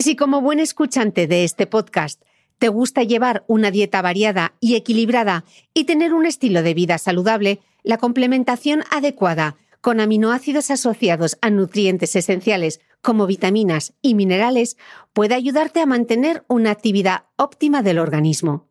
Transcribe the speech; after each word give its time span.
Si 0.00 0.16
como 0.16 0.40
buen 0.40 0.60
escuchante 0.60 1.26
de 1.26 1.44
este 1.44 1.66
podcast 1.66 2.22
te 2.58 2.68
gusta 2.68 3.02
llevar 3.02 3.44
una 3.48 3.70
dieta 3.70 4.00
variada 4.00 4.54
y 4.58 4.76
equilibrada 4.76 5.44
y 5.74 5.84
tener 5.84 6.14
un 6.14 6.24
estilo 6.24 6.62
de 6.62 6.72
vida 6.72 6.96
saludable, 6.96 7.60
la 7.82 7.98
complementación 7.98 8.82
adecuada 8.90 9.58
con 9.82 10.00
aminoácidos 10.00 10.70
asociados 10.70 11.36
a 11.42 11.50
nutrientes 11.50 12.16
esenciales 12.16 12.80
como 13.02 13.26
vitaminas 13.26 13.92
y 14.00 14.14
minerales 14.14 14.78
puede 15.12 15.34
ayudarte 15.34 15.80
a 15.82 15.86
mantener 15.86 16.44
una 16.48 16.70
actividad 16.70 17.24
óptima 17.36 17.82
del 17.82 17.98
organismo. 17.98 18.68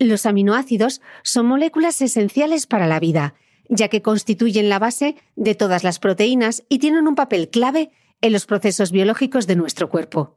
Los 0.00 0.26
aminoácidos 0.26 1.00
son 1.22 1.46
moléculas 1.46 2.02
esenciales 2.02 2.66
para 2.66 2.88
la 2.88 2.98
vida, 2.98 3.34
ya 3.68 3.86
que 3.86 4.02
constituyen 4.02 4.68
la 4.68 4.80
base 4.80 5.14
de 5.36 5.54
todas 5.54 5.84
las 5.84 6.00
proteínas 6.00 6.64
y 6.68 6.80
tienen 6.80 7.06
un 7.06 7.14
papel 7.14 7.48
clave 7.48 7.92
en 8.20 8.32
los 8.32 8.44
procesos 8.44 8.90
biológicos 8.90 9.46
de 9.46 9.54
nuestro 9.54 9.88
cuerpo. 9.88 10.36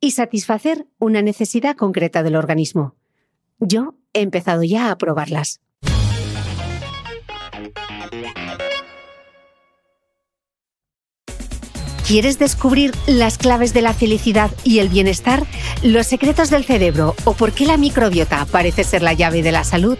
y 0.00 0.12
satisfacer 0.12 0.86
una 0.98 1.22
necesidad 1.22 1.76
concreta 1.76 2.22
del 2.22 2.36
organismo. 2.36 2.94
Yo 3.58 3.94
he 4.12 4.20
empezado 4.20 4.62
ya 4.62 4.90
a 4.90 4.98
probarlas. 4.98 5.60
¿Quieres 12.08 12.38
descubrir 12.38 12.94
las 13.06 13.36
claves 13.36 13.74
de 13.74 13.82
la 13.82 13.92
felicidad 13.92 14.50
y 14.64 14.78
el 14.78 14.88
bienestar? 14.88 15.44
¿Los 15.82 16.06
secretos 16.06 16.48
del 16.48 16.64
cerebro 16.64 17.14
o 17.24 17.34
por 17.34 17.52
qué 17.52 17.66
la 17.66 17.76
microbiota 17.76 18.46
parece 18.46 18.82
ser 18.82 19.02
la 19.02 19.12
llave 19.12 19.42
de 19.42 19.52
la 19.52 19.62
salud? 19.62 19.98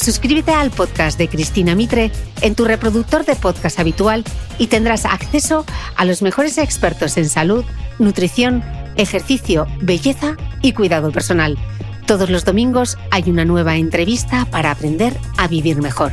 Suscríbete 0.00 0.52
al 0.52 0.70
podcast 0.70 1.18
de 1.18 1.28
Cristina 1.28 1.74
Mitre 1.74 2.10
en 2.40 2.54
tu 2.54 2.64
reproductor 2.64 3.26
de 3.26 3.36
podcast 3.36 3.78
habitual 3.78 4.24
y 4.56 4.68
tendrás 4.68 5.04
acceso 5.04 5.66
a 5.94 6.06
los 6.06 6.22
mejores 6.22 6.56
expertos 6.56 7.18
en 7.18 7.28
salud, 7.28 7.66
nutrición, 7.98 8.64
ejercicio, 8.96 9.66
belleza 9.82 10.36
y 10.62 10.72
cuidado 10.72 11.12
personal. 11.12 11.58
Todos 12.06 12.30
los 12.30 12.46
domingos 12.46 12.96
hay 13.10 13.28
una 13.28 13.44
nueva 13.44 13.76
entrevista 13.76 14.46
para 14.46 14.70
aprender 14.70 15.14
a 15.36 15.48
vivir 15.48 15.82
mejor. 15.82 16.12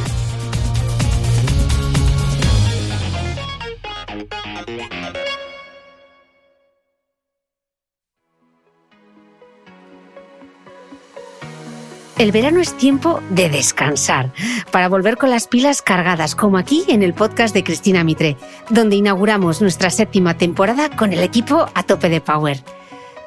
El 12.21 12.31
verano 12.31 12.59
es 12.59 12.77
tiempo 12.77 13.19
de 13.31 13.49
descansar, 13.49 14.31
para 14.69 14.87
volver 14.87 15.17
con 15.17 15.31
las 15.31 15.47
pilas 15.47 15.81
cargadas, 15.81 16.35
como 16.35 16.59
aquí 16.59 16.83
en 16.87 17.01
el 17.01 17.15
podcast 17.15 17.51
de 17.51 17.63
Cristina 17.63 18.03
Mitre, 18.03 18.37
donde 18.69 18.95
inauguramos 18.95 19.59
nuestra 19.59 19.89
séptima 19.89 20.37
temporada 20.37 20.95
con 20.95 21.13
el 21.13 21.21
equipo 21.21 21.65
a 21.73 21.81
tope 21.81 22.09
de 22.09 22.21
power. 22.21 22.63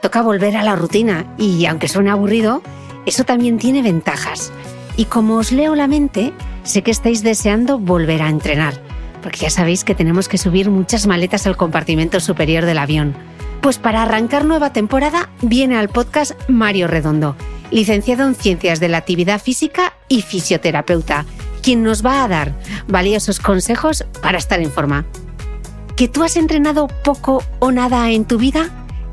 Toca 0.01 0.23
volver 0.23 0.57
a 0.57 0.63
la 0.63 0.77
rutina 0.77 1.27
y, 1.37 1.67
aunque 1.67 1.89
suene 1.89 2.11
aburrido, 2.11 2.63
eso 3.05 3.25
también 3.25 3.59
tiene 3.59 3.83
ventajas. 3.83 4.53
Y 4.97 5.07
como 5.07 5.39
os 5.39 5.51
leo 5.51 5.75
la 5.75 5.89
mente, 5.89 6.33
sé 6.63 6.83
que 6.83 6.93
estáis 6.93 7.25
deseando 7.25 7.81
volver 7.81 8.23
a 8.23 8.29
entrenar, 8.29 8.81
porque 9.25 9.41
ya 9.41 9.51
sabéis 9.51 9.83
que 9.83 9.97
tenemos 9.97 10.29
que 10.29 10.39
subir 10.39 10.71
muchas 10.71 11.09
maletas 11.09 11.49
al 11.49 11.57
compartimento 11.57 12.21
superior 12.21 12.65
del 12.65 12.79
avión. 12.79 13.17
Pues 13.61 13.77
para 13.77 14.05
arrancar 14.05 14.45
nueva 14.45 14.73
temporada 14.73 15.31
viene 15.43 15.79
al 15.79 15.89
podcast 15.89 16.39
Mario 16.49 16.87
Redondo 16.87 17.35
licenciado 17.71 18.27
en 18.27 18.35
Ciencias 18.35 18.81
de 18.81 18.89
la 18.89 18.99
Actividad 18.99 19.41
Física 19.41 19.95
y 20.09 20.23
fisioterapeuta, 20.23 21.27
quien 21.63 21.83
nos 21.83 22.05
va 22.05 22.25
a 22.25 22.29
dar 22.29 22.55
valiosos 22.89 23.41
consejos 23.41 24.05
para 24.23 24.39
estar 24.39 24.61
en 24.61 24.71
forma. 24.71 25.05
¿Que 25.97 26.09
tú 26.09 26.23
has 26.23 26.37
entrenado 26.37 26.89
poco 26.89 27.43
o 27.61 27.71
nada 27.71 28.11
en 28.11 28.25
tu 28.25 28.39
vida? 28.39 28.69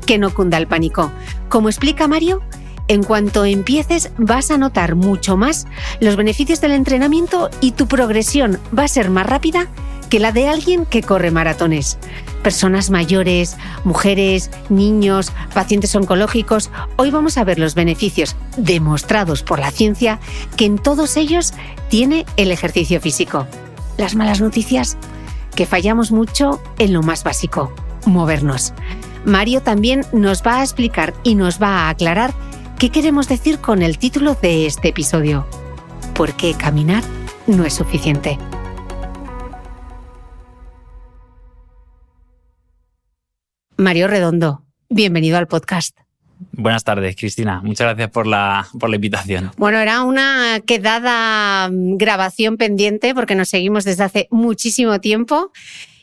Que 0.06 0.18
no 0.18 0.34
cunda 0.34 0.58
el 0.58 0.66
pánico. 0.66 1.12
Como 1.48 1.68
explica 1.68 2.08
Mario, 2.08 2.42
en 2.88 3.04
cuanto 3.04 3.44
empieces 3.44 4.10
vas 4.18 4.50
a 4.50 4.58
notar 4.58 4.96
mucho 4.96 5.36
más 5.36 5.66
los 6.00 6.16
beneficios 6.16 6.60
del 6.60 6.72
entrenamiento 6.72 7.50
y 7.60 7.72
tu 7.72 7.86
progresión 7.86 8.58
va 8.76 8.84
a 8.84 8.88
ser 8.88 9.10
más 9.10 9.26
rápida 9.26 9.68
que 10.12 10.20
la 10.20 10.30
de 10.30 10.46
alguien 10.46 10.84
que 10.84 11.00
corre 11.00 11.30
maratones 11.30 11.96
personas 12.42 12.90
mayores, 12.90 13.56
mujeres, 13.82 14.50
niños, 14.68 15.32
pacientes 15.54 15.96
oncológicos. 15.96 16.70
Hoy 16.96 17.10
vamos 17.10 17.38
a 17.38 17.44
ver 17.44 17.58
los 17.58 17.74
beneficios 17.74 18.36
demostrados 18.58 19.42
por 19.42 19.58
la 19.58 19.70
ciencia 19.70 20.20
que 20.58 20.66
en 20.66 20.76
todos 20.76 21.16
ellos 21.16 21.54
tiene 21.88 22.26
el 22.36 22.50
ejercicio 22.50 23.00
físico. 23.00 23.46
Las 23.96 24.14
malas 24.14 24.42
noticias, 24.42 24.98
que 25.56 25.64
fallamos 25.64 26.12
mucho 26.12 26.60
en 26.78 26.92
lo 26.92 27.02
más 27.02 27.24
básico, 27.24 27.72
movernos. 28.04 28.74
Mario 29.24 29.62
también 29.62 30.04
nos 30.12 30.42
va 30.42 30.58
a 30.58 30.62
explicar 30.62 31.14
y 31.22 31.36
nos 31.36 31.58
va 31.62 31.86
a 31.86 31.88
aclarar 31.88 32.34
qué 32.78 32.90
queremos 32.90 33.28
decir 33.28 33.60
con 33.60 33.80
el 33.80 33.96
título 33.96 34.34
de 34.34 34.66
este 34.66 34.88
episodio. 34.88 35.46
¿Por 36.12 36.34
qué 36.34 36.52
caminar 36.52 37.02
no 37.46 37.64
es 37.64 37.72
suficiente? 37.72 38.38
Mario 43.76 44.08
Redondo, 44.08 44.64
bienvenido 44.88 45.38
al 45.38 45.46
podcast. 45.46 45.98
Buenas 46.52 46.84
tardes, 46.84 47.16
Cristina. 47.16 47.60
Muchas 47.62 47.86
gracias 47.86 48.10
por 48.10 48.26
la, 48.26 48.66
por 48.78 48.90
la 48.90 48.96
invitación. 48.96 49.50
Bueno, 49.56 49.78
era 49.78 50.02
una 50.02 50.60
quedada 50.66 51.68
mm, 51.70 51.96
grabación 51.96 52.56
pendiente 52.56 53.14
porque 53.14 53.34
nos 53.34 53.48
seguimos 53.48 53.84
desde 53.84 54.04
hace 54.04 54.28
muchísimo 54.30 55.00
tiempo 55.00 55.52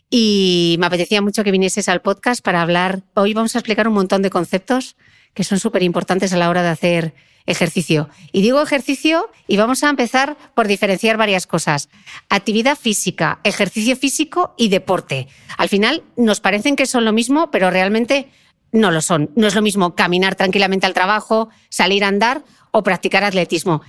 y 0.09 0.77
me 0.79 0.87
apetecía 0.87 1.21
mucho 1.21 1.43
que 1.43 1.51
vinieses 1.51 1.89
al 1.89 2.01
podcast 2.01 2.43
para 2.43 2.61
hablar. 2.61 3.03
Hoy 3.13 3.33
vamos 3.33 3.55
a 3.55 3.59
explicar 3.59 3.87
un 3.87 3.93
montón 3.93 4.21
de 4.21 4.29
conceptos 4.29 4.95
que 5.33 5.43
son 5.43 5.59
súper 5.59 5.83
importantes 5.83 6.33
a 6.33 6.37
la 6.37 6.49
hora 6.49 6.63
de 6.63 6.69
hacer 6.69 7.13
ejercicio. 7.49 8.09
Y 8.31 8.41
digo 8.41 8.61
ejercicio 8.61 9.29
y 9.47 9.57
vamos 9.57 9.83
a 9.83 9.89
empezar 9.89 10.37
por 10.53 10.67
diferenciar 10.67 11.17
varias 11.17 11.47
cosas. 11.47 11.89
Actividad 12.29 12.77
física, 12.77 13.39
ejercicio 13.43 13.95
físico 13.95 14.53
y 14.57 14.69
deporte. 14.69 15.27
Al 15.57 15.67
final 15.67 16.03
nos 16.15 16.39
parecen 16.39 16.75
que 16.75 16.85
son 16.85 17.05
lo 17.05 17.11
mismo, 17.11 17.51
pero 17.51 17.71
realmente 17.71 18.29
no 18.71 18.91
lo 18.91 19.01
son. 19.01 19.31
No 19.35 19.47
es 19.47 19.55
lo 19.55 19.61
mismo 19.61 19.95
caminar 19.95 20.35
tranquilamente 20.35 20.85
al 20.85 20.93
trabajo, 20.93 21.49
salir 21.69 22.03
a 22.03 22.07
andar 22.07 22.43
o 22.71 22.83
practicar 22.83 23.23
atletismo. 23.23 23.81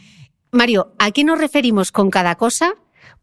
Mario, 0.52 0.94
¿a 0.99 1.11
qué 1.11 1.23
nos 1.23 1.38
referimos 1.38 1.93
con 1.93 2.11
cada 2.11 2.34
cosa? 2.37 2.75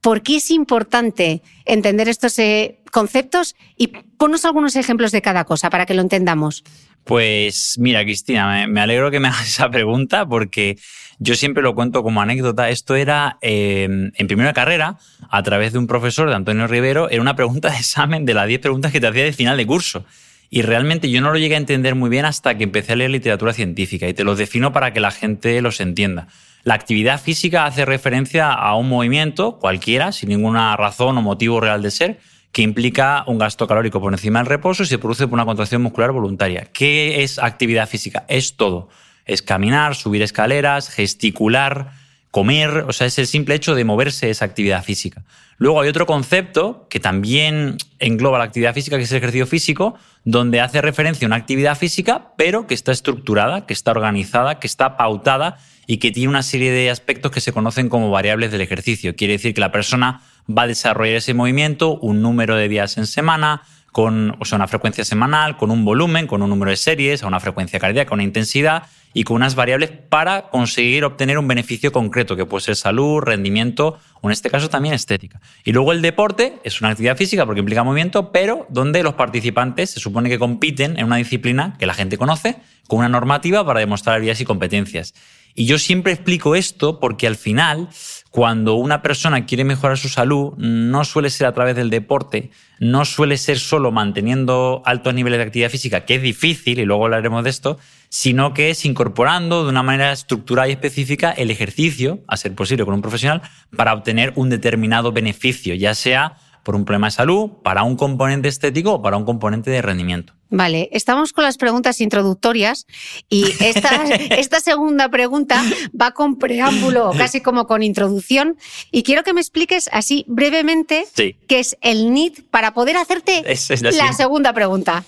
¿Por 0.02 0.22
qué 0.22 0.38
es 0.38 0.52
importante 0.52 1.42
entender 1.66 2.08
estos 2.08 2.38
eh, 2.40 2.80
conceptos? 2.92 3.56
Y 3.76 3.88
ponos 3.88 4.46
algunos 4.46 4.76
ejemplos 4.76 5.12
de 5.12 5.22
cada 5.22 5.46
cosa 5.46 5.70
para 5.70 5.86
que 5.86 5.94
lo 5.94 6.02
entendamos. 6.02 6.64
Pues 7.04 7.78
mira, 7.80 8.04
Cristina, 8.04 8.68
me, 8.68 8.82
alegro 8.82 9.10
que 9.10 9.20
me 9.20 9.28
hagas 9.30 9.48
esa 9.48 9.70
pregunta 9.70 10.28
porque 10.28 10.78
yo 11.20 11.36
siempre 11.36 11.64
lo 11.64 11.74
cuento 11.74 12.04
como 12.04 12.22
anécdota. 12.22 12.70
Esto 12.70 12.96
era 12.96 13.38
em, 13.42 14.12
en 14.16 14.28
primera 14.28 14.54
carrera, 14.54 14.98
a 15.30 15.42
través 15.42 15.72
de 15.74 15.80
un 15.80 15.88
profesor 15.88 16.30
de 16.30 16.36
Antonio 16.36 16.68
Rivero, 16.68 17.10
era 17.10 17.22
una 17.22 17.36
pregunta 17.36 17.70
de 17.70 17.78
examen 17.78 18.26
de 18.26 18.34
las 18.34 18.48
10 18.48 18.60
preguntas 18.60 18.92
que 18.92 19.00
te 19.00 19.08
hacía 19.08 19.24
de 19.24 19.34
final 19.34 19.58
de 19.58 19.66
curso. 19.66 20.06
Y 20.50 20.62
realmente 20.62 21.10
yo 21.10 21.22
no 21.22 21.32
lo 21.32 21.38
llegué 21.38 21.56
a 21.56 21.60
entender 21.60 21.96
muy 21.96 22.10
bien 22.10 22.26
hasta 22.26 22.58
que 22.58 22.64
empecé 22.66 22.94
a 22.94 22.96
leer 22.96 23.12
literatura 23.12 23.54
científica 23.54 24.08
y 24.08 24.14
te 24.14 24.24
lo 24.24 24.36
defino 24.36 24.72
para 24.72 24.94
que 24.94 25.00
la 25.00 25.12
gente 25.12 25.62
los 25.62 25.82
entienda. 25.82 26.28
La 26.68 26.74
actividad 26.74 27.22
física 27.22 27.66
hace 27.66 27.86
referencia 27.86 28.52
a 28.52 28.76
un 28.76 28.90
movimiento 28.90 29.58
cualquiera, 29.58 30.12
sin 30.12 30.28
ninguna 30.28 30.76
razón 30.76 31.18
o 31.18 31.22
motivo 31.22 31.62
real 31.62 31.82
de 31.82 31.92
ser, 31.92 32.20
que 32.52 32.62
implica 32.62 33.24
un 33.26 33.38
gasto 33.38 33.68
calórico 33.68 34.02
por 34.02 34.12
encima 34.12 34.40
del 34.40 34.48
reposo 34.48 34.84
y 34.84 34.86
se 34.86 34.98
produce 34.98 35.28
por 35.28 35.36
una 35.36 35.46
contracción 35.46 35.82
muscular 35.82 36.12
voluntaria. 36.12 36.68
¿Qué 36.74 37.24
es 37.24 37.40
actividad 37.40 37.88
física? 37.88 38.26
Es 38.28 38.58
todo. 38.58 38.90
Es 39.24 39.42
caminar, 39.42 39.96
subir 39.96 40.22
escaleras, 40.22 40.90
gesticular, 40.90 41.94
comer, 42.32 42.86
o 42.88 42.94
sea, 42.94 43.08
es 43.08 43.18
el 43.20 43.28
simple 43.28 43.56
hecho 43.56 43.76
de 43.76 43.84
moverse 43.84 44.30
esa 44.30 44.46
actividad 44.46 44.84
física. 44.84 45.24
Luego 45.58 45.82
hay 45.82 45.90
otro 45.90 46.06
concepto 46.06 46.86
que 46.90 47.00
también 47.00 47.78
engloba 48.00 48.38
la 48.38 48.44
actividad 48.44 48.74
física, 48.74 48.98
que 48.98 49.04
es 49.04 49.12
el 49.12 49.18
ejercicio 49.18 49.48
físico, 49.48 49.96
donde 50.24 50.62
hace 50.62 50.82
referencia 50.82 51.26
a 51.26 51.30
una 51.30 51.36
actividad 51.36 51.76
física, 51.78 52.34
pero 52.38 52.68
que 52.68 52.76
está 52.76 52.92
estructurada, 52.92 53.66
que 53.66 53.74
está 53.74 53.92
organizada, 53.92 54.60
que 54.60 54.68
está 54.68 54.98
pautada 54.98 55.58
y 55.88 55.98
que 55.98 56.12
tiene 56.12 56.30
una 56.30 56.44
serie 56.44 56.72
de 56.72 56.92
aspectos 56.92 57.32
que 57.32 57.42
se 57.42 57.54
conocen 57.54 57.90
como 57.90 58.12
variables 58.12 58.52
del 58.52 58.62
ejercicio. 58.62 59.16
Quiere 59.16 59.34
decir 59.34 59.54
que 59.56 59.62
la 59.62 59.72
persona 59.72 60.22
va 60.48 60.64
a 60.64 60.68
desarrollar 60.68 61.16
ese 61.16 61.34
movimiento 61.34 61.98
un 61.98 62.22
número 62.22 62.56
de 62.56 62.68
días 62.68 62.98
en 62.98 63.08
semana, 63.08 63.64
con 63.92 64.36
o 64.40 64.46
sea, 64.46 64.58
una 64.58 64.68
frecuencia 64.68 65.06
semanal, 65.06 65.58
con 65.58 65.72
un 65.72 65.86
volumen, 65.86 66.28
con 66.28 66.44
un 66.44 66.50
número 66.50 66.70
de 66.70 66.78
series, 66.78 67.24
a 67.24 67.28
una 67.28 67.40
frecuencia 67.40 67.80
cardíaca, 67.80 68.14
una 68.14 68.24
intensidad 68.24 68.84
y 69.18 69.24
con 69.24 69.38
unas 69.38 69.56
variables 69.56 69.90
para 69.90 70.44
conseguir 70.52 71.04
obtener 71.04 71.40
un 71.40 71.48
beneficio 71.48 71.92
concreto, 71.92 72.36
que 72.36 72.46
puede 72.46 72.64
ser 72.64 72.76
salud, 72.76 73.20
rendimiento 73.20 73.98
o 74.22 74.28
en 74.28 74.32
este 74.32 74.52
caso 74.52 74.70
también 74.70 74.94
estética. 74.94 75.42
Y 75.64 75.72
luego 75.72 75.92
el 75.92 76.04
deporte 76.04 76.60
es 76.64 76.82
una 76.82 76.92
actividad 76.92 77.18
física 77.18 77.44
porque 77.44 77.62
implica 77.62 77.84
movimiento, 77.84 78.32
pero 78.32 78.68
donde 78.70 79.02
los 79.02 79.16
participantes 79.16 79.90
se 79.90 80.00
supone 80.00 80.30
que 80.30 80.38
compiten 80.38 81.00
en 81.00 81.06
una 81.08 81.16
disciplina 81.16 81.76
que 81.80 81.88
la 81.88 81.96
gente 81.96 82.16
conoce, 82.20 82.58
con 82.88 83.00
una 83.00 83.10
normativa 83.10 83.66
para 83.66 83.80
demostrar 83.80 84.18
habilidades 84.18 84.42
y 84.42 84.46
competencias. 84.46 85.16
Y 85.60 85.66
yo 85.66 85.80
siempre 85.80 86.14
explico 86.14 86.54
esto 86.54 87.00
porque 87.00 87.26
al 87.26 87.36
final, 87.36 87.90
cuando 88.30 88.76
una 88.76 89.02
persona 89.02 89.48
quiere 89.48 89.64
mejorar 89.64 89.98
su 89.98 90.08
salud, 90.08 90.54
no 90.58 91.04
suele 91.04 91.32
ser 91.32 91.48
a 91.48 91.54
través 91.56 91.76
del 91.76 91.90
deporte, 91.90 92.52
no 92.80 93.06
suele 93.06 93.38
ser 93.38 93.58
solo 93.58 93.92
manteniendo 93.92 94.84
altos 94.86 95.16
niveles 95.16 95.40
de 95.40 95.46
actividad 95.46 95.72
física, 95.72 96.06
que 96.06 96.14
es 96.14 96.22
difícil, 96.22 96.78
y 96.78 96.86
luego 96.86 97.06
hablaremos 97.06 97.44
de 97.44 97.50
esto, 97.50 97.80
sino 98.10 98.54
que 98.54 98.70
es 98.70 98.86
incorporando 98.86 99.64
de 99.64 99.70
una 99.72 99.82
manera 99.82 100.12
estructurada 100.12 100.68
y 100.68 100.74
específica 100.74 101.32
el 101.32 101.50
ejercicio, 101.50 102.20
a 102.28 102.38
ser 102.38 102.54
posible 102.54 102.86
con 102.86 102.94
un 102.94 103.02
profesional, 103.02 103.42
para 103.76 103.96
obtener 103.96 104.34
un 104.36 104.52
determinado 104.52 105.12
beneficio, 105.12 105.74
ya 105.74 105.96
sea 105.96 106.38
por 106.68 106.76
un 106.76 106.84
problema 106.84 107.08
de 107.08 107.12
salud, 107.12 107.50
para 107.64 107.84
un 107.84 107.96
componente 107.96 108.50
estético 108.50 108.96
o 108.96 109.02
para 109.02 109.16
un 109.16 109.24
componente 109.24 109.72
de 109.72 109.82
rendimiento. 109.82 110.34
Vale, 110.50 110.90
estamos 110.92 111.32
con 111.32 111.46
las 111.46 111.56
preguntas 111.56 112.02
introductorias 112.02 112.86
y 113.30 113.46
esta, 113.64 114.04
esta 114.32 114.60
segunda 114.60 115.08
pregunta 115.08 115.64
va 116.00 116.12
con 116.12 116.38
preámbulo, 116.38 117.14
casi 117.18 117.40
como 117.40 117.68
con 117.68 117.84
introducción, 117.84 118.58
y 118.92 119.04
quiero 119.04 119.24
que 119.24 119.32
me 119.32 119.40
expliques 119.40 119.90
así 119.94 120.26
brevemente 120.28 121.06
qué 121.16 121.60
es 121.60 121.78
el 121.80 122.14
NIT 122.14 122.50
para 122.52 122.74
poder 122.74 122.98
hacerte 122.98 123.44
la, 123.94 124.12
segunda 124.12 124.52
pregunta. 124.52 125.06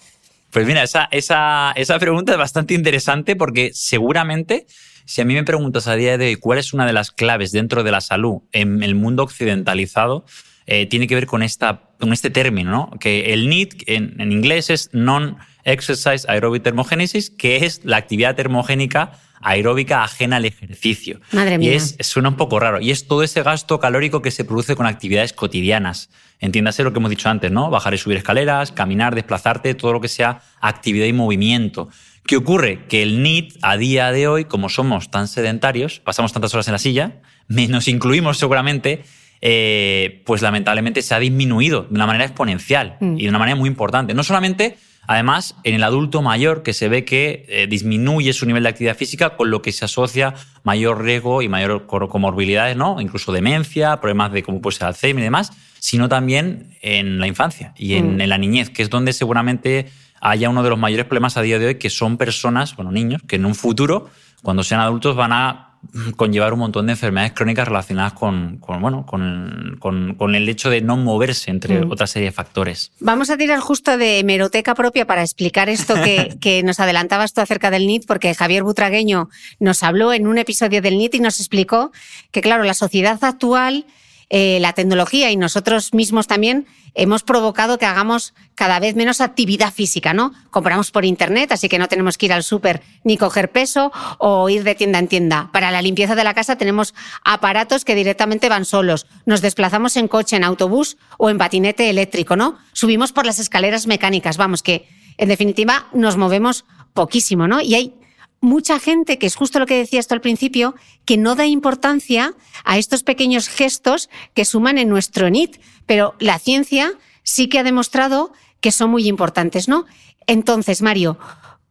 Pues 0.51 0.65
mira, 0.65 0.81
esa, 0.83 1.09
esa, 1.11 1.73
esa 1.75 1.99
pregunta 1.99 2.31
es 2.31 2.37
bastante 2.37 2.73
interesante 2.73 3.35
porque 3.35 3.71
seguramente 3.73 4.65
si 5.03 5.19
a 5.19 5.25
mí 5.25 5.33
me 5.33 5.43
preguntas 5.43 5.87
a 5.87 5.95
día 5.95 6.17
de 6.17 6.27
hoy 6.27 6.35
cuál 6.37 6.59
es 6.59 6.71
una 6.71 6.85
de 6.85 6.93
las 6.93 7.11
claves 7.11 7.51
dentro 7.51 7.83
de 7.83 7.91
la 7.91 7.99
salud 7.99 8.43
en 8.53 8.81
el 8.81 8.95
mundo 8.95 9.23
occidentalizado, 9.23 10.23
eh, 10.71 10.85
tiene 10.85 11.07
que 11.07 11.15
ver 11.15 11.25
con, 11.25 11.41
esta, 11.41 11.89
con 11.99 12.13
este 12.13 12.29
término, 12.29 12.69
¿no? 12.69 12.91
que 12.99 13.33
el 13.33 13.49
NEAT 13.49 13.73
en, 13.87 14.21
en 14.21 14.31
inglés 14.31 14.69
es 14.69 14.91
Non-Exercise 14.93 16.25
Aerobic 16.27 16.61
Thermogenesis, 16.61 17.31
que 17.31 17.65
es 17.65 17.81
la 17.83 17.97
actividad 17.97 18.35
termogénica 18.35 19.13
aeróbica 19.41 20.03
ajena 20.03 20.37
al 20.37 20.45
ejercicio. 20.45 21.21
Madre 21.31 21.57
mía. 21.57 21.71
Y 21.71 21.75
es, 21.75 21.97
suena 22.01 22.29
un 22.29 22.35
poco 22.35 22.59
raro. 22.59 22.81
Y 22.81 22.91
es 22.91 23.07
todo 23.07 23.23
ese 23.23 23.41
gasto 23.43 23.79
calórico 23.79 24.21
que 24.21 24.31
se 24.31 24.45
produce 24.45 24.75
con 24.75 24.85
actividades 24.85 25.33
cotidianas. 25.33 26.09
Entiéndase 26.39 26.83
lo 26.83 26.93
que 26.93 26.99
hemos 26.99 27.09
dicho 27.09 27.29
antes, 27.29 27.51
¿no? 27.51 27.69
Bajar 27.69 27.93
y 27.93 27.97
subir 27.97 28.17
escaleras, 28.17 28.71
caminar, 28.71 29.15
desplazarte, 29.15 29.73
todo 29.73 29.93
lo 29.93 30.01
que 30.01 30.07
sea 30.07 30.41
actividad 30.61 31.05
y 31.05 31.13
movimiento. 31.13 31.89
¿Qué 32.25 32.37
ocurre? 32.37 32.85
Que 32.87 33.01
el 33.01 33.23
NIT 33.23 33.57
a 33.61 33.77
día 33.77 34.11
de 34.11 34.27
hoy, 34.27 34.45
como 34.45 34.69
somos 34.69 35.09
tan 35.09 35.27
sedentarios, 35.27 35.99
pasamos 35.99 36.31
tantas 36.31 36.53
horas 36.53 36.67
en 36.67 36.73
la 36.73 36.79
silla, 36.79 37.21
nos 37.47 37.87
incluimos 37.87 38.37
seguramente, 38.37 39.03
eh, 39.41 40.21
pues 40.25 40.41
lamentablemente 40.41 41.01
se 41.01 41.15
ha 41.15 41.19
disminuido 41.19 41.83
de 41.83 41.95
una 41.95 42.05
manera 42.05 42.25
exponencial 42.25 42.97
mm. 42.99 43.17
y 43.17 43.23
de 43.23 43.29
una 43.29 43.39
manera 43.39 43.55
muy 43.55 43.69
importante. 43.69 44.13
No 44.13 44.23
solamente, 44.23 44.77
además, 45.07 45.55
en 45.63 45.75
el 45.75 45.83
adulto 45.83 46.21
mayor, 46.21 46.61
que 46.61 46.73
se 46.73 46.89
ve 46.89 47.05
que 47.05 47.45
eh, 47.47 47.67
disminuye 47.67 48.33
su 48.33 48.45
nivel 48.45 48.63
de 48.63 48.69
actividad 48.69 48.97
física, 48.97 49.37
con 49.37 49.49
lo 49.49 49.61
que 49.61 49.71
se 49.71 49.85
asocia 49.85 50.33
mayor 50.63 51.03
riesgo 51.03 51.41
y 51.41 51.47
mayor 51.47 51.85
comorbilidades, 51.87 52.75
¿no? 52.75 52.99
Incluso 52.99 53.31
demencia, 53.31 53.99
problemas 54.01 54.31
de 54.31 54.43
como 54.43 54.61
puede 54.61 54.77
ser 54.77 54.87
Alzheimer 54.87 55.21
y 55.21 55.25
demás, 55.25 55.53
sino 55.79 56.09
también 56.09 56.75
en 56.81 57.19
la 57.19 57.27
infancia 57.27 57.73
y 57.77 57.93
en, 57.93 58.17
mm. 58.17 58.21
en 58.21 58.29
la 58.29 58.37
niñez, 58.37 58.69
que 58.69 58.81
es 58.81 58.89
donde 58.89 59.13
seguramente 59.13 59.87
haya 60.21 60.49
uno 60.49 60.63
de 60.63 60.69
los 60.69 60.79
mayores 60.79 61.05
problemas 61.05 61.37
a 61.37 61.41
día 61.41 61.59
de 61.59 61.67
hoy, 61.67 61.75
que 61.75 61.89
son 61.89 62.17
personas, 62.17 62.75
bueno, 62.75 62.91
niños, 62.91 63.21
que 63.27 63.37
en 63.37 63.45
un 63.45 63.55
futuro, 63.55 64.09
cuando 64.43 64.63
sean 64.63 64.81
adultos, 64.81 65.15
van 65.15 65.31
a 65.31 65.68
conllevar 66.15 66.53
un 66.53 66.59
montón 66.59 66.85
de 66.85 66.93
enfermedades 66.93 67.33
crónicas 67.33 67.67
relacionadas 67.67 68.13
con, 68.13 68.59
bueno, 68.59 69.05
con, 69.05 70.35
el 70.35 70.49
hecho 70.49 70.69
de 70.69 70.81
no 70.81 70.97
moverse, 70.97 71.51
entre 71.51 71.83
mm. 71.83 71.91
otra 71.91 72.07
serie 72.07 72.27
de 72.27 72.31
factores. 72.31 72.91
Vamos 72.99 73.29
a 73.29 73.37
tirar 73.37 73.59
justo 73.59 73.97
de 73.97 74.19
hemeroteca 74.19 74.75
propia 74.75 75.07
para 75.07 75.21
explicar 75.21 75.69
esto 75.69 75.95
que, 75.95 76.37
que 76.41 76.63
nos 76.63 76.79
adelantabas 76.79 77.33
tú 77.33 77.41
acerca 77.41 77.71
del 77.71 77.87
NIT, 77.87 78.05
porque 78.05 78.33
Javier 78.35 78.63
Butragueño 78.63 79.29
nos 79.59 79.83
habló 79.83 80.13
en 80.13 80.27
un 80.27 80.37
episodio 80.37 80.81
del 80.81 80.97
NIT 80.97 81.15
y 81.15 81.19
nos 81.19 81.39
explicó 81.39 81.91
que, 82.31 82.41
claro, 82.41 82.63
la 82.63 82.73
sociedad 82.73 83.17
actual 83.23 83.85
eh, 84.29 84.59
la 84.59 84.73
tecnología 84.73 85.31
y 85.31 85.37
nosotros 85.37 85.93
mismos 85.93 86.27
también 86.27 86.67
hemos 86.93 87.23
provocado 87.23 87.79
que 87.79 87.85
hagamos 87.85 88.33
cada 88.53 88.79
vez 88.79 88.95
menos 88.95 89.21
actividad 89.21 89.73
física, 89.73 90.13
¿no? 90.13 90.33
Compramos 90.51 90.91
por 90.91 91.03
internet, 91.03 91.51
así 91.51 91.67
que 91.67 91.79
no 91.79 91.87
tenemos 91.87 92.17
que 92.17 92.27
ir 92.27 92.33
al 92.33 92.43
súper 92.43 92.83
ni 93.03 93.17
coger 93.17 93.51
peso 93.51 93.91
o 94.19 94.47
ir 94.49 94.63
de 94.63 94.75
tienda 94.75 94.99
en 94.99 95.07
tienda. 95.07 95.49
Para 95.51 95.71
la 95.71 95.81
limpieza 95.81 96.13
de 96.13 96.23
la 96.23 96.33
casa 96.33 96.57
tenemos 96.57 96.93
aparatos 97.23 97.85
que 97.85 97.95
directamente 97.95 98.49
van 98.49 98.65
solos. 98.65 99.07
Nos 99.25 99.41
desplazamos 99.41 99.95
en 99.97 100.07
coche, 100.07 100.35
en 100.35 100.43
autobús 100.43 100.97
o 101.17 101.29
en 101.29 101.37
patinete 101.37 101.89
eléctrico, 101.89 102.35
¿no? 102.35 102.57
Subimos 102.73 103.11
por 103.11 103.25
las 103.25 103.39
escaleras 103.39 103.87
mecánicas, 103.87 104.37
vamos, 104.37 104.61
que 104.61 104.87
en 105.17 105.29
definitiva 105.29 105.87
nos 105.91 106.17
movemos 106.17 106.65
poquísimo, 106.93 107.47
¿no? 107.47 107.61
Y 107.61 107.75
hay 107.75 107.93
mucha 108.41 108.79
gente, 108.79 109.17
que 109.17 109.25
es 109.25 109.35
justo 109.35 109.59
lo 109.59 109.65
que 109.65 109.77
decías 109.77 110.07
tú 110.07 110.13
al 110.13 110.21
principio, 110.21 110.75
que 111.05 111.17
no 111.17 111.35
da 111.35 111.45
importancia 111.45 112.33
a 112.63 112.77
estos 112.77 113.03
pequeños 113.03 113.49
gestos 113.49 114.09
que 114.33 114.45
suman 114.45 114.77
en 114.77 114.89
nuestro 114.89 115.29
NIT, 115.29 115.57
pero 115.85 116.15
la 116.19 116.39
ciencia 116.39 116.93
sí 117.23 117.47
que 117.47 117.59
ha 117.59 117.63
demostrado 117.63 118.31
que 118.61 118.71
son 118.71 118.89
muy 118.89 119.07
importantes, 119.07 119.67
¿no? 119.67 119.85
Entonces, 120.27 120.81
Mario, 120.81 121.17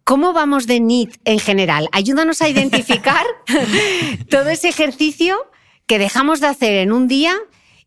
¿cómo 0.04 0.32
vamos 0.32 0.66
de 0.66 0.80
NIT 0.80 1.16
en 1.24 1.38
general? 1.38 1.88
Ayúdanos 1.92 2.42
a 2.42 2.48
identificar 2.48 3.24
todo 4.30 4.48
ese 4.50 4.68
ejercicio 4.68 5.36
que 5.86 5.98
dejamos 5.98 6.40
de 6.40 6.48
hacer 6.48 6.74
en 6.74 6.92
un 6.92 7.08
día 7.08 7.34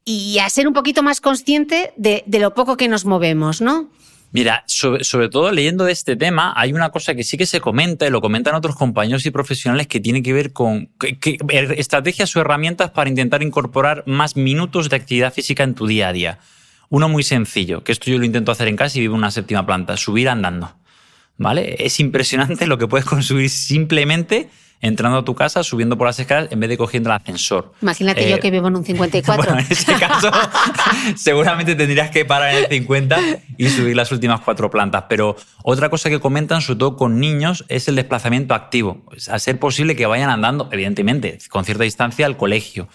y 0.04 0.40
a 0.40 0.50
ser 0.50 0.68
un 0.68 0.74
poquito 0.74 1.04
más 1.04 1.22
consciente 1.22 1.94
de, 1.98 2.24
de 2.26 2.40
lo 2.40 2.54
poco 2.54 2.78
que 2.78 2.88
nos 2.88 3.06
movemos, 3.06 3.62
¿no? 3.62 3.90
Mira, 4.34 4.64
sobre, 4.66 5.28
todo 5.30 5.52
leyendo 5.52 5.84
de 5.84 5.92
este 5.92 6.16
tema, 6.16 6.54
hay 6.56 6.72
una 6.72 6.90
cosa 6.90 7.14
que 7.16 7.24
sí 7.24 7.38
que 7.38 7.46
se 7.46 7.60
comenta, 7.60 8.08
y 8.08 8.10
lo 8.10 8.22
comentan 8.22 8.56
otros 8.56 8.78
compañeros 8.78 9.26
y 9.26 9.32
profesionales, 9.32 9.88
que 9.88 10.00
tiene 10.00 10.24
que 10.24 10.32
ver 10.32 10.54
con 10.54 10.90
estrategias 11.50 12.34
o 12.36 12.40
herramientas 12.40 12.92
para 12.92 13.10
intentar 13.10 13.44
incorporar 13.44 14.04
más 14.06 14.38
minutos 14.38 14.90
de 14.90 14.96
actividad 14.96 15.34
física 15.34 15.64
en 15.64 15.76
tu 15.76 15.86
día 15.86 16.08
a 16.08 16.14
día. 16.14 16.40
Uno 16.88 17.10
muy 17.10 17.24
sencillo, 17.24 17.84
que 17.84 17.92
esto 17.92 18.10
yo 18.10 18.18
lo 18.18 18.26
intento 18.26 18.54
hacer 18.54 18.70
en 18.70 18.78
casa 18.78 18.98
y 18.98 19.02
vivo 19.02 19.16
en 19.16 19.20
una 19.20 19.32
séptima 19.32 19.66
planta, 19.66 19.98
subir 19.98 20.30
andando. 20.30 20.76
¿Vale? 21.38 21.76
Es 21.80 22.00
impresionante 22.00 22.68
lo 22.68 22.78
que 22.78 22.88
puedes 22.88 23.06
conseguir 23.08 23.50
simplemente 23.50 24.50
entrando 24.82 25.20
a 25.20 25.24
tu 25.24 25.36
casa, 25.36 25.64
subiendo 25.64 25.98
por 25.98 26.08
las 26.08 26.20
escaleras 26.20 26.52
en 26.52 26.60
vez 26.60 26.70
de 26.70 26.78
cogiendo 26.78 27.10
el 27.10 27.16
ascensor. 27.16 27.74
Imagínate 27.82 28.30
yo 28.30 28.38
eh, 28.38 28.40
que 28.40 28.52
vivo 28.52 28.68
en 28.68 28.76
un 28.76 28.84
54. 28.84 29.42
Bueno, 29.42 29.60
en 29.60 29.72
ese 29.72 29.94
caso, 29.94 30.32
seguramente 31.16 31.76
tendrías 31.76 32.10
que 32.10 32.26
parar 32.26 32.56
en 32.56 32.64
el 32.64 32.70
50 32.70 33.20
y 33.58 33.70
subir 33.70 33.96
las 33.96 34.12
últimas 34.12 34.42
cuatro 34.42 34.70
plantas. 34.70 35.06
Pero 35.08 35.36
otra 35.64 35.90
cosa 35.90 36.10
que 36.10 36.20
comentan, 36.20 36.62
sobre 36.62 36.80
todo 36.80 36.96
con 36.98 37.20
niños, 37.20 37.66
es 37.70 37.88
el 37.88 37.96
desplazamiento 37.96 38.54
activo. 38.54 39.06
A 39.30 39.40
ser 39.40 39.60
posible 39.60 39.96
que 39.96 40.06
vayan 40.06 40.30
andando, 40.30 40.70
evidentemente, 40.72 41.38
con 41.50 41.66
cierta 41.66 41.84
distancia 41.84 42.26
al 42.26 42.38
colegio. 42.38 42.88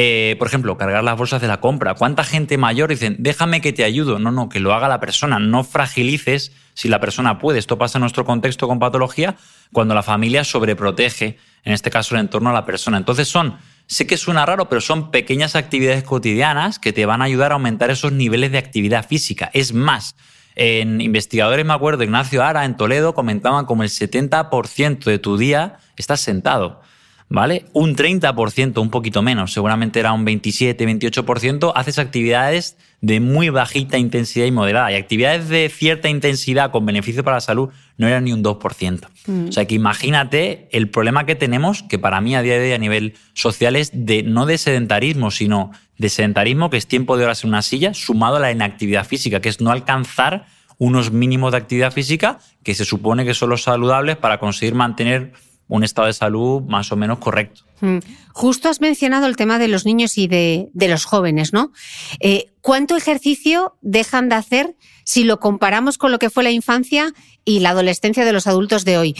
Eh, 0.00 0.36
por 0.38 0.46
ejemplo, 0.46 0.78
cargar 0.78 1.02
las 1.02 1.16
bolsas 1.16 1.40
de 1.40 1.48
la 1.48 1.58
compra. 1.58 1.94
¿Cuánta 1.94 2.22
gente 2.22 2.56
mayor 2.56 2.88
dicen, 2.88 3.16
déjame 3.18 3.60
que 3.60 3.72
te 3.72 3.82
ayudo? 3.82 4.20
No, 4.20 4.30
no, 4.30 4.48
que 4.48 4.60
lo 4.60 4.72
haga 4.72 4.86
la 4.86 5.00
persona. 5.00 5.40
No 5.40 5.64
fragilices 5.64 6.52
si 6.72 6.88
la 6.88 7.00
persona 7.00 7.40
puede. 7.40 7.58
Esto 7.58 7.78
pasa 7.78 7.98
en 7.98 8.02
nuestro 8.02 8.24
contexto 8.24 8.68
con 8.68 8.78
patología 8.78 9.34
cuando 9.72 9.96
la 9.96 10.04
familia 10.04 10.44
sobreprotege, 10.44 11.38
en 11.64 11.72
este 11.72 11.90
caso, 11.90 12.14
el 12.14 12.20
entorno 12.20 12.50
a 12.50 12.52
la 12.52 12.64
persona. 12.64 12.96
Entonces 12.96 13.26
son, 13.26 13.58
sé 13.88 14.06
que 14.06 14.16
suena 14.16 14.46
raro, 14.46 14.68
pero 14.68 14.80
son 14.80 15.10
pequeñas 15.10 15.56
actividades 15.56 16.04
cotidianas 16.04 16.78
que 16.78 16.92
te 16.92 17.04
van 17.04 17.20
a 17.20 17.24
ayudar 17.24 17.50
a 17.50 17.54
aumentar 17.54 17.90
esos 17.90 18.12
niveles 18.12 18.52
de 18.52 18.58
actividad 18.58 19.04
física. 19.04 19.50
Es 19.52 19.72
más, 19.72 20.14
en 20.54 21.00
investigadores, 21.00 21.66
me 21.66 21.72
acuerdo, 21.72 22.04
Ignacio 22.04 22.44
Ara 22.44 22.64
en 22.66 22.76
Toledo 22.76 23.14
comentaban 23.14 23.64
como 23.64 23.82
el 23.82 23.88
70% 23.88 25.02
de 25.06 25.18
tu 25.18 25.36
día 25.38 25.78
estás 25.96 26.20
sentado. 26.20 26.82
¿Vale? 27.28 27.66
Un 27.72 27.94
30%, 27.94 28.80
un 28.80 28.90
poquito 28.90 29.22
menos, 29.22 29.52
seguramente 29.52 30.00
era 30.00 30.12
un 30.12 30.24
27, 30.24 30.86
28%, 30.86 31.72
haces 31.74 31.98
actividades 31.98 32.76
de 33.00 33.20
muy 33.20 33.48
bajita 33.48 33.98
intensidad 33.98 34.46
y 34.46 34.50
moderada. 34.50 34.90
Y 34.92 34.96
actividades 34.96 35.48
de 35.48 35.68
cierta 35.68 36.08
intensidad 36.08 36.70
con 36.70 36.84
beneficio 36.84 37.22
para 37.22 37.36
la 37.36 37.40
salud 37.40 37.68
no 37.96 38.08
eran 38.08 38.24
ni 38.24 38.32
un 38.32 38.42
2%. 38.42 39.08
Mm. 39.26 39.48
O 39.48 39.52
sea 39.52 39.66
que 39.66 39.74
imagínate 39.74 40.68
el 40.72 40.88
problema 40.90 41.26
que 41.26 41.36
tenemos, 41.36 41.82
que 41.82 41.98
para 41.98 42.20
mí 42.20 42.34
a 42.34 42.42
día 42.42 42.54
de 42.54 42.66
hoy 42.66 42.72
a 42.72 42.78
nivel 42.78 43.14
social 43.34 43.76
es 43.76 43.90
de 43.92 44.22
no 44.22 44.46
de 44.46 44.58
sedentarismo, 44.58 45.30
sino 45.30 45.70
de 45.96 46.08
sedentarismo, 46.08 46.70
que 46.70 46.76
es 46.76 46.86
tiempo 46.86 47.16
de 47.16 47.24
horas 47.24 47.44
en 47.44 47.50
una 47.50 47.62
silla, 47.62 47.94
sumado 47.94 48.36
a 48.36 48.40
la 48.40 48.50
inactividad 48.50 49.06
física, 49.06 49.40
que 49.40 49.48
es 49.48 49.60
no 49.60 49.70
alcanzar 49.70 50.46
unos 50.78 51.10
mínimos 51.10 51.52
de 51.52 51.58
actividad 51.58 51.92
física 51.92 52.38
que 52.62 52.74
se 52.74 52.84
supone 52.84 53.24
que 53.24 53.34
son 53.34 53.50
los 53.50 53.62
saludables 53.62 54.16
para 54.16 54.38
conseguir 54.38 54.74
mantener 54.74 55.32
un 55.68 55.84
estado 55.84 56.06
de 56.06 56.14
salud 56.14 56.62
más 56.62 56.90
o 56.92 56.96
menos 56.96 57.18
correcto. 57.18 57.62
Mm. 57.80 57.98
Justo 58.32 58.68
has 58.68 58.80
mencionado 58.80 59.26
el 59.26 59.36
tema 59.36 59.58
de 59.58 59.68
los 59.68 59.84
niños 59.84 60.18
y 60.18 60.26
de, 60.26 60.70
los 60.74 61.04
jóvenes, 61.04 61.52
¿no? 61.52 61.72
Eh, 62.20 62.50
¿Cuánto 62.60 62.96
ejercicio 62.96 63.76
dejan 63.80 64.28
de 64.28 64.34
hacer 64.34 64.76
si 65.04 65.24
lo 65.24 65.40
comparamos 65.40 65.98
con 65.98 66.10
lo 66.10 66.18
que 66.18 66.30
fue 66.30 66.42
la 66.42 66.50
infancia 66.50 67.12
y 67.44 67.60
la 67.60 67.70
adolescencia 67.70 68.24
de 68.24 68.32
los 68.32 68.46
adultos 68.46 68.84
de 68.84 68.98
hoy? 68.98 69.16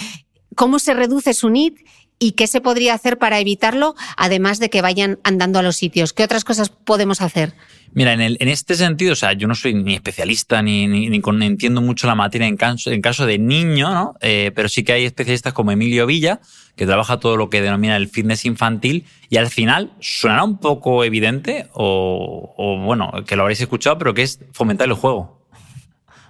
¿Cómo 0.55 0.79
se 0.79 0.95
reduce 0.95 1.35
su 1.35 1.51
NIT 1.51 1.79
y 2.19 2.33
qué 2.33 2.47
se 2.47 2.61
podría 2.61 2.95
hacer 2.95 3.19
para 3.19 3.39
evitarlo, 3.39 3.95
además 4.17 4.59
de 4.59 4.71
que 4.71 4.83
vayan 4.83 5.19
andando 5.25 5.59
a 5.59 5.63
los 5.63 5.77
sitios? 5.77 6.13
¿Qué 6.13 6.25
otras 6.25 6.45
cosas 6.45 6.71
podemos 6.71 7.21
hacer? 7.21 7.55
Mira, 7.93 8.13
en, 8.13 8.49
este 8.49 8.75
sentido, 8.75 9.13
o 9.13 9.17
sea, 9.17 9.33
yo 9.33 9.49
no 9.49 9.55
soy 9.55 9.75
ni 9.75 9.95
especialista 9.95 10.61
ni, 10.63 10.85
entiendo 10.85 11.81
mucho 11.81 12.07
la 12.07 12.15
materia 12.15 12.47
en 12.47 12.57
caso, 12.57 12.91
en 12.91 13.01
de 13.01 13.39
niño, 13.39 13.93
¿no? 13.95 14.15
Eh, 14.21 14.53
pero 14.55 14.69
sí 14.69 14.85
que 14.85 14.93
hay 14.93 15.05
especialistas 15.05 15.53
como 15.53 15.73
Emilio 15.73 16.07
Villa, 16.07 16.41
que 16.77 16.87
trabaja 16.87 17.19
todo 17.19 17.37
lo 17.37 17.49
que 17.49 17.63
denomina 17.63 17.97
el 17.97 18.09
fitness 18.09 18.45
infantil, 18.45 19.07
y 19.31 19.39
al 19.39 19.49
final 19.49 19.93
sonará 20.01 20.45
un 20.45 20.59
poco 20.59 21.03
evidente, 21.03 21.69
o, 21.73 22.55
o 22.57 22.79
bueno, 22.79 23.11
que 23.27 23.37
lo 23.37 23.43
habréis 23.43 23.61
escuchado, 23.61 23.97
pero 23.99 24.13
que 24.13 24.23
es 24.23 24.41
fomentar 24.53 24.87
el 24.89 24.95
juego. 24.95 25.47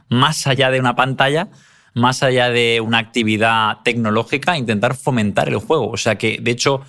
Más 0.09 0.47
allá 0.47 0.71
de 0.71 0.81
una 0.81 0.95
pantalla, 0.95 1.49
más 1.99 2.23
allá 2.23 2.51
de 2.51 2.81
una 2.81 2.99
actividad 2.99 3.79
tecnológica, 3.85 4.57
intentar 4.57 4.95
fomentar 4.95 5.49
el 5.49 5.59
juego. 5.59 5.91
O 5.91 5.97
sea 5.97 6.17
que, 6.17 6.39
de 6.41 6.51
hecho, 6.51 6.83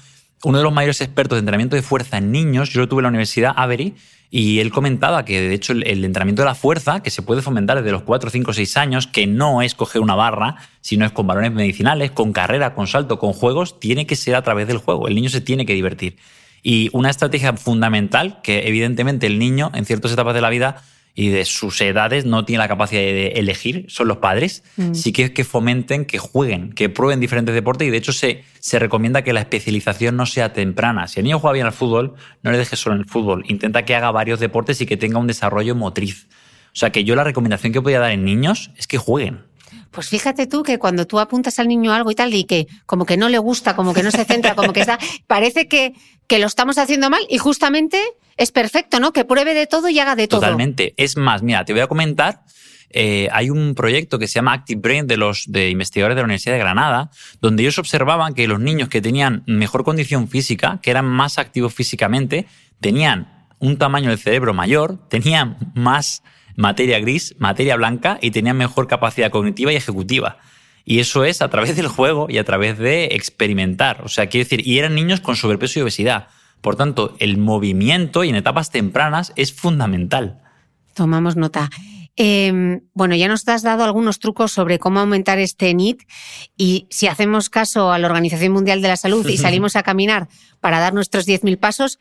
uno 0.44 0.58
de 0.58 0.64
los 0.64 0.74
mayores 0.74 1.02
expertos 1.02 1.36
de 1.36 1.40
entrenamiento 1.40 1.76
de 1.76 1.82
fuerza 1.82 2.18
en 2.18 2.32
niños, 2.32 2.70
yo 2.70 2.82
lo 2.82 2.88
tuve 2.88 3.00
en 3.02 3.04
la 3.04 3.10
Universidad 3.10 3.54
Avery, 3.56 3.96
y 4.32 4.60
él 4.60 4.72
comentaba 4.72 5.26
que, 5.26 5.42
de 5.42 5.54
hecho, 5.54 5.74
el, 5.74 6.06
entrenamiento 6.06 6.44
de 6.44 6.48
la 6.48 6.56
fuerza, 6.56 7.02
que 7.02 7.10
se 7.10 7.24
puede 7.24 7.42
fomentar 7.42 7.78
desde 7.78 7.92
los 7.92 8.04
4, 8.04 8.30
5, 8.30 8.54
6 8.54 8.78
años, 8.78 9.08
que 9.08 9.26
no 9.26 9.64
es 9.64 9.74
coger 9.74 10.02
una 10.02 10.14
barra, 10.14 10.58
sino 10.82 11.06
es 11.06 11.12
con 11.12 11.26
balones 11.26 11.52
medicinales, 11.52 12.12
con 12.12 12.32
carrera, 12.32 12.76
con 12.76 12.86
salto, 12.86 13.18
con 13.18 13.34
juegos, 13.34 13.80
tiene 13.80 14.06
que 14.06 14.16
ser 14.16 14.36
a 14.36 14.44
través 14.44 14.68
del 14.68 14.78
juego. 14.78 15.08
El 15.08 15.16
niño 15.16 15.30
se 15.30 15.42
tiene 15.42 15.66
que 15.66 15.74
divertir. 15.74 16.18
Y 16.62 16.90
una 16.94 17.10
estrategia 17.10 17.54
fundamental, 17.54 18.40
que 18.44 18.68
evidentemente 18.68 19.26
el 19.26 19.40
niño, 19.40 19.72
en 19.74 19.86
ciertas 19.86 20.12
etapas 20.12 20.36
de 20.36 20.42
la 20.42 20.50
vida, 20.50 20.84
y 21.16 21.30
de 21.30 21.46
sus 21.46 21.82
edades 21.82 22.26
no 22.26 22.46
tiene 22.46 22.60
la 22.60 22.68
capacidad 22.68 23.02
de 23.02 23.28
elegir, 23.36 23.86
son 23.90 24.08
los 24.08 24.18
padres, 24.18 24.64
mm. 24.78 24.94
sí 24.94 25.12
que 25.12 25.24
es 25.24 25.32
que 25.32 25.44
fomenten, 25.44 26.06
que 26.06 26.18
jueguen, 26.18 26.72
que 26.74 26.90
prueben 26.90 27.20
diferentes 27.20 27.54
deportes 27.54 27.88
y 27.88 27.92
de 27.92 27.98
hecho 27.98 28.14
se, 28.14 28.44
se 28.60 28.80
recomienda 28.80 29.24
que 29.24 29.34
la 29.34 29.42
especialización 29.42 30.16
no 30.16 30.26
sea 30.26 30.54
temprana. 30.54 31.08
Si 31.08 31.20
el 31.20 31.26
niño 31.26 31.40
juega 31.40 31.54
bien 31.54 31.66
al 31.66 31.74
fútbol, 31.74 32.16
no 32.42 32.52
le 32.52 32.58
dejes 32.58 32.80
solo 32.80 32.96
en 32.96 33.02
el 33.02 33.08
fútbol, 33.08 33.44
intenta 33.48 33.84
que 33.84 33.96
haga 33.96 34.12
varios 34.12 34.40
deportes 34.40 34.80
y 34.82 34.86
que 34.86 34.98
tenga 34.98 35.20
un 35.20 35.28
desarrollo 35.28 35.76
motriz. 35.76 36.28
O 36.74 36.76
sea 36.80 36.92
que 36.92 37.04
yo 37.04 37.16
la 37.16 37.24
recomendación 37.24 37.74
que 37.74 37.82
podría 37.82 38.00
dar 38.00 38.12
en 38.12 38.24
niños 38.24 38.72
es 38.78 38.88
que 38.88 38.98
jueguen. 38.98 39.50
Pues 39.92 40.10
fíjate 40.10 40.46
tú 40.46 40.64
que 40.64 40.78
cuando 40.78 41.08
tú 41.08 41.20
apuntas 41.20 41.58
al 41.60 41.68
niño 41.68 41.94
algo 41.94 42.12
y 42.12 42.16
tal, 42.16 42.34
y 42.34 42.44
que 42.44 42.68
como 42.86 43.06
que 43.06 43.18
no 43.18 43.28
le 43.28 43.40
gusta, 43.40 43.76
como 43.76 43.94
que 43.94 44.04
no 44.04 44.12
se 44.12 44.24
centra, 44.26 44.56
como 44.56 44.72
que 44.72 44.82
está, 44.82 45.00
parece 45.28 45.68
que, 45.68 45.96
que 46.30 46.40
lo 46.40 46.48
estamos 46.48 46.78
haciendo 46.78 47.10
mal 47.10 47.22
y 47.28 47.40
justamente 47.40 48.00
es 48.38 48.52
perfecto, 48.52 49.00
¿no? 49.00 49.12
Que 49.12 49.26
pruebe 49.26 49.54
de 49.54 49.68
todo 49.68 49.90
y 49.90 50.00
haga 50.00 50.16
de 50.16 50.28
todo. 50.28 50.40
Totalmente. 50.40 50.94
Es 50.96 51.18
más, 51.18 51.42
mira, 51.42 51.66
te 51.66 51.74
voy 51.74 51.82
a 51.82 51.88
comentar. 51.88 52.44
Eh, 52.92 53.28
hay 53.32 53.50
un 53.50 53.76
proyecto 53.76 54.18
que 54.20 54.28
se 54.28 54.36
llama 54.36 54.54
Active 54.54 54.80
Brain 54.80 55.08
de 55.08 55.18
los 55.18 55.46
de 55.48 55.70
investigadores 55.70 56.16
de 56.16 56.22
la 56.22 56.26
Universidad 56.26 56.54
de 56.54 56.60
Granada, 56.60 57.10
donde 57.42 57.64
ellos 57.64 57.80
observaban 57.80 58.36
que 58.36 58.48
los 58.48 58.60
niños 58.60 58.90
que 58.90 59.02
tenían 59.02 59.44
mejor 59.48 59.84
condición 59.84 60.28
física, 60.28 60.80
que 60.82 60.92
eran 60.92 61.06
más 61.06 61.40
activos 61.40 61.74
físicamente, 61.74 62.46
tenían 62.80 63.48
un 63.58 63.78
tamaño 63.78 64.10
del 64.10 64.20
cerebro 64.20 64.54
mayor, 64.54 65.00
tenían 65.10 65.58
más 65.74 66.24
materia 66.56 67.00
gris, 67.00 67.36
materia 67.40 67.76
blanca 67.76 68.20
y 68.22 68.32
tenían 68.32 68.56
mejor 68.58 68.88
capacidad 68.88 69.32
cognitiva 69.32 69.74
y 69.74 69.76
ejecutiva. 69.76 70.38
Y 70.90 71.02
eso 71.02 71.24
es 71.24 71.44
a 71.44 71.50
través 71.50 71.76
del 71.76 71.88
juego 71.88 72.26
y 72.32 72.40
a 72.40 72.44
través 72.44 72.80
de 72.80 73.10
experimentar. 73.12 74.02
O 74.04 74.08
sea, 74.08 74.26
quiero 74.26 74.46
decir, 74.46 74.68
y 74.68 74.80
eran 74.80 74.96
niños 74.96 75.20
con 75.20 75.36
sobrepeso 75.36 75.78
y 75.78 75.84
obesidad. 75.84 76.30
Por 76.62 76.78
tanto, 76.78 77.16
el 77.20 77.38
movimiento 77.38 78.24
y 78.24 78.30
en 78.30 78.36
etapas 78.36 78.72
tempranas 78.72 79.32
es 79.36 79.54
fundamental. 79.54 80.42
Tomamos 80.96 81.36
nota. 81.36 81.70
Em, 82.16 82.82
bueno, 82.96 83.14
ya 83.14 83.28
nos 83.28 83.48
has 83.48 83.62
dado 83.62 83.84
algunos 83.84 84.18
trucos 84.18 84.52
sobre 84.52 84.80
cómo 84.80 85.00
aumentar 85.00 85.38
este 85.38 85.76
NIT 85.76 86.02
y 86.58 86.88
si 86.90 87.06
hacemos 87.06 87.52
caso 87.52 87.92
a 87.92 88.00
la 88.00 88.08
Organización 88.08 88.52
Mundial 88.52 88.82
de 88.82 88.88
la 88.88 88.98
Salud 88.98 89.30
y 89.30 89.38
salimos 89.38 89.76
a 89.76 89.84
caminar 89.84 90.28
para 90.60 90.80
dar 90.80 90.96
nuestros 90.96 91.28
10.000 91.28 91.60
pasos, 91.60 92.00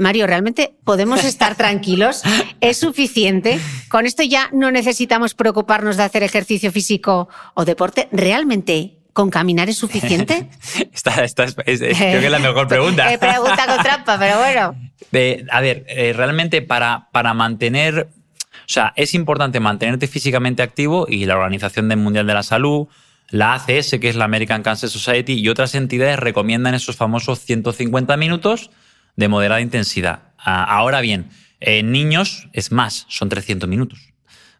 Mario, 0.00 0.26
¿realmente 0.26 0.74
podemos 0.84 1.24
estar 1.24 1.56
tranquilos? 1.56 2.22
¿Es 2.60 2.78
suficiente? 2.78 3.58
Con 3.88 4.06
esto 4.06 4.22
ya 4.22 4.48
no 4.52 4.70
necesitamos 4.70 5.34
preocuparnos 5.34 5.96
de 5.96 6.02
hacer 6.02 6.22
ejercicio 6.22 6.72
físico 6.72 7.28
o 7.54 7.64
deporte. 7.64 8.08
¿Realmente 8.12 8.96
¿Con 9.12 9.30
caminar 9.30 9.68
es 9.68 9.76
suficiente? 9.76 10.48
esta, 10.92 11.24
es, 11.24 11.34
creo 11.34 11.94
que 11.94 12.24
es 12.24 12.30
la 12.30 12.38
mejor 12.38 12.68
pregunta. 12.68 13.12
Eh, 13.12 13.18
pregunta 13.18 13.66
con 13.66 13.82
trampa, 13.82 14.18
pero 14.18 14.38
bueno. 14.38 15.46
a 15.50 15.60
ver, 15.60 15.84
eh, 15.88 16.12
realmente 16.14 16.62
para, 16.62 17.08
para 17.10 17.34
mantener, 17.34 18.08
o 18.52 18.68
sea, 18.68 18.92
es 18.96 19.14
importante 19.14 19.58
mantenerte 19.58 20.06
físicamente 20.06 20.62
activo 20.62 21.06
y 21.08 21.26
la 21.26 21.34
Organización 21.34 21.88
Mundial 21.98 22.26
de 22.26 22.34
la 22.34 22.42
Salud, 22.42 22.86
la 23.30 23.54
ACS, 23.54 23.98
que 24.00 24.08
es 24.08 24.16
la 24.16 24.26
American 24.26 24.62
Cancer 24.62 24.88
Society, 24.88 25.34
y 25.34 25.48
otras 25.48 25.74
entidades 25.74 26.18
recomiendan 26.18 26.74
esos 26.74 26.96
famosos 26.96 27.40
150 27.40 28.16
minutos 28.16 28.70
de 29.16 29.28
moderada 29.28 29.60
intensidad. 29.60 30.22
Ah, 30.38 30.64
ahora 30.64 31.00
bien, 31.00 31.30
en 31.60 31.92
niños 31.92 32.48
es 32.52 32.72
más, 32.72 33.06
son 33.08 33.28
300 33.28 33.68
minutos. 33.68 34.12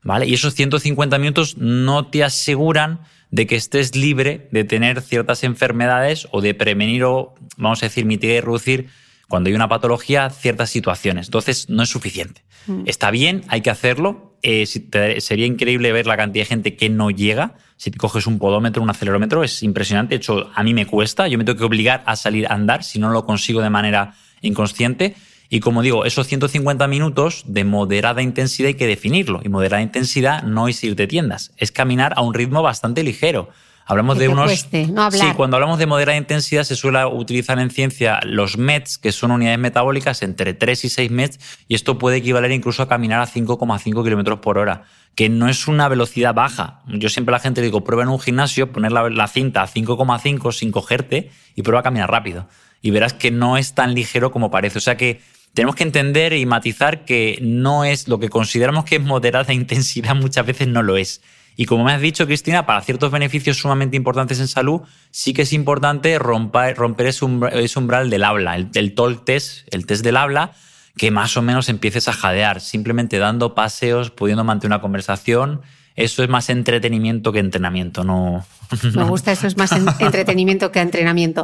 ¿Vale? 0.03 0.27
Y 0.27 0.35
esos 0.35 0.55
150 0.55 1.19
minutos 1.19 1.59
no 1.59 2.07
te 2.07 2.25
aseguran 2.25 3.01
de 3.31 3.47
que 3.47 3.57
estés 3.57 3.95
libre 3.95 4.49
de 4.51 4.65
tener 4.65 5.03
ciertas 5.03 5.45
enfermedades 5.45 6.27
o 6.31 6.41
de 6.41 6.55
prevenir 6.55 7.05
o, 7.05 7.35
vamos 7.57 7.83
a 7.83 7.87
decir, 7.87 8.05
mitigar 8.05 8.37
y 8.37 8.41
reducir 8.41 8.89
cuando 9.29 9.49
hay 9.49 9.55
una 9.55 9.69
patología 9.69 10.29
ciertas 10.31 10.71
situaciones. 10.71 11.29
Entonces, 11.29 11.69
no 11.69 11.83
es 11.83 11.89
suficiente. 11.89 12.43
Mm. 12.67 12.83
Está 12.87 13.11
bien, 13.11 13.45
hay 13.49 13.61
que 13.61 13.71
hacerlo. 13.71 14.37
Eh, 14.43 14.67
sería 14.67 15.47
increíble 15.47 15.93
ver 15.93 16.07
la 16.07 16.17
cantidad 16.17 16.43
de 16.43 16.49
gente 16.49 16.77
que 16.77 16.89
no 16.89 17.11
llega. 17.11 17.55
Si 17.77 17.91
te 17.91 17.99
coges 17.99 18.27
un 18.27 18.39
podómetro, 18.39 18.83
un 18.83 18.91
acelerómetro, 18.91 19.45
es 19.45 19.63
impresionante. 19.63 20.15
De 20.15 20.17
hecho, 20.17 20.51
a 20.55 20.63
mí 20.63 20.75
me 20.75 20.87
cuesta. 20.87 21.29
Yo 21.29 21.39
me 21.39 21.45
tengo 21.45 21.59
que 21.59 21.65
obligar 21.65 22.03
a 22.07 22.17
salir 22.17 22.47
a 22.47 22.55
andar 22.55 22.83
si 22.83 22.99
no 22.99 23.11
lo 23.11 23.25
consigo 23.25 23.61
de 23.61 23.71
manera 23.71 24.15
inconsciente. 24.41 25.17
Y 25.49 25.61
como 25.61 25.83
digo, 25.83 26.05
esos 26.05 26.29
150 26.29 26.87
minutos 26.87 27.43
de 27.47 27.65
moderada 27.65 28.23
intensidad 28.23 28.69
hay 28.69 28.75
que 28.75 28.87
definirlo. 28.87 29.41
Y 29.43 29.49
moderada 29.49 29.83
intensidad 29.83 30.43
no 30.45 30.69
es 30.69 30.83
ir 30.85 30.95
de 30.95 31.07
tiendas, 31.07 31.53
es 31.57 31.73
caminar 31.73 32.13
a 32.17 32.23
un 32.23 32.35
ritmo 32.35 32.63
bastante 32.63 33.03
ligero. 33.03 33.49
Hablamos 33.91 34.19
de 34.19 34.29
unos. 34.29 34.53
Sí, 34.53 35.33
cuando 35.37 35.57
hablamos 35.57 35.81
de 35.81 35.87
moderada 35.87 36.17
intensidad 36.17 36.63
se 36.63 36.77
suele 36.77 37.05
utilizar 37.05 37.59
en 37.59 37.71
ciencia 37.71 38.21
los 38.23 38.57
METs, 38.57 38.99
que 38.99 39.11
son 39.11 39.33
unidades 39.33 39.59
metabólicas 39.59 40.23
entre 40.23 40.55
3 40.55 40.85
y 40.85 40.89
6 40.89 41.11
METs, 41.11 41.41
y 41.67 41.75
esto 41.75 41.99
puede 41.99 42.19
equivaler 42.19 42.53
incluso 42.53 42.85
a 42.85 42.89
caminar 42.89 43.21
a 43.21 43.27
5,5 43.27 44.05
kilómetros 44.05 44.39
por 44.39 44.59
hora, 44.59 44.85
que 45.17 45.29
no 45.29 45.49
es 45.49 45.67
una 45.67 45.89
velocidad 45.89 46.35
baja. 46.35 46.83
Yo 46.87 47.09
siempre 47.09 47.35
a 47.35 47.39
la 47.39 47.43
gente 47.43 47.61
le 47.61 47.67
digo, 47.67 47.83
prueba 47.83 48.05
en 48.05 48.11
un 48.11 48.21
gimnasio, 48.21 48.71
poner 48.71 48.93
la, 48.93 49.11
la 49.11 49.27
cinta 49.27 49.63
a 49.63 49.67
5,5 49.67 50.53
sin 50.53 50.71
cogerte 50.71 51.33
y 51.57 51.63
prueba 51.63 51.81
a 51.81 51.83
caminar 51.83 52.13
rápido. 52.13 52.47
Y 52.83 52.91
verás 52.91 53.13
que 53.13 53.31
no 53.31 53.57
es 53.57 53.75
tan 53.75 53.95
ligero 53.95 54.31
como 54.31 54.51
parece. 54.51 54.79
O 54.79 54.81
sea 54.81 54.97
que 54.97 55.21
tenemos 55.55 55.75
que 55.75 55.83
entender 55.83 56.33
y 56.33 56.47
matizar 56.47 57.05
que 57.05 57.39
no 57.43 57.85
es 57.85 58.09
lo 58.09 58.19
que 58.19 58.29
consideramos 58.29 58.85
que 58.85 58.97
es 58.97 59.03
moderada 59.03 59.53
intensidad, 59.53 60.15
muchas 60.15 60.47
veces 60.47 60.69
no 60.69 60.83
lo 60.83 60.97
es. 60.97 61.23
Y 61.57 61.67
como 61.67 61.85
me 61.85 61.93
has 61.93 62.01
dicho, 62.01 62.27
Cristina, 62.27 62.65
para 62.65 62.81
ciertos 62.81 63.11
beneficios 63.11 63.59
sumamente 63.59 63.97
importantes 63.97 64.41
en 64.41 64.49
salud, 64.49 64.81
sí 65.11 65.35
que 65.35 65.43
es 65.43 65.53
importante 65.53 66.19
romper, 66.19 66.77
romper 66.77 67.09
ese, 67.09 67.25
umbral, 67.25 68.09
del 68.09 68.25
habla, 68.25 68.57
el, 68.57 68.69
el 68.75 68.95
talk 68.95 69.25
test, 69.25 69.69
el 69.71 69.85
test 69.85 70.03
del 70.03 70.17
habla, 70.17 70.53
que 70.97 71.11
más 71.11 71.37
o 71.37 71.43
menos 71.43 71.69
empieces 71.69 72.09
a 72.09 72.13
jadear, 72.13 72.61
simplemente 72.61 73.19
dando 73.19 73.55
paseos, 73.55 74.11
pudiendo 74.11 74.45
mantener 74.45 74.77
una 74.77 74.81
conversación. 74.81 75.61
Eso 75.97 76.23
es 76.23 76.31
más 76.31 76.49
entretenimiento 76.49 77.33
que 77.33 77.41
entrenamiento, 77.41 78.05
no. 78.05 78.47
Me 78.95 79.05
gusta, 79.05 79.33
eso 79.33 79.47
es 79.47 79.57
más 79.59 79.73
entretenimiento 79.73 80.73
que 80.73 80.81
entrenamiento. 80.81 81.43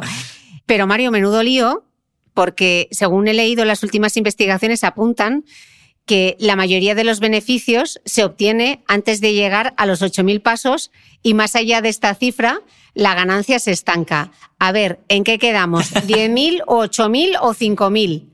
Pero 0.67 0.85
Mario, 0.85 1.09
menudo 1.09 1.41
lío, 1.41 1.85
porque 2.35 2.87
según 2.91 3.27
he 3.27 3.33
leído 3.33 3.65
las 3.65 3.81
últimas 3.81 4.15
investigaciones 4.15 4.83
apuntan 4.83 5.43
que 6.05 6.37
la 6.39 6.55
mayoría 6.55 6.93
de 6.93 7.03
los 7.03 7.19
beneficios 7.19 7.99
se 8.05 8.23
obtiene 8.23 8.83
antes 8.87 9.19
de 9.19 9.33
llegar 9.33 9.73
a 9.77 9.85
los 9.85 10.01
8.000 10.01 10.41
pasos 10.41 10.91
y 11.23 11.33
más 11.33 11.55
allá 11.55 11.81
de 11.81 11.89
esta 11.89 12.13
cifra, 12.13 12.59
la 12.93 13.15
ganancia 13.15 13.59
se 13.59 13.71
estanca. 13.71 14.31
A 14.59 14.71
ver, 14.71 14.99
¿en 15.09 15.23
qué 15.23 15.39
quedamos? 15.39 15.93
¿10.000 15.93 16.63
o 16.67 16.83
8.000 16.83 17.37
o 17.41 17.53
5.000? 17.53 18.25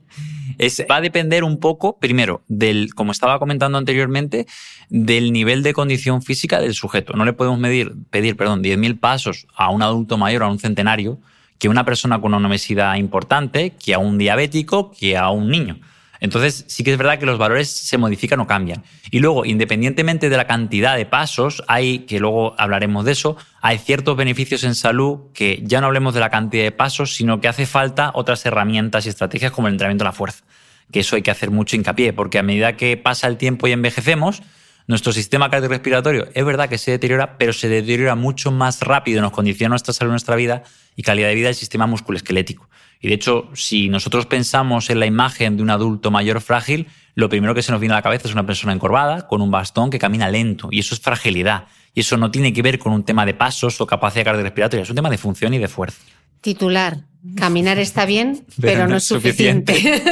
va 0.90 0.96
a 0.96 1.00
depender 1.00 1.44
un 1.44 1.58
poco, 1.58 1.98
primero, 1.98 2.42
del, 2.46 2.94
como 2.94 3.10
estaba 3.10 3.38
comentando 3.38 3.78
anteriormente, 3.78 4.46
del 4.88 5.32
nivel 5.32 5.62
de 5.62 5.72
condición 5.72 6.22
física 6.22 6.60
del 6.60 6.74
sujeto. 6.74 7.14
No 7.14 7.24
le 7.24 7.32
podemos 7.32 7.58
medir, 7.58 7.92
pedir 8.10 8.36
perdón, 8.36 8.62
10.000 8.62 9.00
pasos 9.00 9.46
a 9.56 9.70
un 9.70 9.82
adulto 9.82 10.18
mayor, 10.18 10.42
a 10.44 10.48
un 10.48 10.58
centenario, 10.58 11.20
que 11.58 11.68
una 11.68 11.84
persona 11.84 12.20
con 12.20 12.34
una 12.34 12.48
obesidad 12.48 12.96
importante, 12.96 13.70
que 13.70 13.94
a 13.94 13.98
un 13.98 14.18
diabético, 14.18 14.90
que 14.90 15.16
a 15.16 15.30
un 15.30 15.48
niño. 15.48 15.78
Entonces, 16.24 16.64
sí 16.68 16.84
que 16.84 16.92
es 16.92 16.96
verdad 16.96 17.18
que 17.18 17.26
los 17.26 17.36
valores 17.36 17.68
se 17.68 17.98
modifican 17.98 18.40
o 18.40 18.46
cambian. 18.46 18.82
Y 19.10 19.18
luego, 19.18 19.44
independientemente 19.44 20.30
de 20.30 20.36
la 20.38 20.46
cantidad 20.46 20.96
de 20.96 21.04
pasos, 21.04 21.62
hay, 21.68 22.00
que 22.00 22.18
luego 22.18 22.54
hablaremos 22.56 23.04
de 23.04 23.12
eso, 23.12 23.36
hay 23.60 23.76
ciertos 23.76 24.16
beneficios 24.16 24.64
en 24.64 24.74
salud 24.74 25.18
que 25.34 25.60
ya 25.64 25.82
no 25.82 25.88
hablemos 25.88 26.14
de 26.14 26.20
la 26.20 26.30
cantidad 26.30 26.64
de 26.64 26.72
pasos, 26.72 27.14
sino 27.14 27.42
que 27.42 27.48
hace 27.48 27.66
falta 27.66 28.10
otras 28.14 28.46
herramientas 28.46 29.04
y 29.04 29.10
estrategias 29.10 29.52
como 29.52 29.68
el 29.68 29.74
entrenamiento 29.74 30.04
de 30.04 30.08
la 30.08 30.12
fuerza. 30.12 30.44
Que 30.90 31.00
eso 31.00 31.16
hay 31.16 31.20
que 31.20 31.30
hacer 31.30 31.50
mucho 31.50 31.76
hincapié, 31.76 32.14
porque 32.14 32.38
a 32.38 32.42
medida 32.42 32.74
que 32.74 32.96
pasa 32.96 33.26
el 33.26 33.36
tiempo 33.36 33.66
y 33.66 33.72
envejecemos, 33.72 34.42
nuestro 34.86 35.12
sistema 35.12 35.50
cardiorrespiratorio 35.50 36.28
es 36.34 36.44
verdad 36.44 36.68
que 36.68 36.78
se 36.78 36.90
deteriora, 36.90 37.38
pero 37.38 37.52
se 37.52 37.68
deteriora 37.68 38.14
mucho 38.14 38.50
más 38.50 38.80
rápido, 38.80 39.22
nos 39.22 39.32
condiciona 39.32 39.70
nuestra 39.70 39.94
salud, 39.94 40.10
nuestra 40.10 40.36
vida 40.36 40.62
y 40.94 41.02
calidad 41.02 41.28
de 41.28 41.34
vida 41.34 41.48
el 41.48 41.54
sistema 41.54 41.86
musculoesquelético. 41.86 42.68
Y 43.00 43.08
de 43.08 43.14
hecho, 43.14 43.50
si 43.54 43.88
nosotros 43.88 44.26
pensamos 44.26 44.90
en 44.90 45.00
la 45.00 45.06
imagen 45.06 45.56
de 45.56 45.62
un 45.62 45.70
adulto 45.70 46.10
mayor 46.10 46.40
frágil, 46.40 46.86
lo 47.14 47.28
primero 47.28 47.54
que 47.54 47.62
se 47.62 47.72
nos 47.72 47.80
viene 47.80 47.94
a 47.94 47.98
la 47.98 48.02
cabeza 48.02 48.28
es 48.28 48.34
una 48.34 48.46
persona 48.46 48.72
encorvada, 48.72 49.26
con 49.26 49.40
un 49.40 49.50
bastón 49.50 49.90
que 49.90 49.98
camina 49.98 50.28
lento. 50.28 50.68
Y 50.70 50.80
eso 50.80 50.94
es 50.94 51.00
fragilidad. 51.00 51.66
Y 51.94 52.00
eso 52.00 52.16
no 52.16 52.30
tiene 52.30 52.52
que 52.52 52.62
ver 52.62 52.78
con 52.78 52.92
un 52.92 53.04
tema 53.04 53.24
de 53.24 53.34
pasos 53.34 53.80
o 53.80 53.86
capacidad 53.86 54.24
cardiorrespiratoria, 54.24 54.82
es 54.82 54.90
un 54.90 54.96
tema 54.96 55.10
de 55.10 55.18
función 55.18 55.54
y 55.54 55.58
de 55.58 55.68
fuerza. 55.68 56.02
Titular. 56.40 57.04
Caminar 57.36 57.78
está 57.78 58.04
bien, 58.04 58.44
pero, 58.60 58.86
no 58.86 58.96
es 58.96 59.04
suficiente. 59.04 60.02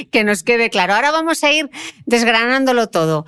que 0.12 0.22
nos 0.22 0.44
quede 0.44 0.70
claro. 0.70 0.94
Ahora 0.94 1.10
vamos 1.10 1.42
a 1.42 1.52
ir 1.52 1.70
desgranándolo 2.06 2.88
todo. 2.88 3.26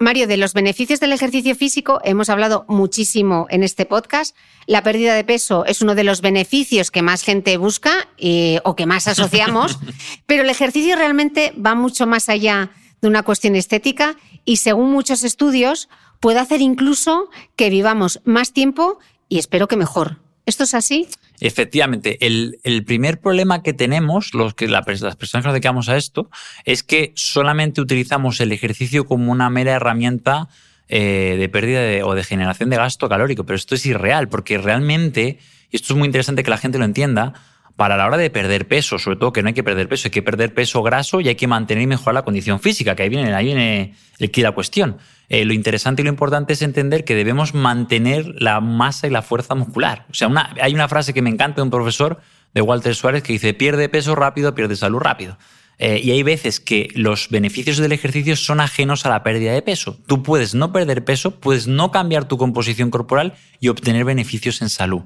Mario, 0.00 0.28
de 0.28 0.36
los 0.36 0.54
beneficios 0.54 1.00
del 1.00 1.12
ejercicio 1.12 1.54
físico 1.56 2.00
hemos 2.04 2.28
hablado 2.28 2.64
muchísimo 2.68 3.46
en 3.50 3.64
este 3.64 3.84
podcast. 3.84 4.36
La 4.66 4.82
pérdida 4.82 5.14
de 5.14 5.24
peso 5.24 5.64
es 5.64 5.82
uno 5.82 5.94
de 5.94 6.04
los 6.04 6.20
beneficios 6.20 6.90
que 6.90 7.02
más 7.02 7.22
gente 7.22 7.56
busca 7.56 8.08
eh, 8.16 8.60
o 8.64 8.76
que 8.76 8.86
más 8.86 9.08
asociamos, 9.08 9.78
pero 10.26 10.42
el 10.42 10.50
ejercicio 10.50 10.94
realmente 10.94 11.52
va 11.54 11.74
mucho 11.74 12.06
más 12.06 12.28
allá 12.28 12.70
de 13.00 13.08
una 13.08 13.24
cuestión 13.24 13.56
estética 13.56 14.16
y 14.44 14.58
según 14.58 14.90
muchos 14.92 15.24
estudios 15.24 15.88
puede 16.20 16.38
hacer 16.38 16.60
incluso 16.60 17.28
que 17.56 17.70
vivamos 17.70 18.20
más 18.24 18.52
tiempo 18.52 18.98
y 19.28 19.38
espero 19.38 19.66
que 19.66 19.76
mejor. 19.76 20.18
¿Esto 20.46 20.64
es 20.64 20.74
así? 20.74 21.08
Efectivamente, 21.40 22.18
el, 22.20 22.84
primer 22.84 23.20
problema 23.20 23.62
que 23.62 23.72
tenemos, 23.72 24.34
los 24.34 24.54
que, 24.54 24.66
las 24.66 24.84
personas 24.84 25.16
que 25.16 25.38
nos 25.38 25.52
dedicamos 25.52 25.88
a 25.88 25.96
esto, 25.96 26.30
es 26.64 26.82
que 26.82 27.12
solamente 27.14 27.80
utilizamos 27.80 28.40
el 28.40 28.52
ejercicio 28.52 29.06
como 29.06 29.30
una 29.30 29.48
mera 29.50 29.72
herramienta 29.72 30.48
eh, 30.88 31.36
de 31.38 31.48
pérdida 31.48 32.04
o 32.06 32.14
de 32.14 32.24
generación 32.24 32.70
de 32.70 32.76
gasto 32.76 33.08
calórico, 33.08 33.44
pero 33.44 33.56
esto 33.56 33.74
es 33.74 33.86
irreal, 33.86 34.28
porque 34.28 34.58
realmente, 34.58 35.38
y 35.70 35.76
esto 35.76 35.92
es 35.92 35.98
muy 35.98 36.06
interesante 36.06 36.42
que 36.42 36.50
la 36.50 36.58
gente 36.58 36.78
lo 36.78 36.84
entienda, 36.84 37.34
para 37.78 37.96
la 37.96 38.08
hora 38.08 38.16
de 38.16 38.28
perder 38.28 38.66
peso, 38.66 38.98
sobre 38.98 39.18
todo 39.18 39.32
que 39.32 39.40
no 39.40 39.46
hay 39.46 39.54
que 39.54 39.62
perder 39.62 39.88
peso, 39.88 40.08
hay 40.08 40.10
que 40.10 40.20
perder 40.20 40.52
peso 40.52 40.82
graso 40.82 41.20
y 41.20 41.28
hay 41.28 41.36
que 41.36 41.46
mantener 41.46 41.84
y 41.84 41.86
mejorar 41.86 42.14
la 42.14 42.22
condición 42.22 42.58
física, 42.58 42.96
que 42.96 43.04
ahí 43.04 43.08
viene, 43.08 43.32
ahí 43.32 43.44
viene 43.44 43.94
la 44.18 44.50
cuestión. 44.50 44.98
Eh, 45.28 45.44
lo 45.44 45.52
interesante 45.52 46.02
y 46.02 46.04
lo 46.04 46.10
importante 46.10 46.54
es 46.54 46.62
entender 46.62 47.04
que 47.04 47.14
debemos 47.14 47.54
mantener 47.54 48.34
la 48.42 48.60
masa 48.60 49.06
y 49.06 49.10
la 49.10 49.22
fuerza 49.22 49.54
muscular. 49.54 50.06
O 50.10 50.14
sea, 50.14 50.28
hay 50.60 50.74
una 50.74 50.88
frase 50.88 51.14
que 51.14 51.22
me 51.22 51.30
encanta 51.30 51.58
de 51.58 51.62
un 51.62 51.70
profesor 51.70 52.18
de 52.52 52.62
Walter 52.62 52.96
Suárez 52.96 53.22
que 53.22 53.34
dice, 53.34 53.54
pierde 53.54 53.88
peso 53.88 54.16
rápido, 54.16 54.56
pierde 54.56 54.74
salud 54.74 54.98
rápido. 54.98 55.38
Eh, 55.78 56.00
y 56.02 56.10
hay 56.10 56.24
veces 56.24 56.58
que 56.58 56.88
los 56.96 57.28
beneficios 57.30 57.76
del 57.76 57.92
ejercicio 57.92 58.34
son 58.34 58.58
ajenos 58.58 59.06
a 59.06 59.10
la 59.10 59.22
pérdida 59.22 59.52
de 59.52 59.62
peso. 59.62 59.96
Tú 60.08 60.24
puedes 60.24 60.52
no 60.52 60.72
perder 60.72 61.04
peso, 61.04 61.38
puedes 61.38 61.68
no 61.68 61.92
cambiar 61.92 62.26
tu 62.26 62.38
composición 62.38 62.90
corporal 62.90 63.34
y 63.60 63.68
obtener 63.68 64.04
beneficios 64.04 64.62
en 64.62 64.68
salud. 64.68 65.02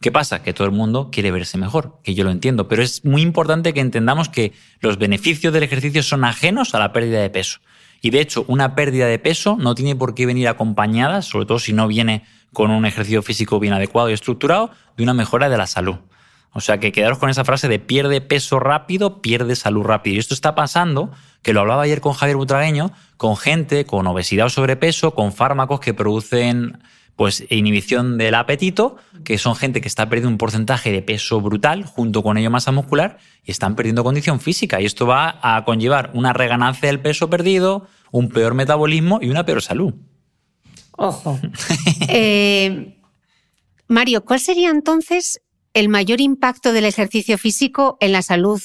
¿Qué 0.00 0.12
pasa? 0.12 0.42
Que 0.42 0.52
todo 0.52 0.66
el 0.66 0.72
mundo 0.72 1.10
quiere 1.10 1.30
verse 1.30 1.56
mejor, 1.56 1.98
que 2.02 2.14
yo 2.14 2.24
lo 2.24 2.30
entiendo, 2.30 2.68
pero 2.68 2.82
es 2.82 3.04
muy 3.04 3.22
importante 3.22 3.72
que 3.72 3.80
entendamos 3.80 4.28
que 4.28 4.52
los 4.80 4.98
beneficios 4.98 5.52
del 5.52 5.62
ejercicio 5.62 6.02
son 6.02 6.24
ajenos 6.24 6.74
a 6.74 6.78
la 6.78 6.92
pérdida 6.92 7.20
de 7.20 7.30
peso. 7.30 7.60
Y 8.02 8.10
de 8.10 8.20
hecho, 8.20 8.44
una 8.46 8.74
pérdida 8.74 9.06
de 9.06 9.18
peso 9.18 9.56
no 9.58 9.74
tiene 9.74 9.96
por 9.96 10.14
qué 10.14 10.26
venir 10.26 10.48
acompañada, 10.48 11.22
sobre 11.22 11.46
todo 11.46 11.58
si 11.58 11.72
no 11.72 11.88
viene 11.88 12.24
con 12.52 12.70
un 12.70 12.84
ejercicio 12.84 13.22
físico 13.22 13.58
bien 13.58 13.72
adecuado 13.72 14.10
y 14.10 14.12
estructurado, 14.12 14.70
de 14.96 15.02
una 15.02 15.14
mejora 15.14 15.48
de 15.48 15.56
la 15.56 15.66
salud. 15.66 15.96
O 16.52 16.60
sea 16.60 16.78
que 16.78 16.92
quedaros 16.92 17.18
con 17.18 17.28
esa 17.28 17.44
frase 17.44 17.68
de 17.68 17.78
pierde 17.78 18.20
peso 18.22 18.58
rápido, 18.58 19.20
pierde 19.20 19.56
salud 19.56 19.82
rápido. 19.82 20.16
Y 20.16 20.18
esto 20.18 20.32
está 20.32 20.54
pasando, 20.54 21.10
que 21.42 21.52
lo 21.52 21.60
hablaba 21.60 21.82
ayer 21.82 22.00
con 22.00 22.14
Javier 22.14 22.36
Butragueño, 22.36 22.92
con 23.16 23.36
gente 23.36 23.84
con 23.84 24.06
obesidad 24.06 24.46
o 24.46 24.50
sobrepeso, 24.50 25.14
con 25.14 25.32
fármacos 25.32 25.80
que 25.80 25.92
producen 25.92 26.78
pues 27.16 27.44
inhibición 27.48 28.18
del 28.18 28.34
apetito, 28.34 28.96
que 29.24 29.38
son 29.38 29.56
gente 29.56 29.80
que 29.80 29.88
está 29.88 30.08
perdiendo 30.08 30.28
un 30.28 30.38
porcentaje 30.38 30.92
de 30.92 31.00
peso 31.00 31.40
brutal, 31.40 31.84
junto 31.84 32.22
con 32.22 32.36
ello 32.36 32.50
masa 32.50 32.72
muscular, 32.72 33.18
y 33.42 33.50
están 33.50 33.74
perdiendo 33.74 34.04
condición 34.04 34.38
física. 34.38 34.80
Y 34.80 34.84
esto 34.84 35.06
va 35.06 35.38
a 35.42 35.64
conllevar 35.64 36.10
una 36.12 36.34
reganancia 36.34 36.88
del 36.88 37.00
peso 37.00 37.30
perdido, 37.30 37.88
un 38.12 38.28
peor 38.28 38.52
metabolismo 38.52 39.18
y 39.22 39.30
una 39.30 39.46
peor 39.46 39.62
salud. 39.62 39.94
Ojo. 40.96 41.38
Eh, 42.08 42.96
Mario, 43.88 44.24
¿cuál 44.24 44.40
sería 44.40 44.70
entonces 44.70 45.40
el 45.74 45.88
mayor 45.88 46.20
impacto 46.20 46.72
del 46.72 46.84
ejercicio 46.84 47.38
físico 47.38 47.96
en 48.00 48.12
la 48.12 48.22
salud 48.22 48.60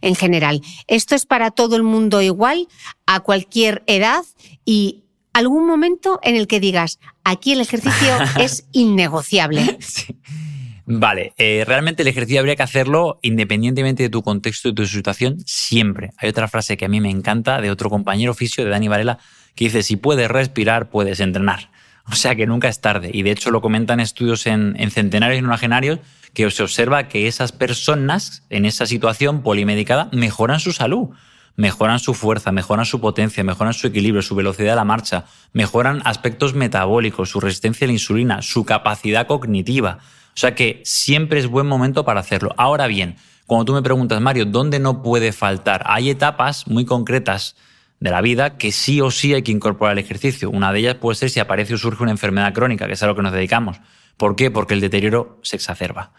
en 0.00 0.14
general? 0.14 0.62
¿Esto 0.86 1.14
es 1.14 1.26
para 1.26 1.50
todo 1.50 1.76
el 1.76 1.82
mundo 1.82 2.22
igual, 2.22 2.68
a 3.06 3.20
cualquier 3.20 3.82
edad? 3.86 4.24
Y 4.64 5.04
algún 5.32 5.66
momento 5.66 6.18
en 6.22 6.36
el 6.36 6.46
que 6.46 6.60
digas, 6.60 6.98
aquí 7.26 7.52
el 7.52 7.60
ejercicio 7.60 8.16
es 8.40 8.66
innegociable. 8.72 9.78
Vale, 10.86 11.32
eh, 11.36 11.64
realmente 11.66 12.02
el 12.02 12.08
ejercicio 12.08 12.38
habría 12.38 12.54
que 12.54 12.62
hacerlo 12.62 13.18
independientemente 13.20 14.04
de 14.04 14.08
tu 14.08 14.22
contexto 14.22 14.68
y 14.68 14.74
tu 14.74 14.86
situación, 14.86 15.38
siempre. 15.44 16.12
Hay 16.18 16.28
otra 16.28 16.46
frase 16.46 16.76
que 16.76 16.84
a 16.84 16.88
mí 16.88 17.00
me 17.00 17.10
encanta 17.10 17.60
de 17.60 17.72
otro 17.72 17.90
compañero 17.90 18.30
oficio, 18.30 18.64
de 18.64 18.70
Dani 18.70 18.86
Varela, 18.86 19.18
que 19.56 19.64
dice, 19.64 19.82
si 19.82 19.96
puedes 19.96 20.30
respirar, 20.30 20.88
puedes 20.88 21.20
entrenar. 21.20 21.70
O 22.08 22.14
sea 22.14 22.36
que 22.36 22.46
nunca 22.46 22.68
es 22.68 22.80
tarde. 22.80 23.10
Y 23.12 23.22
de 23.24 23.32
hecho 23.32 23.50
lo 23.50 23.60
comentan 23.60 23.98
estudios 23.98 24.46
en, 24.46 24.76
en 24.78 24.92
centenarios 24.92 25.40
y 25.40 25.42
nonagenarios 25.42 25.98
que 26.34 26.48
se 26.52 26.62
observa 26.62 27.08
que 27.08 27.26
esas 27.26 27.50
personas 27.50 28.44
en 28.48 28.64
esa 28.64 28.86
situación 28.86 29.42
polimedicada 29.42 30.08
mejoran 30.12 30.60
su 30.60 30.72
salud 30.72 31.08
mejoran 31.56 31.98
su 31.98 32.14
fuerza, 32.14 32.52
mejoran 32.52 32.84
su 32.84 33.00
potencia, 33.00 33.42
mejoran 33.42 33.74
su 33.74 33.86
equilibrio, 33.86 34.22
su 34.22 34.34
velocidad 34.34 34.72
de 34.72 34.76
la 34.76 34.84
marcha, 34.84 35.24
mejoran 35.52 36.02
aspectos 36.04 36.54
metabólicos, 36.54 37.30
su 37.30 37.40
resistencia 37.40 37.86
a 37.86 37.88
la 37.88 37.94
insulina, 37.94 38.42
su 38.42 38.64
capacidad 38.64 39.26
cognitiva. 39.26 39.98
O 40.28 40.38
sea 40.38 40.54
que 40.54 40.82
siempre 40.84 41.40
es 41.40 41.46
buen 41.46 41.66
momento 41.66 42.04
para 42.04 42.20
hacerlo. 42.20 42.54
Ahora 42.58 42.86
bien, 42.86 43.16
cuando 43.46 43.64
tú 43.64 43.72
me 43.72 43.82
preguntas, 43.82 44.20
Mario, 44.20 44.44
¿dónde 44.44 44.78
no 44.78 45.02
puede 45.02 45.32
faltar? 45.32 45.82
Hay 45.86 46.10
etapas 46.10 46.66
muy 46.66 46.84
concretas 46.84 47.56
de 48.00 48.10
la 48.10 48.20
vida 48.20 48.58
que 48.58 48.72
sí 48.72 49.00
o 49.00 49.10
sí 49.10 49.32
hay 49.32 49.42
que 49.42 49.52
incorporar 49.52 49.94
el 49.94 50.04
ejercicio. 50.04 50.50
Una 50.50 50.72
de 50.72 50.80
ellas 50.80 50.96
puede 50.96 51.16
ser 51.16 51.30
si 51.30 51.40
aparece 51.40 51.74
o 51.74 51.78
surge 51.78 52.02
una 52.02 52.12
enfermedad 52.12 52.52
crónica, 52.52 52.86
que 52.86 52.92
es 52.92 53.02
a 53.02 53.06
lo 53.06 53.16
que 53.16 53.22
nos 53.22 53.32
dedicamos. 53.32 53.80
¿Por 54.18 54.36
qué? 54.36 54.50
Porque 54.50 54.74
el 54.74 54.80
deterioro 54.80 55.38
se 55.42 55.56
exacerba. 55.56 56.12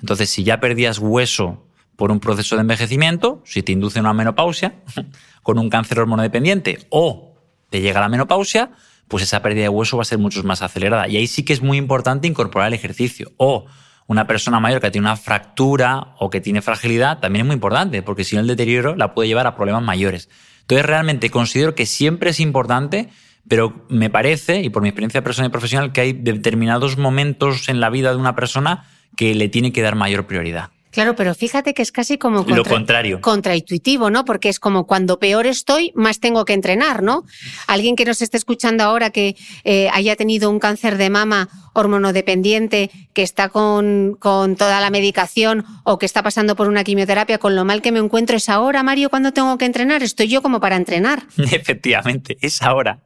Entonces, 0.00 0.30
si 0.30 0.44
ya 0.44 0.60
perdías 0.60 0.98
hueso 0.98 1.66
por 1.96 2.10
un 2.10 2.20
proceso 2.20 2.56
de 2.56 2.62
envejecimiento, 2.62 3.42
si 3.44 3.62
te 3.62 3.72
induce 3.72 4.00
una 4.00 4.12
menopausia, 4.12 4.74
con 5.42 5.58
un 5.58 5.70
cáncer 5.70 6.00
hormonodependiente 6.00 6.86
o 6.90 7.34
te 7.70 7.80
llega 7.80 8.00
la 8.00 8.08
menopausia, 8.08 8.70
pues 9.08 9.22
esa 9.22 9.42
pérdida 9.42 9.64
de 9.64 9.68
hueso 9.68 9.96
va 9.96 10.02
a 10.02 10.06
ser 10.06 10.18
mucho 10.18 10.42
más 10.44 10.62
acelerada. 10.62 11.08
Y 11.08 11.16
ahí 11.16 11.26
sí 11.26 11.44
que 11.44 11.52
es 11.52 11.62
muy 11.62 11.76
importante 11.76 12.26
incorporar 12.26 12.68
el 12.68 12.74
ejercicio. 12.74 13.32
O 13.36 13.66
una 14.06 14.26
persona 14.26 14.60
mayor 14.60 14.80
que 14.80 14.90
tiene 14.90 15.06
una 15.06 15.16
fractura 15.16 16.14
o 16.18 16.30
que 16.30 16.40
tiene 16.40 16.62
fragilidad, 16.62 17.20
también 17.20 17.44
es 17.44 17.46
muy 17.46 17.54
importante, 17.54 18.02
porque 18.02 18.24
si 18.24 18.36
no 18.36 18.42
el 18.42 18.46
deterioro 18.46 18.96
la 18.96 19.14
puede 19.14 19.28
llevar 19.28 19.46
a 19.46 19.56
problemas 19.56 19.82
mayores. 19.82 20.28
Entonces 20.60 20.86
realmente 20.86 21.30
considero 21.30 21.74
que 21.74 21.86
siempre 21.86 22.30
es 22.30 22.40
importante, 22.40 23.10
pero 23.48 23.86
me 23.88 24.10
parece, 24.10 24.62
y 24.62 24.70
por 24.70 24.82
mi 24.82 24.88
experiencia 24.88 25.22
personal 25.22 25.48
y 25.48 25.52
profesional, 25.52 25.92
que 25.92 26.00
hay 26.00 26.12
determinados 26.12 26.96
momentos 26.96 27.68
en 27.68 27.80
la 27.80 27.90
vida 27.90 28.10
de 28.10 28.16
una 28.16 28.34
persona 28.34 28.86
que 29.16 29.34
le 29.34 29.48
tiene 29.48 29.72
que 29.72 29.82
dar 29.82 29.94
mayor 29.94 30.26
prioridad. 30.26 30.70
Claro, 30.94 31.16
pero 31.16 31.34
fíjate 31.34 31.74
que 31.74 31.82
es 31.82 31.90
casi 31.90 32.18
como 32.18 32.44
lo 32.44 32.64
contrario. 32.64 33.20
contraintuitivo, 33.20 34.10
¿no? 34.10 34.24
Porque 34.24 34.48
es 34.48 34.60
como 34.60 34.86
cuando 34.86 35.18
peor 35.18 35.44
estoy, 35.44 35.90
más 35.96 36.20
tengo 36.20 36.44
que 36.44 36.52
entrenar, 36.52 37.02
¿no? 37.02 37.24
Alguien 37.66 37.96
que 37.96 38.04
nos 38.04 38.22
esté 38.22 38.36
escuchando 38.36 38.84
ahora 38.84 39.10
que 39.10 39.34
eh, 39.64 39.88
haya 39.92 40.14
tenido 40.14 40.48
un 40.48 40.60
cáncer 40.60 40.96
de 40.96 41.10
mama 41.10 41.48
hormonodependiente, 41.72 42.92
que 43.12 43.24
está 43.24 43.48
con, 43.48 44.16
con 44.20 44.54
toda 44.54 44.80
la 44.80 44.90
medicación 44.90 45.64
o 45.82 45.98
que 45.98 46.06
está 46.06 46.22
pasando 46.22 46.54
por 46.54 46.68
una 46.68 46.84
quimioterapia, 46.84 47.38
con 47.38 47.56
lo 47.56 47.64
mal 47.64 47.82
que 47.82 47.90
me 47.90 47.98
encuentro, 47.98 48.36
es 48.36 48.48
ahora, 48.48 48.84
Mario, 48.84 49.10
cuando 49.10 49.32
tengo 49.32 49.58
que 49.58 49.64
entrenar. 49.64 50.04
Estoy 50.04 50.28
yo 50.28 50.42
como 50.42 50.60
para 50.60 50.76
entrenar. 50.76 51.24
Efectivamente, 51.38 52.38
es 52.40 52.62
ahora. 52.62 53.00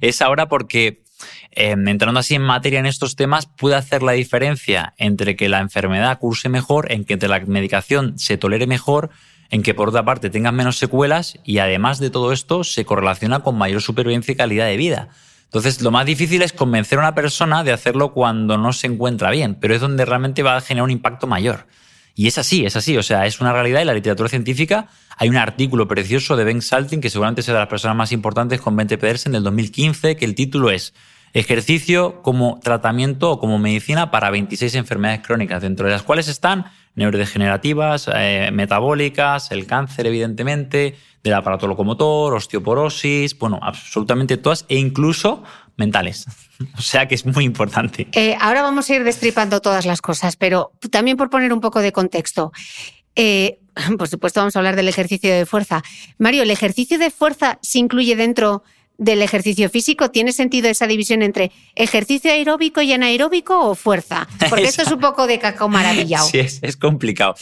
Es 0.00 0.22
ahora 0.22 0.46
porque 0.48 1.02
Em, 1.50 1.86
entrando 1.88 2.20
así 2.20 2.34
en 2.34 2.42
materia 2.42 2.80
en 2.80 2.86
estos 2.86 3.16
temas, 3.16 3.46
puede 3.46 3.76
hacer 3.76 4.02
la 4.02 4.12
diferencia 4.12 4.94
entre 4.96 5.36
que 5.36 5.48
la 5.48 5.60
enfermedad 5.60 6.18
curse 6.18 6.48
mejor, 6.48 6.90
en 6.90 7.04
que 7.04 7.16
la 7.16 7.40
medicación 7.40 8.18
se 8.18 8.38
tolere 8.38 8.66
mejor, 8.66 9.10
en 9.50 9.62
que 9.62 9.74
por 9.74 9.90
otra 9.90 10.04
parte 10.04 10.30
tengan 10.30 10.54
menos 10.54 10.78
secuelas 10.78 11.38
y 11.44 11.58
además 11.58 11.98
de 11.98 12.10
todo 12.10 12.32
esto 12.32 12.64
se 12.64 12.84
correlaciona 12.86 13.40
con 13.40 13.58
mayor 13.58 13.82
supervivencia 13.82 14.32
y 14.32 14.36
calidad 14.36 14.66
de 14.66 14.78
vida. 14.78 15.08
Entonces, 15.44 15.82
lo 15.82 15.90
más 15.90 16.06
difícil 16.06 16.40
es 16.40 16.54
convencer 16.54 16.98
a 16.98 17.02
una 17.02 17.14
persona 17.14 17.62
de 17.62 17.72
hacerlo 17.72 18.14
cuando 18.14 18.56
no 18.56 18.72
se 18.72 18.86
encuentra 18.86 19.30
bien, 19.30 19.54
pero 19.54 19.74
es 19.74 19.82
donde 19.82 20.06
realmente 20.06 20.42
va 20.42 20.56
a 20.56 20.62
generar 20.62 20.84
un 20.84 20.90
impacto 20.90 21.26
mayor. 21.26 21.66
Y 22.14 22.26
es 22.26 22.38
así, 22.38 22.64
es 22.64 22.76
así, 22.76 22.96
o 22.96 23.02
sea, 23.02 23.26
es 23.26 23.40
una 23.40 23.52
realidad 23.52 23.82
y 23.82 23.84
la 23.84 23.92
literatura 23.92 24.30
científica. 24.30 24.88
Hay 25.18 25.28
un 25.28 25.36
artículo 25.36 25.88
precioso 25.88 26.36
de 26.36 26.44
Ben 26.44 26.62
Salting, 26.62 27.02
que 27.02 27.10
seguramente 27.10 27.42
sea 27.42 27.52
de 27.52 27.60
las 27.60 27.68
personas 27.68 27.96
más 27.96 28.12
importantes 28.12 28.62
con 28.62 28.74
Bente 28.74 28.96
Pedersen 28.96 29.32
del 29.32 29.42
2015, 29.42 30.16
que 30.16 30.24
el 30.24 30.34
título 30.34 30.70
es 30.70 30.94
Ejercicio 31.34 32.20
como 32.22 32.60
tratamiento 32.62 33.30
o 33.30 33.38
como 33.38 33.58
medicina 33.58 34.10
para 34.10 34.30
26 34.30 34.74
enfermedades 34.74 35.26
crónicas, 35.26 35.62
dentro 35.62 35.86
de 35.86 35.92
las 35.92 36.02
cuales 36.02 36.28
están 36.28 36.66
neurodegenerativas, 36.94 38.10
eh, 38.14 38.50
metabólicas, 38.52 39.50
el 39.50 39.66
cáncer, 39.66 40.06
evidentemente, 40.06 40.96
del 41.22 41.34
aparato 41.34 41.66
locomotor, 41.66 42.34
osteoporosis, 42.34 43.38
bueno, 43.38 43.58
absolutamente 43.62 44.36
todas, 44.36 44.66
e 44.68 44.76
incluso 44.78 45.42
mentales. 45.76 46.26
O 46.78 46.80
sea 46.80 47.08
que 47.08 47.16
es 47.16 47.26
muy 47.26 47.44
importante. 47.44 48.06
Eh, 48.12 48.36
ahora 48.40 48.62
vamos 48.62 48.88
a 48.88 48.94
ir 48.94 49.02
destripando 49.02 49.60
todas 49.60 49.84
las 49.84 50.00
cosas, 50.00 50.36
pero 50.36 50.70
también 50.92 51.16
por 51.16 51.28
poner 51.28 51.52
un 51.52 51.60
poco 51.60 51.80
de 51.80 51.90
contexto. 51.90 52.52
Eh, 53.16 53.58
por 53.98 54.06
supuesto, 54.06 54.38
vamos 54.38 54.54
a 54.54 54.60
hablar 54.60 54.76
del 54.76 54.86
ejercicio 54.86 55.34
de 55.34 55.44
fuerza. 55.44 55.82
Mario, 56.18 56.44
¿el 56.44 56.52
ejercicio 56.52 57.00
de 57.00 57.10
fuerza 57.10 57.58
se 57.62 57.80
incluye 57.80 58.14
dentro 58.14 58.62
del 58.98 59.22
ejercicio 59.22 59.68
físico? 59.68 60.10
¿Tiene 60.10 60.32
sentido 60.32 60.68
esa 60.68 60.86
división 60.86 61.22
entre 61.22 61.52
ejercicio 61.74 62.30
aeróbico 62.30 62.82
y 62.82 62.92
anaeróbico 62.92 63.68
o 63.68 63.74
fuerza? 63.74 64.28
Porque 64.48 64.64
esto 64.68 64.82
es 64.82 64.90
un 64.90 65.00
poco 65.00 65.26
de 65.26 65.38
cacao 65.38 65.68
maravillado. 65.68 66.26
Sí, 66.26 66.38
es, 66.38 66.76
complicado. 66.76 67.34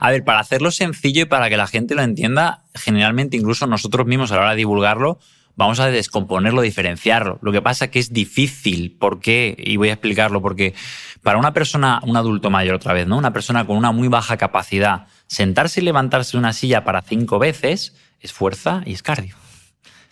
A 0.00 0.10
ver, 0.10 0.24
para 0.24 0.40
hacerlo 0.40 0.70
sencillo 0.70 1.22
y 1.22 1.26
para 1.26 1.48
que 1.48 1.56
la 1.56 1.66
gente 1.66 1.94
lo 1.94 2.02
entienda, 2.02 2.64
generalmente 2.74 3.36
incluso 3.36 3.66
nosotros 3.66 4.06
mismos 4.06 4.32
a 4.32 4.36
la 4.36 4.42
hora 4.42 4.50
de 4.50 4.56
divulgarlo, 4.56 5.18
vamos 5.56 5.78
a 5.78 5.86
descomponerlo, 5.86 6.62
diferenciarlo. 6.62 7.38
Lo 7.42 7.52
que 7.52 7.62
pasa 7.62 7.86
es 7.86 7.90
que 7.92 8.00
es 8.00 8.12
difícil. 8.12 8.96
¿Por 8.98 9.20
qué? 9.20 9.54
Y 9.56 9.76
voy 9.76 9.90
a 9.90 9.92
explicarlo. 9.92 10.42
Porque 10.42 10.74
para 11.22 11.38
una 11.38 11.52
persona, 11.52 12.00
un 12.02 12.16
adulto 12.16 12.50
mayor 12.50 12.74
otra 12.74 12.92
vez, 12.92 13.06
¿no? 13.06 13.16
Una 13.16 13.32
persona 13.32 13.64
con 13.66 13.76
una 13.76 13.92
muy 13.92 14.08
baja 14.08 14.36
capacidad, 14.36 15.06
sentarse 15.28 15.80
y 15.80 15.84
levantarse 15.84 16.32
de 16.32 16.38
una 16.38 16.52
silla 16.52 16.82
para 16.82 17.02
cinco 17.02 17.38
veces 17.38 17.94
es 18.20 18.32
fuerza 18.32 18.82
y 18.84 18.94
es 18.94 19.02
cardio 19.02 19.36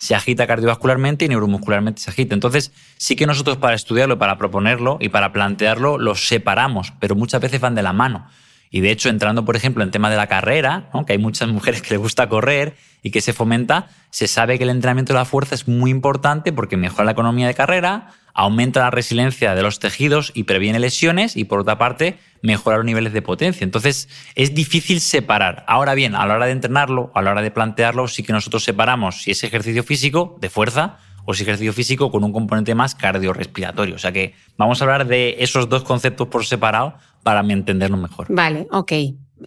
se 0.03 0.15
agita 0.15 0.45
cardiovascularmente 0.45 1.23
y 1.23 1.29
neuromuscularmente 1.29 2.01
se 2.01 2.09
agita. 2.09 2.33
Entonces, 2.33 2.73
sí 2.97 3.15
que 3.15 3.25
nosotros 3.25 3.55
para 3.55 3.73
estudiarlo, 3.73 4.19
para 4.19 4.37
proponerlo 4.37 4.97
y 4.99 5.07
para 5.07 5.31
plantearlo, 5.31 5.97
los 5.97 6.27
separamos, 6.27 6.91
pero 6.99 7.15
muchas 7.15 7.39
veces 7.39 7.61
van 7.61 7.73
de 7.73 7.83
la 7.83 7.93
mano. 7.93 8.27
Y 8.69 8.81
de 8.81 8.91
hecho, 8.91 9.07
entrando, 9.07 9.45
por 9.45 9.55
ejemplo, 9.55 9.81
en 9.81 9.91
tema 9.91 10.09
de 10.09 10.17
la 10.17 10.27
carrera, 10.27 10.89
que 11.07 11.13
hay 11.13 11.19
muchas 11.19 11.47
mujeres 11.57 11.81
que 11.81 11.91
les 11.91 11.99
gusta 11.99 12.27
correr 12.27 12.75
y 13.01 13.11
que 13.11 13.21
se 13.21 13.31
fomenta, 13.31 13.87
se 14.09 14.27
sabe 14.27 14.57
que 14.57 14.65
el 14.65 14.71
entrenamiento 14.71 15.13
de 15.13 15.19
la 15.19 15.25
fuerza 15.25 15.55
es 15.55 15.69
muy 15.69 15.89
importante 15.89 16.51
porque 16.51 16.75
mejora 16.75 17.05
la 17.05 17.11
economía 17.11 17.47
de 17.47 17.53
carrera, 17.53 18.09
aumenta 18.33 18.81
la 18.81 18.91
resiliencia 18.91 19.55
de 19.55 19.61
los 19.61 19.79
tejidos 19.79 20.33
y 20.35 20.43
previene 20.43 20.79
lesiones 20.79 21.37
y 21.37 21.45
por 21.45 21.59
otra 21.61 21.77
parte 21.77 22.19
mejora 22.43 22.77
los 22.77 22.85
niveles 22.85 23.13
de 23.13 23.23
potencia. 23.23 23.63
Entonces 23.63 24.07
es 24.35 24.53
difícil 24.53 24.99
separar. 24.99 25.63
Ahora 25.67 25.95
bien, 25.95 26.13
a 26.13 26.25
la 26.27 26.35
hora 26.35 26.45
de 26.45 26.51
entrenarlo, 26.51 27.11
a 27.15 27.23
la 27.23 27.31
hora 27.31 27.41
de 27.41 27.49
plantearlo, 27.49 28.07
sí 28.07 28.21
que 28.21 28.33
nosotros 28.33 28.63
separamos 28.63 29.23
si 29.23 29.31
es 29.31 29.43
ejercicio 29.43 29.83
físico 29.83 30.37
de 30.39 30.49
fuerza 30.49 30.99
o 31.25 31.33
si 31.33 31.41
es 31.43 31.47
ejercicio 31.47 31.73
físico 31.73 32.11
con 32.11 32.23
un 32.23 32.33
componente 32.33 32.75
más 32.75 32.93
cardiorrespiratorio. 32.93 33.95
O 33.95 33.99
sea 33.99 34.11
que 34.11 34.35
vamos 34.57 34.81
a 34.81 34.85
hablar 34.85 35.07
de 35.07 35.37
esos 35.39 35.69
dos 35.69 35.83
conceptos 35.83 36.27
por 36.27 36.45
separado 36.45 36.95
para 37.23 37.39
entenderlo 37.39 37.97
mejor. 37.97 38.27
Vale, 38.29 38.67
ok. 38.71 38.91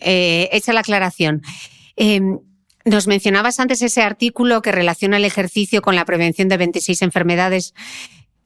Eh, 0.00 0.48
hecha 0.52 0.72
la 0.72 0.80
aclaración. 0.80 1.42
Em, 1.96 2.38
nos 2.86 3.06
mencionabas 3.06 3.60
antes 3.60 3.82
ese 3.82 4.02
artículo 4.02 4.62
que 4.62 4.72
relaciona 4.72 5.18
el 5.18 5.24
ejercicio 5.24 5.82
con 5.82 5.96
la 5.96 6.04
prevención 6.04 6.48
de 6.48 6.56
26 6.56 7.02
enfermedades. 7.02 7.74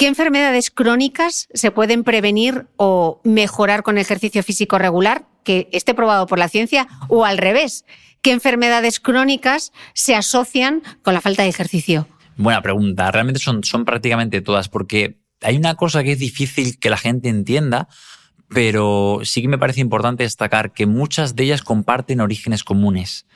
¿Qué 0.01 0.07
enfermedades 0.07 0.71
crónicas 0.71 1.47
se 1.53 1.71
pueden 1.73 2.05
prevenir 2.05 2.65
o 2.79 3.21
mejorar 3.23 3.83
con 3.83 3.99
ejercicio 3.99 4.43
físico 4.43 4.79
regular 4.79 5.27
que 5.45 5.69
esté 5.73 5.93
probado 5.93 6.27
por 6.27 6.39
la 6.39 6.49
ciencia 6.49 6.89
o 7.09 7.27
al 7.27 7.37
revés? 7.37 7.85
¿Qué 8.23 8.33
enfermedades 8.33 8.99
crónicas 8.99 9.73
se 9.93 10.15
asocian 10.15 10.83
con 11.03 11.13
la 11.13 11.21
falta 11.21 11.43
de 11.43 11.51
ejercicio? 11.51 12.09
Buena 12.39 12.63
pregunta. 12.63 13.11
Realmente 13.11 13.41
son, 13.41 13.63
son 13.63 13.85
prácticamente 13.85 14.41
todas 14.41 14.71
porque 14.71 15.19
hay 15.43 15.59
una 15.59 15.75
cosa 15.75 16.03
que 16.03 16.13
es 16.13 16.19
difícil 16.19 16.79
que 16.79 16.89
la 16.89 16.97
gente 16.97 17.29
entienda, 17.29 17.87
pero 18.49 19.21
sí 19.25 19.43
que 19.43 19.49
me 19.49 19.59
parece 19.59 19.83
importante 19.83 20.23
destacar 20.23 20.73
que 20.73 20.87
muchas 20.87 21.37
de 21.37 21.45
ellas 21.45 21.61
comparten 21.61 22.23
orígenes 22.23 22.65
comunes. 22.65 23.27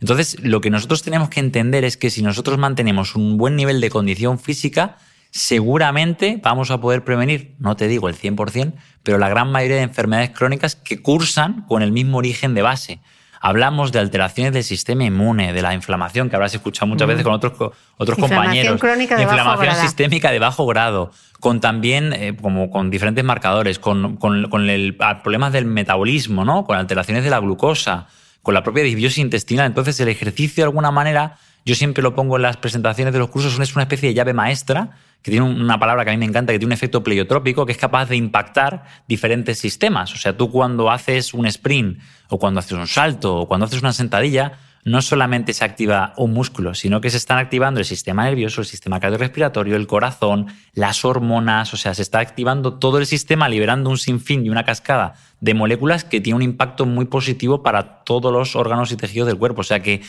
Entonces, 0.00 0.40
lo 0.40 0.62
que 0.62 0.70
nosotros 0.70 1.02
tenemos 1.02 1.28
que 1.28 1.40
entender 1.40 1.84
es 1.84 1.98
que 1.98 2.08
si 2.08 2.22
nosotros 2.22 2.56
mantenemos 2.56 3.14
un 3.14 3.36
buen 3.36 3.56
nivel 3.56 3.82
de 3.82 3.90
condición 3.90 4.38
física, 4.38 4.96
seguramente 5.34 6.38
vamos 6.40 6.70
a 6.70 6.80
poder 6.80 7.02
prevenir, 7.02 7.56
no 7.58 7.74
te 7.74 7.88
digo 7.88 8.08
el 8.08 8.14
100%, 8.14 8.72
pero 9.02 9.18
la 9.18 9.28
gran 9.28 9.50
mayoría 9.50 9.78
de 9.78 9.82
enfermedades 9.82 10.30
crónicas 10.30 10.76
que 10.76 11.02
cursan 11.02 11.62
con 11.62 11.82
el 11.82 11.90
mismo 11.90 12.18
origen 12.18 12.54
de 12.54 12.62
base. 12.62 13.00
Hablamos 13.40 13.90
de 13.90 13.98
alteraciones 13.98 14.52
del 14.52 14.62
sistema 14.62 15.04
inmune, 15.04 15.52
de 15.52 15.60
la 15.60 15.74
inflamación, 15.74 16.30
que 16.30 16.36
habrás 16.36 16.54
escuchado 16.54 16.86
muchas 16.86 17.08
veces 17.08 17.24
con 17.24 17.32
otros, 17.32 17.72
otros 17.96 18.16
compañeros. 18.16 18.80
Crónica 18.80 19.16
de 19.16 19.24
inflamación 19.24 19.74
sistémica 19.74 20.30
de 20.30 20.38
bajo 20.38 20.66
grado, 20.66 21.10
con 21.40 21.60
también, 21.60 22.12
eh, 22.12 22.36
como 22.40 22.70
con 22.70 22.88
diferentes 22.88 23.24
marcadores, 23.24 23.80
con, 23.80 24.16
con, 24.16 24.70
el, 24.70 24.96
problemas 25.24 25.52
del 25.52 25.66
metabolismo, 25.66 26.44
¿no? 26.44 26.64
con 26.64 26.78
alteraciones 26.78 27.24
de 27.24 27.30
la 27.30 27.40
glucosa, 27.40 28.06
con 28.40 28.54
la 28.54 28.62
propia 28.62 28.84
disbiosis 28.84 29.18
intestinal. 29.18 29.66
Entonces, 29.66 29.98
el 29.98 30.08
ejercicio, 30.08 30.62
de 30.62 30.66
alguna 30.66 30.92
manera, 30.92 31.38
yo 31.66 31.74
siempre 31.74 32.04
lo 32.04 32.14
pongo 32.14 32.36
en 32.36 32.42
las 32.42 32.56
presentaciones 32.56 33.12
de 33.12 33.18
los 33.18 33.30
cursos, 33.30 33.58
es 33.58 33.74
una 33.74 33.82
especie 33.82 34.08
de 34.08 34.14
llave 34.14 34.32
maestra 34.32 34.90
que 35.24 35.30
tiene 35.30 35.46
una 35.46 35.78
palabra 35.78 36.04
que 36.04 36.10
a 36.10 36.12
mí 36.12 36.18
me 36.18 36.26
encanta, 36.26 36.52
que 36.52 36.58
tiene 36.58 36.68
un 36.68 36.76
efecto 36.76 37.02
pleiotrópico, 37.02 37.64
que 37.64 37.72
es 37.72 37.78
capaz 37.78 38.10
de 38.10 38.16
impactar 38.16 38.84
diferentes 39.08 39.58
sistemas. 39.58 40.12
O 40.12 40.18
sea, 40.18 40.36
tú 40.36 40.50
cuando 40.50 40.90
haces 40.90 41.32
un 41.32 41.46
sprint, 41.46 41.98
o 42.28 42.38
cuando 42.38 42.60
haces 42.60 42.72
un 42.72 42.86
salto, 42.86 43.34
o 43.34 43.48
cuando 43.48 43.64
haces 43.64 43.80
una 43.80 43.94
sentadilla, 43.94 44.52
no 44.84 45.00
solamente 45.00 45.54
se 45.54 45.64
activa 45.64 46.12
un 46.18 46.34
músculo, 46.34 46.74
sino 46.74 47.00
que 47.00 47.08
se 47.08 47.16
están 47.16 47.38
activando 47.38 47.80
el 47.80 47.86
sistema 47.86 48.24
nervioso, 48.24 48.60
el 48.60 48.66
sistema 48.66 49.00
cardiorrespiratorio, 49.00 49.76
el 49.76 49.86
corazón, 49.86 50.48
las 50.74 51.06
hormonas, 51.06 51.72
o 51.72 51.78
sea, 51.78 51.94
se 51.94 52.02
está 52.02 52.18
activando 52.18 52.74
todo 52.74 52.98
el 52.98 53.06
sistema, 53.06 53.48
liberando 53.48 53.88
un 53.88 53.96
sinfín 53.96 54.44
y 54.44 54.50
una 54.50 54.64
cascada 54.64 55.14
de 55.40 55.54
moléculas 55.54 56.04
que 56.04 56.20
tiene 56.20 56.36
un 56.36 56.42
impacto 56.42 56.84
muy 56.84 57.06
positivo 57.06 57.62
para 57.62 58.04
todos 58.04 58.30
los 58.30 58.56
órganos 58.56 58.92
y 58.92 58.98
tejidos 58.98 59.26
del 59.26 59.38
cuerpo. 59.38 59.62
O 59.62 59.64
sea 59.64 59.80
que 59.80 60.02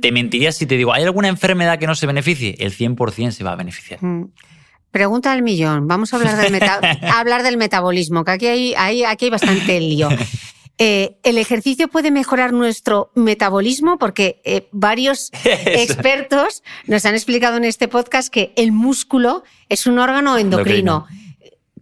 te 0.00 0.12
mentiría 0.12 0.52
si 0.52 0.66
te 0.66 0.76
digo, 0.76 0.92
¿hay 0.92 1.02
alguna 1.04 1.28
enfermedad 1.28 1.78
que 1.78 1.86
no 1.86 1.94
se 1.94 2.06
beneficie? 2.06 2.56
El 2.58 2.76
100% 2.76 3.30
se 3.30 3.42
va 3.42 3.52
a 3.52 3.56
beneficiar. 3.56 4.02
Mm. 4.02 4.30
Pregunta 4.90 5.32
al 5.32 5.42
millón. 5.42 5.88
Vamos 5.88 6.12
a 6.12 6.16
hablar 6.16 6.36
del, 6.36 6.62
hablar 7.14 7.42
del 7.42 7.56
metabolismo, 7.56 8.24
que 8.24 8.30
aquí 8.32 8.46
hay, 8.46 9.04
aquí 9.04 9.24
hay 9.26 9.30
bastante 9.30 9.80
lío. 9.80 10.08
Eh, 10.78 11.18
¿El 11.22 11.38
ejercicio 11.38 11.86
puede 11.86 12.10
mejorar 12.10 12.52
nuestro 12.52 13.12
metabolismo? 13.14 13.98
Porque 13.98 14.40
eh, 14.42 14.68
varios 14.72 15.30
expertos 15.44 16.64
nos 16.86 17.04
han 17.04 17.14
explicado 17.14 17.58
en 17.58 17.64
este 17.64 17.86
podcast 17.86 18.32
que 18.32 18.52
el 18.56 18.72
músculo 18.72 19.44
es 19.68 19.86
un 19.86 19.98
órgano 19.98 20.38
endocrino. 20.38 21.06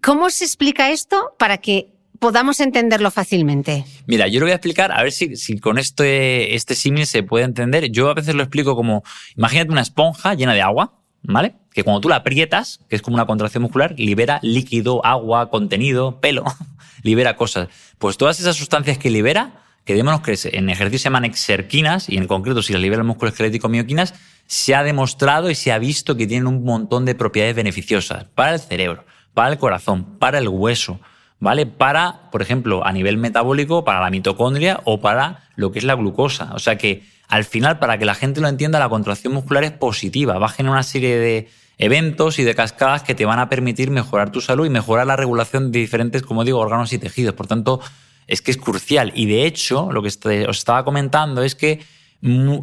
¿Cómo 0.02 0.28
se 0.28 0.44
explica 0.44 0.90
esto 0.90 1.34
para 1.38 1.58
que 1.58 1.94
podamos 2.20 2.60
entenderlo 2.60 3.10
fácilmente? 3.10 3.84
Mira, 4.06 4.28
yo 4.28 4.38
lo 4.38 4.46
voy 4.46 4.52
a 4.52 4.56
explicar, 4.56 4.92
a 4.92 5.02
ver 5.02 5.10
si, 5.10 5.58
con 5.58 5.78
este, 5.78 6.54
este 6.54 6.76
símil 6.76 7.06
se 7.06 7.24
puede 7.24 7.44
entender. 7.44 7.90
Yo 7.90 8.08
a 8.10 8.14
veces 8.14 8.36
lo 8.36 8.42
explico 8.42 8.76
como, 8.76 9.02
imagínate 9.36 9.72
una 9.72 9.80
esponja 9.80 10.34
llena 10.34 10.54
de 10.54 10.62
agua, 10.62 11.00
¿vale? 11.22 11.54
Que 11.72 11.82
cuando 11.82 12.00
tú 12.00 12.08
la 12.08 12.16
aprietas, 12.16 12.80
que 12.88 12.94
es 12.94 13.02
como 13.02 13.14
una 13.16 13.26
contracción 13.26 13.62
muscular, 13.62 13.94
libera 13.96 14.38
líquido, 14.42 15.04
agua, 15.04 15.50
contenido, 15.50 16.20
pelo, 16.20 16.44
libera 17.02 17.36
cosas. 17.36 17.68
Pues 17.98 18.16
todas 18.18 18.38
esas 18.38 18.54
sustancias 18.54 18.98
que 18.98 19.10
libera, 19.10 19.64
que 19.84 19.94
démonos 19.94 20.20
que 20.20 20.36
en 20.52 20.68
ejercicio 20.68 20.98
se 20.98 21.04
llaman 21.04 21.24
exerquinas, 21.24 22.08
y 22.10 22.18
en 22.18 22.26
concreto 22.26 22.62
si 22.62 22.74
las 22.74 22.82
libera 22.82 23.00
el 23.00 23.08
músculo 23.08 23.30
esquelético 23.30 23.70
mioquinas, 23.70 24.14
se 24.46 24.74
ha 24.74 24.82
demostrado 24.82 25.50
y 25.50 25.54
se 25.54 25.72
ha 25.72 25.78
visto 25.78 26.16
que 26.16 26.26
tienen 26.26 26.48
un 26.48 26.64
montón 26.64 27.06
de 27.06 27.14
propiedades 27.14 27.56
beneficiosas 27.56 28.24
para 28.34 28.52
el 28.52 28.60
cerebro, 28.60 29.06
para 29.32 29.52
el 29.52 29.58
corazón, 29.58 30.18
para 30.18 30.38
el 30.38 30.48
hueso, 30.48 31.00
¿vale? 31.40 31.66
Para, 31.66 32.30
por 32.30 32.42
ejemplo, 32.42 32.86
a 32.86 32.92
nivel 32.92 33.16
metabólico, 33.16 33.84
para 33.84 34.00
la 34.00 34.10
mitocondria 34.10 34.80
o 34.84 35.00
para 35.00 35.48
lo 35.56 35.72
que 35.72 35.80
es 35.80 35.84
la 35.84 35.94
glucosa. 35.94 36.52
O 36.54 36.58
sea 36.58 36.78
que 36.78 37.02
al 37.26 37.44
final, 37.44 37.78
para 37.78 37.98
que 37.98 38.04
la 38.04 38.14
gente 38.14 38.40
lo 38.40 38.48
entienda, 38.48 38.78
la 38.78 38.88
contracción 38.88 39.32
muscular 39.32 39.64
es 39.64 39.72
positiva, 39.72 40.38
va 40.38 40.54
a 40.56 40.62
una 40.62 40.82
serie 40.82 41.18
de 41.18 41.48
eventos 41.78 42.38
y 42.38 42.44
de 42.44 42.54
cascadas 42.54 43.02
que 43.02 43.14
te 43.14 43.24
van 43.24 43.38
a 43.38 43.48
permitir 43.48 43.90
mejorar 43.90 44.30
tu 44.30 44.40
salud 44.40 44.66
y 44.66 44.70
mejorar 44.70 45.06
la 45.06 45.16
regulación 45.16 45.72
de 45.72 45.78
diferentes, 45.78 46.22
como 46.22 46.44
digo, 46.44 46.58
órganos 46.58 46.92
y 46.92 46.98
tejidos. 46.98 47.34
Por 47.34 47.46
tanto, 47.46 47.80
es 48.26 48.42
que 48.42 48.50
es 48.50 48.58
crucial. 48.58 49.12
Y 49.14 49.26
de 49.26 49.46
hecho, 49.46 49.90
lo 49.90 50.02
que 50.02 50.08
os 50.08 50.58
estaba 50.58 50.84
comentando 50.84 51.42
es 51.42 51.54
que 51.54 51.80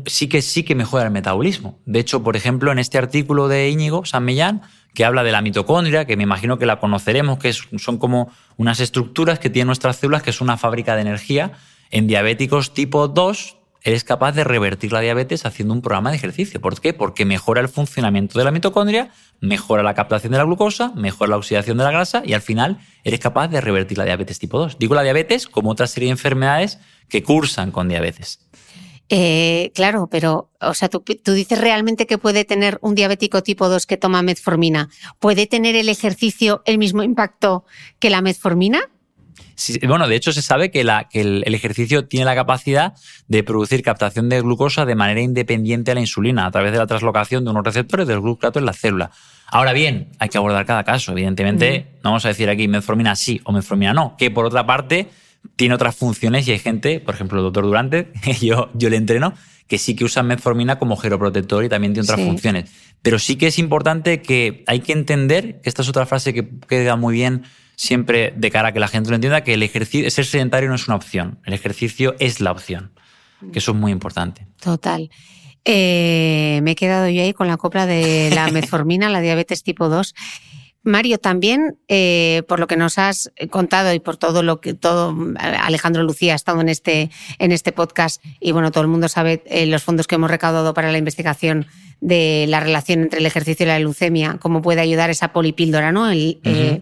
sí 0.06 0.28
que 0.30 0.42
sí 0.42 0.64
que 0.64 0.76
mejora 0.76 1.06
el 1.06 1.12
metabolismo. 1.12 1.80
De 1.86 2.00
hecho, 2.00 2.24
por 2.24 2.36
ejemplo, 2.36 2.72
en 2.72 2.80
este 2.80 2.98
artículo 2.98 3.48
de 3.48 3.70
Íñigo 3.70 4.06
San 4.06 4.26
Millán, 4.26 4.62
que 4.94 5.06
habla 5.06 5.24
de 5.24 5.32
la 5.32 5.42
mitocondria, 5.42 6.06
que 6.06 6.18
me 6.18 6.24
imagino 6.24 6.58
que 6.58 6.66
la 6.66 6.80
conoceremos, 6.80 7.40
que 7.40 7.54
son 7.54 7.98
como 7.98 8.32
unas 8.56 8.80
estructuras 8.80 9.40
que 9.40 9.50
tienen 9.50 9.68
nuestras 9.68 9.98
células, 9.98 10.24
que 10.24 10.30
es 10.32 10.42
una 10.42 10.58
fábrica 10.58 10.96
de 10.96 11.02
energía. 11.02 11.54
En 11.92 12.08
diabéticos 12.08 12.74
tipo 12.74 13.08
2, 13.08 13.58
eres 13.84 14.04
capaz 14.04 14.34
de 14.34 14.44
revertir 14.44 14.92
la 14.92 15.00
diabetes 15.00 15.46
haciendo 15.46 15.74
un 15.74 15.82
programa 15.82 16.10
de 16.10 16.18
ejercicio. 16.18 16.60
¿Por 16.60 16.80
qué? 16.80 16.94
Porque 16.94 17.26
mejora 17.26 17.62
el 17.62 17.70
funcionamiento 17.70 18.38
de 18.38 18.46
la 18.46 18.52
mitocondria, 18.52 19.12
mejora 19.40 19.84
la 19.84 19.94
captación 19.94 20.32
de 20.34 20.40
la 20.40 20.44
glucosa, 20.44 20.92
mejora 20.96 21.32
la 21.32 21.38
oxidación 21.38 21.78
de 21.78 21.84
la 21.84 21.92
grasa 21.92 22.22
y 22.26 22.34
al 22.34 22.42
final 22.42 22.80
eres 23.04 23.20
capaz 23.20 23.48
de 23.48 23.62
revertir 23.62 23.98
la 23.98 24.04
diabetes 24.04 24.40
tipo 24.40 24.60
2. 24.60 24.78
Digo 24.80 24.94
la 24.96 25.04
diabetes 25.04 25.48
como 25.48 25.72
otra 25.72 25.88
serie 25.88 26.08
de 26.08 26.12
enfermedades 26.12 26.80
que 27.08 27.24
cursan 27.24 27.72
con 27.72 27.88
diabetes. 27.88 28.47
Eh, 29.10 29.72
claro, 29.74 30.08
pero, 30.12 30.50
o 30.60 30.74
sea, 30.74 30.90
tú, 30.90 31.04
dices 31.34 31.60
realmente 31.60 32.08
que 32.08 32.18
puede 32.18 32.44
tener 32.44 32.78
un 32.82 32.94
diabético 32.94 33.42
tipo 33.42 33.70
2 33.70 33.86
que 33.86 33.98
toma 33.98 34.22
metformina. 34.22 34.90
¿Puede 35.20 35.48
tener 35.48 35.76
el 35.76 35.88
ejercicio 35.90 36.62
el 36.66 36.78
mismo 36.78 37.04
impacto 37.04 37.66
que 38.00 38.10
la 38.10 38.22
metformina? 38.22 38.82
bueno, 39.88 40.08
de 40.08 40.16
hecho 40.16 40.32
se 40.32 40.44
sabe 40.44 40.70
que, 40.70 40.82
el, 40.82 41.54
ejercicio 41.54 42.06
tiene 42.06 42.26
la 42.26 42.36
capacidad 42.36 42.94
de 43.28 43.44
producir 43.44 43.82
captación 43.82 44.30
de 44.30 44.42
glucosa 44.42 44.86
de 44.86 44.94
manera 44.94 45.22
independiente 45.22 45.92
a 45.92 45.96
la 45.96 46.00
insulina 46.00 46.46
a 46.46 46.52
través 46.52 46.72
de 46.72 46.78
la 46.78 46.86
translocación 46.86 47.44
de 47.44 47.52
unos 47.52 47.64
receptores 47.64 48.08
del 48.08 48.22
glucato 48.22 48.60
en 48.60 48.66
la 48.66 48.74
célula. 48.74 49.12
Ahora 49.48 49.74
bien, 49.74 50.10
hay 50.20 50.30
que 50.30 50.38
abordar 50.38 50.66
cada 50.66 50.84
caso. 50.84 51.12
Evidentemente, 51.12 51.88
no 52.04 52.12
vamos 52.12 52.26
a 52.26 52.28
decir 52.28 52.50
aquí 52.50 52.68
metformina 52.68 53.16
sí 53.16 53.42
o 53.46 53.52
metformina 53.52 53.94
no, 53.94 54.16
que 54.18 54.30
por 54.30 54.46
otra 54.46 54.66
parte 54.66 55.08
tiene 55.58 55.76
otras 55.76 55.96
funciones 55.96 56.48
y 56.48 56.52
hay 56.52 56.60
gente, 56.60 57.02
por 57.02 57.16
ejemplo, 57.16 57.40
el 57.40 57.44
doctor 57.44 57.66
Durante, 57.66 58.14
yo, 58.42 58.70
yo 58.74 58.90
le 58.90 58.96
entreno, 58.96 59.34
que 59.68 59.78
sí 59.78 59.96
que 59.96 60.06
usa 60.06 60.24
metformina 60.24 60.80
como 60.80 60.96
geroprotector 60.96 61.66
y 61.66 61.70
también 61.70 61.94
tiene 61.94 62.06
otras 62.06 62.26
funciones. 62.26 62.72
Pero 63.02 63.20
sí 63.20 63.36
que 63.36 63.48
es 63.48 63.60
importante 63.60 64.22
que 64.22 64.64
hay 64.68 64.80
que 64.80 64.94
entender, 64.94 65.60
que 65.62 65.70
esta 65.70 65.82
es 65.82 65.90
otra 65.90 66.06
frase 66.06 66.34
que 66.34 66.48
queda 66.68 66.96
muy 66.96 67.14
bien 67.14 67.44
siempre 67.76 68.34
de 68.36 68.50
cara 68.50 68.70
a 68.70 68.72
que 68.72 68.80
la 68.80 68.88
gente 68.88 69.10
lo 69.10 69.16
entienda, 69.16 69.44
que 69.44 69.56
el 69.56 69.64
ejercicio, 69.64 70.10
ser 70.10 70.26
sedentario 70.26 70.70
no 70.70 70.76
es 70.76 70.88
una 70.88 70.96
opción, 70.96 71.40
el 71.46 71.54
ejercicio 71.54 72.16
es 72.20 72.40
la 72.40 72.52
opción, 72.52 72.92
que 73.52 73.60
eso 73.60 73.72
es 73.72 73.78
muy 73.78 73.92
importante. 73.92 74.48
Total. 74.62 75.10
Eh, 75.66 76.62
me 76.64 76.72
he 76.72 76.76
quedado 76.76 77.10
yo 77.10 77.22
ahí 77.22 77.34
con 77.34 77.48
la 77.48 77.58
copla 77.58 77.86
de 77.86 78.32
la 78.34 78.48
metformina, 78.52 79.10
la 79.10 79.20
diabetes 79.20 79.64
tipo 79.64 79.90
2. 79.90 80.16
Mario, 80.88 81.20
también 81.20 81.78
eh, 81.88 82.44
por 82.48 82.60
lo 82.60 82.68
que 82.68 82.78
nos 82.78 82.98
has 82.98 83.32
contado 83.50 83.94
y 83.94 84.00
por 84.00 84.18
todo 84.18 84.42
lo 84.42 84.62
que 84.62 84.74
todo 84.74 85.16
Alejandro 85.38 86.04
Lucía 86.04 86.34
ha 86.34 86.36
estado 86.36 86.62
en 86.62 86.70
este 86.70 87.12
en 87.40 87.52
este 87.52 87.72
podcast 87.72 88.24
y 88.40 88.52
bueno 88.54 88.72
todo 88.72 88.84
el 88.84 88.90
mundo 88.90 89.10
sabe 89.10 89.44
eh, 89.46 89.66
los 89.66 89.84
fondos 89.84 90.08
que 90.08 90.16
hemos 90.16 90.32
recaudado 90.32 90.74
para 90.74 90.92
la 90.92 90.98
investigación 90.98 91.68
de 92.00 92.46
la 92.48 92.60
relación 92.60 93.02
entre 93.02 93.20
el 93.20 93.26
ejercicio 93.26 93.66
y 93.66 93.68
la 93.68 93.80
leucemia, 93.80 94.38
cómo 94.40 94.62
puede 94.62 94.82
ayudar 94.82 95.10
esa 95.10 95.34
polipíldora, 95.34 95.92
¿no? 95.92 96.12
Eh, 96.12 96.82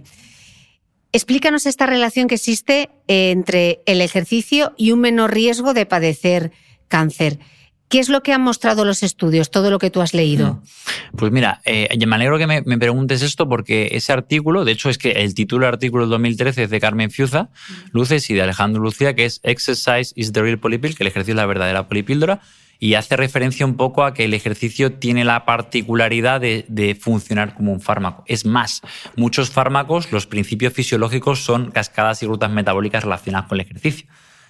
explícanos 1.11 1.65
esta 1.65 1.85
relación 1.85 2.27
que 2.27 2.35
existe 2.35 2.89
entre 3.07 3.81
el 3.85 4.01
ejercicio 4.01 4.73
y 4.77 4.91
un 4.91 4.99
menor 4.99 5.33
riesgo 5.33 5.73
de 5.73 5.85
padecer 5.85 6.51
cáncer. 6.87 7.39
¿Qué 7.87 7.99
es 7.99 8.09
lo 8.09 8.23
que 8.23 8.33
han 8.33 8.41
mostrado 8.41 8.83
los 8.83 9.03
estudios, 9.03 9.51
todo 9.51 9.69
lo 9.69 9.77
que 9.77 9.91
tú 9.91 10.01
has 10.01 10.13
leído? 10.13 10.53
Mm. 10.53 11.17
Pues 11.17 11.31
mira, 11.31 11.61
eh, 11.65 11.87
me 12.05 12.15
alegro 12.15 12.37
que 12.37 12.47
me, 12.47 12.77
preguntes 12.77 13.21
esto 13.21 13.47
porque 13.47 13.89
ese 13.91 14.11
artículo, 14.11 14.65
de 14.65 14.71
hecho 14.71 14.89
es 14.89 14.97
que 14.97 15.11
el 15.11 15.35
título 15.35 15.65
del 15.65 15.73
artículo 15.73 16.03
del 16.03 16.09
2013 16.11 16.63
es 16.63 16.69
de 16.69 16.79
Carmen 16.79 17.11
Fiuza, 17.11 17.43
mm. 17.43 17.73
Luces, 17.91 18.29
y 18.29 18.33
de 18.33 18.41
Alejandro 18.41 18.81
Lucía, 18.81 19.15
que 19.15 19.25
es 19.25 19.39
Exercise 19.43 20.13
is 20.15 20.31
the 20.33 20.41
real 20.41 20.57
polypill, 20.57 20.95
que 20.95 21.03
el 21.03 21.07
ejercicio 21.07 21.33
es 21.33 21.37
la 21.37 21.45
verdadera 21.45 21.87
polipíldora, 21.87 22.41
y 22.79 22.95
hace 22.95 23.15
referencia 23.15 23.65
un 23.65 23.77
poco 23.77 24.03
a 24.03 24.13
que 24.13 24.25
el 24.25 24.33
ejercicio 24.33 24.93
tiene 24.93 25.23
la 25.23 25.45
particularidad 25.45 26.41
de, 26.41 26.97
funcionar 26.99 27.55
como 27.55 27.71
un 27.71 27.81
fármaco. 27.81 28.23
Es 28.27 28.45
más, 28.45 28.81
muchos 29.15 29.49
fármacos, 29.49 30.11
los 30.11 30.27
principios 30.27 30.73
fisiológicos 30.73 31.43
son 31.43 31.71
cascadas 31.71 32.21
y 32.23 32.25
rutas 32.25 32.51
metabólicas 32.51 33.03
relacionadas 33.03 33.47
con 33.47 33.59
el 33.59 33.65
ejercicio. 33.65 34.07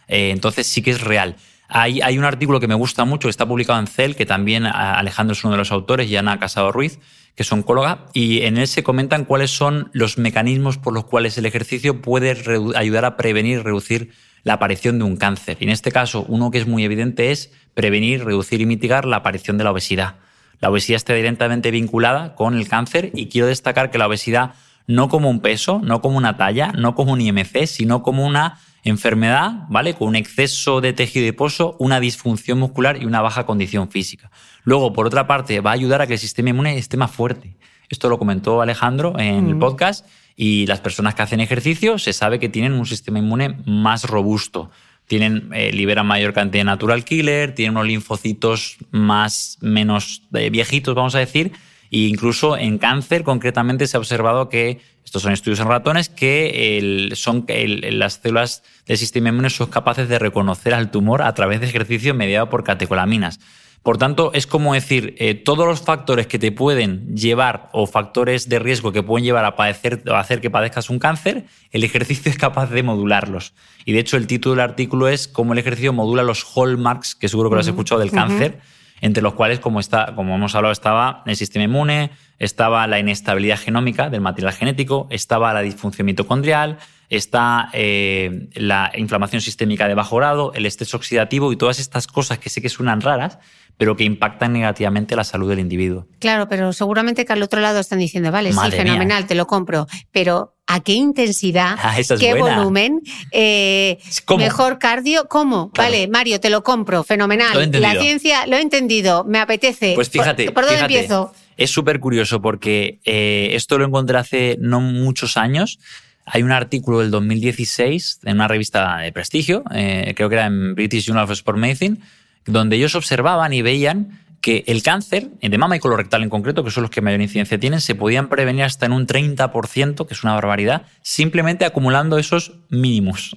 Eh, 0.07 0.31
entonces 0.31 0.67
sí 0.67 0.81
que 0.81 0.91
es 0.91 1.01
real. 1.01 1.35
Hay, 1.67 2.17
un 2.17 2.25
artículo 2.25 2.59
que 2.59 2.67
me 2.67 2.75
gusta 2.75 3.05
mucho, 3.05 3.27
que 3.27 3.31
está 3.31 3.47
publicado 3.47 3.79
en 3.79 3.87
CEL, 3.87 4.15
que 4.15 4.25
también 4.25 4.65
Alejandro 4.65 5.33
es 5.33 5.43
uno 5.43 5.53
de 5.53 5.57
los 5.57 5.71
autores, 5.71 6.09
y 6.09 6.15
Ana 6.15 6.39
Casado 6.39 6.71
Ruiz, 6.71 6.99
que 7.35 7.43
es 7.43 7.51
oncóloga, 7.51 8.05
y 8.13 8.41
en 8.41 8.57
él 8.57 8.67
se 8.67 8.83
comentan 8.83 9.25
cuáles 9.25 9.51
son 9.51 9.89
los 9.93 10.17
mecanismos 10.17 10.77
por 10.77 10.93
los 10.93 11.05
cuales 11.05 11.37
el 11.37 11.45
ejercicio 11.45 12.01
puede 12.01 12.37
ayudar 12.75 13.05
a 13.05 13.17
prevenir 13.17 13.59
y 13.59 13.61
reducir 13.61 14.11
la 14.43 14.53
aparición 14.53 14.99
de 14.99 15.05
un 15.05 15.17
cáncer. 15.17 15.57
Y 15.59 15.63
en 15.63 15.71
este 15.71 15.91
caso, 15.91 16.23
uno 16.27 16.51
que 16.51 16.59
es 16.59 16.67
muy 16.67 16.85
evidente 16.85 17.31
es 17.31 17.51
prevenir, 17.73 18.23
reducir 18.23 18.61
y 18.61 18.65
mitigar 18.65 19.05
la 19.05 19.17
aparición 19.17 19.57
de 19.57 19.63
la 19.63 19.71
obesidad. 19.71 20.15
La 20.61 20.69
obesidad 20.69 20.97
está 20.97 21.13
directamente 21.13 21.71
vinculada 21.71 22.35
con 22.35 22.55
el 22.55 22.67
cáncer 22.67 23.11
y 23.13 23.27
quiero 23.27 23.47
destacar 23.47 23.91
que 23.91 23.97
la 23.97 24.07
obesidad 24.07 24.53
no 24.87 25.09
como 25.09 25.29
un 25.29 25.41
peso, 25.41 25.81
no 25.83 25.99
como 26.01 26.17
una 26.17 26.37
talla, 26.37 26.71
no 26.71 26.95
como 26.95 27.13
un 27.13 27.21
IMC, 27.21 27.65
sino 27.65 28.03
como 28.03 28.25
una 28.25 28.59
enfermedad, 28.85 29.65
¿vale? 29.67 29.95
Con 29.95 30.07
un 30.09 30.15
exceso 30.15 30.79
de 30.79 30.93
tejido 30.93 31.25
adiposo, 31.25 31.75
una 31.79 31.99
disfunción 31.99 32.59
muscular 32.59 33.01
y 33.01 33.05
una 33.05 33.21
baja 33.21 33.45
condición 33.45 33.89
física. 33.89 34.31
Luego, 34.63 34.93
por 34.93 35.07
otra 35.07 35.27
parte, 35.27 35.59
va 35.59 35.71
a 35.71 35.73
ayudar 35.73 36.01
a 36.01 36.07
que 36.07 36.13
el 36.13 36.19
sistema 36.19 36.51
inmune 36.51 36.77
esté 36.77 36.95
más 36.95 37.11
fuerte. 37.11 37.57
Esto 37.89 38.09
lo 38.09 38.17
comentó 38.17 38.61
Alejandro 38.61 39.19
en 39.19 39.47
el 39.47 39.57
podcast 39.57 40.05
y 40.35 40.65
las 40.67 40.79
personas 40.79 41.15
que 41.15 41.23
hacen 41.23 41.39
ejercicio 41.39 41.97
se 41.97 42.13
sabe 42.13 42.39
que 42.39 42.49
tienen 42.49 42.73
un 42.73 42.85
sistema 42.85 43.19
inmune 43.19 43.57
más 43.65 44.03
robusto. 44.05 44.69
Tienen, 45.07 45.49
eh, 45.53 45.71
liberan 45.71 46.07
mayor 46.07 46.33
cantidad 46.33 46.61
de 46.61 46.65
natural 46.65 47.03
killer, 47.05 47.53
tienen 47.53 47.77
unos 47.77 47.87
linfocitos 47.87 48.77
más, 48.91 49.57
menos 49.61 50.23
eh, 50.33 50.49
viejitos, 50.49 50.95
vamos 50.95 51.13
a 51.13 51.19
decir, 51.19 51.51
e 51.91 52.07
incluso 52.07 52.57
en 52.57 52.77
cáncer, 52.77 53.23
concretamente, 53.23 53.87
se 53.87 53.97
ha 53.97 53.99
observado 53.99 54.49
que, 54.49 54.79
estos 55.03 55.21
son 55.21 55.33
estudios 55.33 55.59
en 55.59 55.67
ratones, 55.67 56.09
que 56.09 57.11
son, 57.15 57.45
las 57.47 58.13
células 58.21 58.63
del 58.87 58.97
sistema 58.97 59.29
inmune 59.29 59.49
son 59.49 59.69
capaces 59.69 60.09
de 60.09 60.17
reconocer 60.17 60.73
al 60.73 60.89
tumor 60.89 61.21
a 61.21 61.33
través 61.33 61.61
de 61.61 61.67
ejercicio 61.67 62.13
mediado 62.15 62.49
por 62.49 62.63
catecolaminas. 62.63 63.39
Por 63.83 63.99
tanto, 63.99 64.31
es 64.33 64.47
como 64.47 64.73
decir, 64.73 65.13
eh, 65.19 65.35
todos 65.35 65.67
los 65.67 65.83
factores 65.83 66.25
que 66.25 66.39
te 66.39 66.51
pueden 66.51 67.15
llevar 67.15 67.69
o 67.71 67.85
factores 67.85 68.49
de 68.49 68.57
riesgo 68.57 68.91
que 68.91 69.03
pueden 69.03 69.23
llevar 69.23 69.45
a, 69.45 69.55
padecer, 69.55 70.01
a 70.11 70.19
hacer 70.19 70.41
que 70.41 70.49
padezcas 70.49 70.89
un 70.89 70.97
cáncer, 70.97 71.45
el 71.69 71.83
ejercicio 71.83 72.31
es 72.31 72.37
capaz 72.39 72.71
de 72.71 72.81
modularlos. 72.81 73.53
Y 73.85 73.93
de 73.93 73.99
hecho, 73.99 74.17
el 74.17 74.25
título 74.25 74.55
del 74.55 74.61
artículo 74.61 75.07
es 75.07 75.27
cómo 75.27 75.53
el 75.53 75.59
ejercicio 75.59 75.93
modula 75.93 76.23
los 76.23 76.43
hallmarks, 76.43 77.13
que 77.13 77.29
seguro 77.29 77.51
que 77.51 77.57
lo 77.57 77.61
has 77.61 77.67
escuchado, 77.67 78.01
del 78.01 78.09
cáncer 78.09 78.59
entre 79.05 79.21
los 79.21 79.35
cuales, 79.35 79.59
como, 79.59 79.81
hemos 79.81 80.55
hablado, 80.55 80.71
estaba 80.71 81.21
el 81.27 81.35
sistema 81.35 81.65
inmune, 81.65 82.09
estaba 82.39 82.87
la 82.87 82.97
inestabilidad 82.97 83.59
genómica 83.59 84.09
del 84.09 84.19
material 84.19 84.51
genético, 84.51 85.05
estaba 85.11 85.53
la 85.53 85.61
disfunción 85.61 86.07
mitocondrial, 86.07 86.79
está 87.07 87.69
eh, 87.73 88.49
la 88.55 88.91
inflamación 88.95 89.43
sistémica 89.43 89.87
de 89.87 89.93
bajo 89.93 90.17
grado, 90.17 90.53
el 90.55 90.65
estrés 90.65 90.95
oxidativo 90.95 91.51
y 91.51 91.55
todas 91.55 91.77
estas 91.77 92.07
cosas 92.07 92.39
que 92.39 92.49
sé 92.49 92.63
que 92.63 92.69
suenan 92.69 92.99
raras, 92.99 93.37
pero 93.77 93.95
que 93.95 94.03
impactan 94.03 94.53
negativamente 94.53 95.15
la 95.15 95.23
salud 95.23 95.49
del 95.49 95.59
individuo. 95.59 96.07
Claro, 96.19 96.47
pero 96.47 96.71
seguramente 96.73 97.25
que 97.25 97.33
al 97.33 97.43
otro 97.43 97.59
lado 97.59 97.79
están 97.79 97.99
diciendo, 97.99 98.31
vale, 98.31 98.53
sí, 98.53 98.71
fenomenal, 98.71 99.27
te 99.27 99.35
lo 99.35 99.47
compro, 99.47 99.87
pero 100.11 100.55
¿a 100.67 100.79
qué 100.79 100.93
intensidad? 100.93 101.75
Ah, 101.77 101.95
¿Qué 102.19 102.33
volumen? 102.35 103.01
Eh, 103.31 103.97
¿Mejor 104.37 104.79
cardio? 104.79 105.27
¿Cómo? 105.27 105.71
Vale, 105.75 106.07
Mario, 106.07 106.39
te 106.39 106.49
lo 106.49 106.63
compro, 106.63 107.03
fenomenal. 107.03 107.69
la 107.71 107.99
ciencia, 107.99 108.47
lo 108.47 108.57
he 108.57 108.61
entendido, 108.61 109.23
me 109.25 109.39
apetece. 109.39 109.93
Pues 109.95 110.09
fíjate. 110.09 110.51
¿Por, 110.51 110.65
dónde 110.65 110.79
empiezo? 110.79 111.33
Es 111.57 111.71
súper 111.71 111.99
curioso 111.99 112.41
porque 112.41 112.99
eh, 113.05 113.49
esto 113.53 113.77
lo 113.77 113.85
encontré 113.85 114.17
hace 114.17 114.57
no 114.59 114.81
muchos 114.81 115.37
años. 115.37 115.79
Hay 116.25 116.43
un 116.43 116.51
artículo 116.51 116.99
del 116.99 117.11
2016 117.11 118.21
en 118.23 118.35
una 118.35 118.47
revista 118.47 118.97
de 118.97 119.11
prestigio, 119.11 119.63
eh, 119.71 120.13
creo 120.15 120.27
que 120.27 120.35
era 120.35 120.47
en 120.47 120.73
British 120.73 121.05
Journal 121.05 121.25
of 121.25 121.31
Sport 121.31 121.59
Medicine, 121.59 121.97
donde 122.45 122.75
ellos 122.75 122.95
observaban 122.95 123.53
y 123.53 123.61
veían 123.61 124.21
que 124.41 124.63
el 124.67 124.83
cáncer, 124.83 125.29
de 125.41 125.57
mama 125.57 125.75
y 125.75 125.79
colorectal 125.79 126.21
en 126.21 126.29
concreto, 126.29 126.63
que 126.63 126.69
son 126.69 126.83
los 126.83 126.91
que 126.91 127.01
mayor 127.01 127.19
incidencia 127.19 127.59
tienen, 127.59 127.81
se 127.81 127.95
podían 127.95 128.29
prevenir 128.29 128.63
hasta 128.63 128.85
en 128.85 128.91
un 128.91 129.07
30%, 129.07 130.05
que 130.05 130.13
es 130.13 130.23
una 130.23 130.35
barbaridad, 130.35 130.83
simplemente 131.01 131.65
acumulando 131.65 132.19
esos 132.19 132.53
mínimos 132.69 133.35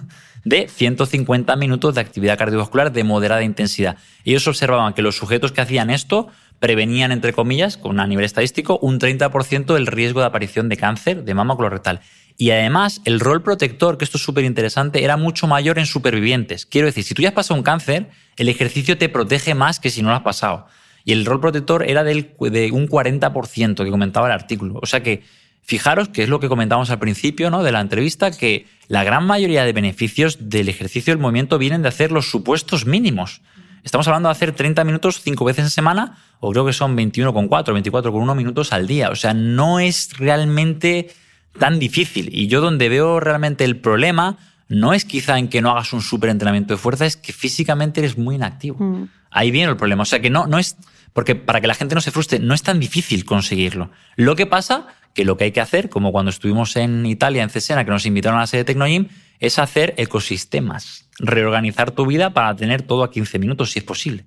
de 0.44 0.68
150 0.68 1.56
minutos 1.56 1.94
de 1.94 2.02
actividad 2.02 2.36
cardiovascular 2.36 2.92
de 2.92 3.04
moderada 3.04 3.42
intensidad. 3.42 3.96
Ellos 4.24 4.46
observaban 4.46 4.92
que 4.92 5.00
los 5.00 5.16
sujetos 5.16 5.52
que 5.52 5.62
hacían 5.62 5.88
esto 5.88 6.28
prevenían, 6.58 7.10
entre 7.10 7.32
comillas, 7.32 7.78
con 7.78 7.98
un 7.98 8.08
nivel 8.08 8.26
estadístico, 8.26 8.78
un 8.82 9.00
30% 9.00 9.72
del 9.72 9.86
riesgo 9.86 10.20
de 10.20 10.26
aparición 10.26 10.68
de 10.68 10.76
cáncer 10.76 11.24
de 11.24 11.34
mama 11.34 11.56
colorectal. 11.56 12.00
Y 12.36 12.50
además, 12.50 13.00
el 13.04 13.20
rol 13.20 13.42
protector, 13.42 13.98
que 13.98 14.04
esto 14.04 14.16
es 14.16 14.24
súper 14.24 14.44
interesante, 14.44 15.04
era 15.04 15.16
mucho 15.16 15.46
mayor 15.46 15.78
en 15.78 15.86
supervivientes. 15.86 16.66
Quiero 16.66 16.86
decir, 16.86 17.04
si 17.04 17.14
tú 17.14 17.22
ya 17.22 17.28
has 17.28 17.34
pasado 17.34 17.58
un 17.58 17.62
cáncer, 17.62 18.10
el 18.36 18.48
ejercicio 18.48 18.96
te 18.96 19.08
protege 19.08 19.54
más 19.54 19.80
que 19.80 19.90
si 19.90 20.02
no 20.02 20.08
lo 20.08 20.16
has 20.16 20.22
pasado. 20.22 20.66
Y 21.04 21.12
el 21.12 21.24
rol 21.24 21.40
protector 21.40 21.82
era 21.88 22.04
del, 22.04 22.34
de 22.38 22.70
un 22.72 22.88
40% 22.88 23.84
que 23.84 23.90
comentaba 23.90 24.26
el 24.26 24.32
artículo. 24.32 24.78
O 24.82 24.86
sea 24.86 25.02
que, 25.02 25.22
fijaros 25.62 26.08
que 26.08 26.22
es 26.22 26.28
lo 26.28 26.40
que 26.40 26.48
comentábamos 26.48 26.90
al 26.90 26.98
principio 26.98 27.50
¿no? 27.50 27.62
de 27.62 27.72
la 27.72 27.80
entrevista, 27.80 28.30
que 28.30 28.66
la 28.88 29.04
gran 29.04 29.24
mayoría 29.24 29.64
de 29.64 29.72
beneficios 29.72 30.50
del 30.50 30.68
ejercicio 30.68 31.12
del 31.12 31.20
movimiento 31.20 31.58
vienen 31.58 31.82
de 31.82 31.88
hacer 31.88 32.12
los 32.12 32.30
supuestos 32.30 32.86
mínimos. 32.86 33.40
Estamos 33.82 34.06
hablando 34.08 34.28
de 34.28 34.32
hacer 34.32 34.52
30 34.52 34.84
minutos 34.84 35.20
cinco 35.22 35.44
veces 35.44 35.64
en 35.64 35.70
semana, 35.70 36.18
o 36.40 36.50
creo 36.50 36.66
que 36.66 36.72
son 36.72 36.96
21,4, 36.96 37.48
24,1 37.48 38.34
minutos 38.34 38.72
al 38.72 38.86
día. 38.86 39.10
O 39.10 39.16
sea, 39.16 39.32
no 39.32 39.80
es 39.80 40.18
realmente 40.18 41.10
tan 41.58 41.78
difícil. 41.78 42.28
Y 42.32 42.46
yo 42.46 42.60
donde 42.60 42.88
veo 42.88 43.20
realmente 43.20 43.64
el 43.64 43.76
problema 43.76 44.38
no 44.68 44.94
es 44.94 45.04
quizá 45.04 45.38
en 45.38 45.48
que 45.48 45.60
no 45.60 45.70
hagas 45.70 45.92
un 45.92 46.00
súper 46.00 46.30
entrenamiento 46.30 46.74
de 46.74 46.78
fuerza, 46.78 47.04
es 47.04 47.16
que 47.16 47.32
físicamente 47.32 48.00
eres 48.00 48.16
muy 48.16 48.36
inactivo. 48.36 48.78
Mm. 48.78 49.08
Ahí 49.30 49.50
viene 49.50 49.70
el 49.70 49.76
problema. 49.76 50.02
O 50.02 50.06
sea 50.06 50.20
que 50.20 50.30
no, 50.30 50.46
no 50.46 50.58
es, 50.58 50.76
porque 51.12 51.34
para 51.34 51.60
que 51.60 51.66
la 51.66 51.74
gente 51.74 51.94
no 51.94 52.00
se 52.00 52.10
frustre, 52.10 52.38
no 52.38 52.54
es 52.54 52.62
tan 52.62 52.78
difícil 52.78 53.24
conseguirlo. 53.24 53.90
Lo 54.16 54.36
que 54.36 54.46
pasa 54.46 54.86
que 55.14 55.24
lo 55.24 55.36
que 55.36 55.44
hay 55.44 55.52
que 55.52 55.60
hacer, 55.60 55.88
como 55.88 56.12
cuando 56.12 56.30
estuvimos 56.30 56.76
en 56.76 57.04
Italia, 57.04 57.42
en 57.42 57.50
Cesena, 57.50 57.84
que 57.84 57.90
nos 57.90 58.06
invitaron 58.06 58.38
a 58.38 58.42
la 58.42 58.46
sede 58.46 58.60
de 58.60 58.64
Tecnogym, 58.66 59.08
es 59.40 59.58
hacer 59.58 59.94
ecosistemas, 59.96 61.08
reorganizar 61.18 61.90
tu 61.90 62.06
vida 62.06 62.30
para 62.30 62.54
tener 62.54 62.82
todo 62.82 63.02
a 63.02 63.10
15 63.10 63.38
minutos, 63.38 63.72
si 63.72 63.80
es 63.80 63.84
posible. 63.84 64.24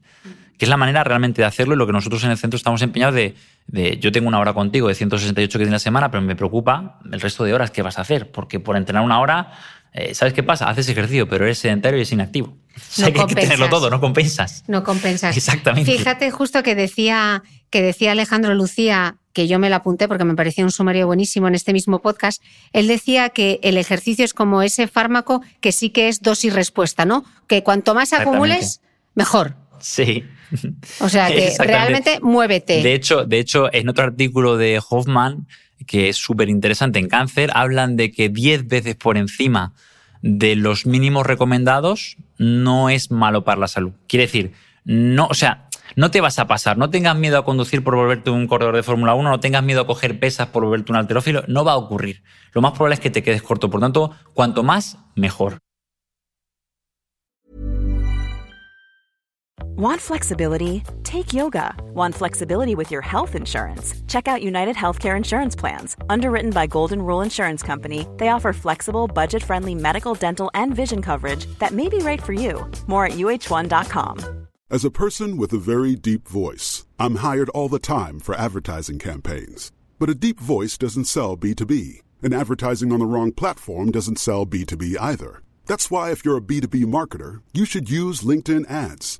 Que 0.58 0.66
es 0.66 0.70
la 0.70 0.78
manera 0.78 1.04
realmente 1.04 1.42
de 1.42 1.46
hacerlo 1.46 1.76
y 1.76 1.78
lo 1.78 1.86
que 1.88 1.94
nosotros 1.94 2.24
en 2.26 2.32
el 2.32 2.38
centro 2.38 2.58
estamos 2.58 2.82
empeñados 2.82 3.16
de, 3.16 3.36
yo 3.68 4.12
tengo 4.12 4.28
una 4.28 4.40
hora 4.40 4.54
contigo 4.54 4.88
de 4.88 4.96
168 4.96 5.52
que 5.52 5.64
tiene 5.64 5.72
la 5.72 5.80
semana, 5.80 6.12
pero 6.12 6.22
me 6.22 6.36
preocupa 6.36 7.00
el 7.12 7.20
resto 7.20 7.44
de 7.44 7.54
horas 7.54 7.72
que 7.72 7.82
vas 7.82 7.98
a 7.98 8.02
hacer, 8.02 8.32
porque 8.32 8.60
por 8.60 8.78
entrenar 8.78 9.04
una 9.04 9.20
hora, 9.20 9.54
eh, 9.94 10.14
¿sabes 10.14 10.34
qué 10.34 10.44
pasa? 10.44 10.70
Haces 10.70 10.90
ejercicio, 10.90 11.28
pero 11.28 11.46
eres 11.46 11.60
sedentario 11.60 12.00
y 12.00 12.04
es 12.04 12.12
inactivo. 12.12 12.58
no 12.98 13.06
hay 13.06 13.14
que 13.14 13.36
tenerlo 13.36 13.70
todo, 13.70 13.90
no 13.90 14.00
compensas. 14.00 14.64
No 14.68 14.84
compensas. 14.84 15.36
Exactamente. 15.38 15.92
Fíjate 15.92 16.32
justo 16.32 16.64
que 16.64 16.76
decía, 16.76 17.44
que 17.70 17.82
decía 17.82 18.12
Alejandro 18.12 18.54
Lucía, 18.54 19.18
que 19.34 19.48
yo 19.48 19.60
me 19.60 19.70
lo 19.70 19.76
apunté 19.76 20.08
porque 20.08 20.24
me 20.24 20.36
parecía 20.36 20.64
un 20.64 20.72
sumario 20.72 21.08
buenísimo 21.08 21.48
en 21.48 21.56
este 21.56 21.74
mismo 21.74 22.02
podcast, 22.02 22.42
él 22.72 22.88
decía 22.88 23.30
que 23.30 23.60
el 23.64 23.78
ejercicio 23.78 24.24
es 24.24 24.34
como 24.34 24.62
ese 24.62 24.88
fármaco 24.88 25.42
que 25.60 25.72
sí 25.72 25.90
que 25.90 26.08
es 26.08 26.22
dosis 26.22 26.54
respuesta, 26.54 27.06
¿no? 27.06 27.26
Que 27.48 27.64
cuanto 27.64 27.96
más 27.96 28.14
acumules, 28.14 28.82
mejor. 29.16 29.56
Sí. 29.80 30.24
O 31.00 31.10
sea 31.10 31.28
que 31.28 31.54
realmente 31.60 32.20
muévete. 32.22 32.82
De 32.82 32.94
hecho, 32.94 33.26
de 33.26 33.40
hecho, 33.40 33.74
en 33.74 33.90
otro 33.90 34.04
artículo 34.04 34.58
de 34.58 34.82
Hoffman, 34.90 35.48
que 35.86 36.10
es 36.10 36.18
súper 36.18 36.50
interesante 36.50 37.00
en 37.00 37.08
cáncer, 37.08 37.52
hablan 37.54 37.96
de 37.96 38.12
que 38.12 38.30
10 38.30 38.68
veces 38.68 38.96
por 38.96 39.18
encima 39.18 39.74
de 40.22 40.56
los 40.56 40.86
mínimos 40.86 41.26
recomendados 41.26 42.18
no 42.38 42.90
es 42.90 43.12
malo 43.12 43.44
para 43.44 43.60
la 43.60 43.68
salud. 43.68 43.92
Quiere 44.08 44.26
decir, 44.26 44.54
no, 44.86 45.28
o 45.28 45.34
sea, 45.34 45.68
no 45.96 46.12
te 46.12 46.22
vas 46.22 46.40
a 46.40 46.48
pasar, 46.48 46.78
no 46.78 46.90
tengas 46.90 47.16
miedo 47.16 47.38
a 47.38 47.46
conducir 47.46 47.84
por 47.84 47.96
volverte 47.96 48.30
un 48.30 48.48
corredor 48.48 48.76
de 48.76 48.84
Fórmula 48.84 49.14
1, 49.14 49.30
no 49.30 49.40
tengas 49.40 49.64
miedo 49.64 49.82
a 49.82 49.88
coger 49.88 50.20
pesas 50.20 50.48
por 50.48 50.64
volverte 50.64 50.92
un 50.92 50.98
alterófilo, 50.98 51.44
no 51.48 51.64
va 51.64 51.74
a 51.74 51.78
ocurrir. 51.78 52.24
Lo 52.54 52.62
más 52.62 52.72
probable 52.72 52.96
es 52.96 53.00
que 53.00 53.10
te 53.10 53.22
quedes 53.24 53.42
corto, 53.42 53.70
por 53.70 53.82
tanto, 53.82 54.12
cuanto 54.34 54.64
más, 54.64 54.98
mejor. 55.16 55.60
Want 59.76 60.00
flexibility? 60.00 60.84
Take 61.04 61.34
yoga. 61.34 61.74
Want 61.96 62.14
flexibility 62.14 62.76
with 62.76 62.92
your 62.92 63.02
health 63.02 63.34
insurance? 63.34 63.96
Check 64.08 64.28
out 64.28 64.44
United 64.44 64.76
Healthcare 64.76 65.18
Insurance 65.18 65.56
Plans. 65.56 65.98
Underwritten 66.10 66.52
by 66.52 66.68
Golden 66.68 67.02
Rule 67.02 67.24
Insurance 67.24 67.64
Company, 67.64 68.06
they 68.18 68.28
offer 68.28 68.54
flexible, 68.54 69.08
budget 69.08 69.42
friendly 69.42 69.74
medical, 69.74 70.14
dental, 70.14 70.52
and 70.54 70.76
vision 70.76 71.02
coverage 71.02 71.48
that 71.58 71.72
may 71.72 71.90
be 71.90 71.98
right 71.98 72.22
for 72.22 72.34
you. 72.34 72.70
More 72.86 73.08
at 73.08 73.14
uh1.com. 73.14 74.48
As 74.70 74.86
a 74.86 74.92
person 74.92 75.38
with 75.38 75.52
a 75.54 75.58
very 75.58 75.96
deep 75.96 76.28
voice, 76.28 76.86
I'm 77.00 77.16
hired 77.16 77.50
all 77.50 77.68
the 77.68 77.80
time 77.80 78.20
for 78.20 78.36
advertising 78.36 79.00
campaigns. 79.00 79.72
But 79.98 80.10
a 80.12 80.16
deep 80.16 80.40
voice 80.40 80.78
doesn't 80.78 81.06
sell 81.06 81.36
B2B, 81.36 82.02
and 82.22 82.32
advertising 82.32 82.92
on 82.94 83.00
the 83.00 83.08
wrong 83.08 83.32
platform 83.32 83.90
doesn't 83.90 84.20
sell 84.20 84.46
B2B 84.46 84.98
either. 85.02 85.42
That's 85.66 85.90
why, 85.90 86.12
if 86.12 86.24
you're 86.24 86.38
a 86.38 86.42
B2B 86.42 86.86
marketer, 86.86 87.42
you 87.54 87.66
should 87.66 87.90
use 87.90 88.22
LinkedIn 88.22 88.70
ads. 88.70 89.20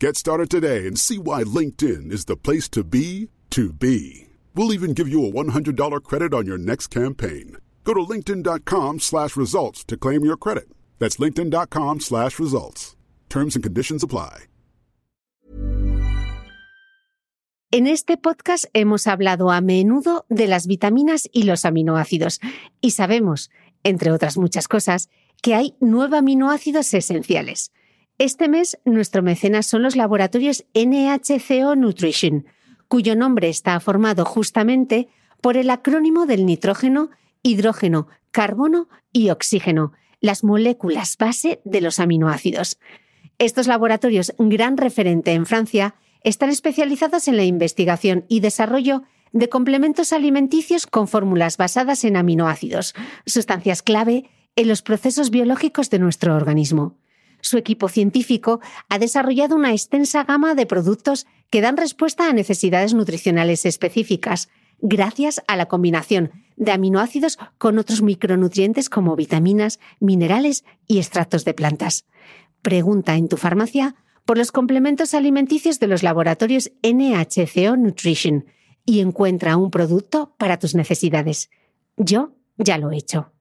Get 0.00 0.16
started 0.16 0.48
today 0.48 0.86
and 0.86 0.96
see 0.96 1.18
why 1.18 1.42
LinkedIn 1.42 2.12
is 2.12 2.26
the 2.26 2.36
place 2.36 2.68
to 2.68 2.84
be 2.84 3.30
to 3.50 3.72
be. 3.72 4.28
We'll 4.54 4.72
even 4.72 4.94
give 4.94 5.08
you 5.08 5.26
a 5.26 5.32
$100 5.32 6.04
credit 6.04 6.32
on 6.32 6.46
your 6.46 6.56
next 6.56 6.86
campaign. 6.86 7.56
Go 7.82 7.94
to 7.94 8.00
linkedin.com 8.06 9.00
slash 9.00 9.36
results 9.36 9.82
to 9.86 9.96
claim 9.96 10.24
your 10.24 10.36
credit. 10.36 10.68
That's 11.00 11.16
linkedin.com 11.16 11.98
slash 11.98 12.38
results. 12.38 12.94
Terms 13.28 13.56
and 13.56 13.64
conditions 13.64 14.04
apply. 14.04 14.46
En 17.72 17.88
este 17.88 18.16
podcast 18.16 18.66
hemos 18.74 19.08
hablado 19.08 19.50
a 19.50 19.60
menudo 19.60 20.26
de 20.28 20.46
las 20.46 20.68
vitaminas 20.68 21.28
y 21.32 21.42
los 21.42 21.64
aminoácidos 21.64 22.38
y 22.80 22.92
sabemos, 22.92 23.50
entre 23.82 24.12
otras 24.12 24.38
muchas 24.38 24.68
cosas, 24.68 25.08
que 25.42 25.56
hay 25.56 25.74
nueve 25.80 26.18
aminoácidos 26.18 26.94
esenciales– 26.94 27.72
Este 28.18 28.48
mes 28.48 28.80
nuestro 28.84 29.22
mecenas 29.22 29.66
son 29.66 29.82
los 29.82 29.94
laboratorios 29.94 30.64
NHCO 30.74 31.76
Nutrition, 31.76 32.46
cuyo 32.88 33.14
nombre 33.14 33.48
está 33.48 33.78
formado 33.78 34.24
justamente 34.24 35.06
por 35.40 35.56
el 35.56 35.70
acrónimo 35.70 36.26
del 36.26 36.44
nitrógeno, 36.44 37.10
hidrógeno, 37.44 38.08
carbono 38.32 38.88
y 39.12 39.30
oxígeno, 39.30 39.92
las 40.20 40.42
moléculas 40.42 41.16
base 41.16 41.60
de 41.64 41.80
los 41.80 42.00
aminoácidos. 42.00 42.80
Estos 43.38 43.68
laboratorios, 43.68 44.34
gran 44.36 44.78
referente 44.78 45.32
en 45.34 45.46
Francia, 45.46 45.94
están 46.24 46.50
especializados 46.50 47.28
en 47.28 47.36
la 47.36 47.44
investigación 47.44 48.24
y 48.26 48.40
desarrollo 48.40 49.04
de 49.30 49.48
complementos 49.48 50.12
alimenticios 50.12 50.88
con 50.88 51.06
fórmulas 51.06 51.56
basadas 51.56 52.02
en 52.02 52.16
aminoácidos, 52.16 52.96
sustancias 53.26 53.80
clave 53.80 54.28
en 54.56 54.66
los 54.66 54.82
procesos 54.82 55.30
biológicos 55.30 55.88
de 55.88 56.00
nuestro 56.00 56.34
organismo. 56.34 56.96
Su 57.48 57.56
equipo 57.56 57.88
científico 57.88 58.60
ha 58.90 58.98
desarrollado 58.98 59.56
una 59.56 59.72
extensa 59.72 60.22
gama 60.22 60.54
de 60.54 60.66
productos 60.66 61.26
que 61.48 61.62
dan 61.62 61.78
respuesta 61.78 62.28
a 62.28 62.34
necesidades 62.34 62.92
nutricionales 62.92 63.64
específicas, 63.64 64.50
gracias 64.82 65.40
a 65.46 65.56
la 65.56 65.64
combinación 65.64 66.30
de 66.56 66.72
aminoácidos 66.72 67.38
con 67.56 67.78
otros 67.78 68.02
micronutrientes 68.02 68.90
como 68.90 69.16
vitaminas, 69.16 69.80
minerales 69.98 70.66
y 70.86 70.98
extractos 70.98 71.46
de 71.46 71.54
plantas. 71.54 72.04
Pregunta 72.60 73.16
en 73.16 73.28
tu 73.28 73.38
farmacia 73.38 73.94
por 74.26 74.36
los 74.36 74.52
complementos 74.52 75.14
alimenticios 75.14 75.80
de 75.80 75.86
los 75.86 76.02
laboratorios 76.02 76.70
NHCO 76.82 77.78
Nutrition 77.78 78.44
y 78.84 79.00
encuentra 79.00 79.56
un 79.56 79.70
producto 79.70 80.34
para 80.36 80.58
tus 80.58 80.74
necesidades. 80.74 81.48
Yo 81.96 82.34
ya 82.58 82.76
lo 82.76 82.92
he 82.92 82.98
hecho. 82.98 83.32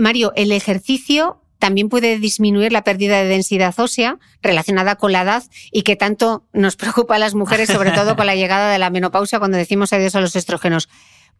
Mario, 0.00 0.32
el 0.36 0.52
ejercicio 0.52 1.40
también 1.60 1.88
puede 1.88 2.18
disminuir 2.18 2.72
la 2.72 2.82
pérdida 2.82 3.22
de 3.22 3.28
densidad 3.28 3.78
ósea 3.78 4.18
relacionada 4.42 4.96
con 4.96 5.12
la 5.12 5.22
edad 5.22 5.44
y 5.70 5.82
que 5.82 5.94
tanto 5.94 6.44
nos 6.52 6.74
preocupa 6.76 7.16
a 7.16 7.18
las 7.18 7.34
mujeres, 7.34 7.68
sobre 7.68 7.92
todo 7.92 8.16
con 8.16 8.26
la 8.26 8.34
llegada 8.34 8.72
de 8.72 8.78
la 8.78 8.90
menopausia 8.90 9.38
cuando 9.38 9.58
decimos 9.58 9.92
adiós 9.92 10.16
a 10.16 10.20
los 10.20 10.34
estrógenos. 10.34 10.88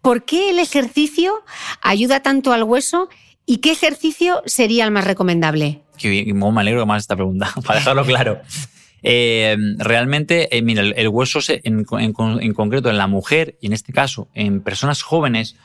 ¿Por 0.02 0.24
qué 0.24 0.50
el 0.50 0.58
ejercicio 0.58 1.42
ayuda 1.82 2.20
tanto 2.20 2.52
al 2.52 2.62
hueso 2.62 3.08
y 3.46 3.58
qué 3.58 3.72
ejercicio 3.72 4.42
sería 4.46 4.84
el 4.84 4.90
más 4.90 5.04
recomendable? 5.04 5.80
me 6.02 6.60
alegro 6.60 6.86
más 6.86 7.02
esta 7.02 7.16
pregunta, 7.16 7.52
para 7.66 7.78
dejarlo 7.78 8.04
claro. 8.04 8.40
Eh, 9.02 9.56
realmente, 9.78 10.54
eh, 10.56 10.62
mira, 10.62 10.82
el, 10.82 11.08
hueso 11.08 11.40
en, 11.48 11.86
en, 11.90 12.52
concreto 12.52 12.90
en 12.90 12.98
la 12.98 13.06
mujer 13.06 13.56
y 13.60 13.66
en 13.66 13.72
este 13.72 13.92
caso 13.92 14.28
en 14.34 14.60
personas 14.60 15.02
jóvenes 15.02 15.56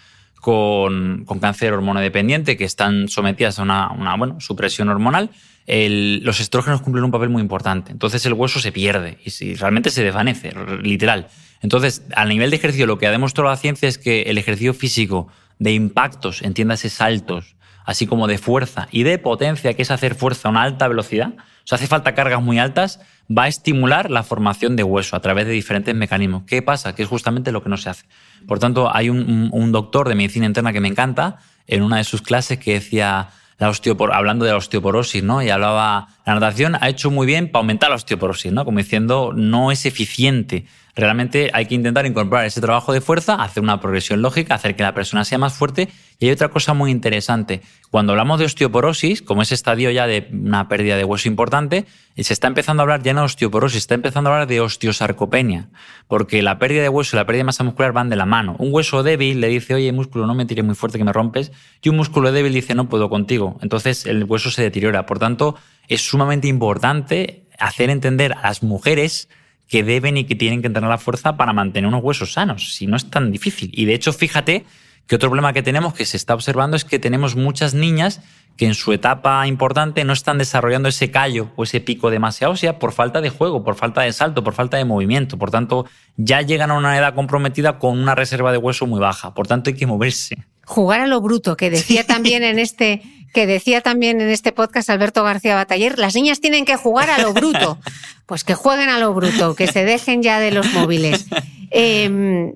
con, 0.45 1.25
cáncer 1.41 1.73
hormonodependiente 1.73 2.55
que 2.55 2.65
están 2.65 3.07
sometidas 3.07 3.57
a 3.57 3.63
una, 3.63 4.15
bueno, 4.15 4.39
supresión 4.39 4.89
hormonal, 4.89 5.31
los 5.65 6.39
estrógenos 6.39 6.83
cumplen 6.83 7.03
un 7.03 7.09
papel 7.09 7.29
muy 7.29 7.41
importante. 7.41 7.91
Entonces 7.91 8.23
el 8.27 8.33
hueso 8.33 8.59
se 8.59 8.71
pierde 8.71 9.17
y 9.25 9.31
si, 9.31 9.55
realmente 9.55 9.89
se 9.89 10.03
desvanece, 10.03 10.53
literal. 10.83 11.29
Entonces, 11.63 12.03
a 12.15 12.25
nivel 12.25 12.51
de 12.51 12.57
ejercicio, 12.57 12.85
lo 12.85 12.99
que 12.99 13.07
ha 13.07 13.11
demostrado 13.11 13.49
la 13.49 13.57
ciencia 13.57 13.89
es 13.89 13.97
que 13.97 14.21
el 14.23 14.37
ejercicio 14.37 14.75
físico 14.75 15.29
de 15.57 15.73
impactos, 15.73 16.43
entiéndase 16.43 16.91
saltos, 16.91 17.54
así 17.85 18.07
como 18.07 18.27
de 18.27 18.37
fuerza 18.37 18.87
y 18.91 19.03
de 19.03 19.17
potencia, 19.17 19.73
que 19.73 19.81
es 19.81 19.91
hacer 19.91 20.15
fuerza 20.15 20.47
a 20.47 20.51
una 20.51 20.63
alta 20.63 20.87
velocidad, 20.87 21.33
o 21.37 21.67
sea, 21.67 21.77
hace 21.77 21.87
falta 21.87 22.13
cargas 22.13 22.41
muy 22.41 22.59
altas, 22.59 22.99
va 23.35 23.43
a 23.43 23.47
estimular 23.47 24.11
la 24.11 24.23
formación 24.23 24.75
de 24.75 24.83
hueso 24.83 25.15
a 25.15 25.19
través 25.19 25.47
de 25.47 25.51
diferentes 25.51 25.95
mecanismos. 25.95 26.43
¿Qué 26.45 26.61
pasa? 26.61 26.93
Que 26.93 27.03
es 27.03 27.09
justamente 27.09 27.51
lo 27.51 27.63
que 27.63 27.69
no 27.69 27.77
se 27.77 27.89
hace. 27.89 28.05
Por 28.47 28.59
tanto, 28.59 28.93
hay 28.93 29.09
un, 29.09 29.71
doctor 29.71 30.07
de 30.07 30.15
medicina 30.15 30.45
interna 30.45 30.73
que 30.73 30.79
me 30.79 30.87
encanta, 30.87 31.37
en 31.67 31.81
una 31.81 31.97
de 31.97 32.03
sus 32.03 32.21
clases 32.21 32.59
que 32.59 32.73
decía, 32.73 33.29
la 33.57 33.73
hablando 34.13 34.45
de 34.45 34.51
la 34.51 34.57
osteoporosis, 34.57 35.23
¿no? 35.23 35.41
Y 35.41 35.49
hablaba, 35.49 36.09
la 36.25 36.33
natación 36.35 36.77
ha 36.79 36.87
hecho 36.89 37.09
muy 37.09 37.25
bien 37.25 37.51
para 37.51 37.61
aumentar 37.61 37.89
la 37.89 37.95
osteoporosis, 37.95 38.51
¿no? 38.51 38.63
Como 38.63 38.77
diciendo, 38.77 39.33
no 39.35 39.71
es 39.71 39.87
eficiente 39.87 40.65
realmente 40.95 41.51
hay 41.53 41.65
que 41.65 41.75
intentar 41.75 42.05
incorporar 42.05 42.45
ese 42.45 42.61
trabajo 42.61 42.93
de 42.93 43.01
fuerza, 43.01 43.35
hacer 43.35 43.61
una 43.61 43.81
progresión 43.81 44.21
lógica, 44.21 44.55
hacer 44.55 44.75
que 44.75 44.83
la 44.83 44.93
persona 44.93 45.25
sea 45.25 45.37
más 45.37 45.53
fuerte. 45.53 45.89
Y 46.17 46.27
hay 46.27 46.31
otra 46.31 46.47
cosa 46.47 46.73
muy 46.73 46.91
interesante. 46.91 47.61
Cuando 47.91 48.13
hablamos 48.13 48.39
de 48.39 48.45
osteoporosis, 48.45 49.21
como 49.21 49.41
ese 49.41 49.53
estadio 49.53 49.91
ya 49.91 50.07
de 50.07 50.29
una 50.31 50.69
pérdida 50.69 50.95
de 50.95 51.03
hueso 51.03 51.27
importante, 51.27 51.85
se 52.15 52.31
está 52.31 52.47
empezando 52.47 52.81
a 52.81 52.83
hablar 52.83 53.03
ya 53.03 53.13
no 53.13 53.21
de 53.21 53.25
osteoporosis, 53.25 53.73
se 53.73 53.79
está 53.79 53.95
empezando 53.95 54.29
a 54.29 54.33
hablar 54.33 54.47
de 54.47 54.61
osteosarcopenia, 54.61 55.67
porque 56.07 56.41
la 56.41 56.57
pérdida 56.57 56.81
de 56.81 56.89
hueso 56.89 57.15
y 57.15 57.17
la 57.17 57.25
pérdida 57.25 57.39
de 57.39 57.45
masa 57.45 57.65
muscular 57.65 57.91
van 57.91 58.09
de 58.09 58.15
la 58.15 58.25
mano. 58.25 58.55
Un 58.59 58.73
hueso 58.73 59.03
débil 59.03 59.41
le 59.41 59.49
dice, 59.49 59.75
oye, 59.75 59.91
músculo, 59.91 60.25
no 60.25 60.33
me 60.33 60.45
tires 60.45 60.63
muy 60.63 60.75
fuerte 60.75 60.97
que 60.97 61.03
me 61.03 61.11
rompes, 61.11 61.51
y 61.81 61.89
un 61.89 61.97
músculo 61.97 62.31
débil 62.31 62.53
dice, 62.53 62.73
no 62.75 62.87
puedo 62.87 63.09
contigo. 63.09 63.57
Entonces 63.61 64.05
el 64.05 64.23
hueso 64.23 64.49
se 64.51 64.61
deteriora. 64.61 65.05
Por 65.05 65.19
tanto, 65.19 65.55
es 65.89 66.01
sumamente 66.01 66.47
importante 66.47 67.43
hacer 67.59 67.89
entender 67.89 68.33
a 68.33 68.43
las 68.43 68.63
mujeres 68.63 69.27
que 69.67 69.83
deben 69.83 70.17
y 70.17 70.25
que 70.25 70.35
tienen 70.35 70.61
que 70.61 70.69
tener 70.69 70.89
la 70.89 70.97
fuerza 70.97 71.37
para 71.37 71.53
mantener 71.53 71.87
unos 71.87 72.03
huesos 72.03 72.33
sanos. 72.33 72.73
Si 72.75 72.87
no 72.87 72.97
es 72.97 73.09
tan 73.09 73.31
difícil. 73.31 73.71
Y 73.73 73.85
de 73.85 73.93
hecho, 73.93 74.13
fíjate 74.13 74.65
que 75.07 75.15
otro 75.15 75.29
problema 75.29 75.53
que 75.53 75.63
tenemos 75.63 75.93
que 75.93 76.05
se 76.05 76.17
está 76.17 76.33
observando 76.33 76.75
es 76.75 76.85
que 76.85 76.99
tenemos 76.99 77.35
muchas 77.35 77.73
niñas 77.73 78.21
que 78.57 78.65
en 78.65 78.73
su 78.73 78.93
etapa 78.93 79.45
importante 79.47 80.03
no 80.05 80.13
están 80.13 80.37
desarrollando 80.37 80.87
ese 80.87 81.11
callo 81.11 81.51
o 81.55 81.63
ese 81.63 81.81
pico 81.81 82.09
de 82.09 82.19
masa 82.19 82.49
ósea 82.49 82.79
por 82.79 82.93
falta 82.93 83.19
de 83.19 83.29
juego, 83.29 83.63
por 83.63 83.75
falta 83.75 84.01
de 84.01 84.13
salto, 84.13 84.43
por 84.43 84.53
falta 84.53 84.77
de 84.77 84.85
movimiento. 84.85 85.37
Por 85.37 85.51
tanto, 85.51 85.85
ya 86.15 86.41
llegan 86.41 86.71
a 86.71 86.77
una 86.77 86.97
edad 86.97 87.15
comprometida 87.15 87.79
con 87.79 87.99
una 87.99 88.15
reserva 88.15 88.51
de 88.51 88.57
hueso 88.57 88.87
muy 88.87 88.99
baja. 88.99 89.33
Por 89.33 89.47
tanto, 89.47 89.69
hay 89.69 89.75
que 89.75 89.87
moverse. 89.87 90.37
Jugar 90.65 91.01
a 91.01 91.07
lo 91.07 91.21
bruto, 91.21 91.57
que 91.57 91.69
decía 91.69 92.07
también 92.07 92.43
en 92.43 92.59
este 92.59 93.01
que 93.35 93.45
decía 93.45 93.81
también 93.81 94.21
en 94.21 94.29
este 94.29 94.53
podcast 94.53 94.89
Alberto 94.89 95.21
García 95.21 95.55
Bataller, 95.55 95.99
las 95.99 96.15
niñas 96.15 96.39
tienen 96.39 96.63
que 96.63 96.77
jugar 96.77 97.09
a 97.09 97.19
lo 97.19 97.33
bruto. 97.33 97.77
Pues 98.25 98.43
que 98.43 98.55
jueguen 98.55 98.89
a 98.89 98.97
lo 98.97 99.13
bruto, 99.13 99.53
que 99.53 99.67
se 99.67 99.85
dejen 99.85 100.23
ya 100.23 100.39
de 100.39 100.49
los 100.49 100.73
móviles. 100.73 101.27
Em, 101.69 102.55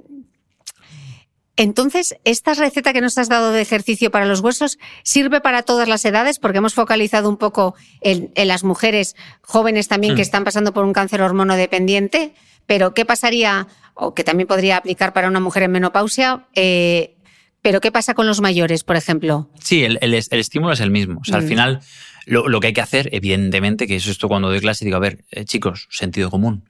entonces, 1.58 2.16
esta 2.24 2.56
receta 2.56 2.92
que 2.92 3.02
nos 3.02 3.20
has 3.20 3.30
dado 3.30 3.52
de 3.52 3.62
ejercicio 3.62 4.10
para 4.10 4.26
los 4.26 4.40
huesos 4.40 4.80
sirve 5.04 5.42
para 5.42 5.62
todas 5.62 5.88
las 5.88 6.04
edades, 6.06 6.40
porque 6.40 6.58
hemos 6.58 6.74
focalizado 6.74 7.30
un 7.30 7.38
poco 7.38 7.76
en, 8.02 8.32
las 8.36 8.64
mujeres 8.64 9.16
jóvenes 9.42 9.88
también 9.88 10.16
que 10.16 10.22
hmm. 10.22 10.32
están 10.32 10.44
pasando 10.44 10.74
por 10.74 10.86
un 10.86 10.94
cáncer 10.94 11.22
hormonodependiente. 11.22 12.34
Pero, 12.66 12.96
¿qué 12.96 13.06
pasaría, 13.06 13.68
o 13.94 14.16
que 14.16 14.24
también 14.24 14.48
podría 14.48 14.78
aplicar 14.78 15.14
para 15.14 15.28
una 15.28 15.40
mujer 15.40 15.62
en 15.62 15.72
menopausia? 15.72 16.48
Eh, 16.56 17.16
pero 17.62 17.82
¿qué 17.82 17.92
pasa 17.92 18.14
con 18.14 18.28
los 18.28 18.42
mayores, 18.42 18.84
por 18.84 18.96
ejemplo? 18.96 19.50
Sí, 19.60 19.84
el, 19.84 20.14
estímulo 20.14 20.74
es 20.74 20.80
el 20.80 20.92
mismo. 20.92 21.20
O 21.22 21.26
sea, 21.26 21.38
al 21.38 21.44
mm. 21.44 21.48
final 21.48 21.80
lo, 22.26 22.60
que 22.60 22.68
hay 22.68 22.74
que 22.74 22.82
hacer, 22.82 23.10
evidentemente, 23.12 23.88
que 23.88 23.96
es 23.96 24.08
esto 24.08 24.28
cuando 24.28 24.50
doy 24.50 24.60
clase, 24.60 24.86
digo, 24.86 24.98
a 24.98 25.02
ver, 25.02 25.26
eh, 25.32 25.46
chicos, 25.46 25.88
sentido 25.90 26.30
común. 26.30 26.64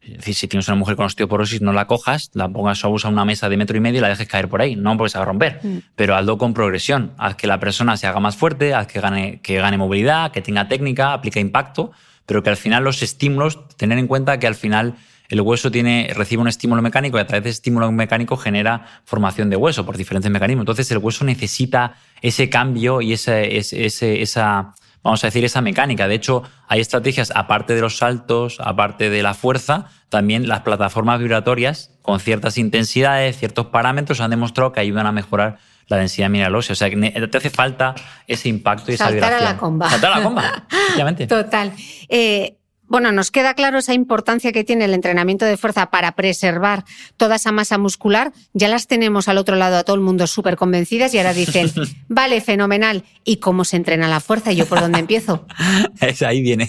Es 0.00 0.16
decir, 0.16 0.34
si 0.34 0.48
tienes 0.48 0.66
una 0.66 0.76
mujer 0.76 0.96
con 0.96 1.06
osteoporosis, 1.06 1.60
no 1.60 1.72
la 1.72 1.86
cojas, 1.86 2.30
la 2.34 2.48
pongas 2.48 2.84
a 2.84 2.88
una 2.88 3.24
mesa 3.24 3.48
de 3.48 3.56
metro 3.56 3.76
y 3.76 3.80
medio 3.80 3.98
y 3.98 4.00
la 4.00 4.08
dejes 4.08 4.26
caer 4.26 4.48
por 4.48 4.60
ahí. 4.60 4.74
No 4.74 4.96
porque 4.96 5.10
se 5.10 5.18
va 5.18 5.22
a 5.22 5.26
romper. 5.26 5.60
Mm. 5.62 5.78
Pero 5.94 6.16
hazlo 6.16 6.38
con 6.38 6.54
progresión. 6.54 7.12
Haz 7.18 7.36
que 7.36 7.46
la 7.46 7.60
persona 7.60 7.96
se 7.96 8.08
haga 8.08 8.18
más 8.18 8.36
fuerte, 8.36 8.74
haz 8.74 8.88
que 8.88 9.00
gane, 9.00 9.40
que 9.42 9.58
gane 9.58 9.76
movilidad, 9.76 10.32
que 10.32 10.42
tenga 10.42 10.66
técnica, 10.66 11.12
aplica 11.12 11.38
impacto, 11.38 11.92
pero 12.26 12.42
que 12.42 12.50
al 12.50 12.56
final 12.56 12.82
los 12.82 13.02
estímulos, 13.02 13.68
tener 13.76 13.98
en 13.98 14.08
cuenta 14.08 14.40
que 14.40 14.48
al 14.48 14.56
final 14.56 14.96
el 15.32 15.40
hueso 15.40 15.70
tiene, 15.70 16.10
recibe 16.14 16.42
un 16.42 16.48
estímulo 16.48 16.82
mecánico 16.82 17.16
y 17.16 17.20
a 17.22 17.26
través 17.26 17.44
de 17.44 17.48
ese 17.48 17.56
estímulo 17.56 17.90
mecánico 17.90 18.36
genera 18.36 18.84
formación 19.06 19.48
de 19.48 19.56
hueso 19.56 19.86
por 19.86 19.96
diferentes 19.96 20.30
mecanismos. 20.30 20.64
Entonces 20.64 20.90
el 20.90 20.98
hueso 20.98 21.24
necesita 21.24 21.94
ese 22.20 22.50
cambio 22.50 23.00
y 23.00 23.14
ese, 23.14 23.56
esa, 23.56 24.74
vamos 25.02 25.24
a 25.24 25.28
decir, 25.28 25.42
esa 25.42 25.62
mecánica. 25.62 26.06
De 26.06 26.16
hecho, 26.16 26.42
hay 26.68 26.80
estrategias, 26.80 27.32
aparte 27.34 27.74
de 27.74 27.80
los 27.80 27.96
saltos, 27.96 28.58
aparte 28.60 29.08
de 29.08 29.22
la 29.22 29.32
fuerza, 29.32 29.86
también 30.10 30.48
las 30.48 30.60
plataformas 30.60 31.18
vibratorias 31.18 31.92
con 32.02 32.20
ciertas 32.20 32.58
intensidades, 32.58 33.38
ciertos 33.38 33.68
parámetros 33.68 34.20
han 34.20 34.32
demostrado 34.32 34.72
que 34.72 34.80
ayudan 34.80 35.06
a 35.06 35.12
mejorar 35.12 35.56
la 35.86 35.96
densidad 35.96 36.28
mineral 36.28 36.54
ósea. 36.54 36.74
O 36.74 36.76
sea, 36.76 36.90
que 36.90 36.96
te 36.98 37.38
hace 37.38 37.48
falta 37.48 37.94
ese 38.26 38.50
impacto 38.50 38.90
y 38.90 38.96
esa 38.96 39.10
vibración. 39.10 39.30
Saltar 39.30 39.48
a 39.48 39.52
la 39.54 39.58
comba. 39.58 39.88
Saltar 39.88 40.12
a 40.12 40.18
la 40.18 40.24
comba, 40.24 41.26
Total. 41.26 41.72
Eh, 42.10 42.58
bueno, 42.92 43.10
nos 43.10 43.30
queda 43.30 43.54
claro 43.54 43.78
esa 43.78 43.94
importancia 43.94 44.52
que 44.52 44.64
tiene 44.64 44.84
el 44.84 44.92
entrenamiento 44.92 45.46
de 45.46 45.56
fuerza 45.56 45.88
para 45.88 46.12
preservar 46.12 46.84
toda 47.16 47.36
esa 47.36 47.50
masa 47.50 47.78
muscular. 47.78 48.34
Ya 48.52 48.68
las 48.68 48.86
tenemos 48.86 49.28
al 49.28 49.38
otro 49.38 49.56
lado 49.56 49.78
a 49.78 49.82
todo 49.82 49.96
el 49.96 50.02
mundo 50.02 50.26
súper 50.26 50.56
convencidas 50.56 51.14
y 51.14 51.16
ahora 51.16 51.32
dicen, 51.32 51.72
vale, 52.08 52.42
fenomenal. 52.42 53.04
¿Y 53.24 53.38
cómo 53.38 53.64
se 53.64 53.76
entrena 53.76 54.08
la 54.08 54.20
fuerza? 54.20 54.52
¿Y 54.52 54.56
yo 54.56 54.66
por 54.66 54.78
dónde 54.78 54.98
empiezo? 54.98 55.46
ahí 56.26 56.42
viene. 56.42 56.68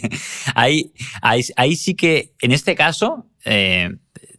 Ahí, 0.55 0.93
ahí, 1.21 1.76
sí 1.76 1.93
que, 1.93 2.32
en 2.39 2.53
este 2.53 2.74
caso, 2.74 3.28
eh, 3.43 3.89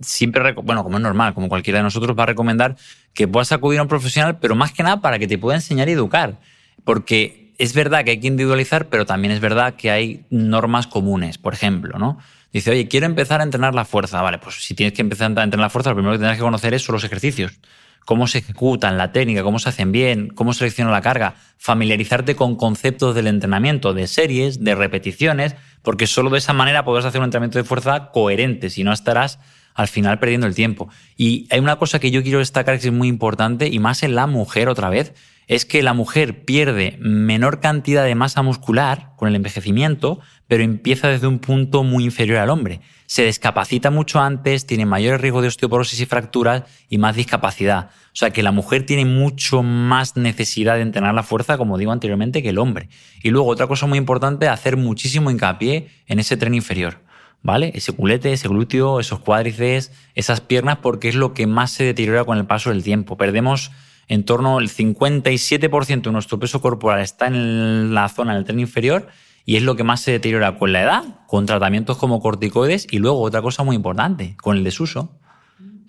siempre, 0.01 0.55
bueno, 0.55 0.85
como 0.85 0.97
es 0.97 1.03
normal, 1.03 1.35
como 1.35 1.51
cualquiera 1.51 1.81
de 1.81 1.83
nosotros 1.83 2.17
va 2.19 2.23
a 2.23 2.29
recomendar 2.29 2.77
que 3.13 3.29
puedas 3.29 3.53
acudir 3.53 3.81
a 3.81 3.83
un 3.83 3.89
profesional, 3.89 4.39
pero 4.39 4.55
más 4.55 4.73
que 4.73 4.83
nada 4.83 5.03
para 5.03 5.19
que 5.19 5.29
te 5.29 5.37
pueda 5.37 5.57
enseñar 5.57 5.91
y 5.91 5.93
educar. 5.93 6.41
Porque 6.83 7.44
es 7.59 7.75
verdad 7.75 8.05
que 8.05 8.13
hay 8.13 8.21
que 8.21 8.27
individualizar, 8.27 8.89
pero 8.89 9.07
también 9.07 9.33
es 9.33 9.41
verdad 9.41 9.75
que 9.75 9.91
hay 9.91 10.25
normas 10.31 10.87
comunes. 10.87 11.39
Por 11.39 11.55
ejemplo, 11.55 11.99
¿no? 11.99 12.19
Dice, 12.53 12.71
oye, 12.71 12.87
quiero 12.87 13.07
empezar 13.07 13.41
a 13.41 13.45
entrenar 13.45 13.75
la 13.75 13.85
fuerza. 13.85 14.23
Vale, 14.23 14.39
pues 14.39 14.65
si 14.65 14.75
tienes 14.75 14.93
que 14.93 15.03
empezar 15.03 15.27
a 15.27 15.43
entrenar 15.43 15.67
la 15.67 15.71
fuerza, 15.71 15.91
lo 15.91 15.97
primero 15.97 16.13
que 16.13 16.19
tendrás 16.19 16.37
que 16.37 16.43
conocer 16.43 16.73
es 16.75 16.83
son 16.83 16.95
los 16.95 17.05
ejercicios. 17.05 17.59
Cómo 18.05 18.27
se 18.27 18.39
ejecutan, 18.39 18.99
la 18.99 19.13
técnica, 19.13 19.43
cómo 19.43 19.59
se 19.59 19.71
hacen 19.71 19.91
bien, 19.91 20.29
cómo 20.29 20.53
selecciona 20.53 20.91
la 20.91 21.01
carga. 21.01 21.35
Familiarizarte 21.57 22.37
con 22.37 22.55
conceptos 22.57 23.15
del 23.15 23.27
entrenamiento, 23.27 23.95
de 23.95 24.07
series, 24.07 24.63
de 24.63 24.75
repeticiones, 24.75 25.57
porque 25.83 26.07
solo 26.07 26.31
de 26.31 26.39
esa 26.39 26.53
manera 26.53 26.85
podrás 26.85 27.07
hacer 27.07 27.21
un 27.21 27.25
entrenamiento 27.25 27.59
de 27.59 27.65
fuerza 27.65 28.11
coherente. 28.13 28.71
Si 28.71 28.85
no, 28.85 28.93
estarás 28.93 29.39
al 29.75 29.89
final 29.89 30.19
perdiendo 30.19 30.47
el 30.47 30.55
tiempo. 30.55 30.89
Y 31.17 31.49
hay 31.51 31.61
una 31.61 31.77
cosa 31.77 31.99
que 31.99 32.11
yo 32.11 32.23
quiero 32.23 32.39
destacar 32.39 32.79
que 32.79 32.87
es 32.87 32.93
muy 32.93 33.09
importante, 33.09 33.69
y 33.69 33.79
más 33.79 34.03
en 34.03 34.15
la 34.15 34.27
mujer 34.27 34.69
otra 34.69 34.89
vez, 34.89 35.13
es 35.47 35.65
que 35.65 35.83
la 35.83 35.93
mujer 35.93 36.45
pierde 36.45 36.97
menor 37.01 37.61
cantidad 37.61 38.05
de 38.05 38.15
masa 38.15 38.43
muscular 38.43 39.13
con 39.17 39.29
el 39.29 39.37
envejecimiento, 39.37 40.21
pero 40.49 40.63
empieza 40.63 41.09
desde 41.09 41.27
un 41.27 41.39
punto 41.39 41.83
muy 41.83 42.05
inferior 42.05 42.39
al 42.39 42.51
hombre. 42.51 42.81
Se 43.07 43.25
descapacita 43.25 43.91
mucho 43.91 44.21
antes, 44.21 44.67
tiene 44.67 44.87
mayor 44.87 45.21
riesgo 45.21 45.43
de 45.43 45.49
osteoporosis 45.49 46.01
y 46.01 46.07
fracturas 46.07 46.65
y 46.89 46.99
más 46.99 47.17
discapacidad. 47.17 47.91
O 48.07 48.17
sea 48.17 48.31
que 48.31 48.43
la 48.43 48.53
mujer 48.53 48.87
tiene 48.87 49.05
mucho 49.05 49.63
más 49.63 50.17
necesidad 50.17 50.77
de 50.77 50.83
entrenar 50.83 51.15
la 51.15 51.23
fuerza, 51.23 51.59
como 51.59 51.79
digo 51.79 51.93
anteriormente, 51.93 52.43
que 52.43 52.51
el 52.51 52.59
hombre. 52.59 52.89
Y 53.23 53.31
luego 53.31 53.49
otra 53.49 53.67
cosa 53.67 53.87
muy 53.87 53.99
importante, 53.99 54.49
hacer 54.49 54.77
muchísimo 54.77 55.31
hincapié 55.31 55.89
en 56.07 56.19
ese 56.19 56.37
tren 56.37 56.55
inferior. 56.55 57.03
¿Vale? 57.43 57.73
Ese 57.75 57.93
culete, 57.93 58.33
ese 58.33 58.49
glúteo, 58.49 59.01
esos 59.01 59.19
cuádriceps, 59.19 59.93
esas 60.15 60.41
piernas, 60.41 60.79
porque 60.81 61.11
es 61.11 61.15
lo 61.15 61.35
que 61.35 61.47
más 61.47 61.73
se 61.73 61.85
deteriora 61.85 62.25
con 62.25 62.39
el 62.39 62.47
paso 62.47 62.71
del 62.71 62.83
tiempo. 62.83 63.19
Perdemos 63.19 63.71
en 64.09 64.25
torno 64.25 64.59
al 64.59 64.69
57% 64.69 66.03
de 66.03 66.13
nuestro 66.13 66.39
peso 66.39 66.61
corporal 66.61 67.01
está 67.01 67.27
en 67.27 67.95
la 67.95 68.09
zona 68.09 68.35
del 68.35 68.45
tren 68.45 68.61
inferior 68.61 69.09
y 69.47 69.57
es 69.57 69.63
lo 69.63 69.77
que 69.77 69.85
más 69.85 70.01
se 70.01 70.13
deteriora 70.13 70.59
con 70.59 70.73
la 70.73 70.83
edad, 70.83 71.05
con 71.27 71.47
tratamientos 71.47 71.97
como 71.99 72.21
corticoides 72.21 72.87
y 72.91 72.99
luego 72.99 73.21
otra 73.21 73.43
cosa 73.43 73.63
muy 73.63 73.77
importante, 73.77 74.37
con 74.41 74.57
el 74.57 74.65
desuso, 74.65 75.19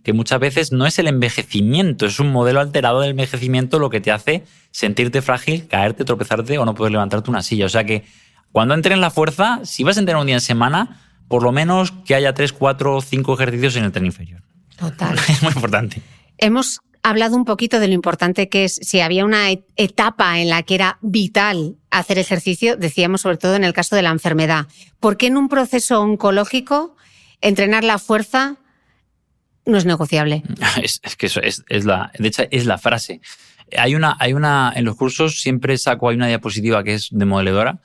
que 0.04 0.14
muchas 0.14 0.40
veces 0.40 0.72
no 0.72 0.86
es 0.86 1.00
el 1.00 1.08
envejecimiento, 1.08 2.06
es 2.06 2.20
un 2.20 2.32
modelo 2.32 2.60
alterado 2.60 3.02
del 3.02 3.12
envejecimiento 3.12 3.80
lo 3.80 3.90
que 3.90 4.02
te 4.02 4.12
hace 4.12 4.44
sentirte 4.72 5.22
frágil, 5.22 5.68
caerte, 5.68 6.06
tropezarte 6.06 6.58
o 6.58 6.66
no 6.66 6.76
poder 6.76 6.92
levantarte 6.92 7.30
una 7.30 7.42
silla. 7.42 7.66
O 7.66 7.70
sea 7.70 7.86
que 7.86 8.06
cuando 8.52 8.74
entres 8.74 8.94
en 8.94 9.02
la 9.02 9.10
fuerza, 9.10 9.62
si 9.64 9.84
vas 9.84 9.98
a 9.98 10.02
entrenar 10.02 10.22
un 10.22 10.28
día 10.28 10.36
en 10.36 10.42
semana, 10.42 11.02
por 11.28 11.44
lo 11.44 11.52
menos 11.52 11.92
que 11.92 12.14
haya 12.14 12.34
3, 12.34 12.54
4 12.54 12.96
o 12.96 13.02
5 13.02 13.34
ejercicios 13.34 13.76
en 13.78 13.86
el 13.86 13.92
tren 13.92 14.06
inferior. 14.06 14.42
Total. 14.78 15.18
Es 15.30 15.42
muy 15.42 15.54
importante. 15.54 16.02
Hemos 16.38 16.82
hablado 17.10 17.36
un 17.36 17.46
poquito 17.46 17.80
de 17.80 17.88
lo 17.88 17.94
importante 17.94 18.50
que 18.50 18.66
es, 18.66 18.80
si 18.82 19.00
había 19.00 19.26
una 19.26 19.50
etapa 19.76 20.40
en 20.40 20.50
la 20.50 20.64
que 20.64 20.76
era 20.76 20.98
vital 21.02 21.76
hacer 21.92 22.18
ejercicio, 22.18 22.78
decíamos 22.78 23.22
sobre 23.22 23.38
todo 23.38 23.56
en 23.56 23.64
el 23.64 23.74
caso 23.74 23.96
de 23.96 24.02
la 24.02 24.10
enfermedad. 24.10 24.68
¿Por 25.00 25.18
qué 25.18 25.28
en 25.28 25.38
un 25.38 25.48
proceso 25.48 26.02
oncológico 26.02 26.96
entrenar 27.42 27.84
la 27.84 28.00
fuerza 28.00 28.58
no 29.66 29.78
es 29.78 29.86
negociable? 29.86 30.44
Es, 30.82 31.00
que 31.16 31.28
eso 31.28 31.42
es, 31.42 31.64
la, 31.86 32.12
de 32.18 32.28
hecho, 32.28 32.44
es 32.50 32.66
la 32.66 32.78
frase. 32.78 33.22
Hay 33.78 33.96
una, 33.96 34.16
hay 34.20 34.34
una, 34.34 34.74
en 34.76 34.86
los 34.86 34.96
cursos 34.96 35.42
siempre 35.42 35.78
saco, 35.78 36.08
una 36.08 36.28
diapositiva 36.28 36.84
que 36.84 36.96
es 36.96 37.10
demoledora, 37.12 37.80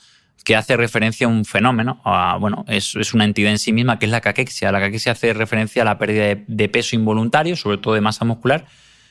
que 0.44 0.56
hace 0.56 0.76
referencia 0.76 1.26
a 1.26 1.30
un 1.30 1.44
fenómeno, 1.44 2.00
bueno, 2.40 2.64
es, 2.68 2.94
una 3.14 3.24
entidad 3.24 3.50
en 3.50 3.58
sí 3.58 3.72
misma 3.72 3.98
que 3.98 4.06
es 4.06 4.10
la 4.10 4.20
caquexia. 4.20 4.72
La 4.72 4.80
caquexia 4.80 5.12
hace 5.12 5.32
referencia 5.32 5.82
a 5.82 5.84
la 5.84 5.98
pérdida 5.98 6.42
de, 6.46 6.68
peso 6.68 6.96
involuntario, 6.96 7.56
sobre 7.56 7.78
todo 7.78 7.94
de 7.94 8.00
masa 8.00 8.24
muscular, 8.24 8.66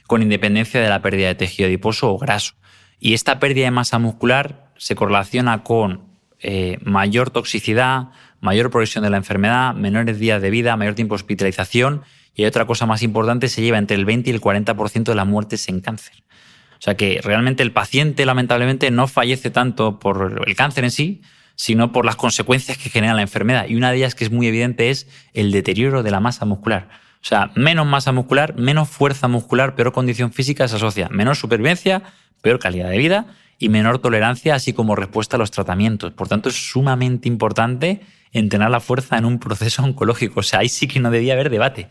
con 0.09 0.23
independencia 0.23 0.81
de 0.81 0.89
la 0.89 1.03
pérdida 1.03 1.27
de 1.27 1.35
tejido 1.35 1.67
adiposo 1.67 2.11
o 2.11 2.17
graso. 2.17 2.55
Y 2.99 3.13
esta 3.13 3.37
pérdida 3.37 3.65
de 3.65 3.71
masa 3.71 3.99
muscular 3.99 4.71
se 4.75 4.95
correlaciona 4.95 5.63
con 5.63 6.01
eh, 6.39 6.79
mayor 6.81 7.29
toxicidad, 7.29 8.07
mayor 8.41 8.71
progresión 8.71 9.03
de 9.03 9.11
la 9.11 9.17
enfermedad, 9.17 9.75
menores 9.75 10.17
días 10.17 10.41
de 10.41 10.49
vida, 10.49 10.75
mayor 10.77 10.95
tiempo 10.95 11.13
de 11.13 11.17
hospitalización 11.17 12.01
y 12.33 12.45
otra 12.45 12.65
cosa 12.65 12.87
más 12.87 13.03
importante, 13.03 13.49
se 13.49 13.61
lleva 13.61 13.77
entre 13.77 13.97
el 13.97 14.05
20 14.05 14.31
y 14.31 14.33
el 14.33 14.41
40% 14.41 15.03
de 15.03 15.13
las 15.13 15.27
muertes 15.27 15.69
en 15.69 15.79
cáncer. 15.79 16.23
O 16.71 16.81
sea 16.81 16.97
que 16.97 17.21
realmente 17.23 17.61
el 17.61 17.71
paciente 17.71 18.25
lamentablemente 18.25 18.89
no 18.89 19.07
fallece 19.07 19.51
tanto 19.51 19.99
por 19.99 20.41
el 20.47 20.55
cáncer 20.55 20.85
en 20.85 20.91
sí, 20.91 21.21
sino 21.53 21.91
por 21.91 22.03
las 22.03 22.15
consecuencias 22.15 22.79
que 22.79 22.89
genera 22.89 23.13
la 23.13 23.21
enfermedad. 23.21 23.67
Y 23.69 23.75
una 23.75 23.91
de 23.91 23.97
ellas 23.97 24.15
que 24.15 24.23
es 24.23 24.31
muy 24.31 24.47
evidente 24.47 24.89
es 24.89 25.07
el 25.33 25.51
deterioro 25.51 26.01
de 26.01 26.09
la 26.09 26.19
masa 26.19 26.45
muscular. 26.45 26.89
O 27.21 27.25
sea, 27.25 27.51
menos 27.55 27.85
masa 27.85 28.11
muscular, 28.11 28.55
menos 28.57 28.89
fuerza 28.89 29.27
muscular, 29.27 29.75
peor 29.75 29.91
condición 29.91 30.31
física 30.31 30.67
se 30.67 30.77
asocia. 30.77 31.09
Menor 31.09 31.35
supervivencia, 31.35 32.01
peor 32.41 32.59
calidad 32.59 32.89
de 32.89 32.97
vida 32.97 33.25
y 33.57 33.69
menor 33.69 33.99
tolerancia, 33.99 34.55
así 34.55 34.73
como 34.73 34.95
respuesta 34.95 35.35
a 35.35 35.39
los 35.39 35.51
tratamientos. 35.51 36.13
Por 36.13 36.27
tanto, 36.27 36.49
es 36.49 36.55
sumamente 36.55 37.27
importante 37.27 38.01
entrenar 38.31 38.71
la 38.71 38.79
fuerza 38.79 39.17
en 39.17 39.25
un 39.25 39.39
proceso 39.39 39.83
oncológico. 39.83 40.39
O 40.39 40.43
sea, 40.43 40.59
ahí 40.59 40.69
sí 40.69 40.87
que 40.87 40.99
no 40.99 41.11
debía 41.11 41.33
haber 41.33 41.49
debate. 41.49 41.89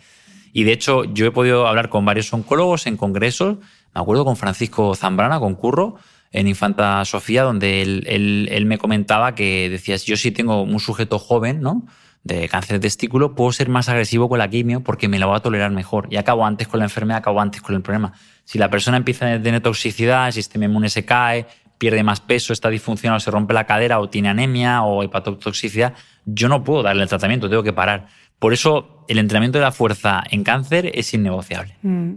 Y 0.53 0.65
de 0.65 0.73
hecho, 0.73 1.05
yo 1.05 1.27
he 1.27 1.31
podido 1.31 1.67
hablar 1.69 1.91
con 1.91 2.07
varios 2.07 2.33
oncólogos 2.33 2.87
en 2.87 2.97
congresos 2.97 3.59
me 3.95 4.03
acuerdo 4.03 4.25
con 4.25 4.37
Francisco 4.37 4.95
Zambrana, 4.95 5.41
con 5.41 5.55
Curro, 5.55 5.97
en 6.31 6.47
Infanta 6.47 7.05
Sofía, 7.05 7.43
donde 7.43 7.83
él, 7.83 8.65
me 8.67 8.79
comentaba 8.79 9.35
que 9.35 9.69
decía, 9.71 9.99
si 9.99 10.11
yo 10.11 10.17
sí 10.17 10.31
tengo 10.31 10.63
un 10.63 10.79
sujeto 10.79 11.19
joven, 11.19 11.61
¿no? 11.61 11.87
De 12.29 12.49
cáncer 12.49 12.75
de 12.75 12.81
testículo, 12.81 13.35
puedo 13.35 13.51
ser 13.51 13.69
más 13.69 13.89
agresivo 13.89 14.29
con 14.29 14.39
la 14.39 14.49
quimio 14.49 14.81
porque 14.81 15.09
me 15.09 15.19
la 15.19 15.27
voy 15.27 15.37
a 15.37 15.41
tolerar 15.41 15.73
mejor. 15.73 16.07
Y 16.11 16.17
acabo 16.17 16.47
antes 16.47 16.69
con 16.69 16.79
la 16.79 16.87
enfermedad, 16.87 17.19
acabo 17.19 17.41
antes 17.41 17.61
con 17.61 17.75
el 17.75 17.83
problema. 17.83 18.13
Si 18.45 18.59
la 18.59 18.71
persona 18.71 18.97
empieza 18.97 19.33
a 19.33 19.43
tener 19.43 19.61
toxicidad, 19.61 20.29
el 20.29 20.33
sistema 20.33 20.67
inmune 20.67 20.91
se 20.91 21.05
cae, 21.05 21.47
pierde 21.79 22.03
más 22.03 22.21
peso, 22.21 22.53
está 22.53 22.69
disfuncional, 22.69 23.21
se 23.21 23.31
rompe 23.31 23.55
la 23.55 23.65
cadera 23.65 23.99
o 24.01 24.09
tiene 24.09 24.29
anemia 24.29 24.83
o 24.83 25.03
hepatotoxicidad, 25.03 25.95
yo 26.25 26.49
no 26.49 26.63
puedo 26.63 26.83
darle 26.83 27.03
el 27.03 27.09
tratamiento, 27.09 27.49
tengo 27.49 27.63
que 27.63 27.73
parar. 27.73 28.07
Por 28.39 28.53
eso 28.53 29.05
el 29.09 29.19
entrenamiento 29.19 29.59
de 29.59 29.65
la 29.65 29.73
fuerza 29.73 30.23
en 30.31 30.45
cáncer 30.45 30.91
es 30.95 31.13
innegociable. 31.15 31.77
Mm. 31.83 32.15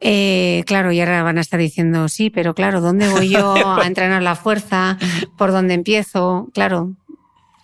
Eh, 0.00 0.64
claro, 0.66 0.92
y 0.92 1.00
ahora 1.00 1.22
van 1.22 1.38
a 1.38 1.40
estar 1.40 1.58
diciendo, 1.58 2.08
sí, 2.08 2.28
pero 2.28 2.54
claro, 2.54 2.80
¿dónde 2.80 3.08
voy 3.08 3.30
yo 3.30 3.54
a 3.80 3.86
entrenar 3.86 4.22
la 4.22 4.34
fuerza? 4.34 4.98
¿Por 5.38 5.50
dónde 5.50 5.74
empiezo? 5.74 6.50
Claro, 6.52 6.94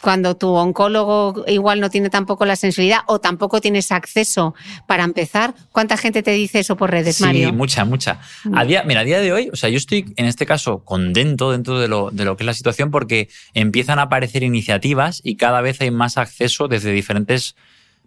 cuando 0.01 0.37
tu 0.37 0.49
oncólogo 0.49 1.45
igual 1.47 1.81
no 1.81 1.91
tiene 1.91 2.11
tampoco 2.11 2.45
la 2.45 2.57
sensibilidad 2.57 3.01
o 3.07 3.21
tampoco 3.21 3.61
tienes 3.61 3.93
acceso 3.93 4.55
para 4.87 5.05
empezar, 5.05 5.55
¿cuánta 5.73 5.97
gente 5.97 6.23
te 6.23 6.33
dice 6.33 6.61
eso 6.61 6.77
por 6.77 6.91
redes, 6.91 7.21
Mario? 7.21 7.49
Sí, 7.49 7.53
mucha, 7.53 7.85
mucha. 7.85 8.21
Mm. 8.45 8.59
A 8.59 8.65
día, 8.65 8.83
mira, 8.85 9.01
a 9.01 9.05
día 9.05 9.21
de 9.21 9.33
hoy, 9.33 9.51
o 9.53 9.57
sea, 9.57 9.69
yo 9.69 9.77
estoy 9.77 10.13
en 10.17 10.27
este 10.27 10.47
caso 10.47 10.85
contento 10.85 11.53
dentro 11.53 11.79
de 11.79 11.89
lo, 11.89 12.11
de 12.11 12.25
lo 12.25 12.37
que 12.37 12.45
es 12.45 12.47
la 12.47 12.55
situación 12.55 12.91
porque 12.91 13.29
empiezan 13.55 13.99
a 13.99 14.03
aparecer 14.03 14.43
iniciativas 14.43 15.21
y 15.23 15.37
cada 15.37 15.61
vez 15.61 15.81
hay 15.81 15.91
más 15.91 16.17
acceso 16.17 16.69
desde 16.69 16.93
diferentes 16.93 17.57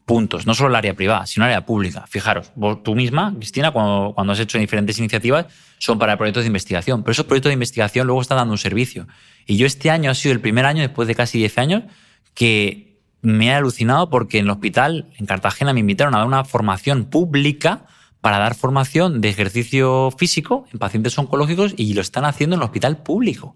puntos, 0.05 0.45
no 0.45 0.53
solo 0.53 0.69
el 0.69 0.75
área 0.75 0.93
privada, 0.93 1.25
sino 1.25 1.45
el 1.45 1.51
área 1.51 1.65
pública. 1.65 2.05
Fijaros, 2.07 2.51
vos, 2.55 2.83
tú 2.83 2.95
misma, 2.95 3.33
Cristina, 3.35 3.71
cuando, 3.71 4.13
cuando 4.13 4.33
has 4.33 4.39
hecho 4.39 4.57
diferentes 4.57 4.97
iniciativas, 4.99 5.45
son 5.77 5.99
para 5.99 6.17
proyectos 6.17 6.43
de 6.43 6.47
investigación, 6.47 7.03
pero 7.03 7.13
esos 7.13 7.25
proyectos 7.25 7.49
de 7.49 7.53
investigación 7.53 8.07
luego 8.07 8.21
están 8.21 8.37
dando 8.37 8.51
un 8.51 8.57
servicio. 8.57 9.07
Y 9.45 9.57
yo 9.57 9.65
este 9.65 9.89
año 9.89 10.11
ha 10.11 10.15
sido 10.15 10.33
el 10.33 10.41
primer 10.41 10.65
año, 10.65 10.81
después 10.81 11.07
de 11.07 11.15
casi 11.15 11.37
10 11.39 11.57
años, 11.57 11.83
que 12.33 12.99
me 13.21 13.47
he 13.47 13.53
alucinado 13.53 14.09
porque 14.09 14.39
en 14.39 14.45
el 14.45 14.51
hospital, 14.51 15.07
en 15.17 15.25
Cartagena, 15.25 15.73
me 15.73 15.79
invitaron 15.79 16.13
a 16.13 16.19
dar 16.19 16.27
una 16.27 16.43
formación 16.43 17.05
pública 17.05 17.85
para 18.19 18.37
dar 18.37 18.55
formación 18.55 19.21
de 19.21 19.29
ejercicio 19.29 20.11
físico 20.17 20.65
en 20.71 20.79
pacientes 20.79 21.17
oncológicos 21.17 21.73
y 21.77 21.93
lo 21.93 22.01
están 22.01 22.25
haciendo 22.25 22.55
en 22.55 22.61
el 22.61 22.65
hospital 22.65 23.03
público. 23.03 23.55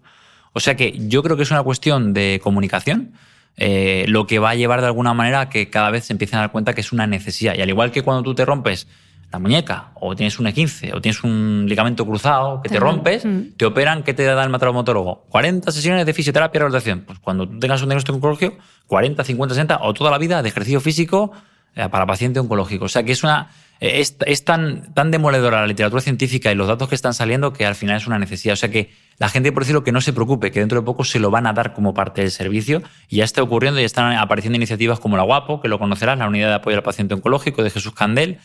O 0.52 0.60
sea 0.60 0.76
que 0.76 0.94
yo 1.08 1.22
creo 1.22 1.36
que 1.36 1.42
es 1.42 1.50
una 1.50 1.62
cuestión 1.62 2.12
de 2.12 2.40
comunicación, 2.42 3.12
eh, 3.58 4.04
lo 4.08 4.26
que 4.26 4.38
va 4.38 4.50
a 4.50 4.54
llevar 4.54 4.80
de 4.80 4.86
alguna 4.86 5.14
manera 5.14 5.40
a 5.40 5.48
que 5.48 5.68
cada 5.68 5.90
vez 5.90 6.04
se 6.04 6.12
empiecen 6.12 6.38
a 6.38 6.42
dar 6.42 6.52
cuenta 6.52 6.74
que 6.74 6.80
es 6.80 6.92
una 6.92 7.06
necesidad. 7.06 7.54
Y 7.56 7.60
al 7.60 7.68
igual 7.68 7.90
que 7.90 8.02
cuando 8.02 8.22
tú 8.22 8.34
te 8.34 8.44
rompes 8.44 8.86
la 9.32 9.38
muñeca, 9.38 9.90
o 9.94 10.16
tienes 10.16 10.38
un 10.38 10.46
E15, 10.46 10.94
o 10.94 11.02
tienes 11.02 11.22
un 11.22 11.66
ligamento 11.68 12.06
cruzado 12.06 12.62
que 12.62 12.70
te, 12.70 12.80
rompes, 12.80 13.26
mm. 13.26 13.56
te 13.58 13.66
operan, 13.66 14.02
¿qué 14.02 14.14
te 14.14 14.22
da 14.22 14.42
el 14.42 14.58
traumatólogo? 14.58 15.26
40 15.28 15.70
sesiones 15.70 16.06
de 16.06 16.14
fisioterapia 16.14 16.58
y 16.58 16.60
rehabilitación. 16.60 17.00
Pues 17.00 17.18
cuando 17.18 17.46
tú 17.46 17.58
tengas 17.58 17.82
un 17.82 17.88
diagnóstico 17.88 18.16
oncológico, 18.16 18.56
40, 18.86 19.24
50, 19.24 19.54
60 19.54 19.80
o 19.82 19.92
toda 19.92 20.10
la 20.10 20.18
vida 20.18 20.42
de 20.42 20.48
ejercicio 20.48 20.80
físico 20.80 21.32
eh, 21.74 21.88
para 21.90 22.06
paciente 22.06 22.40
oncológico. 22.40 22.86
O 22.86 22.88
sea 22.88 23.02
que 23.02 23.12
es 23.12 23.22
una 23.22 23.50
eh, 23.80 24.00
es, 24.00 24.44
tan, 24.44 24.92
tan 24.94 25.10
demoledora 25.10 25.60
la 25.60 25.66
literatura 25.66 26.02
científica 26.02 26.50
y 26.50 26.54
los 26.54 26.66
datos 26.66 26.88
que 26.88 26.94
están 26.94 27.14
saliendo 27.14 27.52
que 27.52 27.64
al 27.64 27.74
final 27.74 27.96
es 27.96 28.06
una 28.06 28.18
necesidad. 28.18 28.54
O 28.54 28.56
sea 28.56 28.70
que 28.70 28.90
la 29.18 29.28
gente, 29.28 29.52
por 29.52 29.62
decirlo, 29.62 29.84
que 29.84 29.92
no 29.92 30.00
se 30.00 30.12
preocupe, 30.12 30.50
que 30.50 30.60
dentro 30.60 30.80
de 30.80 30.84
poco 30.84 31.04
se 31.04 31.18
lo 31.18 31.30
van 31.30 31.46
a 31.46 31.52
dar 31.52 31.74
como 31.74 31.94
parte 31.94 32.22
del 32.22 32.30
servicio 32.30 32.82
y 33.08 33.16
ya 33.16 33.24
está 33.24 33.42
ocurriendo 33.42 33.80
y 33.80 33.84
están 33.84 34.16
apareciendo 34.16 34.56
iniciativas 34.56 34.98
como 35.00 35.16
la 35.16 35.22
Guapo, 35.22 35.60
que 35.60 35.68
lo 35.68 35.78
conocerás, 35.78 36.18
la 36.18 36.26
Unidad 36.26 36.48
de 36.48 36.54
Apoyo 36.54 36.76
al 36.76 36.82
Paciente 36.82 37.14
Oncológico 37.14 37.62
de 37.62 37.70
Jesús 37.70 37.92
Candel. 37.94 38.38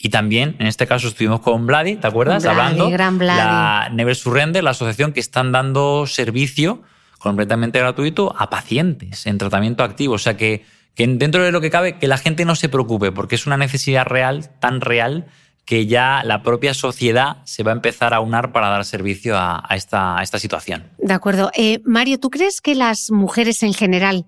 Y 0.00 0.10
también, 0.10 0.54
en 0.60 0.68
este 0.68 0.86
caso, 0.86 1.08
estuvimos 1.08 1.40
con 1.40 1.66
Vladi, 1.66 1.96
¿te 1.96 2.06
acuerdas? 2.06 2.44
Hablando. 2.46 2.88
Gran 2.88 3.18
La 3.18 3.90
Never 3.92 4.14
Surrender, 4.14 4.62
la 4.62 4.70
asociación 4.70 5.12
que 5.12 5.20
están 5.20 5.50
dando 5.50 6.06
servicio 6.06 6.82
completamente 7.18 7.80
gratuito 7.80 8.34
a 8.38 8.48
pacientes 8.48 9.26
en 9.26 9.38
tratamiento 9.38 9.82
activo. 9.82 10.14
O 10.14 10.18
sea 10.18 10.36
que 10.36 10.64
que 10.98 11.06
dentro 11.06 11.44
de 11.44 11.52
lo 11.52 11.60
que 11.60 11.70
cabe, 11.70 11.96
que 11.96 12.08
la 12.08 12.18
gente 12.18 12.44
no 12.44 12.56
se 12.56 12.68
preocupe, 12.68 13.12
porque 13.12 13.36
es 13.36 13.46
una 13.46 13.56
necesidad 13.56 14.04
real, 14.04 14.50
tan 14.58 14.80
real, 14.80 15.26
que 15.64 15.86
ya 15.86 16.22
la 16.24 16.42
propia 16.42 16.74
sociedad 16.74 17.36
se 17.44 17.62
va 17.62 17.70
a 17.70 17.74
empezar 17.76 18.14
a 18.14 18.20
unar 18.20 18.50
para 18.50 18.68
dar 18.68 18.84
servicio 18.84 19.36
a, 19.38 19.64
esta, 19.76 20.16
esta, 20.22 20.40
situación. 20.40 20.88
De 20.98 21.14
acuerdo. 21.14 21.52
Eh, 21.54 21.80
Mario, 21.84 22.18
¿tú 22.18 22.30
crees 22.30 22.60
que 22.60 22.74
las 22.74 23.12
mujeres 23.12 23.62
en 23.62 23.74
general 23.74 24.26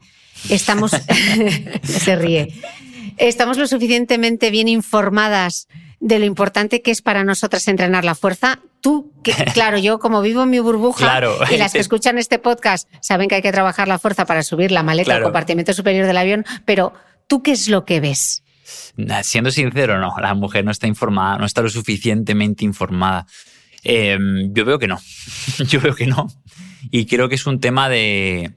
estamos... 0.49 0.93
se 1.83 2.15
ríe. 2.15 2.55
¿Estamos 3.21 3.59
lo 3.59 3.67
suficientemente 3.67 4.51
bien 4.51 4.67
informadas 4.67 5.69
de 6.01 6.19
lo 6.19 6.25
importante 6.25 6.81
que 6.81 6.91
es 6.91 7.03
para 7.03 7.23
nosotras 7.25 7.69
entrenar 7.69 8.05
la 8.05 8.15
fuerza. 8.15 8.59
Tú, 8.81 9.13
que, 9.23 9.33
claro, 9.55 9.79
yo 9.79 9.99
como 9.99 10.23
vivo 10.23 10.43
en 10.43 10.51
mi 10.51 10.59
burbuja 10.59 11.21
y 11.51 11.59
las 11.59 11.75
que 11.75 11.79
escuchan 11.79 12.19
este 12.19 12.39
podcast 12.39 12.89
saben 13.01 13.29
que 13.29 13.37
hay 13.37 13.43
que 13.43 13.53
trabajar 13.53 13.87
la 13.87 13.99
fuerza 13.99 14.25
para 14.25 14.43
subir 14.43 14.73
la 14.73 14.83
maleta 14.83 15.17
al 15.17 15.23
compartimento 15.23 15.75
superior 15.75 16.07
del 16.07 16.17
avión, 16.17 16.47
pero 16.65 16.95
¿tú 17.27 17.43
qué 17.43 17.53
es 17.53 17.69
lo 17.69 17.85
que 17.85 18.01
ves? 18.01 18.43
Siendo 19.23 19.51
sincero, 19.51 19.99
no, 20.01 20.15
la 20.21 20.35
mujer 20.35 20.65
no 20.65 20.71
está 20.71 20.87
informada, 20.87 21.37
no 21.37 21.45
está 21.45 21.61
lo 21.61 21.69
suficientemente 21.69 22.65
informada. 22.65 23.27
Em, 23.83 24.53
yo 24.55 24.65
veo 24.65 24.79
que 24.79 24.89
no, 24.89 24.99
yo 25.69 25.81
veo 25.81 25.95
que 25.95 26.07
no. 26.07 26.29
Y 26.91 27.05
creo 27.05 27.29
que 27.29 27.35
es 27.35 27.47
un 27.47 27.61
tema 27.61 27.91
de, 27.91 28.53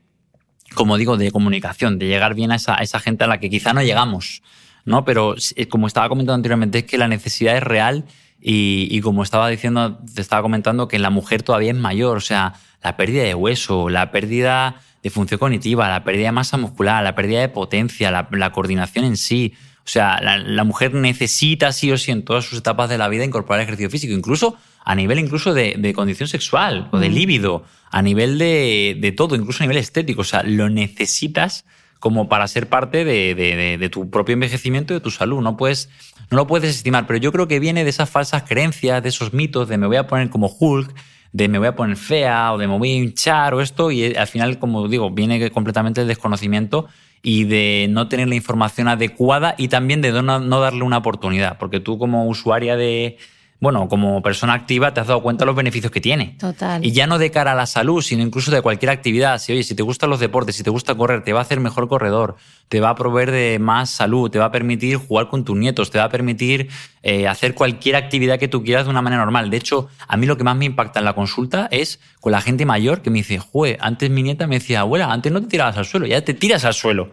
como 0.74 0.98
digo, 0.98 1.18
de 1.18 1.32
comunicación, 1.32 2.00
de 2.00 2.08
llegar 2.08 2.36
bien 2.36 2.52
a 2.52 2.56
esa, 2.56 2.76
esa 2.76 3.00
gente 3.00 3.24
a 3.24 3.28
la 3.28 3.40
que 3.40 3.50
quizá 3.50 3.74
no 3.74 3.82
llegamos. 3.82 4.42
¿no? 4.86 5.06
Pero 5.06 5.36
eh, 5.56 5.68
como 5.68 5.88
estaba 5.88 6.10
comentando 6.10 6.36
anteriormente, 6.36 6.80
es 6.80 6.84
que 6.86 6.98
la 6.98 7.08
necesidad 7.08 7.56
es 7.56 7.64
real 7.64 8.06
y, 8.46 9.00
como 9.00 9.24
estaba 9.24 9.48
diciendo, 9.48 10.00
te 10.14 10.20
estaba 10.20 10.42
comentando 10.42 10.90
que 10.90 11.00
la 11.00 11.10
mujer 11.10 11.44
todavía 11.44 11.72
es 11.72 11.78
mayor, 11.78 12.18
o 12.18 12.22
sea, 12.22 12.56
la 12.84 12.98
pérdida 12.98 13.24
de 13.24 13.34
hueso, 13.34 13.88
la 13.88 14.12
pérdida 14.12 14.82
de 15.02 15.10
función 15.10 15.40
cognitiva, 15.40 15.88
la 15.88 16.04
pérdida 16.04 16.26
de 16.26 16.34
masa 16.34 16.58
muscular, 16.58 17.02
la 17.04 17.16
pérdida 17.16 17.40
de 17.40 17.48
potencia, 17.48 18.12
la, 18.12 18.52
coordinación 18.52 19.06
en 19.06 19.16
sí. 19.16 19.54
O 19.86 19.88
sea, 19.88 20.20
la, 20.22 20.64
mujer 20.66 20.94
necesita 20.94 21.72
sí 21.72 21.90
o 21.94 21.98
sí 21.98 22.12
en 22.12 22.24
todas 22.24 22.44
sus 22.44 22.60
etapas 22.60 22.90
de 22.90 22.98
la 22.98 23.08
vida 23.08 23.24
incorporar 23.24 23.62
ejercicio 23.62 23.90
físico, 23.90 24.14
incluso 24.14 24.58
a 24.84 24.96
nivel 24.96 25.20
incluso 25.20 25.54
de, 25.54 25.94
condición 25.96 26.28
sexual 26.28 26.90
o 26.92 27.00
de 27.00 27.10
líbido, 27.10 27.64
a 27.90 28.02
nivel 28.02 28.38
de, 28.38 28.98
de, 29.00 29.12
todo, 29.12 29.36
incluso 29.36 29.64
a 29.64 29.66
nivel 29.66 29.78
estético. 29.78 30.22
O 30.22 30.26
sea, 30.26 30.44
lo 30.44 30.70
necesitas 30.70 31.66
como 32.04 32.28
para 32.28 32.50
ser 32.50 32.68
parte 32.68 33.06
de, 33.06 33.90
tu 33.90 34.10
propio 34.10 34.34
envejecimiento 34.34 34.94
y 34.94 34.98
de 34.98 35.00
tu 35.00 35.10
salud. 35.10 35.42
No, 35.42 35.56
puedes, 35.56 35.90
no 36.30 36.36
lo 36.36 36.48
puedes 36.48 36.76
estimar, 36.76 37.08
pero 37.08 37.18
yo 37.18 37.32
creo 37.32 37.48
que 37.48 37.62
viene 37.62 37.86
de 37.86 37.90
esas 37.90 38.10
falsas 38.10 38.44
creencias, 38.44 39.02
de 39.02 39.08
esos 39.08 39.32
mitos 39.32 39.70
de 39.70 39.78
me 39.78 39.88
voy 39.88 39.96
a 39.96 40.06
poner 40.06 40.30
como 40.30 40.48
Hulk, 40.48 40.94
de 41.32 41.48
me 41.48 41.60
voy 41.60 41.68
a 41.70 41.78
poner 41.78 41.96
fea 41.96 42.52
o 42.52 42.58
de 42.58 42.68
me 42.68 42.78
voy 42.78 42.92
a 42.92 42.96
hinchar 42.96 43.54
o 43.54 43.62
esto 43.62 43.90
y 43.90 44.16
al 44.16 44.28
final, 44.28 44.60
como 44.60 44.90
digo, 44.90 45.12
viene 45.12 45.50
completamente 45.50 46.02
el 46.02 46.08
desconocimiento 46.10 46.90
y 47.22 47.46
de 47.46 47.88
no 47.90 48.10
tener 48.10 48.28
la 48.28 48.36
información 48.36 48.90
adecuada 48.90 49.56
y 49.58 49.70
también 49.70 50.02
de 50.02 50.12
no, 50.12 50.60
darle 50.60 50.84
una 50.84 50.98
oportunidad, 50.98 51.58
porque 51.58 51.80
tú 51.80 51.98
como 51.98 52.28
usuaria 52.28 52.76
de, 52.76 53.18
bueno, 53.64 53.88
como 53.88 54.22
persona 54.22 54.54
activa 54.54 54.94
te 54.94 55.00
has 55.00 55.08
dado 55.08 55.24
cuenta 55.24 55.44
de 55.44 55.46
los 55.46 55.56
beneficios 55.56 55.90
que 55.90 56.02
tiene. 56.02 56.36
Total. 56.38 56.84
Y 56.84 56.92
ya 56.92 57.08
no 57.08 57.18
de 57.18 57.32
cara 57.32 57.54
a 57.54 57.56
la 57.56 57.66
salud, 57.66 58.02
sino 58.02 58.22
incluso 58.22 58.52
de 58.52 58.62
cualquier 58.62 58.90
actividad. 58.90 59.40
Si, 59.40 59.54
oye, 59.54 59.64
si 59.64 59.74
te 59.74 59.84
gustan 59.84 60.10
los 60.10 60.20
deportes, 60.20 60.58
si 60.58 60.64
te 60.64 60.70
gusta 60.70 60.96
correr, 60.96 61.24
te 61.24 61.32
va 61.32 61.40
a 61.40 61.44
hacer 61.44 61.62
mejor 61.62 61.88
corredor, 61.88 62.36
te 62.68 62.82
va 62.82 62.90
a 62.90 62.96
proveer 62.96 63.32
de 63.32 63.60
más 63.60 63.90
salud, 63.90 64.30
te 64.30 64.38
va 64.38 64.46
a 64.46 64.52
permitir 64.52 64.98
jugar 64.98 65.30
con 65.30 65.46
tus 65.46 65.56
nietos, 65.56 65.92
te 65.92 65.98
va 65.98 66.04
a 66.04 66.10
permitir 66.10 66.68
eh, 67.04 67.26
hacer 67.26 67.56
cualquier 67.56 67.96
actividad 67.96 68.38
que 68.38 68.50
tú 68.50 68.66
quieras 68.66 68.84
de 68.84 68.90
una 68.90 69.02
manera 69.02 69.24
normal. 69.24 69.50
De 69.50 69.56
hecho, 69.56 69.88
a 70.10 70.18
mí 70.18 70.26
lo 70.26 70.36
que 70.36 70.44
más 70.44 70.58
me 70.58 70.66
impacta 70.66 71.00
en 71.00 71.06
la 71.06 71.14
consulta 71.14 71.70
es 71.72 72.02
con 72.20 72.34
la 72.34 72.42
gente 72.42 72.66
mayor 72.66 73.02
que 73.02 73.12
me 73.12 73.20
dice, 73.20 73.40
jue, 73.40 73.78
antes 73.80 74.10
mi 74.10 74.24
nieta 74.24 74.46
me 74.46 74.56
decía, 74.56 74.82
abuela, 74.82 75.14
antes 75.14 75.32
no 75.32 75.40
te 75.40 75.48
tirabas 75.48 75.78
al 75.78 75.86
suelo, 75.86 76.06
ya 76.06 76.22
te 76.22 76.34
tiras 76.34 76.66
al 76.66 76.74
suelo. 76.74 77.12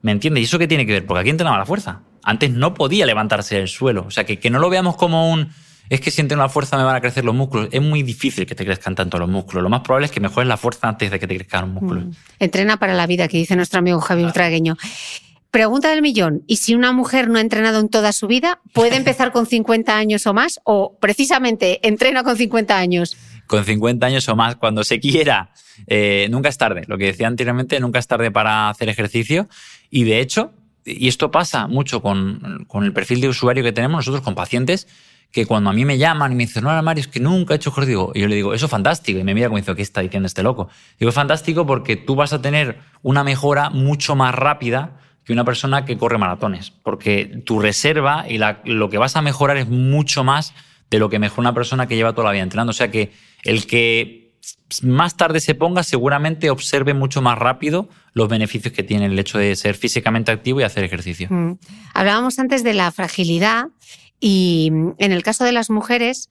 ¿Me 0.00 0.12
entiendes? 0.12 0.40
¿Y 0.40 0.44
eso 0.44 0.58
qué 0.58 0.66
tiene 0.66 0.86
que 0.86 0.92
ver? 0.92 1.04
Porque 1.04 1.20
aquí 1.20 1.28
entrenaba 1.28 1.58
la 1.58 1.66
fuerza. 1.66 2.00
Antes 2.22 2.50
no 2.52 2.72
podía 2.72 3.04
levantarse 3.04 3.56
del 3.56 3.68
suelo. 3.68 4.06
O 4.06 4.10
sea, 4.10 4.24
que, 4.24 4.38
que 4.38 4.48
no 4.48 4.58
lo 4.60 4.70
veamos 4.70 4.96
como 4.96 5.30
un 5.30 5.50
es 5.90 6.00
que 6.00 6.12
si 6.12 6.20
entreno 6.20 6.44
la 6.44 6.48
fuerza 6.48 6.78
me 6.78 6.84
van 6.84 6.94
a 6.94 7.00
crecer 7.00 7.24
los 7.24 7.34
músculos. 7.34 7.68
Es 7.72 7.82
muy 7.82 8.04
difícil 8.04 8.46
que 8.46 8.54
te 8.54 8.64
crezcan 8.64 8.94
tanto 8.94 9.18
los 9.18 9.28
músculos. 9.28 9.64
Lo 9.64 9.68
más 9.68 9.80
probable 9.80 10.06
es 10.06 10.12
que 10.12 10.20
mejores 10.20 10.46
la 10.46 10.56
fuerza 10.56 10.88
antes 10.88 11.10
de 11.10 11.18
que 11.18 11.26
te 11.26 11.34
crezcan 11.34 11.62
los 11.62 11.82
músculos. 11.82 12.04
Mm. 12.04 12.10
Entrena 12.38 12.76
para 12.78 12.94
la 12.94 13.08
vida, 13.08 13.26
que 13.26 13.36
dice 13.36 13.56
nuestro 13.56 13.80
amigo 13.80 14.00
Javier 14.00 14.30
Tragueño. 14.30 14.76
Pregunta 15.50 15.90
del 15.90 16.00
millón. 16.00 16.44
¿Y 16.46 16.58
si 16.58 16.76
una 16.76 16.92
mujer 16.92 17.28
no 17.28 17.38
ha 17.38 17.40
entrenado 17.40 17.80
en 17.80 17.88
toda 17.88 18.12
su 18.12 18.28
vida, 18.28 18.60
puede 18.72 18.94
empezar 18.94 19.32
con 19.32 19.46
50 19.46 19.96
años 19.96 20.28
o 20.28 20.32
más? 20.32 20.60
¿O 20.62 20.96
precisamente 21.00 21.80
entrena 21.86 22.22
con 22.22 22.36
50 22.36 22.78
años? 22.78 23.16
Con 23.48 23.64
50 23.64 24.06
años 24.06 24.28
o 24.28 24.36
más, 24.36 24.54
cuando 24.54 24.84
se 24.84 25.00
quiera. 25.00 25.50
Eh, 25.88 26.28
nunca 26.30 26.50
es 26.50 26.56
tarde. 26.56 26.84
Lo 26.86 26.98
que 26.98 27.06
decía 27.06 27.26
anteriormente, 27.26 27.80
nunca 27.80 27.98
es 27.98 28.06
tarde 28.06 28.30
para 28.30 28.68
hacer 28.68 28.88
ejercicio. 28.88 29.48
Y 29.90 30.04
de 30.04 30.20
hecho, 30.20 30.52
y 30.84 31.08
esto 31.08 31.32
pasa 31.32 31.66
mucho 31.66 32.00
con, 32.00 32.64
con 32.68 32.84
el 32.84 32.92
perfil 32.92 33.20
de 33.20 33.28
usuario 33.28 33.64
que 33.64 33.72
tenemos 33.72 33.98
nosotros 33.98 34.22
con 34.22 34.36
pacientes, 34.36 34.86
que 35.32 35.46
cuando 35.46 35.70
a 35.70 35.72
mí 35.72 35.84
me 35.84 35.98
llaman 35.98 36.32
y 36.32 36.34
me 36.34 36.46
dicen, 36.46 36.64
no, 36.64 36.82
Mario, 36.82 37.02
es 37.02 37.08
que 37.08 37.20
nunca 37.20 37.54
he 37.54 37.56
hecho 37.56 37.70
ejercicio, 37.70 38.10
y 38.14 38.20
yo 38.20 38.28
le 38.28 38.34
digo, 38.34 38.52
eso 38.52 38.66
es 38.66 38.70
fantástico. 38.70 39.18
Y 39.18 39.24
me 39.24 39.34
mira 39.34 39.48
como 39.48 39.58
dice, 39.58 39.74
¿qué 39.74 39.82
está 39.82 40.00
diciendo 40.00 40.26
este 40.26 40.42
loco? 40.42 40.68
Digo, 40.98 41.10
es 41.10 41.14
fantástico 41.14 41.66
porque 41.66 41.96
tú 41.96 42.16
vas 42.16 42.32
a 42.32 42.42
tener 42.42 42.80
una 43.02 43.22
mejora 43.22 43.70
mucho 43.70 44.16
más 44.16 44.34
rápida 44.34 44.98
que 45.24 45.32
una 45.32 45.44
persona 45.44 45.84
que 45.84 45.96
corre 45.96 46.18
maratones, 46.18 46.70
porque 46.70 47.42
tu 47.44 47.60
reserva 47.60 48.24
y 48.28 48.38
lo 48.38 48.90
que 48.90 48.98
vas 48.98 49.16
a 49.16 49.22
mejorar 49.22 49.56
es 49.58 49.68
mucho 49.68 50.24
más 50.24 50.52
de 50.90 50.98
lo 50.98 51.08
que 51.08 51.18
mejora 51.18 51.40
una 51.42 51.54
persona 51.54 51.86
que 51.86 51.94
lleva 51.94 52.12
toda 52.12 52.26
la 52.26 52.32
vida 52.32 52.42
entrenando. 52.42 52.70
O 52.70 52.74
sea 52.74 52.90
que 52.90 53.12
el 53.44 53.66
que 53.66 54.32
más 54.82 55.16
tarde 55.16 55.40
se 55.40 55.54
ponga 55.54 55.82
seguramente 55.82 56.50
observe 56.50 56.94
mucho 56.94 57.22
más 57.22 57.38
rápido 57.38 57.88
los 58.12 58.28
beneficios 58.28 58.72
que 58.72 58.82
tiene 58.82 59.06
el 59.06 59.18
hecho 59.18 59.38
de 59.38 59.54
ser 59.56 59.76
físicamente 59.76 60.32
activo 60.32 60.60
y 60.60 60.64
hacer 60.64 60.84
ejercicio. 60.84 61.28
Mm. 61.30 61.58
Hablábamos 61.94 62.38
antes 62.38 62.64
de 62.64 62.74
la 62.74 62.90
fragilidad 62.90 63.66
y 64.20 64.70
en 64.98 65.12
el 65.12 65.22
caso 65.22 65.44
de 65.44 65.52
las 65.52 65.70
mujeres, 65.70 66.28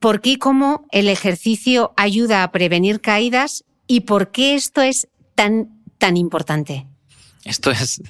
¿por 0.00 0.20
qué 0.20 0.30
y 0.30 0.36
cómo 0.38 0.86
el 0.90 1.08
ejercicio 1.08 1.92
ayuda 1.96 2.42
a 2.42 2.50
prevenir 2.50 3.00
caídas 3.00 3.64
y 3.86 4.00
por 4.00 4.30
qué 4.30 4.54
esto 4.54 4.82
es 4.82 5.08
tan, 5.34 5.82
tan 5.98 6.16
importante? 6.16 6.86
Esto 7.44 7.70
es, 7.70 8.02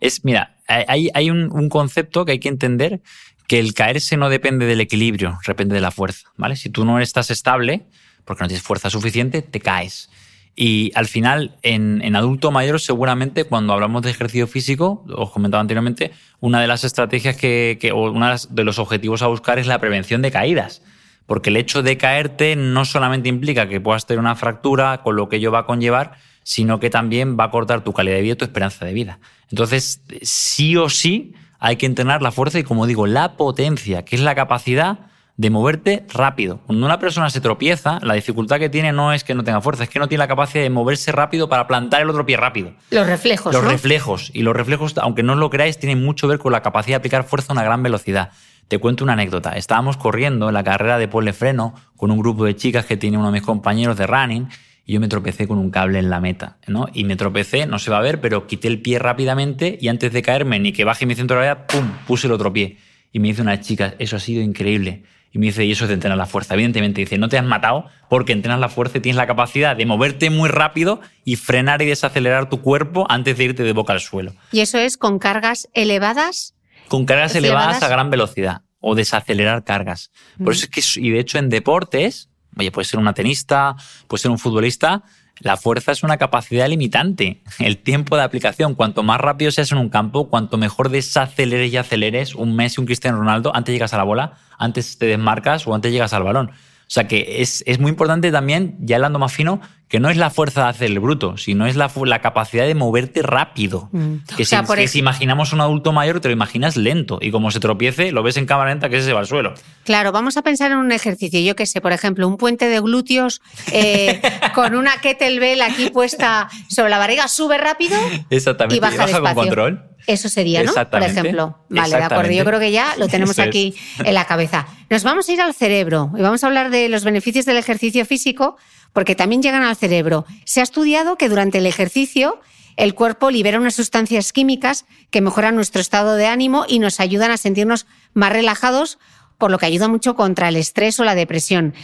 es 0.00 0.24
mira, 0.24 0.56
hay, 0.66 1.08
hay 1.14 1.30
un, 1.30 1.50
un, 1.52 1.68
concepto 1.68 2.24
que 2.24 2.32
hay 2.32 2.38
que 2.38 2.48
entender 2.48 3.00
que 3.48 3.58
el 3.58 3.72
caerse 3.74 4.16
no 4.16 4.28
depende 4.28 4.66
del 4.66 4.80
equilibrio, 4.80 5.38
depende 5.46 5.74
de 5.74 5.80
la 5.80 5.90
fuerza, 5.90 6.28
¿vale? 6.36 6.56
Si 6.56 6.68
tú 6.68 6.84
no 6.84 7.00
estás 7.00 7.30
estable, 7.30 7.86
porque 8.24 8.44
no 8.44 8.48
tienes 8.48 8.62
fuerza 8.62 8.90
suficiente, 8.90 9.42
te 9.42 9.60
caes. 9.60 10.10
Y 10.54 10.92
al 10.94 11.06
final, 11.06 11.56
en, 11.62 12.14
adulto 12.14 12.50
mayor, 12.50 12.80
seguramente 12.80 13.44
cuando 13.44 13.72
hablamos 13.72 14.02
de 14.02 14.10
ejercicio 14.10 14.46
físico, 14.46 15.04
os 15.08 15.30
comentaba 15.30 15.60
anteriormente, 15.60 16.12
una 16.40 16.60
de 16.60 16.66
las 16.66 16.84
estrategias 16.84 17.36
que, 17.36 17.78
que 17.80 17.92
o 17.92 18.10
uno 18.10 18.34
de 18.50 18.64
los 18.64 18.78
objetivos 18.78 19.22
a 19.22 19.28
buscar 19.28 19.58
es 19.58 19.66
la 19.66 19.78
prevención 19.78 20.20
de 20.20 20.30
caídas. 20.30 20.82
Porque 21.26 21.50
el 21.50 21.56
hecho 21.56 21.82
de 21.82 21.96
caerte 21.96 22.56
no 22.56 22.84
solamente 22.84 23.28
implica 23.28 23.68
que 23.68 23.80
puedas 23.80 24.06
tener 24.06 24.18
una 24.18 24.36
fractura, 24.36 25.02
con 25.02 25.16
lo 25.16 25.28
que 25.28 25.36
ello 25.36 25.52
va 25.52 25.60
a 25.60 25.66
conllevar, 25.66 26.16
sino 26.42 26.80
que 26.80 26.90
también 26.90 27.38
va 27.38 27.44
a 27.44 27.50
cortar 27.50 27.84
tu 27.84 27.92
calidad 27.92 28.16
de 28.16 28.22
vida 28.22 28.32
y 28.34 28.36
tu 28.36 28.44
esperanza 28.44 28.84
de 28.84 28.92
vida. 28.92 29.20
Entonces, 29.50 30.02
sí 30.22 30.76
o 30.76 30.88
sí, 30.90 31.34
hay 31.58 31.76
que 31.76 31.86
entrenar 31.86 32.22
la 32.22 32.32
fuerza 32.32 32.58
y, 32.58 32.64
como 32.64 32.86
digo, 32.86 33.06
la 33.06 33.36
potencia, 33.36 34.04
que 34.04 34.16
es 34.16 34.22
la 34.22 34.34
capacidad 34.34 34.98
de 35.42 35.50
moverte 35.50 36.06
rápido. 36.14 36.60
Cuando 36.66 36.86
una 36.86 37.00
persona 37.00 37.28
se 37.28 37.40
tropieza, 37.40 37.98
la 38.00 38.14
dificultad 38.14 38.60
que 38.60 38.68
tiene 38.68 38.92
no 38.92 39.12
es 39.12 39.24
que 39.24 39.34
no 39.34 39.42
tenga 39.42 39.60
fuerza, 39.60 39.82
es 39.82 39.90
que 39.90 39.98
no 39.98 40.06
tiene 40.06 40.20
la 40.20 40.28
capacidad 40.28 40.62
de 40.62 40.70
moverse 40.70 41.10
rápido 41.10 41.48
para 41.48 41.66
plantar 41.66 42.00
el 42.00 42.08
otro 42.10 42.24
pie 42.24 42.36
rápido. 42.36 42.74
Los 42.90 43.08
reflejos. 43.08 43.52
Los 43.52 43.64
reflejos. 43.64 44.30
Y 44.32 44.42
los 44.42 44.54
reflejos, 44.54 44.96
aunque 44.98 45.24
no 45.24 45.34
lo 45.34 45.50
creáis, 45.50 45.78
tienen 45.78 46.00
mucho 46.00 46.28
que 46.28 46.34
ver 46.34 46.38
con 46.38 46.52
la 46.52 46.62
capacidad 46.62 46.92
de 46.92 46.98
aplicar 46.98 47.24
fuerza 47.24 47.52
a 47.52 47.54
una 47.54 47.64
gran 47.64 47.82
velocidad. 47.82 48.30
Te 48.68 48.78
cuento 48.78 49.02
una 49.02 49.14
anécdota. 49.14 49.56
Estábamos 49.56 49.96
corriendo 49.96 50.46
en 50.46 50.54
la 50.54 50.62
carrera 50.62 50.96
de 50.96 51.08
Pole 51.08 51.32
Freno 51.32 51.74
con 51.96 52.12
un 52.12 52.20
grupo 52.20 52.44
de 52.44 52.54
chicas 52.54 52.86
que 52.86 52.96
tiene 52.96 53.18
uno 53.18 53.26
de 53.26 53.32
mis 53.32 53.42
compañeros 53.42 53.96
de 53.96 54.06
running 54.06 54.48
y 54.86 54.92
yo 54.92 55.00
me 55.00 55.08
tropecé 55.08 55.48
con 55.48 55.58
un 55.58 55.72
cable 55.72 55.98
en 55.98 56.08
la 56.08 56.20
meta, 56.20 56.58
¿no? 56.68 56.86
Y 56.94 57.02
me 57.02 57.16
tropecé, 57.16 57.66
no 57.66 57.80
se 57.80 57.90
va 57.90 57.98
a 57.98 58.02
ver, 58.02 58.20
pero 58.20 58.46
quité 58.46 58.68
el 58.68 58.80
pie 58.80 59.00
rápidamente 59.00 59.76
y 59.80 59.88
antes 59.88 60.12
de 60.12 60.22
caerme 60.22 60.60
ni 60.60 60.72
que 60.72 60.84
baje 60.84 61.04
mi 61.04 61.16
centro 61.16 61.36
de 61.36 61.46
gravedad, 61.46 61.66
¡pum! 61.66 61.90
puse 62.06 62.28
el 62.28 62.32
otro 62.32 62.52
pie. 62.52 62.78
Y 63.10 63.18
me 63.18 63.26
dice 63.26 63.42
una 63.42 63.60
chica, 63.60 63.94
eso 63.98 64.14
ha 64.14 64.20
sido 64.20 64.40
increíble. 64.40 65.02
Y 65.32 65.38
me 65.38 65.46
dice, 65.46 65.64
y 65.64 65.72
eso 65.72 65.84
es 65.84 65.88
de 65.88 65.94
entrenar 65.94 66.18
la 66.18 66.26
fuerza. 66.26 66.54
Evidentemente, 66.54 67.00
dice, 67.00 67.16
no 67.16 67.28
te 67.28 67.38
has 67.38 67.44
matado 67.44 67.86
porque 68.10 68.32
entrenas 68.32 68.60
la 68.60 68.68
fuerza 68.68 68.98
y 68.98 69.00
tienes 69.00 69.16
la 69.16 69.26
capacidad 69.26 69.74
de 69.74 69.86
moverte 69.86 70.28
muy 70.28 70.50
rápido 70.50 71.00
y 71.24 71.36
frenar 71.36 71.80
y 71.80 71.86
desacelerar 71.86 72.50
tu 72.50 72.60
cuerpo 72.60 73.06
antes 73.08 73.38
de 73.38 73.44
irte 73.44 73.62
de 73.62 73.72
boca 73.72 73.94
al 73.94 74.00
suelo. 74.00 74.34
¿Y 74.52 74.60
eso 74.60 74.78
es 74.78 74.98
con 74.98 75.18
cargas 75.18 75.68
elevadas? 75.72 76.54
Con 76.88 77.06
cargas 77.06 77.34
elevadas, 77.34 77.82
a 77.82 77.88
gran 77.88 78.10
velocidad 78.10 78.60
o 78.80 78.94
desacelerar 78.94 79.64
cargas. 79.64 80.10
Por 80.42 80.52
eso 80.52 80.66
es 80.66 80.96
que, 80.96 81.00
y 81.00 81.10
de 81.10 81.20
hecho 81.20 81.38
en 81.38 81.48
deportes, 81.48 82.28
oye, 82.58 82.70
puede 82.70 82.84
ser 82.84 83.00
una 83.00 83.14
tenista, 83.14 83.76
puede 84.08 84.20
ser 84.20 84.30
un 84.30 84.38
futbolista, 84.38 85.02
la 85.40 85.56
fuerza 85.56 85.92
es 85.92 86.02
una 86.02 86.18
capacidad 86.18 86.68
limitante. 86.68 87.42
El 87.58 87.78
tiempo 87.78 88.16
de 88.16 88.22
aplicación, 88.22 88.74
cuanto 88.74 89.02
más 89.02 89.20
rápido 89.20 89.50
seas 89.50 89.72
en 89.72 89.78
un 89.78 89.88
campo, 89.88 90.28
cuanto 90.28 90.58
mejor 90.58 90.88
desaceleres 90.88 91.72
y 91.72 91.76
aceleres 91.76 92.34
un 92.34 92.54
Messi, 92.54 92.80
un 92.80 92.86
Cristiano 92.86 93.18
Ronaldo, 93.18 93.54
antes 93.54 93.72
llegas 93.72 93.92
a 93.94 93.96
la 93.96 94.04
bola, 94.04 94.34
antes 94.58 94.98
te 94.98 95.06
desmarcas 95.06 95.66
o 95.66 95.74
antes 95.74 95.92
llegas 95.92 96.12
al 96.12 96.22
balón. 96.22 96.52
O 96.92 96.94
sea 96.94 97.08
que 97.08 97.40
es, 97.40 97.64
es, 97.66 97.78
muy 97.78 97.88
importante 97.88 98.30
también, 98.30 98.76
ya 98.80 98.96
hablando 98.96 99.18
más 99.18 99.32
fino, 99.32 99.62
que 99.88 99.98
no 99.98 100.10
es 100.10 100.18
la 100.18 100.28
fuerza 100.28 100.64
de 100.64 100.68
hacer 100.68 100.90
el 100.90 101.00
bruto, 101.00 101.38
sino 101.38 101.66
es 101.66 101.74
la, 101.74 101.90
la 102.04 102.20
capacidad 102.20 102.66
de 102.66 102.74
moverte 102.74 103.22
rápido. 103.22 103.88
Mm. 103.92 104.16
Que, 104.36 104.44
si, 104.44 104.98
imaginamos 104.98 105.54
un 105.54 105.62
adulto 105.62 105.92
mayor, 105.92 106.20
te 106.20 106.28
lo 106.28 106.34
imaginas 106.34 106.76
lento 106.76 107.18
y 107.22 107.30
como 107.30 107.50
se 107.50 107.60
tropiece, 107.60 108.12
lo 108.12 108.22
ves 108.22 108.36
en 108.36 108.44
cámara 108.44 108.68
lenta 108.72 108.90
que 108.90 109.00
se 109.00 109.14
va 109.14 109.20
al 109.20 109.26
suelo. 109.26 109.54
Claro, 109.84 110.12
vamos 110.12 110.36
a 110.36 110.42
pensar 110.42 110.70
en 110.70 110.76
un 110.76 110.92
ejercicio, 110.92 111.40
yo 111.40 111.56
qué 111.56 111.64
sé, 111.64 111.80
por 111.80 111.92
ejemplo, 111.92 112.28
un 112.28 112.36
puente 112.36 112.68
de 112.68 112.78
glúteos 112.80 113.40
eh, 113.72 114.20
con 114.54 114.74
una 114.74 114.98
kettlebell 114.98 115.62
aquí 115.62 115.88
puesta 115.88 116.50
sobre 116.68 116.90
la 116.90 116.98
barriga, 116.98 117.26
sube 117.26 117.56
rápido 117.56 117.98
y 118.28 118.80
baja, 118.80 119.08
y 119.08 119.12
con 119.12 119.34
control. 119.34 119.91
Eso 120.06 120.28
sería, 120.28 120.62
¿no? 120.62 120.72
Por 120.72 121.02
ejemplo. 121.02 121.58
Vale, 121.68 121.96
de 121.96 122.02
acuerdo. 122.02 122.32
Yo 122.32 122.44
creo 122.44 122.60
que 122.60 122.72
ya 122.72 122.94
lo 122.96 123.08
tenemos 123.08 123.38
aquí 123.38 123.74
en 124.04 124.14
la 124.14 124.26
cabeza. 124.26 124.66
Nos 124.90 125.04
vamos 125.04 125.28
a 125.28 125.32
ir 125.32 125.40
al 125.40 125.54
cerebro 125.54 126.10
y 126.16 126.22
vamos 126.22 126.42
a 126.42 126.46
hablar 126.46 126.70
de 126.70 126.88
los 126.88 127.04
beneficios 127.04 127.44
del 127.44 127.56
ejercicio 127.56 128.04
físico, 128.04 128.56
porque 128.92 129.14
también 129.14 129.42
llegan 129.42 129.62
al 129.62 129.76
cerebro. 129.76 130.26
Se 130.44 130.60
ha 130.60 130.62
estudiado 130.64 131.16
que 131.16 131.28
durante 131.28 131.58
el 131.58 131.66
ejercicio 131.66 132.40
el 132.76 132.94
cuerpo 132.94 133.30
libera 133.30 133.58
unas 133.58 133.74
sustancias 133.74 134.32
químicas 134.32 134.86
que 135.10 135.20
mejoran 135.20 135.54
nuestro 135.54 135.80
estado 135.80 136.14
de 136.16 136.26
ánimo 136.26 136.64
y 136.66 136.78
nos 136.78 137.00
ayudan 137.00 137.30
a 137.30 137.36
sentirnos 137.36 137.86
más 138.14 138.32
relajados, 138.32 138.98
por 139.38 139.50
lo 139.50 139.58
que 139.58 139.66
ayuda 139.66 139.88
mucho 139.88 140.14
contra 140.14 140.48
el 140.48 140.56
estrés 140.56 140.98
o 141.00 141.04
la 141.04 141.14
depresión. 141.14 141.74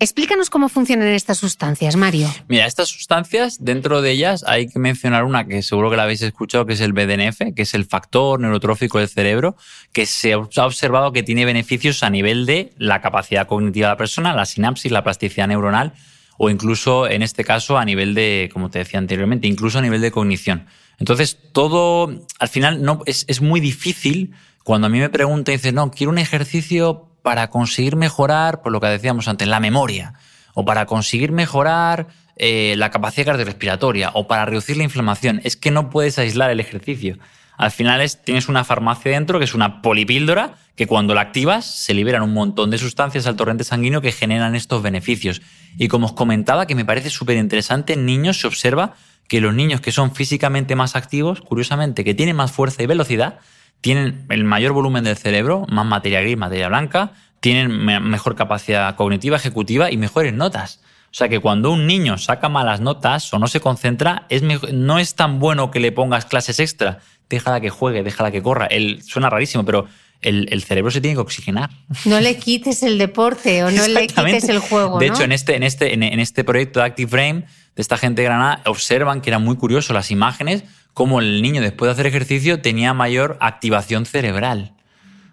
Explícanos 0.00 0.50
cómo 0.50 0.68
funcionan 0.68 1.08
estas 1.08 1.38
sustancias, 1.38 1.96
Mario. 1.96 2.28
Mira, 2.48 2.66
estas 2.66 2.88
sustancias, 2.88 3.64
dentro 3.64 4.02
de 4.02 4.10
ellas 4.10 4.44
hay 4.46 4.68
que 4.68 4.78
mencionar 4.78 5.24
una 5.24 5.46
que 5.46 5.62
seguro 5.62 5.88
que 5.88 5.96
la 5.96 6.02
habéis 6.02 6.20
escuchado, 6.22 6.66
que 6.66 6.72
es 6.72 6.80
el 6.80 6.92
BDNF, 6.92 7.54
que 7.54 7.62
es 7.62 7.74
el 7.74 7.84
factor 7.84 8.40
neurotrófico 8.40 8.98
del 8.98 9.08
cerebro, 9.08 9.56
que 9.92 10.04
se 10.04 10.32
ha 10.32 10.38
observado 10.38 11.12
que 11.12 11.22
tiene 11.22 11.44
beneficios 11.44 12.02
a 12.02 12.10
nivel 12.10 12.44
de 12.44 12.72
la 12.76 13.00
capacidad 13.00 13.46
cognitiva 13.46 13.88
de 13.88 13.92
la 13.92 13.96
persona, 13.96 14.34
la 14.34 14.46
sinapsis, 14.46 14.90
la 14.90 15.04
plasticidad 15.04 15.46
neuronal, 15.46 15.94
o 16.38 16.50
incluso, 16.50 17.08
en 17.08 17.22
este 17.22 17.44
caso, 17.44 17.78
a 17.78 17.84
nivel 17.84 18.14
de, 18.14 18.50
como 18.52 18.70
te 18.70 18.80
decía 18.80 18.98
anteriormente, 18.98 19.46
incluso 19.46 19.78
a 19.78 19.82
nivel 19.82 20.00
de 20.00 20.10
cognición. 20.10 20.66
Entonces, 20.98 21.38
todo, 21.52 22.26
al 22.38 22.48
final, 22.48 22.82
no, 22.82 23.02
es, 23.06 23.40
muy 23.40 23.60
difícil 23.60 24.34
cuando 24.62 24.86
a 24.86 24.90
mí 24.90 24.98
me 24.98 25.08
preguntan 25.08 25.54
y 25.54 25.56
dicen, 25.56 25.76
no, 25.76 25.90
quiero 25.90 26.10
un 26.10 26.18
ejercicio 26.18 27.08
para 27.24 27.48
conseguir 27.48 27.96
mejorar, 27.96 28.60
por 28.60 28.70
lo 28.70 28.80
que 28.80 28.86
decíamos 28.88 29.28
antes, 29.28 29.48
la 29.48 29.58
memoria, 29.58 30.12
o 30.52 30.66
para 30.66 30.84
conseguir 30.84 31.32
mejorar 31.32 32.08
eh, 32.36 32.74
la 32.76 32.90
capacidad 32.90 33.28
cardiorrespiratoria, 33.28 34.10
o 34.12 34.28
para 34.28 34.44
reducir 34.44 34.76
la 34.76 34.84
inflamación. 34.84 35.40
Es 35.42 35.56
que 35.56 35.70
no 35.70 35.88
puedes 35.88 36.18
aislar 36.18 36.50
el 36.50 36.60
ejercicio. 36.60 37.16
Al 37.56 37.70
final 37.70 38.02
es, 38.02 38.22
tienes 38.22 38.50
una 38.50 38.62
farmacia 38.62 39.12
dentro 39.12 39.38
que 39.38 39.46
es 39.46 39.54
una 39.54 39.80
polipíldora 39.80 40.56
que 40.76 40.86
cuando 40.86 41.14
la 41.14 41.22
activas 41.22 41.64
se 41.64 41.94
liberan 41.94 42.20
un 42.20 42.34
montón 42.34 42.68
de 42.68 42.76
sustancias 42.76 43.26
al 43.26 43.36
torrente 43.36 43.64
sanguíneo 43.64 44.02
que 44.02 44.12
generan 44.12 44.54
estos 44.54 44.82
beneficios. 44.82 45.40
Y 45.78 45.88
como 45.88 46.08
os 46.08 46.12
comentaba, 46.12 46.66
que 46.66 46.74
me 46.74 46.84
parece 46.84 47.08
súper 47.08 47.38
interesante, 47.38 47.94
en 47.94 48.04
niños 48.04 48.38
se 48.38 48.48
observa 48.48 48.96
que 49.28 49.40
los 49.40 49.54
niños 49.54 49.80
que 49.80 49.92
son 49.92 50.14
físicamente 50.14 50.76
más 50.76 50.94
activos, 50.94 51.40
curiosamente, 51.40 52.04
que 52.04 52.12
tienen 52.12 52.36
más 52.36 52.52
fuerza 52.52 52.82
y 52.82 52.86
velocidad, 52.86 53.38
tienen 53.84 54.24
el 54.30 54.44
mayor 54.44 54.72
volumen 54.72 55.04
del 55.04 55.14
cerebro, 55.14 55.66
más 55.68 55.84
materia 55.84 56.22
gris, 56.22 56.38
materia 56.38 56.68
blanca, 56.68 57.12
tienen 57.40 57.84
mejor 57.84 58.34
capacidad 58.34 58.96
cognitiva, 58.96 59.36
ejecutiva 59.36 59.90
y 59.90 59.98
mejores 59.98 60.32
notas. 60.32 60.80
O 61.10 61.14
sea 61.14 61.28
que 61.28 61.38
cuando 61.38 61.70
un 61.70 61.86
niño 61.86 62.16
saca 62.16 62.48
malas 62.48 62.80
notas 62.80 63.34
o 63.34 63.38
no 63.38 63.46
se 63.46 63.60
concentra, 63.60 64.24
es 64.30 64.42
no 64.72 64.98
es 64.98 65.16
tan 65.16 65.38
bueno 65.38 65.70
que 65.70 65.80
le 65.80 65.92
pongas 65.92 66.24
clases 66.24 66.60
extra. 66.60 67.00
Déjala 67.28 67.60
que 67.60 67.68
juegue, 67.68 68.02
déjala 68.02 68.30
que 68.30 68.40
corra. 68.42 68.64
Él, 68.64 69.02
suena 69.02 69.28
rarísimo, 69.28 69.66
pero 69.66 69.86
el, 70.22 70.62
cerebro 70.62 70.90
se 70.90 71.02
tiene 71.02 71.16
que 71.16 71.20
oxigenar. 71.20 71.68
No 72.06 72.18
le 72.20 72.38
quites 72.38 72.82
el 72.84 72.96
deporte 72.96 73.64
o 73.64 73.70
no 73.70 73.86
le 73.86 74.06
quites 74.06 74.48
el 74.48 74.60
juego. 74.60 74.98
De 74.98 75.08
hecho, 75.08 75.24
en 75.24 75.32
este, 75.32 75.56
en, 75.56 75.62
este, 75.62 75.92
en 75.92 76.20
este 76.20 76.42
proyecto 76.42 76.80
de 76.80 76.86
Active 76.86 77.10
Frame, 77.10 77.44
de 77.76 77.82
esta 77.82 77.98
gente 77.98 78.22
de 78.22 78.28
Granada, 78.28 78.62
observan 78.64 79.20
que 79.20 79.28
era 79.28 79.38
muy 79.38 79.56
curioso 79.56 79.92
las 79.92 80.10
imágenes, 80.10 80.64
cómo 80.94 81.20
el 81.20 81.42
niño 81.42 81.60
después 81.60 81.88
de 81.88 81.92
hacer 81.92 82.06
ejercicio 82.06 82.60
tenía 82.62 82.94
mayor 82.94 83.36
activación 83.40 84.06
cerebral. 84.06 84.72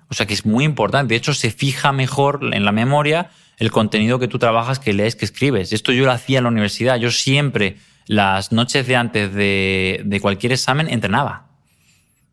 O 0.10 0.14
sea 0.14 0.26
que 0.26 0.34
es 0.34 0.46
muy 0.46 0.66
importante. 0.66 1.14
De 1.14 1.18
hecho, 1.18 1.34
se 1.34 1.52
fija 1.52 1.94
mejor 1.94 2.42
en 2.52 2.66
la 2.66 2.74
memoria 2.74 3.30
el 3.58 3.72
contenido 3.72 4.20
que 4.20 4.28
tú 4.28 4.40
trabajas, 4.40 4.80
que 4.80 4.92
lees, 4.92 5.16
que 5.16 5.24
escribes. 5.24 5.72
Esto 5.72 5.94
yo 5.94 6.06
lo 6.06 6.12
hacía 6.12 6.40
en 6.40 6.44
la 6.44 6.50
universidad. 6.50 6.98
Yo 6.98 7.12
siempre, 7.12 7.78
las 8.08 8.52
noches 8.52 8.88
de 8.88 8.96
antes 8.98 9.34
de, 9.34 10.02
de 10.04 10.20
cualquier 10.20 10.52
examen, 10.52 10.90
entrenaba 10.90 11.52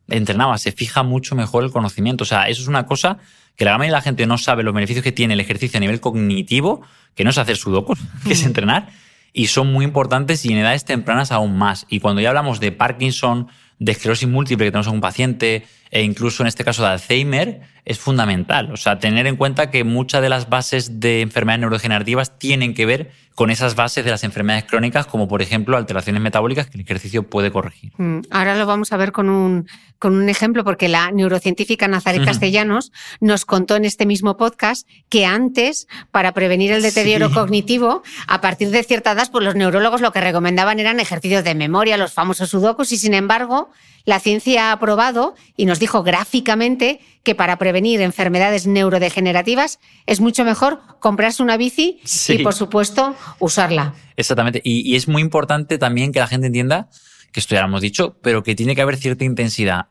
entrenaba, 0.09 0.59
se 0.59 0.73
fija 0.73 1.03
mucho 1.03 1.35
mejor 1.35 1.65
el 1.65 1.71
conocimiento. 1.71 2.25
O 2.25 2.27
sea, 2.27 2.49
eso 2.49 2.63
es 2.63 2.69
una 2.69 2.87
cosa 2.87 3.19
que 3.57 3.65
la 3.65 3.73
mayoría 3.73 3.89
de 3.89 3.99
la 3.99 4.03
gente 4.03 4.27
no 4.27 4.39
sabe 4.39 4.63
los 4.63 4.75
beneficios 4.75 5.03
que 5.03 5.13
tiene 5.13 5.35
el 5.35 5.41
ejercicio 5.41 5.77
a 5.79 5.81
nivel 5.81 6.01
cognitivo, 6.01 6.83
que 7.15 7.25
no 7.25 7.31
es 7.31 7.39
hacer 7.39 7.57
sudokus, 7.57 7.99
que 8.25 8.33
es 8.33 8.43
mm. 8.43 8.47
entrenar, 8.47 8.89
y 9.33 9.49
son 9.49 9.73
muy 9.73 9.85
importantes 9.85 10.45
y 10.45 10.53
en 10.53 10.59
edades 10.59 10.85
tempranas 10.85 11.33
aún 11.33 11.57
más. 11.57 11.87
Y 11.89 12.01
cuando 12.01 12.21
ya 12.21 12.29
hablamos 12.29 12.61
de 12.61 12.73
Parkinson, 12.73 13.49
de 13.79 13.93
esclerosis 13.93 14.29
múltiple 14.29 14.67
que 14.67 14.71
tenemos 14.71 14.89
en 14.89 14.95
un 14.95 15.01
paciente, 15.01 15.67
e 15.91 16.03
incluso 16.03 16.43
en 16.43 16.49
este 16.49 16.65
caso 16.65 16.83
de 16.83 16.89
Alzheimer, 16.89 17.61
es 17.85 17.99
fundamental. 17.99 18.71
O 18.71 18.77
sea, 18.77 18.99
tener 18.99 19.27
en 19.27 19.37
cuenta 19.37 19.71
que 19.71 19.83
muchas 19.83 20.21
de 20.21 20.29
las 20.29 20.51
bases 20.51 21.01
de 21.01 21.23
enfermedades 21.23 21.61
neurodegenerativas 21.61 22.39
tienen 22.39 22.75
que 22.75 22.85
ver 22.85 23.11
con 23.35 23.51
esas 23.51 23.77
bases 23.77 24.05
de 24.05 24.11
las 24.11 24.25
enfermedades 24.25 24.65
crónicas, 24.65 25.07
como 25.07 25.29
por 25.29 25.43
ejemplo 25.43 25.77
alteraciones 25.77 26.21
metabólicas 26.21 26.67
que 26.67 26.77
el 26.77 26.81
ejercicio 26.81 27.23
puede 27.23 27.53
corregir. 27.53 27.93
Mm, 27.97 28.23
ahora 28.31 28.57
lo 28.57 28.67
vamos 28.67 28.93
a 28.93 28.97
ver 28.97 29.13
con 29.13 29.29
un, 29.31 29.69
con 30.01 30.17
un 30.17 30.29
ejemplo, 30.29 30.65
porque 30.65 30.89
la 30.89 31.13
neurocientífica 31.13 31.87
Nazaret 31.87 32.25
Castellanos 32.25 32.91
nos 33.21 33.45
contó 33.45 33.77
en 33.77 33.85
este 33.85 34.07
mismo 34.07 34.37
podcast 34.37 34.89
que 35.09 35.25
antes, 35.25 35.87
para 36.11 36.33
prevenir 36.33 36.73
el 36.73 36.83
deterioro 36.83 37.31
cognitivo, 37.31 38.03
a 38.27 38.41
partir 38.41 38.71
de 38.71 38.83
cierta 38.83 39.13
edad, 39.13 39.29
pues 39.31 39.45
los 39.45 39.55
neurólogos 39.55 40.01
lo 40.01 40.11
que 40.11 40.21
recomendaban 40.21 40.81
eran 40.81 40.99
ejercicios 40.99 41.45
de 41.45 41.55
memoria, 41.55 41.97
los 41.97 42.13
famosos 42.13 42.51
sudokus, 42.51 42.91
y 42.91 42.99
sin 42.99 43.15
embargo, 43.15 43.71
la 44.05 44.21
ciencia 44.21 44.73
ha 44.73 44.79
probado 44.81 45.35
y 45.57 45.67
nos 45.67 45.78
dijo 45.79 46.03
gráficamente 46.03 47.01
que 47.23 47.35
para 47.35 47.59
prevenir 47.59 48.01
enfermedades 48.01 48.67
neurodegenerativas 48.67 49.81
es 50.07 50.21
mucho 50.21 50.45
mejor 50.45 50.81
comprarse 51.01 51.43
una 51.43 51.57
bici 51.57 52.01
y, 52.29 52.43
por 52.43 52.55
supuesto, 52.55 53.15
usarla. 53.39 53.95
Exactamente. 54.17 54.61
Y, 54.65 54.97
es 54.97 55.09
muy 55.09 55.23
importante 55.23 55.79
también 55.79 56.13
que 56.13 56.21
la 56.21 56.27
gente 56.27 56.47
entienda, 56.47 56.89
que 57.33 57.41
esto 57.41 57.55
ya 57.55 57.61
lo 57.61 57.69
hemos 57.69 57.81
dicho, 57.81 58.17
pero 58.23 58.43
que 58.43 58.55
tiene 58.55 58.75
que 58.75 58.83
haber 58.83 58.97
cierta 58.97 59.25
intensidad. 59.25 59.87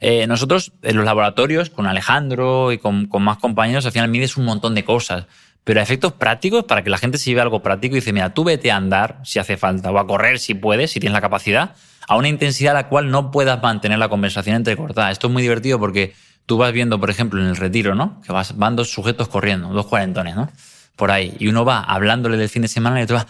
Eh, 0.00 0.26
nosotros 0.26 0.72
en 0.82 0.96
los 0.96 1.04
laboratorios, 1.04 1.70
con 1.70 1.86
Alejandro 1.86 2.72
y 2.72 2.78
con, 2.78 3.08
más 3.20 3.38
compañeros, 3.38 3.86
al 3.86 3.92
final 3.92 4.08
mides 4.08 4.36
un 4.36 4.44
montón 4.44 4.74
de 4.74 4.84
cosas. 4.84 5.26
Pero 5.64 5.80
a 5.80 5.82
efectos 5.82 6.12
prácticos, 6.12 6.64
para 6.64 6.84
que 6.84 6.90
la 6.90 6.98
gente 6.98 7.18
se 7.18 7.30
lleve 7.30 7.40
algo 7.40 7.62
práctico 7.62 7.96
y 7.96 7.98
dice, 7.98 8.12
mira, 8.12 8.32
tú 8.32 8.44
vete 8.44 8.70
a 8.70 8.76
andar 8.76 9.20
si 9.24 9.40
hace 9.40 9.56
falta, 9.56 9.90
o 9.90 9.98
a 9.98 10.06
correr 10.06 10.38
si 10.38 10.54
puedes, 10.54 10.92
si 10.92 11.00
tienes 11.00 11.14
la 11.14 11.20
capacidad, 11.20 11.74
a 12.08 12.16
una 12.16 12.28
intensidad 12.28 12.72
a 12.72 12.82
la 12.82 12.88
cual 12.88 13.10
no 13.10 13.30
puedas 13.30 13.62
mantener 13.62 13.98
la 13.98 14.08
conversación 14.08 14.56
entrecortada. 14.56 15.10
Esto 15.10 15.26
es 15.26 15.32
muy 15.32 15.42
divertido 15.42 15.78
porque 15.78 16.14
tú 16.46 16.58
vas 16.58 16.72
viendo, 16.72 17.00
por 17.00 17.10
ejemplo, 17.10 17.40
en 17.40 17.48
el 17.48 17.56
retiro, 17.56 17.94
¿no? 17.94 18.20
Que 18.22 18.32
vas, 18.32 18.56
van 18.56 18.76
dos 18.76 18.90
sujetos 18.90 19.28
corriendo, 19.28 19.68
dos 19.68 19.86
cuarentones, 19.86 20.36
¿no? 20.36 20.50
Por 20.94 21.10
ahí. 21.10 21.36
Y 21.38 21.48
uno 21.48 21.64
va 21.64 21.80
hablándole 21.80 22.36
del 22.36 22.48
fin 22.48 22.62
de 22.62 22.68
semana 22.68 23.00
y 23.00 23.04
otro 23.04 23.16
va, 23.16 23.26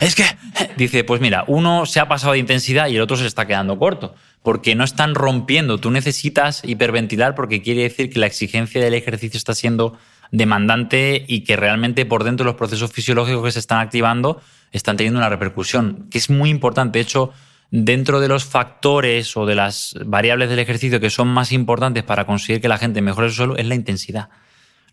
es 0.00 0.14
que, 0.14 0.24
dice, 0.76 1.04
pues 1.04 1.20
mira, 1.20 1.44
uno 1.46 1.86
se 1.86 2.00
ha 2.00 2.08
pasado 2.08 2.32
de 2.32 2.38
intensidad 2.38 2.88
y 2.88 2.96
el 2.96 3.02
otro 3.02 3.16
se 3.16 3.26
está 3.26 3.46
quedando 3.46 3.78
corto. 3.78 4.14
Porque 4.42 4.74
no 4.76 4.84
están 4.84 5.14
rompiendo. 5.14 5.78
Tú 5.78 5.90
necesitas 5.90 6.62
hiperventilar 6.64 7.34
porque 7.34 7.62
quiere 7.62 7.82
decir 7.82 8.10
que 8.10 8.20
la 8.20 8.26
exigencia 8.26 8.80
del 8.80 8.94
ejercicio 8.94 9.38
está 9.38 9.54
siendo 9.54 9.98
demandante 10.30 11.24
y 11.26 11.40
que 11.40 11.56
realmente 11.56 12.04
por 12.04 12.22
dentro 12.24 12.44
los 12.44 12.54
procesos 12.54 12.92
fisiológicos 12.92 13.44
que 13.44 13.52
se 13.52 13.58
están 13.58 13.78
activando 13.78 14.40
están 14.72 14.96
teniendo 14.96 15.18
una 15.18 15.28
repercusión, 15.28 16.06
que 16.10 16.18
es 16.18 16.30
muy 16.30 16.50
importante. 16.50 16.98
De 16.98 17.02
hecho, 17.02 17.32
dentro 17.84 18.20
de 18.20 18.28
los 18.28 18.46
factores 18.46 19.36
o 19.36 19.44
de 19.44 19.54
las 19.54 19.94
variables 20.06 20.48
del 20.48 20.60
ejercicio 20.60 20.98
que 20.98 21.10
son 21.10 21.28
más 21.28 21.52
importantes 21.52 22.04
para 22.04 22.24
conseguir 22.24 22.62
que 22.62 22.68
la 22.68 22.78
gente 22.78 23.02
mejore 23.02 23.28
su 23.28 23.54
es 23.54 23.66
la 23.66 23.74
intensidad. 23.74 24.30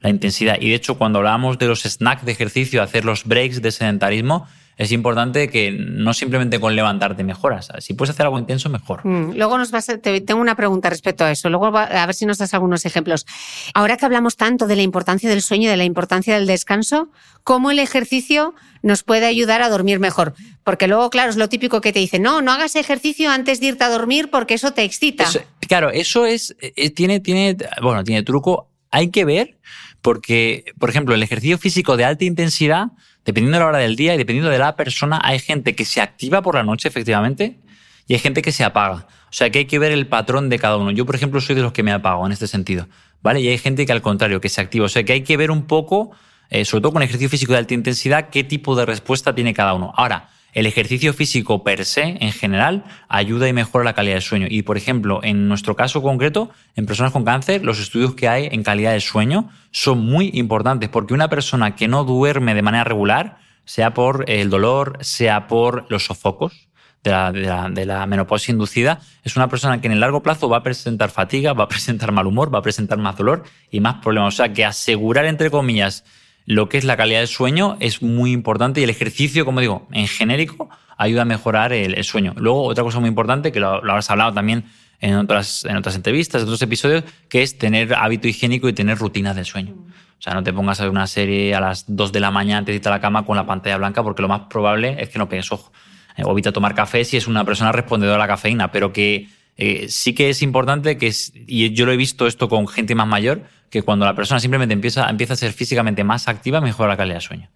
La 0.01 0.09
intensidad. 0.09 0.57
Y 0.59 0.69
de 0.69 0.75
hecho, 0.75 0.97
cuando 0.97 1.19
hablábamos 1.19 1.57
de 1.57 1.67
los 1.67 1.83
snacks 1.83 2.25
de 2.25 2.33
ejercicio, 2.33 2.83
hacer 2.83 3.05
los 3.05 3.23
breaks 3.23 3.61
de 3.61 3.71
sedentarismo, 3.71 4.47
es 4.77 4.91
importante 4.91 5.49
que 5.49 5.71
no 5.71 6.13
simplemente 6.13 6.59
con 6.59 6.75
levantarte 6.75 7.23
mejoras. 7.23 7.69
Si 7.79 7.93
puedes 7.93 8.11
hacer 8.11 8.25
algo 8.25 8.39
intenso, 8.39 8.69
mejor. 8.69 9.05
Mm, 9.05 9.35
luego 9.35 9.57
nos 9.57 9.71
vas 9.71 9.89
a, 9.89 9.97
te, 9.97 10.21
tengo 10.21 10.41
una 10.41 10.55
pregunta 10.55 10.89
respecto 10.89 11.23
a 11.23 11.31
eso. 11.31 11.49
Luego 11.49 11.77
a 11.77 12.05
ver 12.05 12.15
si 12.15 12.25
nos 12.25 12.39
das 12.39 12.53
algunos 12.53 12.85
ejemplos. 12.85 13.25
Ahora 13.73 13.97
que 13.97 14.05
hablamos 14.05 14.35
tanto 14.35 14.65
de 14.65 14.75
la 14.75 14.81
importancia 14.81 15.29
del 15.29 15.41
sueño, 15.41 15.69
de 15.69 15.77
la 15.77 15.83
importancia 15.83 16.35
del 16.35 16.47
descanso, 16.47 17.09
¿cómo 17.43 17.71
el 17.71 17.79
ejercicio 17.79 18.55
nos 18.81 19.03
puede 19.03 19.25
ayudar 19.25 19.61
a 19.61 19.69
dormir 19.69 19.99
mejor? 19.99 20.33
Porque 20.63 20.87
luego, 20.87 21.09
claro, 21.09 21.29
es 21.29 21.37
lo 21.37 21.49
típico 21.49 21.81
que 21.81 21.93
te 21.93 21.99
dicen, 21.99 22.23
no, 22.23 22.41
no 22.41 22.51
hagas 22.51 22.75
ejercicio 22.75 23.29
antes 23.29 23.59
de 23.59 23.67
irte 23.67 23.83
a 23.83 23.89
dormir 23.89 24.29
porque 24.31 24.55
eso 24.55 24.73
te 24.73 24.83
excita. 24.83 25.25
claro, 25.67 25.91
eso 25.91 26.25
es, 26.25 26.55
eh, 26.59 26.89
tiene, 26.89 27.19
tiene, 27.19 27.57
bueno, 27.81 28.03
tiene 28.03 28.23
truco. 28.23 28.69
Hay 28.89 29.09
que 29.09 29.25
ver 29.25 29.57
porque, 30.01 30.65
por 30.79 30.89
ejemplo, 30.89 31.15
el 31.15 31.23
ejercicio 31.23 31.57
físico 31.57 31.95
de 31.95 32.05
alta 32.05 32.25
intensidad 32.25 32.87
dependiendo 33.25 33.57
de 33.57 33.63
la 33.63 33.69
hora 33.69 33.77
del 33.77 33.95
día 33.95 34.15
y 34.15 34.17
dependiendo 34.17 34.49
de 34.49 34.59
la 34.59 34.75
persona, 34.75 35.19
hay 35.23 35.39
gente 35.39 35.75
que 35.75 35.85
se 35.85 36.01
activa 36.01 36.41
por 36.41 36.55
la 36.55 36.63
noche, 36.63 36.87
efectivamente, 36.87 37.59
y 38.07 38.13
hay 38.13 38.19
gente 38.19 38.41
que 38.41 38.51
se 38.51 38.63
apaga. 38.63 39.07
O 39.29 39.35
sea 39.35 39.49
que 39.49 39.59
hay 39.59 39.65
que 39.65 39.79
ver 39.79 39.91
el 39.91 40.07
patrón 40.07 40.49
de 40.49 40.59
cada 40.59 40.77
uno. 40.77 40.91
Yo, 40.91 41.05
por 41.05 41.15
ejemplo, 41.15 41.41
soy 41.41 41.55
de 41.55 41.61
los 41.61 41.71
que 41.71 41.83
me 41.83 41.91
apago 41.91 42.25
en 42.25 42.31
este 42.31 42.47
sentido. 42.47 42.87
¿Vale? 43.21 43.39
Y 43.39 43.47
hay 43.47 43.57
gente 43.57 43.85
que 43.85 43.91
al 43.93 44.01
contrario, 44.01 44.41
que 44.41 44.49
se 44.49 44.59
activa. 44.59 44.85
O 44.85 44.89
sea 44.89 45.03
que 45.03 45.13
hay 45.13 45.21
que 45.21 45.37
ver 45.37 45.49
un 45.49 45.65
poco, 45.65 46.11
eh, 46.49 46.65
sobre 46.65 46.81
todo 46.81 46.91
con 46.91 47.01
ejercicio 47.01 47.29
físico 47.29 47.53
de 47.53 47.59
alta 47.59 47.73
intensidad, 47.73 48.29
qué 48.29 48.43
tipo 48.43 48.75
de 48.75 48.85
respuesta 48.85 49.33
tiene 49.33 49.53
cada 49.53 49.73
uno. 49.73 49.93
Ahora, 49.95 50.29
el 50.53 50.65
ejercicio 50.65 51.13
físico 51.13 51.63
per 51.63 51.85
se, 51.85 52.17
en 52.19 52.31
general, 52.31 52.83
ayuda 53.09 53.47
y 53.47 53.53
mejora 53.53 53.83
la 53.83 53.93
calidad 53.93 54.15
del 54.15 54.21
sueño. 54.21 54.47
Y, 54.49 54.61
por 54.61 54.77
ejemplo, 54.77 55.19
en 55.23 55.47
nuestro 55.47 55.75
caso 55.75 56.01
concreto, 56.01 56.51
en 56.75 56.85
personas 56.85 57.11
con 57.11 57.25
cáncer, 57.25 57.63
los 57.63 57.79
estudios 57.79 58.13
que 58.13 58.27
hay 58.27 58.49
en 58.51 58.63
calidad 58.63 58.91
del 58.91 59.01
sueño 59.01 59.49
son 59.71 60.05
muy 60.05 60.29
importantes, 60.33 60.89
porque 60.89 61.13
una 61.13 61.29
persona 61.29 61.75
que 61.75 61.87
no 61.87 62.03
duerme 62.03 62.53
de 62.53 62.61
manera 62.61 62.83
regular, 62.83 63.37
sea 63.65 63.93
por 63.93 64.29
el 64.29 64.49
dolor, 64.49 64.97
sea 65.01 65.47
por 65.47 65.85
los 65.89 66.05
sofocos, 66.05 66.67
de 67.03 67.11
la, 67.11 67.31
de, 67.69 67.85
la, 67.85 68.05
menopausia 68.05 68.53
inducida, 68.53 69.01
es 69.23 69.35
una 69.35 69.49
persona 69.49 69.81
que 69.81 69.87
en 69.87 69.93
el 69.93 69.99
largo 69.99 70.23
plazo 70.23 70.47
va 70.47 70.57
a 70.57 70.63
presentar 70.63 71.09
fatiga, 71.09 71.51
va 71.51 71.65
a 71.65 71.67
presentar 71.67 72.13
mal 72.13 72.27
humor, 72.27 72.53
va 72.53 72.59
a 72.59 72.61
presentar 72.61 72.97
más 72.97 73.17
dolor 73.17 73.43
y 73.69 73.81
más 73.81 73.95
problemas. 73.95 74.35
O 74.35 74.37
sea, 74.37 74.53
que 74.53 74.63
asegurar, 74.63 75.25
entre 75.25 75.51
comillas, 75.51 76.05
lo 76.45 76.69
que 76.69 76.77
es 76.77 76.83
la 76.83 76.97
calidad 76.97 77.19
del 77.19 77.27
sueño 77.27 77.77
es 77.79 78.01
muy 78.01 78.31
importante 78.31 78.81
y 78.81 78.83
el 78.83 78.89
ejercicio, 78.89 79.45
como 79.45 79.61
digo, 79.61 79.87
en 79.91 80.07
genérico, 80.07 80.69
ayuda 80.97 81.23
a 81.23 81.25
mejorar 81.25 81.73
el, 81.73 82.03
sueño. 82.03 82.33
Luego, 82.37 82.63
otra 82.63 82.83
cosa 82.83 82.99
muy 82.99 83.09
importante, 83.09 83.51
que 83.51 83.59
lo, 83.59 83.69
habrás 83.69 84.09
hablado 84.09 84.33
también 84.33 84.65
en 84.99 85.15
otras, 85.15 85.65
en 85.65 85.75
otras 85.75 85.95
entrevistas, 85.95 86.41
en 86.41 86.47
otros 86.47 86.61
episodios, 86.61 87.03
que 87.29 87.43
es 87.43 87.57
tener 87.57 87.93
hábito 87.93 88.27
higiénico 88.27 88.67
y 88.69 88.73
tener 88.73 88.97
rutinas 88.97 89.35
del 89.35 89.45
sueño. 89.45 89.73
O 89.73 90.21
sea, 90.23 90.33
no 90.33 90.43
te 90.43 90.53
pongas 90.53 90.79
a 90.79 90.83
ver 90.83 90.91
una 90.91 91.07
serie 91.07 91.53
a 91.53 91.59
las 91.59 91.85
2 91.87 92.11
de 92.11 92.19
la 92.19 92.31
mañana 92.31 92.59
antes 92.59 92.71
de 92.71 92.77
irte 92.77 92.87
a 92.87 92.91
la 92.91 93.01
cama 93.01 93.25
con 93.25 93.35
la 93.35 93.45
pantalla 93.45 93.77
blanca, 93.77 94.03
porque 94.03 94.21
lo 94.21 94.29
más 94.29 94.41
probable 94.49 94.95
es 94.99 95.09
que 95.09 95.19
no 95.19 95.27
pegues 95.27 95.51
ojo. 95.51 95.71
Eh, 96.15 96.23
o 96.23 96.31
evita 96.31 96.51
tomar 96.51 96.75
café 96.75 97.03
si 97.03 97.17
es 97.17 97.27
una 97.27 97.43
persona 97.43 97.71
respondedora 97.71 98.15
a 98.15 98.19
la 98.19 98.27
cafeína, 98.27 98.71
pero 98.71 98.93
que 98.93 99.27
eh, 99.57 99.87
sí 99.89 100.13
que 100.13 100.29
es 100.29 100.41
importante 100.41 100.97
que, 100.97 101.11
y 101.47 101.73
yo 101.73 101.85
lo 101.85 101.91
he 101.91 101.97
visto 101.97 102.25
esto 102.25 102.49
con 102.49 102.67
gente 102.67 102.95
más 102.95 103.07
mayor, 103.07 103.43
que 103.73 103.81
cuando 103.81 104.05
la 104.05 104.13
persona 104.13 104.39
simplemente 104.39 104.71
empieza, 104.71 105.09
empieza 105.09 105.33
a 105.33 105.35
ser 105.35 105.51
físicamente 105.51 106.03
más 106.03 106.27
activa, 106.27 106.61
mejora 106.61 106.89
la 106.89 106.97
calidad 106.97 107.15
de 107.15 107.21
sueño. 107.21 107.49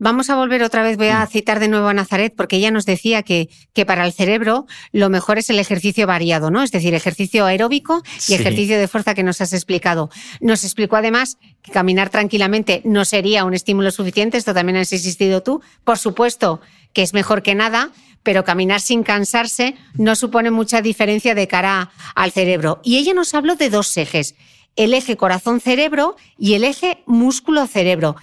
Vamos 0.00 0.28
a 0.28 0.34
volver 0.34 0.64
otra 0.64 0.82
vez, 0.82 0.96
voy 0.96 1.06
a 1.06 1.22
mm. 1.24 1.28
citar 1.28 1.60
de 1.60 1.68
nuevo 1.68 1.86
a 1.86 1.94
Nazaret, 1.94 2.34
porque 2.36 2.56
ella 2.56 2.72
nos 2.72 2.86
decía 2.86 3.22
que, 3.22 3.48
que 3.72 3.86
para 3.86 4.04
el 4.04 4.12
cerebro 4.12 4.66
lo 4.90 5.08
mejor 5.10 5.38
es 5.38 5.50
el 5.50 5.60
ejercicio 5.60 6.08
variado, 6.08 6.50
¿no? 6.50 6.64
Es 6.64 6.72
decir, 6.72 6.92
ejercicio 6.92 7.46
aeróbico 7.46 8.02
y 8.28 8.34
ejercicio 8.34 8.76
de 8.76 8.88
fuerza 8.88 9.14
que 9.14 9.22
nos 9.22 9.40
has 9.40 9.52
explicado. 9.52 10.10
Nos 10.40 10.64
explicó 10.64 10.96
además 10.96 11.38
que 11.62 11.70
caminar 11.70 12.10
tranquilamente 12.10 12.82
no 12.84 13.04
sería 13.04 13.44
un 13.44 13.54
estímulo 13.54 13.92
suficiente, 13.92 14.36
esto 14.36 14.54
también 14.54 14.78
has 14.78 14.92
insistido 14.92 15.44
tú. 15.44 15.62
Por 15.84 15.98
supuesto 15.98 16.60
que 16.92 17.02
es 17.02 17.14
mejor 17.14 17.42
que 17.42 17.54
nada, 17.54 17.90
pero 18.24 18.42
caminar 18.42 18.80
sin 18.80 19.04
cansarse 19.04 19.76
no 19.94 20.16
supone 20.16 20.50
mucha 20.50 20.82
diferencia 20.82 21.36
de 21.36 21.46
cara 21.46 21.92
al 22.16 22.32
cerebro. 22.32 22.80
Y 22.82 22.96
ella 22.96 23.14
nos 23.14 23.32
habló 23.34 23.54
de 23.54 23.70
dos 23.70 23.96
ejes, 23.96 24.34
el 24.76 24.94
eje 24.94 25.16
corazón-cerebro 25.16 26.16
y 26.38 26.54
el 26.54 26.64
eje 26.64 27.02
músculo-cerebro. 27.06 28.16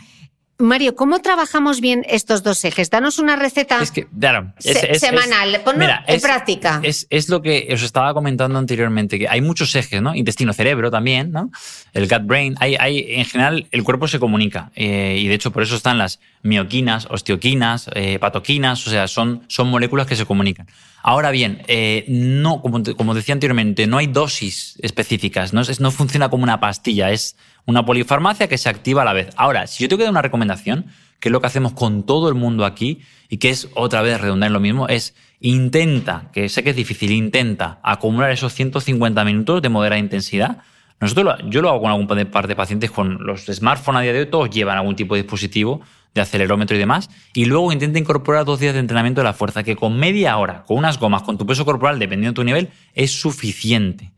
Mario, 0.62 0.96
¿cómo 0.96 1.20
trabajamos 1.20 1.82
bien 1.82 2.06
estos 2.10 2.44
dos 2.44 2.64
ejes? 2.66 2.90
Danos 2.90 3.20
una 3.20 3.36
receta 3.36 3.82
Es 3.82 3.92
que, 3.92 4.08
claro, 4.08 4.54
es- 4.64 4.78
se- 4.80 4.92
es- 4.94 5.00
semanal, 5.00 5.62
ponlo 5.64 5.80
mira, 5.80 6.04
en 6.08 6.16
es- 6.16 6.22
práctica. 6.22 6.80
Es, 6.84 7.08
lo 7.30 7.42
que 7.42 7.68
os 7.74 7.82
estaba 7.84 8.14
comentando 8.14 8.58
anteriormente, 8.60 9.20
que 9.20 9.28
hay 9.28 9.42
muchos 9.42 9.76
ejes, 9.76 10.02
¿no? 10.02 10.16
Intestino-cerebro 10.16 10.90
también, 10.92 11.32
¿no? 11.32 11.52
El 11.94 12.08
gut-brain. 12.08 12.56
Hay, 12.60 12.76
hay, 12.80 13.06
en 13.10 13.26
general, 13.26 13.68
el 13.72 13.84
cuerpo 13.84 14.08
se 14.08 14.20
comunica. 14.20 14.72
eh, 14.76 15.18
y 15.20 15.28
de 15.28 15.34
hecho, 15.36 15.52
por 15.52 15.64
eso 15.64 15.76
están 15.76 15.98
las 15.98 16.20
mioquinas, 16.44 17.08
osteoquinas, 17.10 17.90
eh, 17.94 18.18
patoquinas, 18.20 18.86
o 18.88 18.90
sea, 18.90 19.08
son, 19.08 19.44
son 19.48 19.68
moléculas 19.70 20.08
que 20.08 20.16
se 20.16 20.26
comunican. 20.26 20.68
Ahora 21.04 21.32
bien, 21.32 21.64
eh, 21.68 22.06
no, 22.08 22.62
como, 22.62 22.82
como 22.96 23.14
decía 23.16 23.34
anteriormente, 23.34 23.88
no 23.88 23.98
hay 23.98 24.08
dosis 24.08 24.76
específicas, 24.82 25.52
no, 25.54 25.62
es- 25.62 25.80
no 25.80 25.90
funciona 25.92 26.30
como 26.30 26.44
una 26.44 26.60
pastilla, 26.60 27.12
es 27.12 27.36
una 27.66 27.86
polifarmacia 27.86 28.48
que 28.48 28.58
se 28.58 28.70
activa 28.70 29.02
a 29.02 29.06
la 29.06 29.14
vez. 29.14 29.30
Ahora, 29.36 29.68
si 29.68 29.84
yo 29.84 29.90
tengo 29.90 30.00
que 30.00 30.04
dar 30.04 30.12
una 30.12 30.22
recomendación, 30.22 30.86
que 31.20 31.30
es 31.30 31.32
lo 31.32 31.40
que 31.42 31.48
hacemos 31.48 31.74
con 31.74 32.06
todo 32.06 32.30
el 32.30 32.36
mundo 32.36 32.66
aquí, 32.66 33.02
y 33.30 33.38
que 33.38 33.50
es 33.50 33.70
otra 33.76 34.02
vez 34.02 34.20
redundar 34.20 34.48
en 34.48 34.54
lo 34.54 34.60
mismo, 34.60 34.88
es 34.88 35.16
intenta, 35.40 36.30
que 36.34 36.50
sé 36.50 36.64
que 36.64 36.72
es 36.72 36.76
difícil, 36.76 37.12
intenta 37.12 37.80
acumular 37.84 38.32
esos 38.32 38.54
150 38.54 39.24
minutos 39.24 39.62
de 39.62 39.70
moderada 39.70 40.00
intensidad. 40.00 40.58
Nosotros 41.00 41.36
yo 41.46 41.62
lo 41.62 41.70
hago 41.70 41.82
con 41.82 41.92
algún 41.92 42.08
par 42.08 42.48
de 42.48 42.56
pacientes 42.56 42.92
con 42.92 43.26
los 43.26 43.46
smartphones 43.46 44.00
a 44.00 44.02
día 44.04 44.14
de 44.14 44.20
hoy, 44.20 44.26
todos 44.28 44.50
llevan 44.50 44.78
algún 44.78 44.96
tipo 44.96 45.16
de 45.16 45.22
dispositivo 45.22 45.82
de 46.14 46.22
acelerómetro 46.22 46.76
y 46.76 46.80
demás, 46.80 47.10
y 47.34 47.46
luego 47.46 47.72
intenta 47.72 47.98
incorporar 47.98 48.44
dos 48.44 48.60
días 48.60 48.74
de 48.74 48.80
entrenamiento 48.80 49.22
de 49.22 49.26
la 49.26 49.34
fuerza, 49.34 49.64
que 49.64 49.76
con 49.76 49.98
media 49.98 50.38
hora, 50.38 50.64
con 50.64 50.78
unas 50.78 51.00
gomas, 51.00 51.24
con 51.24 51.38
tu 51.38 51.46
peso 51.46 51.64
corporal, 51.64 52.00
dependiendo 52.00 52.32
de 52.32 52.36
tu 52.36 52.44
nivel, 52.44 52.70
es 52.94 53.12
suficiente. 53.12 54.12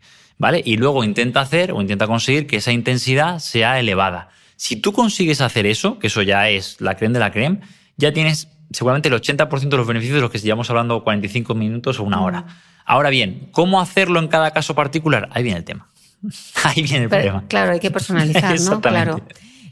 ¿Vale? 0.43 0.61
Y 0.65 0.75
luego 0.75 1.05
intenta 1.05 1.39
hacer 1.39 1.71
o 1.71 1.79
intenta 1.79 2.05
conseguir 2.05 2.47
que 2.47 2.57
esa 2.57 2.73
intensidad 2.73 3.39
sea 3.39 3.79
elevada. 3.79 4.27
Si 4.57 4.75
tú 4.75 4.91
consigues 4.91 5.39
hacer 5.39 5.65
eso, 5.65 5.99
que 5.99 6.07
eso 6.07 6.21
ya 6.21 6.49
es 6.49 6.81
la 6.81 6.97
creme 6.97 7.13
de 7.13 7.19
la 7.21 7.31
creme, 7.31 7.61
ya 7.95 8.11
tienes 8.11 8.49
seguramente 8.69 9.07
el 9.07 9.15
80% 9.15 9.69
de 9.69 9.77
los 9.77 9.87
beneficios 9.87 10.15
de 10.15 10.21
los 10.21 10.29
que 10.29 10.39
llevamos 10.39 10.69
hablando 10.69 11.01
45 11.01 11.55
minutos 11.55 11.97
o 11.97 12.03
una 12.03 12.21
hora. 12.21 12.45
Ahora 12.85 13.09
bien, 13.09 13.47
¿cómo 13.53 13.79
hacerlo 13.79 14.19
en 14.19 14.27
cada 14.27 14.51
caso 14.51 14.75
particular? 14.75 15.29
Ahí 15.31 15.43
viene 15.43 15.59
el 15.59 15.63
tema. 15.63 15.87
Ahí 16.65 16.83
viene 16.83 17.05
el 17.05 17.09
Pero, 17.09 17.21
problema. 17.21 17.47
claro, 17.47 17.71
hay 17.71 17.79
que 17.79 17.91
personalizar, 17.91 18.59
¿no? 18.59 18.81
Claro. 18.81 19.25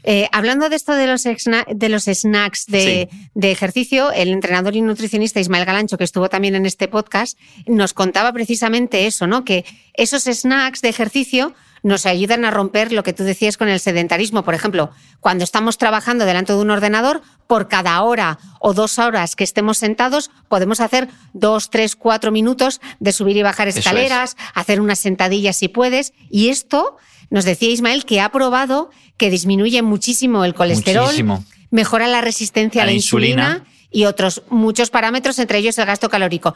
Eh, 0.04 0.28
hablando 0.32 0.68
de 0.68 0.76
esto 0.76 0.94
de 0.94 1.06
los, 1.06 1.24
de 1.24 1.88
los 1.88 2.04
snacks 2.04 2.66
de, 2.66 3.08
de 3.34 3.50
ejercicio, 3.52 4.12
el 4.12 4.28
entrenador 4.28 4.74
y 4.76 4.80
nutricionista 4.80 5.40
Ismael 5.40 5.64
Galancho, 5.64 5.98
que 5.98 6.04
estuvo 6.04 6.28
también 6.28 6.54
en 6.54 6.66
este 6.66 6.88
podcast, 6.88 7.38
nos 7.66 7.94
contaba 7.94 8.32
precisamente 8.32 9.06
eso, 9.06 9.26
¿no? 9.26 9.44
Que 9.44 9.64
esos 9.94 10.24
snacks 10.24 10.80
de 10.80 10.88
ejercicio 10.88 11.54
nos 11.82 12.06
ayudan 12.06 12.44
a 12.44 12.50
romper 12.50 12.92
lo 12.92 13.02
que 13.02 13.12
tú 13.12 13.24
decías 13.24 13.56
con 13.56 13.68
el 13.68 13.80
sedentarismo. 13.80 14.44
Por 14.44 14.54
ejemplo, 14.54 14.90
cuando 15.20 15.44
estamos 15.44 15.78
trabajando 15.78 16.24
delante 16.24 16.52
de 16.52 16.58
un 16.60 16.70
ordenador, 16.70 17.22
por 17.46 17.68
cada 17.68 18.00
hora 18.02 18.38
o 18.60 18.72
dos 18.72 18.98
horas 18.98 19.36
que 19.36 19.44
estemos 19.44 19.78
sentados, 19.78 20.30
podemos 20.48 20.80
hacer 20.80 21.08
dos, 21.32 21.70
tres, 21.70 21.96
cuatro 21.96 22.30
minutos 22.30 22.80
de 23.00 23.12
subir 23.12 23.36
y 23.36 23.42
bajar 23.42 23.68
es. 23.68 23.76
escaleras, 23.76 24.36
hacer 24.54 24.80
unas 24.80 25.00
sentadillas 25.00 25.56
si 25.56 25.68
puedes. 25.68 26.12
Y 26.30 26.48
esto, 26.50 26.96
nos 27.30 27.44
decía 27.44 27.70
Ismael, 27.70 28.04
que 28.04 28.20
ha 28.20 28.30
probado 28.30 28.90
que 29.16 29.30
disminuye 29.30 29.82
muchísimo 29.82 30.44
el 30.44 30.54
colesterol, 30.54 31.04
Muchísimo. 31.04 31.44
mejora 31.70 32.08
la 32.08 32.20
resistencia 32.20 32.82
a, 32.82 32.86
la 32.86 32.92
la 32.92 32.96
insulina. 32.96 33.42
insulina. 33.48 33.66
y 33.90 34.04
otros 34.06 34.42
muchos 34.48 34.90
parámetros, 34.90 35.38
entre 35.38 35.58
ellos 35.58 35.76
el 35.78 35.86
gasto 35.86 36.08
calórico. 36.08 36.54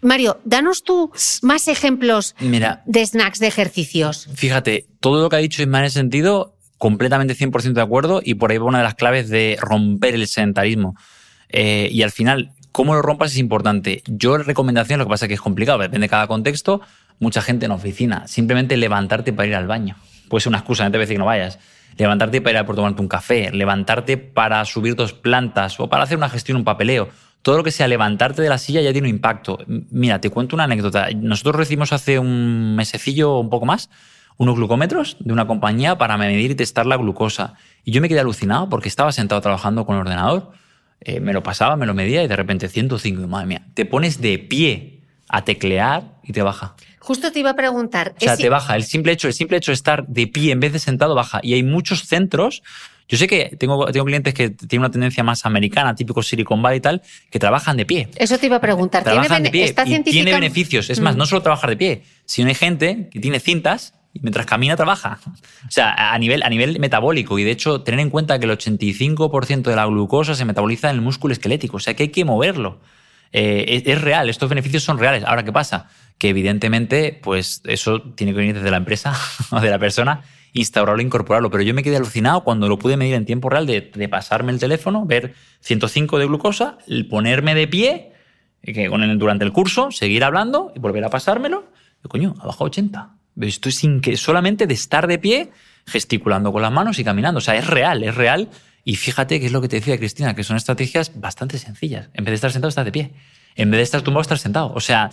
Mario, 0.00 0.38
danos 0.44 0.84
tú 0.84 1.10
más 1.42 1.66
ejemplos 1.66 2.36
Mira, 2.38 2.82
de 2.86 3.04
snacks 3.04 3.40
de 3.40 3.48
ejercicios. 3.48 4.28
Fíjate, 4.34 4.86
todo 5.00 5.20
lo 5.22 5.28
que 5.28 5.36
ha 5.36 5.40
dicho 5.40 5.60
Ismael 5.60 5.82
en 5.84 5.86
ese 5.88 5.98
sentido, 5.98 6.54
completamente 6.78 7.34
100% 7.36 7.72
de 7.72 7.80
acuerdo 7.82 8.20
y 8.24 8.34
por 8.34 8.52
ahí 8.52 8.58
va 8.58 8.66
una 8.66 8.78
de 8.78 8.84
las 8.84 8.94
claves 8.94 9.28
de 9.28 9.58
romper 9.60 10.14
el 10.14 10.28
sedentarismo. 10.28 10.94
Eh, 11.48 11.88
y 11.90 12.02
al 12.02 12.12
final, 12.12 12.52
cómo 12.70 12.94
lo 12.94 13.02
rompas 13.02 13.32
es 13.32 13.38
importante. 13.38 14.02
Yo 14.06 14.38
recomendación, 14.38 15.00
lo 15.00 15.06
que 15.06 15.10
pasa 15.10 15.24
es 15.24 15.28
que 15.28 15.34
es 15.34 15.40
complicado, 15.40 15.80
depende 15.80 16.04
de 16.04 16.10
cada 16.10 16.28
contexto, 16.28 16.80
mucha 17.18 17.42
gente 17.42 17.66
en 17.66 17.72
oficina, 17.72 18.26
simplemente 18.26 18.76
levantarte 18.76 19.32
para 19.32 19.48
ir 19.48 19.54
al 19.54 19.66
baño. 19.66 19.96
Puede 20.28 20.42
ser 20.42 20.50
una 20.50 20.58
excusa, 20.58 20.84
no 20.84 20.90
te 20.90 20.98
voy 20.98 21.02
a 21.02 21.06
decir 21.06 21.14
que 21.14 21.20
no 21.20 21.26
vayas. 21.26 21.58
Levantarte 21.96 22.40
para 22.40 22.52
ir 22.52 22.56
a 22.58 22.66
por 22.66 22.76
tomarte 22.76 23.00
un 23.00 23.08
café, 23.08 23.50
levantarte 23.50 24.18
para 24.18 24.64
subir 24.64 24.94
dos 24.94 25.12
plantas 25.12 25.80
o 25.80 25.88
para 25.88 26.04
hacer 26.04 26.16
una 26.16 26.28
gestión, 26.28 26.58
un 26.58 26.64
papeleo. 26.64 27.08
Todo 27.42 27.56
lo 27.56 27.64
que 27.64 27.70
sea 27.70 27.88
levantarte 27.88 28.42
de 28.42 28.48
la 28.48 28.58
silla 28.58 28.80
ya 28.80 28.92
tiene 28.92 29.08
un 29.08 29.14
impacto. 29.14 29.58
Mira, 29.66 30.20
te 30.20 30.30
cuento 30.30 30.54
una 30.54 30.64
anécdota. 30.64 31.08
Nosotros 31.16 31.56
recibimos 31.56 31.92
hace 31.92 32.18
un 32.18 32.76
mesecillo 32.76 33.38
un 33.38 33.50
poco 33.50 33.66
más 33.66 33.90
unos 34.38 34.54
glucómetros 34.54 35.16
de 35.18 35.32
una 35.32 35.46
compañía 35.46 35.98
para 35.98 36.16
medir 36.16 36.52
y 36.52 36.54
testar 36.54 36.86
la 36.86 36.96
glucosa. 36.96 37.54
Y 37.84 37.90
yo 37.90 38.00
me 38.00 38.08
quedé 38.08 38.20
alucinado 38.20 38.68
porque 38.68 38.88
estaba 38.88 39.12
sentado 39.12 39.40
trabajando 39.40 39.84
con 39.84 39.96
el 39.96 40.02
ordenador, 40.02 40.52
eh, 41.00 41.20
me 41.20 41.32
lo 41.32 41.42
pasaba, 41.42 41.76
me 41.76 41.86
lo 41.86 41.94
medía 41.94 42.22
y 42.22 42.28
de 42.28 42.36
repente 42.36 42.68
105. 42.68 43.20
Y 43.20 43.26
madre 43.26 43.46
mía, 43.46 43.66
te 43.74 43.84
pones 43.84 44.20
de 44.20 44.38
pie 44.38 45.02
a 45.28 45.44
teclear 45.44 46.20
y 46.22 46.32
te 46.32 46.42
baja. 46.42 46.76
Justo 47.00 47.30
te 47.32 47.40
iba 47.40 47.50
a 47.50 47.56
preguntar. 47.56 48.14
O 48.16 48.20
sea, 48.20 48.34
¿es- 48.34 48.38
te 48.38 48.48
baja. 48.48 48.76
El 48.76 48.84
simple 48.84 49.12
hecho, 49.12 49.28
el 49.28 49.34
simple 49.34 49.56
hecho 49.56 49.70
de 49.72 49.74
estar 49.74 50.06
de 50.06 50.26
pie 50.26 50.52
en 50.52 50.60
vez 50.60 50.72
de 50.72 50.78
sentado 50.78 51.14
baja. 51.14 51.40
Y 51.42 51.54
hay 51.54 51.62
muchos 51.62 52.04
centros. 52.06 52.62
Yo 53.10 53.16
sé 53.16 53.26
que 53.26 53.56
tengo, 53.58 53.86
tengo 53.86 54.04
clientes 54.04 54.34
que 54.34 54.50
tienen 54.50 54.80
una 54.80 54.90
tendencia 54.90 55.24
más 55.24 55.46
americana, 55.46 55.94
típico 55.94 56.22
Silicon 56.22 56.60
Valley 56.60 56.78
y 56.78 56.80
tal, 56.82 57.02
que 57.30 57.38
trabajan 57.38 57.76
de 57.78 57.86
pie. 57.86 58.08
Eso 58.16 58.36
te 58.36 58.46
iba 58.46 58.56
a 58.56 58.60
preguntar. 58.60 59.02
¿Tiene, 59.02 59.14
Trabajan 59.20 59.42
de 59.44 59.50
pie 59.50 59.64
está 59.64 59.82
y 59.82 59.86
tiene 59.86 60.04
científica- 60.04 60.36
beneficios. 60.36 60.90
Es 60.90 61.00
más, 61.00 61.14
Mm. 61.14 61.18
no 61.18 61.26
solo 61.26 61.40
trabajar 61.42 61.70
de 61.70 61.76
pie, 61.78 62.02
sino 62.26 62.48
hay 62.48 62.54
gente 62.54 63.08
que 63.10 63.18
tiene 63.18 63.40
cintas 63.40 63.94
y 64.12 64.20
mientras 64.20 64.44
camina 64.44 64.76
trabaja. 64.76 65.20
O 65.66 65.70
sea, 65.70 66.12
a 66.12 66.18
nivel, 66.18 66.42
a 66.42 66.50
nivel 66.50 66.78
metabólico. 66.80 67.38
Y 67.38 67.44
de 67.44 67.52
hecho, 67.52 67.80
tener 67.80 68.00
en 68.00 68.10
cuenta 68.10 68.38
que 68.38 68.44
el 68.44 68.50
85% 68.50 69.70
de 69.70 69.76
la 69.76 69.86
glucosa 69.86 70.34
se 70.34 70.44
metaboliza 70.44 70.90
en 70.90 70.96
el 70.96 71.00
músculo 71.02 71.32
esquelético. 71.32 71.78
O 71.78 71.80
sea, 71.80 71.94
que 71.94 72.02
hay 72.04 72.08
que 72.10 72.26
moverlo. 72.26 72.80
Eh, 73.32 73.82
es, 73.84 74.00
real, 74.00 74.28
estos 74.30 74.48
beneficios 74.48 74.82
son 74.82 74.98
reales. 74.98 75.24
Ahora, 75.24 75.44
¿qué 75.44 75.52
pasa? 75.52 75.88
Que 76.18 76.30
evidentemente, 76.30 77.18
pues 77.22 77.62
eso 77.64 78.02
tiene 78.14 78.32
que 78.32 78.38
venir 78.38 78.54
desde 78.54 78.70
la 78.70 78.78
empresa 78.78 79.14
o 79.50 79.60
de 79.60 79.70
la 79.70 79.78
persona, 79.78 80.22
instaurarlo 80.52 81.02
incorporarlo. 81.02 81.50
Pero 81.50 81.62
yo 81.62 81.74
me 81.74 81.82
quedé 81.82 81.96
alucinado 81.96 82.44
cuando 82.44 82.68
lo 82.68 82.78
pude 82.78 82.96
medir 82.96 83.14
en 83.14 83.26
tiempo 83.26 83.48
real 83.48 83.66
de, 83.66 84.08
pasarme 84.10 84.52
el 84.52 84.58
teléfono, 84.58 85.04
ver 85.04 85.34
105 85.60 86.18
de 86.18 86.26
glucosa, 86.26 86.78
el 86.86 87.06
ponerme 87.06 87.54
de 87.54 87.68
pie, 87.68 88.12
y 88.62 88.72
que 88.72 88.88
con 88.88 89.02
el, 89.02 89.18
durante 89.18 89.44
el 89.44 89.52
curso, 89.52 89.90
seguir 89.90 90.24
hablando 90.24 90.72
y 90.74 90.78
volver 90.78 91.04
a 91.04 91.10
pasármelo. 91.10 91.70
Y 92.04 92.08
coño, 92.08 92.34
ha 92.40 92.46
bajado 92.46 92.66
80. 92.66 93.14
Esto 93.40 93.68
es 93.68 93.76
sin 93.76 94.00
que 94.00 94.16
solamente 94.16 94.66
de 94.66 94.74
estar 94.74 95.06
de 95.06 95.18
pie, 95.18 95.50
gesticulando 95.86 96.52
con 96.52 96.62
las 96.62 96.72
manos 96.72 96.98
y 96.98 97.04
caminando. 97.04 97.38
O 97.38 97.40
sea, 97.40 97.56
es 97.56 97.66
real, 97.66 98.02
es 98.02 98.14
real. 98.14 98.48
Y 98.88 98.96
fíjate 98.96 99.38
que 99.38 99.44
es 99.44 99.52
lo 99.52 99.60
que 99.60 99.68
te 99.68 99.76
decía 99.76 99.98
Cristina, 99.98 100.34
que 100.34 100.42
son 100.42 100.56
estrategias 100.56 101.12
bastante 101.14 101.58
sencillas. 101.58 102.08
En 102.14 102.24
vez 102.24 102.32
de 102.32 102.36
estar 102.36 102.52
sentado, 102.52 102.70
estás 102.70 102.86
de 102.86 102.92
pie. 102.92 103.10
En 103.54 103.70
vez 103.70 103.76
de 103.80 103.82
estar 103.82 104.00
tumbado, 104.00 104.22
estás 104.22 104.40
sentado. 104.40 104.72
O 104.74 104.80
sea, 104.80 105.10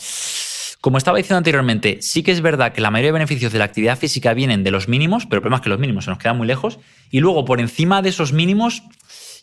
como 0.80 0.98
estaba 0.98 1.18
diciendo 1.18 1.40
anteriormente, 1.40 1.98
sí 2.00 2.24
que 2.24 2.32
es 2.32 2.40
verdad 2.40 2.72
que 2.72 2.80
la 2.80 2.90
mayoría 2.90 3.10
de 3.10 3.20
beneficios 3.20 3.52
de 3.52 3.60
la 3.60 3.66
actividad 3.66 4.00
física 4.00 4.34
vienen 4.34 4.64
de 4.64 4.72
los 4.72 4.88
mínimos, 4.88 5.26
pero 5.26 5.40
el 5.40 5.42
problema 5.42 5.58
es 5.58 5.62
que 5.62 5.68
los 5.68 5.80
mínimos 5.80 6.06
se 6.06 6.10
nos 6.10 6.20
quedan 6.20 6.38
muy 6.38 6.48
lejos. 6.48 6.80
Y 7.12 7.20
luego, 7.20 7.44
por 7.44 7.60
encima 7.60 8.02
de 8.02 8.08
esos 8.08 8.32
mínimos, 8.32 8.82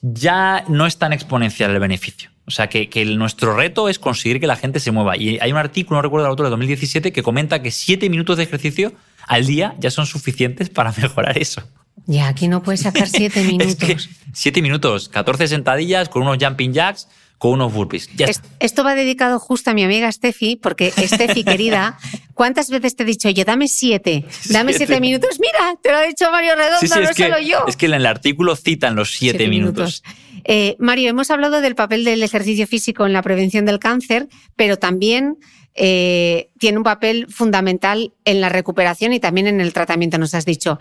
ya 0.01 0.65
no 0.67 0.87
es 0.87 0.97
tan 0.97 1.13
exponencial 1.13 1.71
el 1.71 1.79
beneficio. 1.79 2.31
O 2.47 2.51
sea, 2.51 2.69
que, 2.69 2.89
que 2.89 3.05
nuestro 3.05 3.55
reto 3.55 3.91
es 3.91 3.99
conseguir 3.99 4.41
que 4.41 4.47
la 4.47 4.57
gente 4.57 4.81
se 4.81 4.93
mueva. 4.93 5.19
Y 5.19 5.41
hay 5.43 5.53
un 5.53 5.59
artículo, 5.59 5.99
no 5.99 6.03
recuerdo 6.03 6.25
el 6.25 6.31
autor, 6.31 6.47
de 6.47 6.51
2017, 6.53 7.13
que 7.13 7.23
comenta 7.23 7.61
que 7.61 7.71
siete 7.71 8.09
minutos 8.09 8.39
de 8.39 8.45
ejercicio 8.45 8.95
al 9.27 9.47
día 9.47 9.75
ya 9.79 9.91
son 9.91 10.07
suficientes 10.07 10.71
para 10.71 10.93
mejorar 11.01 11.39
eso. 11.39 11.63
Ya, 12.07 12.29
aquí 12.29 12.49
no 12.49 12.63
puedes 12.63 12.81
sacar 12.81 13.09
siete 13.09 13.41
Es 13.41 13.47
minutos. 13.47 13.77
que 13.77 13.97
siete 14.33 14.63
minutos, 14.63 15.09
14 15.09 15.47
sentadillas 15.49 16.09
con 16.09 16.23
unos 16.23 16.39
jumping 16.43 16.73
jacks, 16.73 17.07
con 17.39 17.53
unos 17.53 17.73
burpees. 17.73 18.09
Ya 18.17 18.27
Es- 18.27 18.37
está. 18.37 18.49
Esto 18.61 18.85
va 18.85 18.95
dedicado 18.95 19.39
justo 19.39 19.71
a 19.71 19.75
mi 19.75 19.83
amiga 19.85 20.11
Steffi, 20.11 20.57
porque 20.57 20.91
Steffi, 20.91 21.43
querida, 21.45 21.99
¿cuántas 22.35 22.71
veces 22.71 22.95
te 22.97 23.03
he 23.03 23.07
dicho 23.07 23.29
yo, 23.31 23.45
dame 23.45 23.69
siete, 23.69 24.25
dame 24.49 24.73
siete, 24.73 24.87
Siete. 24.95 25.01
minutos? 25.01 25.39
Mira, 25.41 25.77
te 25.83 25.91
lo 25.91 25.97
ha 25.99 26.03
dicho 26.03 26.31
Mario 26.31 26.55
Redondo, 26.55 26.79
Sí, 26.81 26.89
sí, 26.89 26.95
no 26.99 27.09
es, 27.11 27.17
que, 27.17 27.25
solo 27.25 27.39
yo. 27.41 27.65
es 27.67 27.77
que 27.77 27.87
en 27.87 27.95
el 27.95 28.07
artículo 28.07 28.55
citan 28.57 28.95
los 28.97 29.13
siete, 29.13 29.49
minutos. 29.49 30.03
Eh, 30.45 30.77
Mario, 30.81 31.11
hemos 31.11 31.31
hablado 31.31 31.61
del 31.61 31.75
papel 31.77 32.05
del 32.05 32.23
ejercicio 32.23 32.67
físico 32.67 33.07
en 33.07 33.13
la 33.13 33.23
prevención 33.23 33.65
del 33.65 33.79
cáncer, 33.79 34.29
pero 34.57 34.77
también 34.79 35.37
eh, 35.75 36.51
tiene 36.59 36.79
un 36.79 36.85
papel 36.85 37.27
fundamental 37.29 38.13
en 38.25 38.41
la 38.41 38.49
recuperación 38.49 39.13
y 39.13 39.21
también 39.21 39.47
en 39.47 39.61
el 39.61 39.73
tratamiento, 39.73 40.19
nos 40.19 40.35
has 40.35 40.45
dicho. 40.45 40.79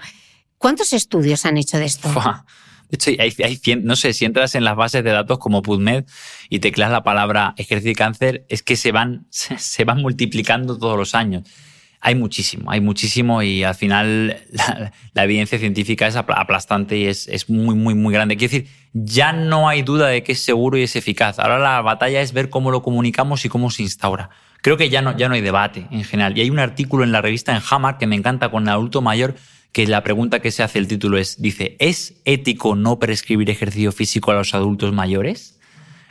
¿Cuántos 0.58 0.94
estudios 0.94 1.46
han 1.46 1.58
hecho 1.58 1.78
de 1.78 1.86
esto? 1.86 2.10
Fua. 2.10 2.46
De 2.90 2.96
hecho, 2.96 3.12
hay, 3.22 3.34
hay 3.44 3.76
no 3.78 3.96
sé, 3.96 4.14
si 4.14 4.26
entras 4.26 4.54
en 4.54 4.66
las 4.66 4.76
bases 4.76 5.02
de 5.04 5.12
datos 5.12 5.40
como 5.40 5.62
PubMed 5.62 6.04
y 6.50 6.60
tecleas 6.60 6.92
la 6.92 7.04
palabra 7.04 7.54
ejercicio 7.58 7.92
y 7.92 7.96
cáncer, 7.96 8.46
es 8.50 8.64
que 8.64 8.76
se 8.76 8.92
van, 8.92 9.28
se, 9.30 9.86
van 9.86 10.02
multiplicando 10.02 10.78
todos 10.78 10.98
los 10.98 11.16
años. 11.16 11.44
Hay 12.02 12.16
muchísimo, 12.16 12.70
hay 12.70 12.82
muchísimo 12.82 13.44
y 13.44 13.64
al 13.64 13.76
final 13.76 14.42
la, 14.52 14.92
la 15.14 15.24
evidencia 15.24 15.58
científica 15.58 16.08
es 16.08 16.16
apla- 16.16 16.36
aplastante 16.40 16.98
y 16.98 17.06
es, 17.06 17.28
es 17.30 17.50
muy, 17.50 17.76
muy, 17.76 17.96
muy 17.96 18.14
grande. 18.14 18.36
Quiero 18.36 18.52
decir, 18.52 18.70
ya 18.92 19.32
no 19.32 19.70
hay 19.70 19.84
duda 19.84 20.08
de 20.08 20.22
que 20.24 20.34
es 20.34 20.42
seguro 20.42 20.78
y 20.78 20.84
es 20.84 20.96
eficaz. 20.98 21.40
Ahora 21.40 21.60
la 21.60 21.82
batalla 21.82 22.20
es 22.22 22.34
ver 22.34 22.50
cómo 22.50 22.72
lo 22.72 22.82
comunicamos 22.82 23.46
y 23.46 23.50
cómo 23.50 23.70
se 23.72 23.84
instaura. 23.84 24.32
Creo 24.62 24.78
que 24.78 24.90
ya 24.90 25.02
no, 25.02 25.18
ya 25.18 25.28
no 25.28 25.36
hay 25.36 25.42
debate 25.42 25.88
en 25.92 26.04
general. 26.04 26.38
Y 26.38 26.42
hay 26.42 26.50
un 26.50 26.60
artículo 26.60 27.04
en 27.04 27.12
la 27.12 27.22
revista 27.22 27.56
en 27.56 27.62
Hammer 27.70 27.98
que 27.98 28.08
me 28.08 28.16
encanta 28.16 28.50
con 28.50 28.64
el 28.64 28.70
adulto 28.70 29.02
mayor 29.02 29.36
que 29.72 29.88
la 29.88 30.04
pregunta 30.04 30.40
que 30.40 30.52
se 30.52 30.64
hace 30.64 30.80
el 30.80 30.88
título 30.88 31.18
es, 31.18 31.42
dice, 31.42 31.76
¿es 31.80 32.16
ético 32.26 32.76
no 32.76 33.00
prescribir 33.00 33.50
ejercicio 33.50 33.92
físico 33.92 34.32
a 34.32 34.36
los 34.36 34.54
adultos 34.54 34.94
mayores? 34.94 35.58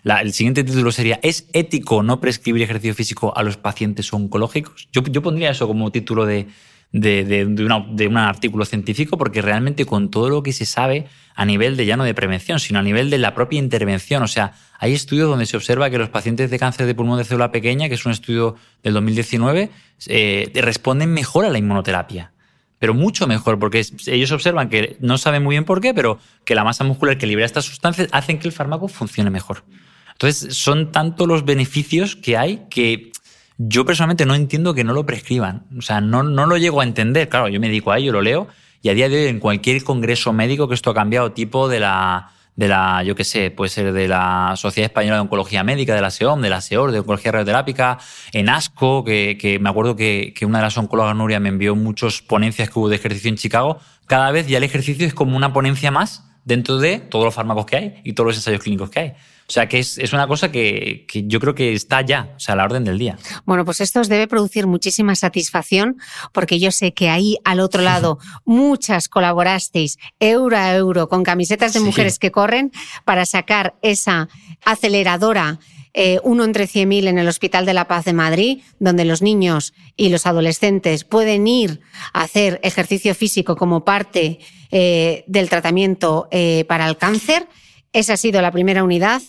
el 0.03 0.33
siguiente 0.33 0.65
título 0.65 0.93
sería, 0.93 1.21
¿es 1.23 1.47
ético 1.53 2.03
no 2.03 2.21
prescribir 2.21 2.63
ejercicio 2.63 2.95
físico 2.95 3.37
a 3.37 3.43
los 3.43 3.59
pacientes 3.59 4.11
oncológicos? 4.15 4.89
Yo, 4.93 5.03
yo 5.03 5.21
pondría 5.21 5.51
eso 5.51 5.67
como 5.67 5.93
título 5.93 6.25
de, 6.25 6.47
de, 6.93 7.25
de, 7.25 8.07
un 8.07 8.17
artículo 8.17 8.65
científico, 8.65 9.19
porque 9.19 9.43
realmente 9.43 9.85
con 9.85 10.11
todo 10.11 10.29
lo 10.29 10.43
que 10.43 10.53
se 10.53 10.67
sabe 10.67 11.07
a 11.41 11.47
nivel 11.47 11.75
de 11.79 11.87
ya 11.87 11.97
no 11.97 12.05
de 12.05 12.13
prevención, 12.13 12.61
sino 12.61 12.81
a 12.81 12.83
nivel 12.83 13.09
de 13.09 13.17
la 13.17 13.35
propia 13.35 13.59
intervención, 13.59 14.23
o 14.23 14.29
sea, 14.29 14.53
hay 14.79 14.93
estudios 14.93 15.27
donde 15.27 15.47
se 15.47 15.57
observa 15.57 15.89
que 15.89 15.97
los 15.97 16.11
pacientes 16.11 16.51
de 16.51 16.59
cáncer 16.59 16.85
de 16.85 16.95
pulmón 16.95 17.17
de 17.17 17.25
célula 17.25 17.51
pequeña, 17.51 17.89
que 17.89 17.95
es 17.95 18.05
un 18.05 18.13
estudio 18.13 18.57
del 18.83 18.93
2019, 18.93 19.71
eh, 20.09 20.53
responden 20.57 21.15
mejor 21.15 21.47
a 21.47 21.49
la 21.49 21.57
inmunoterapia 21.57 22.33
pero 22.79 22.95
mucho 22.95 23.27
mejor, 23.27 23.59
porque 23.59 23.85
ellos 24.07 24.33
observan 24.33 24.71
que 24.71 24.97
no 25.01 25.19
saben 25.19 25.43
muy 25.43 25.53
bien 25.53 25.65
por 25.65 25.83
qué, 25.83 25.93
pero 25.93 26.19
que 26.47 26.55
la 26.55 26.65
masa 26.65 26.83
muscular 26.83 27.19
que 27.19 27.27
libera 27.27 27.45
estas 27.45 27.67
sustancias 27.67 28.09
hacen 28.11 28.39
que 28.39 28.49
el 28.49 28.53
fármaco 28.53 28.89
funcione 28.89 29.29
mejor. 29.29 29.65
Entonces, 30.13 30.57
son 30.57 30.91
tantos 30.91 31.29
los 31.29 31.45
beneficios 31.45 32.17
que 32.17 32.39
hay 32.39 32.63
que 32.71 33.13
yo 33.59 33.85
personalmente 33.85 34.25
no 34.25 34.35
entiendo 34.35 34.73
que 34.73 34.85
no 34.85 34.95
lo 34.95 35.05
prescriban. 35.05 35.67
O 35.77 35.83
sea, 35.83 36.01
no, 36.01 36.23
no 36.23 36.47
lo 36.47 36.57
llego 36.57 36.81
a 36.81 36.85
entender. 36.85 37.29
Claro, 37.29 37.49
yo 37.49 37.61
me 37.61 37.69
dedico 37.69 37.93
a 37.93 37.99
ello, 37.99 38.13
lo 38.13 38.23
leo, 38.23 38.49
y 38.83 38.89
a 38.89 38.95
día 38.95 39.09
de 39.09 39.17
hoy 39.17 39.27
en 39.29 39.41
cualquier 39.41 39.83
congreso 39.85 40.33
médico 40.33 40.69
que 40.69 40.75
esto 40.75 40.91
ha 40.91 40.95
cambiado, 40.95 41.33
tipo 41.33 41.69
de 41.69 41.81
la, 41.81 42.33
de 42.57 42.69
la, 42.69 43.03
yo 43.03 43.15
qué 43.15 43.25
sé, 43.25 43.51
puede 43.51 43.69
ser 43.69 43.93
de 43.93 44.09
la 44.09 44.55
Sociedad 44.57 44.91
Española 44.91 45.17
de 45.17 45.23
Oncología 45.23 45.65
Médica, 45.65 45.95
de 45.95 46.01
la 46.01 46.11
SEOM, 46.11 46.41
de 46.41 46.51
la 46.51 46.61
SEOR, 46.61 46.93
de 46.93 47.01
Oncología 47.01 47.33
Radioterápica, 47.33 47.99
en 48.33 48.49
ASCO, 48.49 49.05
que, 49.05 49.39
que 49.41 49.59
me 49.59 49.69
acuerdo 49.69 49.97
que, 49.97 50.33
que, 50.35 50.47
una 50.47 50.59
de 50.59 50.65
las 50.65 50.79
oncólogas, 50.79 51.15
Nuria, 51.15 51.41
me 51.41 51.51
envió 51.51 51.77
muchas 51.77 52.23
ponencias 52.23 52.71
que 52.71 52.79
hubo 52.79 52.89
de 52.89 52.97
ejercicio 52.97 53.29
en 53.29 53.37
Chicago. 53.37 53.79
Cada 54.07 54.31
vez 54.31 54.47
ya 54.47 54.59
el 54.59 54.65
ejercicio 54.65 55.07
es 55.07 55.15
como 55.15 55.37
una 55.37 55.53
ponencia 55.53 55.91
más 55.91 56.25
dentro 56.45 56.79
de 56.79 56.99
todos 56.99 57.25
los 57.25 57.35
fármacos 57.35 57.67
que 57.67 57.77
hay 57.77 57.95
y 58.05 58.15
todos 58.15 58.29
los 58.29 58.37
ensayos 58.37 58.63
clínicos 58.63 58.91
que 58.91 59.01
hay. 59.01 59.13
O 59.51 59.53
sea, 59.53 59.69
que 59.69 59.81
es, 59.81 60.13
una 60.13 60.29
cosa 60.29 60.53
que, 60.53 61.07
yo 61.13 61.41
creo 61.41 61.57
que 61.57 61.73
está 61.73 62.03
ya, 62.03 62.35
o 62.37 62.39
sea, 62.39 62.53
a 62.53 62.57
la 62.57 62.63
orden 62.63 62.85
del 62.85 62.99
día. 62.99 63.19
Bueno, 63.47 63.65
pues 63.65 63.81
esto 63.81 63.99
os 63.99 64.09
debe 64.09 64.29
producir 64.29 64.69
muchísima 64.69 65.17
satisfacción, 65.17 65.97
porque 66.33 66.61
yo 66.61 66.71
sé 66.71 66.95
que 66.95 67.09
ahí 67.09 67.37
al 67.45 67.59
otro 67.59 67.83
lado 67.83 68.21
muchas 68.45 69.09
colaborasteis 69.09 69.99
euro 70.21 70.57
a 70.57 70.73
euro 70.77 71.09
con 71.09 71.25
camisetas 71.25 71.73
de 71.73 71.81
mujeres 71.81 72.21
que 72.21 72.31
corren 72.31 72.71
para 73.05 73.27
sacar 73.27 73.75
esa 73.83 74.29
aceleradora 74.65 75.59
eh, 75.95 76.21
uno 76.23 76.45
entre 76.45 76.69
100.000 76.69 77.09
en 77.09 77.19
el 77.19 77.27
Hospital 77.27 77.67
de 77.67 77.75
la 77.75 77.89
Paz 77.89 78.05
de 78.05 78.13
Madrid, 78.13 78.63
donde 78.79 79.05
los 79.05 79.21
niños 79.21 79.75
y 79.97 80.11
los 80.11 80.27
adolescentes 80.27 81.03
pueden 81.03 81.49
ir 81.49 81.81
a 82.13 82.23
hacer 82.23 82.61
ejercicio 82.63 83.17
físico 83.17 83.57
como 83.57 83.85
parte 83.85 84.39
eh, 84.71 85.25
del 85.27 85.49
tratamiento 85.49 86.29
eh, 86.31 86.65
para 86.69 86.87
el 86.87 86.97
cáncer. 86.97 87.49
Esa 87.93 88.13
ha 88.13 88.17
sido 88.17 88.41
la 88.41 88.53
primera 88.53 88.85
unidad 88.85 89.21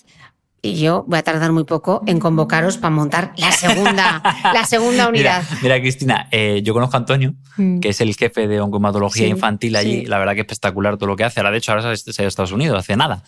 y 0.61 0.75
yo 0.75 1.03
voy 1.07 1.17
a 1.17 1.23
tardar 1.23 1.51
muy 1.51 1.63
poco 1.63 2.03
en 2.05 2.19
convocaros 2.19 2.77
para 2.77 2.93
montar 2.93 3.33
la 3.37 3.51
segunda, 3.51 4.21
la 4.53 4.65
segunda 4.65 5.09
unidad. 5.09 5.43
Mira, 5.61 5.79
Cristina, 5.79 6.27
eh, 6.31 6.61
yo 6.63 6.73
conozco 6.73 6.97
a 6.97 6.99
Antonio, 6.99 7.33
mm. 7.57 7.79
que 7.79 7.89
es 7.89 8.01
el 8.01 8.15
jefe 8.15 8.47
de 8.47 8.61
oncomatología 8.61 9.27
infantil 9.27 9.75
allí. 9.75 10.05
La 10.05 10.19
verdad 10.19 10.35
que 10.35 10.41
espectacular 10.41 10.97
todo 10.97 11.07
lo 11.07 11.15
que 11.15 11.23
hace. 11.23 11.39
Ahora, 11.39 11.51
de 11.51 11.57
hecho, 11.57 11.71
ahora 11.71 11.95
se 11.95 12.09
ha 12.09 12.13
ido 12.13 12.25
a 12.25 12.27
Estados 12.27 12.51
Unidos, 12.51 12.77
hace 12.77 12.95
nada. 12.95 13.23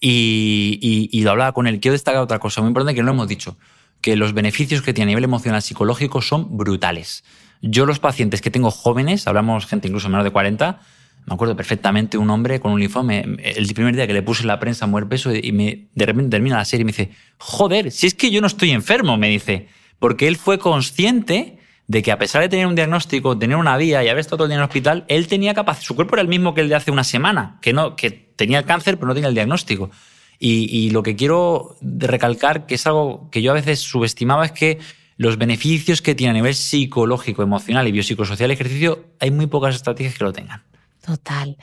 Y, 0.00 1.08
y, 1.10 1.22
lo 1.22 1.30
hablaba 1.30 1.52
con 1.52 1.66
él. 1.66 1.80
Quiero 1.80 1.92
destacar 1.92 2.20
otra 2.20 2.38
cosa 2.38 2.60
muy 2.60 2.68
importante 2.68 2.94
que 2.94 3.02
no 3.02 3.12
hemos 3.12 3.28
dicho, 3.28 3.56
que 4.02 4.16
los 4.16 4.34
beneficios 4.34 4.82
que 4.82 4.92
tiene 4.92 5.08
a 5.08 5.12
nivel 5.12 5.24
emocional 5.24 5.62
psicológico 5.62 6.20
son 6.20 6.58
brutales. 6.58 7.24
Yo 7.62 7.86
los 7.86 8.00
pacientes 8.00 8.42
que 8.42 8.50
tengo 8.50 8.70
jóvenes, 8.70 9.26
hablamos 9.26 9.64
gente 9.64 9.88
incluso 9.88 10.10
menor 10.10 10.24
de 10.24 10.30
40, 10.30 10.80
me 11.26 11.34
acuerdo 11.34 11.56
perfectamente 11.56 12.18
un 12.18 12.28
hombre 12.30 12.60
con 12.60 12.72
un 12.72 12.80
linfoma, 12.80 13.14
el 13.16 13.74
primer 13.74 13.96
día 13.96 14.06
que 14.06 14.12
le 14.12 14.22
puse 14.22 14.44
la 14.44 14.60
prensa 14.60 14.86
muer 14.86 15.08
peso 15.08 15.34
y 15.34 15.52
me, 15.52 15.86
de 15.94 16.06
repente 16.06 16.30
termina 16.30 16.56
la 16.56 16.64
serie 16.64 16.82
y 16.82 16.84
me 16.84 16.92
dice, 16.92 17.10
joder, 17.38 17.90
si 17.90 18.06
es 18.06 18.14
que 18.14 18.30
yo 18.30 18.40
no 18.40 18.46
estoy 18.46 18.70
enfermo, 18.70 19.16
me 19.16 19.28
dice, 19.28 19.68
porque 19.98 20.28
él 20.28 20.36
fue 20.36 20.58
consciente 20.58 21.58
de 21.86 22.02
que 22.02 22.12
a 22.12 22.18
pesar 22.18 22.42
de 22.42 22.48
tener 22.48 22.66
un 22.66 22.74
diagnóstico, 22.74 23.38
tener 23.38 23.56
una 23.56 23.76
vía 23.76 24.04
y 24.04 24.08
haber 24.08 24.20
estado 24.20 24.38
todo 24.38 24.44
el 24.46 24.50
día 24.50 24.56
en 24.56 24.62
el 24.62 24.68
hospital, 24.68 25.04
él 25.08 25.26
tenía 25.26 25.54
capacidad, 25.54 25.84
su 25.84 25.94
cuerpo 25.94 26.14
era 26.16 26.22
el 26.22 26.28
mismo 26.28 26.54
que 26.54 26.60
el 26.60 26.68
de 26.68 26.74
hace 26.74 26.90
una 26.90 27.04
semana, 27.04 27.58
que, 27.62 27.72
no, 27.72 27.96
que 27.96 28.10
tenía 28.10 28.58
el 28.58 28.64
cáncer 28.64 28.96
pero 28.96 29.08
no 29.08 29.14
tenía 29.14 29.28
el 29.28 29.34
diagnóstico. 29.34 29.90
Y, 30.38 30.68
y 30.70 30.90
lo 30.90 31.02
que 31.02 31.16
quiero 31.16 31.76
recalcar, 31.80 32.66
que 32.66 32.74
es 32.74 32.86
algo 32.86 33.30
que 33.30 33.40
yo 33.40 33.52
a 33.52 33.54
veces 33.54 33.80
subestimaba, 33.80 34.44
es 34.44 34.52
que 34.52 34.78
los 35.16 35.38
beneficios 35.38 36.02
que 36.02 36.14
tiene 36.14 36.32
a 36.32 36.34
nivel 36.34 36.54
psicológico, 36.54 37.42
emocional 37.42 37.86
y 37.86 37.92
biopsicosocial 37.92 38.50
el 38.50 38.54
ejercicio, 38.54 39.06
hay 39.20 39.30
muy 39.30 39.46
pocas 39.46 39.74
estrategias 39.74 40.18
que 40.18 40.24
lo 40.24 40.32
tengan. 40.32 40.64
Total. 41.04 41.56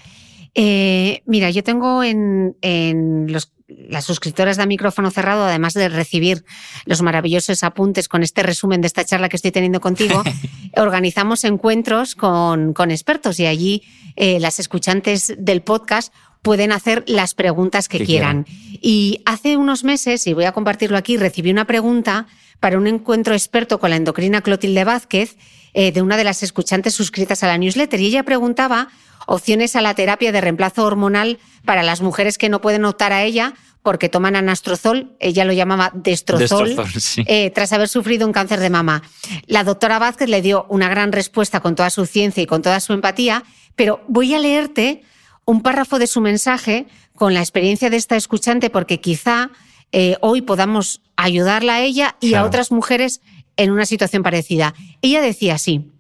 Eh, 0.53 1.23
mira, 1.25 1.49
yo 1.49 1.63
tengo 1.63 2.03
en, 2.03 2.55
las 3.67 4.05
suscriptoras 4.05 4.57
de 4.57 4.67
micrófono 4.67 5.11
cerrado, 5.11 5.45
además 5.45 5.73
de 5.73 5.87
recibir 5.87 6.43
los 6.85 7.01
maravillosos 7.01 7.63
apuntes 7.63 8.07
con 8.07 8.21
este 8.21 8.43
resumen 8.43 8.81
de 8.81 8.87
esta 8.87 9.05
charla 9.05 9.29
que 9.29 9.37
estoy 9.37 9.51
teniendo 9.51 9.79
contigo, 9.79 10.23
organizamos 10.75 11.43
encuentros 11.45 12.15
con, 12.15 12.73
expertos 12.89 13.39
y 13.39 13.45
allí 13.45 13.83
eh, 14.17 14.39
las 14.39 14.59
escuchantes 14.59 15.33
del 15.37 15.61
podcast 15.61 16.13
pueden 16.41 16.71
hacer 16.71 17.03
las 17.07 17.33
preguntas 17.33 17.87
que, 17.87 18.03
quieran. 18.03 18.45
Y 18.81 19.21
hace 19.25 19.57
unos 19.57 19.83
meses, 19.83 20.25
y 20.25 20.33
voy 20.33 20.45
a 20.45 20.51
compartirlo 20.51 20.97
aquí, 20.97 21.15
recibí 21.15 21.51
una 21.51 21.65
pregunta 21.65 22.27
para 22.59 22.77
un 22.77 22.87
encuentro 22.87 23.33
experto 23.33 23.79
con 23.79 23.91
la 23.91 23.95
endocrina 23.95 24.41
Clotilde 24.41 24.83
Vázquez, 24.83 25.37
eh, 25.73 25.91
de 25.91 26.01
una 26.01 26.17
de 26.17 26.23
las 26.23 26.43
escuchantes 26.43 26.93
suscritas 26.95 27.43
a 27.43 27.47
la 27.47 27.57
newsletter, 27.57 27.99
y 27.99 28.07
ella 28.07 28.23
preguntaba 28.23 28.89
opciones 29.27 29.75
a 29.75 29.81
la 29.81 29.93
terapia 29.93 30.31
de 30.31 30.41
reemplazo 30.41 30.85
hormonal 30.85 31.39
para 31.65 31.83
las 31.83 32.01
mujeres 32.01 32.37
que 32.37 32.49
no 32.49 32.61
pueden 32.61 32.85
optar 32.85 33.13
a 33.13 33.23
ella 33.23 33.53
porque 33.83 34.09
toman 34.09 34.35
anastrozol, 34.35 35.15
ella 35.19 35.43
lo 35.43 35.53
llamaba 35.53 35.91
destrozol, 35.93 36.75
eh, 37.25 37.49
tras 37.49 37.73
haber 37.73 37.89
sufrido 37.89 38.27
un 38.27 38.33
cáncer 38.33 38.59
de 38.59 38.69
mama. 38.69 39.01
La 39.47 39.63
doctora 39.63 39.97
Vázquez 39.97 40.29
le 40.29 40.41
dio 40.41 40.65
una 40.69 40.87
gran 40.87 41.11
respuesta 41.11 41.61
con 41.61 41.75
toda 41.75 41.89
su 41.89 42.05
ciencia 42.05 42.43
y 42.43 42.45
con 42.45 42.61
toda 42.61 42.79
su 42.79 42.93
empatía, 42.93 43.43
pero 43.75 44.03
voy 44.07 44.35
a 44.35 44.39
leerte 44.39 45.01
un 45.45 45.61
párrafo 45.61 45.97
de 45.97 46.07
su 46.07 46.21
mensaje 46.21 46.85
con 47.15 47.33
la 47.33 47.39
experiencia 47.39 47.89
de 47.89 47.97
esta 47.97 48.15
escuchante 48.15 48.69
porque 48.69 48.99
quizá 49.01 49.49
eh, 49.91 50.15
hoy 50.21 50.41
podamos 50.41 51.01
ayudarla 51.15 51.75
a 51.75 51.81
ella 51.81 52.15
y 52.19 52.35
a 52.35 52.45
otras 52.45 52.71
mujeres 52.71 53.21
en 53.57 53.71
una 53.71 53.85
situación 53.85 54.23
parecida. 54.23 54.73
Ella 55.01 55.21
decía 55.21 55.55
así, 55.55 55.91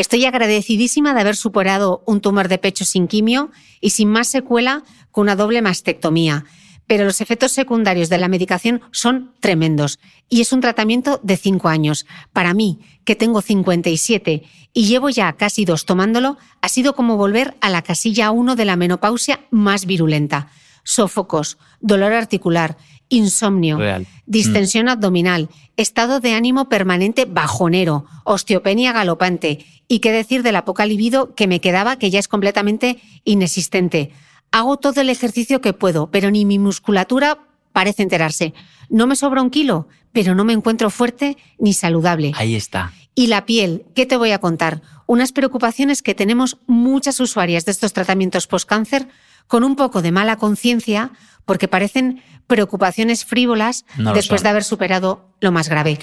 Estoy 0.00 0.24
agradecidísima 0.24 1.12
de 1.12 1.20
haber 1.20 1.36
superado 1.36 2.02
un 2.06 2.22
tumor 2.22 2.48
de 2.48 2.56
pecho 2.56 2.86
sin 2.86 3.06
quimio 3.06 3.50
y 3.82 3.90
sin 3.90 4.08
más 4.08 4.28
secuela 4.28 4.82
con 5.10 5.24
una 5.24 5.36
doble 5.36 5.60
mastectomía. 5.60 6.46
Pero 6.86 7.04
los 7.04 7.20
efectos 7.20 7.52
secundarios 7.52 8.08
de 8.08 8.16
la 8.16 8.28
medicación 8.28 8.80
son 8.92 9.34
tremendos 9.40 9.98
y 10.30 10.40
es 10.40 10.54
un 10.54 10.62
tratamiento 10.62 11.20
de 11.22 11.36
cinco 11.36 11.68
años. 11.68 12.06
Para 12.32 12.54
mí, 12.54 12.78
que 13.04 13.14
tengo 13.14 13.42
57 13.42 14.42
y 14.72 14.86
llevo 14.86 15.10
ya 15.10 15.34
casi 15.34 15.66
dos 15.66 15.84
tomándolo, 15.84 16.38
ha 16.62 16.68
sido 16.70 16.94
como 16.94 17.18
volver 17.18 17.58
a 17.60 17.68
la 17.68 17.82
casilla 17.82 18.30
1 18.30 18.56
de 18.56 18.64
la 18.64 18.76
menopausia 18.76 19.40
más 19.50 19.84
virulenta. 19.84 20.48
Sofocos, 20.84 21.58
dolor 21.80 22.12
articular, 22.12 22.76
insomnio, 23.08 23.78
distensión 24.26 24.86
mm. 24.86 24.88
abdominal, 24.88 25.48
estado 25.76 26.20
de 26.20 26.32
ánimo 26.32 26.68
permanente 26.68 27.26
bajonero, 27.26 28.06
osteopenia 28.24 28.92
galopante 28.92 29.66
y 29.88 29.98
qué 29.98 30.12
decir 30.12 30.42
de 30.42 30.52
la 30.52 30.64
poca 30.64 30.86
libido 30.86 31.34
que 31.34 31.46
me 31.46 31.60
quedaba 31.60 31.96
que 31.96 32.10
ya 32.10 32.18
es 32.18 32.28
completamente 32.28 33.00
inexistente. 33.24 34.12
Hago 34.52 34.78
todo 34.78 35.00
el 35.00 35.10
ejercicio 35.10 35.60
que 35.60 35.72
puedo, 35.72 36.10
pero 36.10 36.30
ni 36.30 36.44
mi 36.44 36.58
musculatura 36.58 37.38
parece 37.72 38.02
enterarse. 38.02 38.54
No 38.88 39.06
me 39.06 39.16
sobra 39.16 39.42
un 39.42 39.50
kilo, 39.50 39.88
pero 40.12 40.34
no 40.34 40.44
me 40.44 40.52
encuentro 40.52 40.90
fuerte 40.90 41.36
ni 41.58 41.72
saludable. 41.72 42.32
Ahí 42.36 42.54
está. 42.54 42.92
Y 43.14 43.26
la 43.26 43.46
piel, 43.46 43.84
¿qué 43.94 44.06
te 44.06 44.16
voy 44.16 44.30
a 44.30 44.38
contar? 44.38 44.82
Unas 45.06 45.32
preocupaciones 45.32 46.02
que 46.02 46.14
tenemos 46.14 46.58
muchas 46.66 47.18
usuarias 47.20 47.64
de 47.64 47.72
estos 47.72 47.92
tratamientos 47.92 48.46
post-cáncer 48.46 49.08
con 49.50 49.64
un 49.64 49.74
poco 49.74 50.00
de 50.00 50.12
mala 50.12 50.36
conciencia 50.36 51.10
porque 51.44 51.66
parecen 51.66 52.22
preocupaciones 52.46 53.24
frívolas 53.24 53.84
después 54.14 54.44
de 54.44 54.48
haber 54.48 54.62
superado 54.62 55.34
lo 55.40 55.50
más 55.50 55.68
grave. 55.68 55.98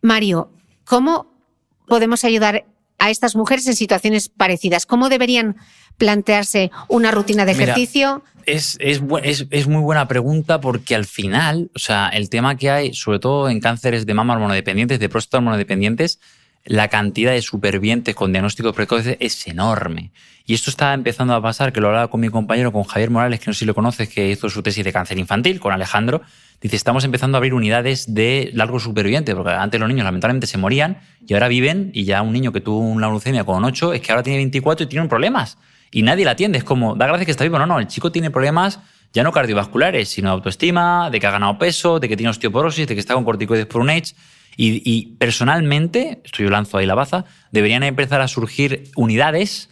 Mario, 0.00 0.52
¿cómo 0.84 1.26
podemos 1.88 2.22
ayudar 2.22 2.66
a 3.00 3.10
estas 3.10 3.34
mujeres 3.34 3.66
en 3.66 3.74
situaciones 3.74 4.28
parecidas? 4.28 4.86
¿Cómo 4.86 5.08
deberían 5.08 5.56
plantearse 5.98 6.70
una 6.86 7.10
rutina 7.10 7.44
de 7.44 7.52
ejercicio? 7.52 8.22
es, 8.46 8.76
es, 8.78 9.02
es, 9.50 9.66
muy 9.66 9.80
buena 9.80 10.06
pregunta 10.06 10.60
porque 10.60 10.94
al 10.94 11.04
final, 11.04 11.72
o 11.74 11.80
sea, 11.80 12.06
el 12.10 12.30
tema 12.30 12.56
que 12.56 12.70
hay, 12.70 12.94
sobre 12.94 13.18
todo 13.18 13.48
en 13.48 13.58
cánceres 13.58 14.06
de 14.06 14.14
mama 14.14 14.34
hormonodependientes, 14.34 15.00
de 15.00 15.08
próstata 15.08 15.38
hormonodependientes, 15.38 16.20
la 16.64 16.88
cantidad 16.88 17.32
de 17.32 17.42
supervivientes 17.42 18.14
con 18.14 18.32
diagnóstico 18.32 18.72
precoz 18.72 19.06
es 19.18 19.46
enorme. 19.46 20.12
Y 20.46 20.54
esto 20.54 20.70
está 20.70 20.92
empezando 20.92 21.34
a 21.34 21.40
pasar, 21.40 21.72
que 21.72 21.80
lo 21.80 21.88
hablaba 21.88 22.08
con 22.08 22.20
mi 22.20 22.28
compañero, 22.28 22.70
con 22.70 22.84
Javier 22.84 23.10
Morales, 23.10 23.40
que 23.40 23.46
no 23.46 23.54
sé 23.54 23.60
si 23.60 23.64
lo 23.64 23.74
conoces, 23.74 24.08
que 24.08 24.30
hizo 24.30 24.50
su 24.50 24.62
tesis 24.62 24.84
de 24.84 24.92
cáncer 24.92 25.18
infantil 25.18 25.58
con 25.58 25.72
Alejandro. 25.72 26.20
dice, 26.60 26.76
estamos 26.76 27.04
empezando 27.04 27.36
a 27.36 27.38
abrir 27.38 27.54
unidades 27.54 28.12
de 28.14 28.50
largo 28.52 28.78
superviviente, 28.78 29.34
porque 29.34 29.52
antes 29.52 29.80
los 29.80 29.88
niños 29.88 30.04
lamentablemente 30.04 30.46
se 30.46 30.58
morían 30.58 30.98
y 31.26 31.32
ahora 31.32 31.48
viven 31.48 31.90
y 31.94 32.04
ya 32.04 32.20
un 32.20 32.32
niño 32.32 32.52
que 32.52 32.60
tuvo 32.60 32.78
una 32.78 33.08
leucemia 33.08 33.44
con 33.44 33.64
8 33.64 33.94
es 33.94 34.00
que 34.02 34.12
ahora 34.12 34.22
tiene 34.22 34.38
24 34.38 34.84
y 34.84 34.88
tiene 34.88 35.08
problemas 35.08 35.56
y 35.90 36.02
nadie 36.02 36.24
la 36.24 36.32
atiende. 36.32 36.58
Es 36.58 36.64
como, 36.64 36.94
da 36.94 37.06
gracias 37.06 37.26
que 37.26 37.30
está 37.30 37.44
vivo. 37.44 37.58
No, 37.58 37.66
no, 37.66 37.78
el 37.78 37.86
chico 37.86 38.10
tiene 38.12 38.30
problemas 38.30 38.80
ya 39.14 39.22
no 39.22 39.30
cardiovasculares, 39.30 40.08
sino 40.08 40.30
de 40.30 40.34
autoestima, 40.34 41.08
de 41.08 41.20
que 41.20 41.26
ha 41.28 41.30
ganado 41.30 41.56
peso, 41.56 42.00
de 42.00 42.08
que 42.08 42.16
tiene 42.16 42.30
osteoporosis, 42.30 42.88
de 42.88 42.94
que 42.94 43.00
está 43.00 43.14
con 43.14 43.24
corticoides 43.24 43.66
por 43.66 43.80
un 43.80 43.90
age. 43.90 44.14
Y, 44.56 45.16
personalmente, 45.18 46.20
esto 46.24 46.42
yo 46.42 46.50
lanzo 46.50 46.78
ahí 46.78 46.86
la 46.86 46.94
baza, 46.94 47.24
deberían 47.50 47.82
empezar 47.82 48.20
a 48.20 48.28
surgir 48.28 48.84
unidades 48.96 49.70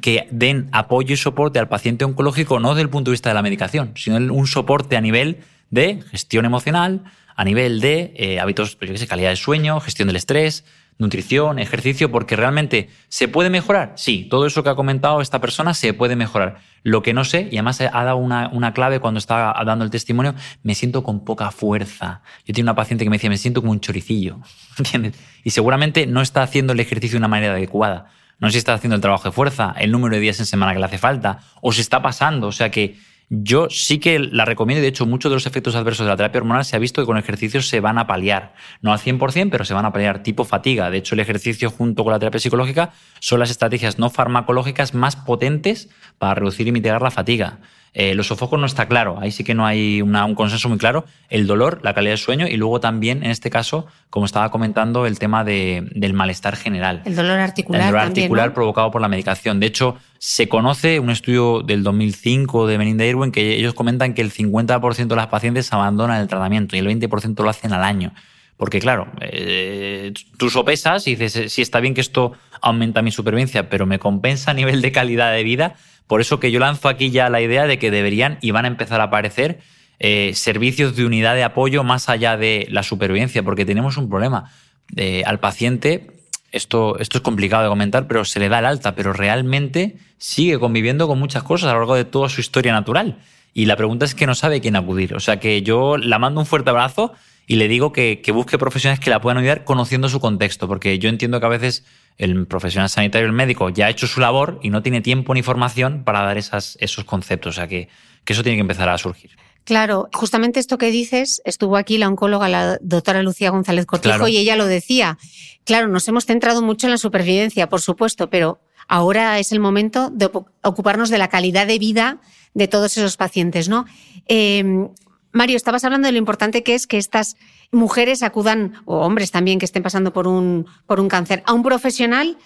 que 0.00 0.28
den 0.30 0.68
apoyo 0.72 1.14
y 1.14 1.16
soporte 1.16 1.58
al 1.58 1.68
paciente 1.68 2.04
oncológico 2.04 2.60
no 2.60 2.70
desde 2.70 2.82
el 2.82 2.90
punto 2.90 3.10
de 3.10 3.14
vista 3.14 3.30
de 3.30 3.34
la 3.34 3.42
medicación, 3.42 3.92
sino 3.96 4.16
un 4.32 4.46
soporte 4.46 4.96
a 4.96 5.00
nivel 5.00 5.38
de 5.70 6.00
gestión 6.10 6.44
emocional, 6.44 7.02
a 7.34 7.44
nivel 7.44 7.80
de 7.80 8.14
eh, 8.16 8.38
hábitos, 8.38 8.76
pues 8.76 8.88
yo 8.88 8.94
qué 8.94 8.98
sé, 8.98 9.06
calidad 9.08 9.30
de 9.30 9.36
sueño, 9.36 9.80
gestión 9.80 10.06
del 10.06 10.16
estrés, 10.16 10.64
nutrición, 10.98 11.58
ejercicio, 11.58 12.10
porque 12.10 12.36
realmente 12.36 12.88
se 13.08 13.28
puede 13.28 13.50
mejorar. 13.50 13.92
Sí, 13.96 14.26
todo 14.30 14.46
eso 14.46 14.62
que 14.62 14.70
ha 14.70 14.74
comentado 14.74 15.20
esta 15.20 15.40
persona 15.40 15.74
se 15.74 15.92
puede 15.92 16.16
mejorar. 16.16 16.58
Lo 16.82 17.02
que 17.02 17.14
no 17.14 17.24
sé, 17.24 17.48
y 17.50 17.56
además 17.56 17.80
ha 17.80 18.04
dado 18.04 18.16
una, 18.16 18.48
una 18.52 18.72
clave 18.72 19.00
cuando 19.00 19.18
estaba 19.18 19.62
dando 19.64 19.84
el 19.84 19.90
testimonio, 19.90 20.34
me 20.62 20.74
siento 20.74 21.02
con 21.02 21.24
poca 21.24 21.50
fuerza. 21.50 22.22
Yo 22.44 22.54
tengo 22.54 22.66
una 22.66 22.74
paciente 22.74 23.04
que 23.04 23.10
me 23.10 23.16
decía, 23.16 23.30
me 23.30 23.38
siento 23.38 23.60
como 23.60 23.72
un 23.72 23.80
choricillo, 23.80 24.40
¿entiendes? 24.78 25.14
Y 25.42 25.50
seguramente 25.50 26.06
no 26.06 26.20
está 26.20 26.42
haciendo 26.42 26.72
el 26.72 26.80
ejercicio 26.80 27.16
de 27.16 27.18
una 27.18 27.28
manera 27.28 27.54
adecuada. 27.54 28.06
No 28.38 28.48
sé 28.48 28.52
si 28.52 28.58
está 28.58 28.74
haciendo 28.74 28.96
el 28.96 29.00
trabajo 29.00 29.28
de 29.28 29.32
fuerza, 29.32 29.74
el 29.78 29.90
número 29.90 30.14
de 30.14 30.20
días 30.20 30.38
en 30.40 30.46
semana 30.46 30.72
que 30.72 30.78
le 30.78 30.84
hace 30.84 30.98
falta, 30.98 31.40
o 31.60 31.72
se 31.72 31.80
está 31.80 32.02
pasando. 32.02 32.48
O 32.48 32.52
sea 32.52 32.70
que 32.70 32.96
yo 33.30 33.68
sí 33.70 33.98
que 33.98 34.18
la 34.18 34.44
recomiendo 34.44 34.80
y 34.80 34.82
de 34.82 34.88
hecho 34.88 35.06
muchos 35.06 35.30
de 35.30 35.36
los 35.36 35.46
efectos 35.46 35.74
adversos 35.74 36.06
de 36.06 36.10
la 36.10 36.16
terapia 36.16 36.40
hormonal 36.40 36.64
se 36.64 36.76
ha 36.76 36.78
visto 36.78 37.02
que 37.02 37.06
con 37.06 37.16
ejercicios 37.16 37.68
se 37.68 37.80
van 37.80 37.98
a 37.98 38.06
paliar. 38.06 38.54
No 38.80 38.92
al 38.92 38.98
100%, 38.98 39.48
pero 39.50 39.64
se 39.64 39.74
van 39.74 39.84
a 39.84 39.92
paliar 39.92 40.22
tipo 40.22 40.44
fatiga. 40.44 40.90
De 40.90 40.98
hecho, 40.98 41.14
el 41.14 41.20
ejercicio 41.20 41.70
junto 41.70 42.04
con 42.04 42.12
la 42.12 42.18
terapia 42.18 42.40
psicológica 42.40 42.92
son 43.20 43.40
las 43.40 43.50
estrategias 43.50 43.98
no 43.98 44.10
farmacológicas 44.10 44.94
más 44.94 45.16
potentes 45.16 45.88
para 46.18 46.34
reducir 46.34 46.68
y 46.68 46.72
mitigar 46.72 47.02
la 47.02 47.10
fatiga. 47.10 47.60
Eh, 47.96 48.16
los 48.16 48.26
sofocos 48.26 48.58
no 48.58 48.66
está 48.66 48.88
claro, 48.88 49.18
ahí 49.20 49.30
sí 49.30 49.44
que 49.44 49.54
no 49.54 49.64
hay 49.64 50.02
un 50.02 50.34
consenso 50.34 50.68
muy 50.68 50.78
claro. 50.78 51.04
El 51.28 51.46
dolor, 51.46 51.78
la 51.84 51.94
calidad 51.94 52.12
del 52.12 52.18
sueño 52.18 52.48
y 52.48 52.56
luego 52.56 52.80
también, 52.80 53.22
en 53.22 53.30
este 53.30 53.50
caso, 53.50 53.86
como 54.10 54.26
estaba 54.26 54.50
comentando, 54.50 55.06
el 55.06 55.20
tema 55.20 55.44
del 55.44 56.12
malestar 56.12 56.56
general. 56.56 57.02
El 57.04 57.14
dolor 57.14 57.38
articular. 57.38 57.80
El 57.82 57.86
dolor 57.86 58.00
articular 58.00 58.52
provocado 58.52 58.90
por 58.90 59.00
la 59.00 59.08
medicación. 59.08 59.60
De 59.60 59.66
hecho, 59.66 59.96
se 60.18 60.48
conoce 60.48 60.98
un 60.98 61.10
estudio 61.10 61.62
del 61.62 61.84
2005 61.84 62.66
de 62.66 62.78
Melinda 62.78 63.06
Irwin 63.06 63.30
que 63.30 63.54
ellos 63.54 63.74
comentan 63.74 64.12
que 64.12 64.22
el 64.22 64.32
50% 64.32 65.06
de 65.06 65.16
las 65.16 65.28
pacientes 65.28 65.72
abandonan 65.72 66.20
el 66.20 66.26
tratamiento 66.26 66.74
y 66.74 66.80
el 66.80 66.88
20% 66.88 67.44
lo 67.44 67.48
hacen 67.48 67.72
al 67.72 67.84
año. 67.84 68.12
Porque 68.56 68.80
claro, 68.80 69.08
eh, 69.20 70.12
tú 70.36 70.50
sopesas 70.50 71.06
y 71.06 71.14
dices, 71.16 71.52
sí 71.52 71.62
está 71.62 71.80
bien 71.80 71.94
que 71.94 72.00
esto 72.00 72.32
aumenta 72.60 73.02
mi 73.02 73.10
supervivencia, 73.10 73.68
pero 73.68 73.84
me 73.86 73.98
compensa 73.98 74.52
a 74.52 74.54
nivel 74.54 74.80
de 74.80 74.90
calidad 74.90 75.32
de 75.32 75.44
vida 75.44 75.76
por 76.06 76.20
eso 76.20 76.40
que 76.40 76.50
yo 76.50 76.60
lanzo 76.60 76.88
aquí 76.88 77.10
ya 77.10 77.28
la 77.30 77.40
idea 77.40 77.66
de 77.66 77.78
que 77.78 77.90
deberían 77.90 78.38
y 78.40 78.50
van 78.50 78.64
a 78.64 78.68
empezar 78.68 79.00
a 79.00 79.04
aparecer 79.04 79.60
eh, 80.00 80.32
servicios 80.34 80.96
de 80.96 81.06
unidad 81.06 81.34
de 81.34 81.44
apoyo 81.44 81.84
más 81.84 82.08
allá 82.08 82.36
de 82.36 82.66
la 82.70 82.82
supervivencia, 82.82 83.42
porque 83.42 83.64
tenemos 83.64 83.96
un 83.96 84.08
problema. 84.08 84.50
Eh, 84.96 85.22
al 85.24 85.40
paciente, 85.40 86.10
esto, 86.52 86.98
esto 86.98 87.18
es 87.18 87.22
complicado 87.22 87.62
de 87.62 87.68
comentar, 87.68 88.06
pero 88.06 88.24
se 88.24 88.40
le 88.40 88.48
da 88.48 88.58
el 88.58 88.66
alta, 88.66 88.94
pero 88.94 89.12
realmente 89.12 89.96
sigue 90.18 90.58
conviviendo 90.58 91.06
con 91.08 91.18
muchas 91.18 91.42
cosas 91.42 91.70
a 91.70 91.72
lo 91.72 91.80
largo 91.80 91.94
de 91.94 92.04
toda 92.04 92.28
su 92.28 92.40
historia 92.40 92.72
natural. 92.72 93.18
Y 93.54 93.66
la 93.66 93.76
pregunta 93.76 94.04
es 94.04 94.14
que 94.14 94.26
no 94.26 94.34
sabe 94.34 94.60
quién 94.60 94.76
acudir. 94.76 95.14
O 95.14 95.20
sea 95.20 95.38
que 95.38 95.62
yo 95.62 95.96
la 95.96 96.18
mando 96.18 96.40
un 96.40 96.46
fuerte 96.46 96.70
abrazo 96.70 97.12
y 97.46 97.56
le 97.56 97.68
digo 97.68 97.92
que, 97.92 98.20
que 98.22 98.32
busque 98.32 98.58
profesionales 98.58 99.00
que 99.00 99.10
la 99.10 99.20
puedan 99.20 99.38
ayudar 99.38 99.64
conociendo 99.64 100.08
su 100.08 100.20
contexto, 100.20 100.66
porque 100.68 100.98
yo 100.98 101.08
entiendo 101.08 101.40
que 101.40 101.46
a 101.46 101.50
veces 101.50 101.84
el 102.16 102.46
profesional 102.46 102.88
sanitario, 102.88 103.26
el 103.26 103.32
médico, 103.32 103.68
ya 103.70 103.86
ha 103.86 103.90
hecho 103.90 104.06
su 104.06 104.20
labor 104.20 104.60
y 104.62 104.70
no 104.70 104.82
tiene 104.82 105.00
tiempo 105.00 105.34
ni 105.34 105.42
formación 105.42 106.04
para 106.04 106.22
dar 106.22 106.38
esas, 106.38 106.76
esos 106.80 107.04
conceptos. 107.04 107.54
O 107.54 107.56
sea, 107.56 107.66
que, 107.66 107.88
que 108.24 108.32
eso 108.32 108.42
tiene 108.42 108.56
que 108.56 108.62
empezar 108.62 108.88
a 108.88 108.98
surgir. 108.98 109.32
Claro, 109.64 110.08
justamente 110.12 110.60
esto 110.60 110.76
que 110.76 110.90
dices, 110.90 111.40
estuvo 111.44 111.76
aquí 111.76 111.96
la 111.96 112.08
oncóloga, 112.08 112.48
la 112.48 112.78
doctora 112.82 113.22
Lucía 113.22 113.50
González 113.50 113.86
Cortijo, 113.86 114.28
y 114.28 114.36
ella 114.36 114.56
lo 114.56 114.66
decía. 114.66 115.18
Claro, 115.64 115.88
nos 115.88 116.06
hemos 116.06 116.26
centrado 116.26 116.60
mucho 116.60 116.86
en 116.86 116.90
la 116.90 116.98
supervivencia, 116.98 117.68
por 117.68 117.80
supuesto, 117.80 118.28
pero 118.28 118.60
ahora 118.88 119.38
es 119.38 119.52
el 119.52 119.60
momento 119.60 120.10
de 120.10 120.30
ocuparnos 120.62 121.08
de 121.08 121.16
la 121.16 121.28
calidad 121.28 121.66
de 121.66 121.78
vida 121.78 122.20
de 122.52 122.68
todos 122.68 122.96
esos 122.98 123.16
pacientes, 123.16 123.70
¿no? 123.70 123.86
Eh, 124.28 124.88
Mario, 125.34 125.56
estabas 125.56 125.82
hablando 125.82 126.06
de 126.06 126.12
lo 126.12 126.18
importante 126.18 126.62
que 126.62 126.76
es 126.76 126.86
que 126.86 126.96
estas 126.96 127.36
mujeres 127.72 128.22
acudan, 128.22 128.74
o 128.84 128.98
hombres 128.98 129.32
también 129.32 129.58
que 129.58 129.64
estén 129.64 129.82
pasando 129.82 130.12
por 130.12 130.28
un, 130.28 130.66
por 130.86 131.00
un 131.00 131.08
cáncer, 131.08 131.42
a 131.44 131.52
un 131.52 131.64
profesional 131.64 132.38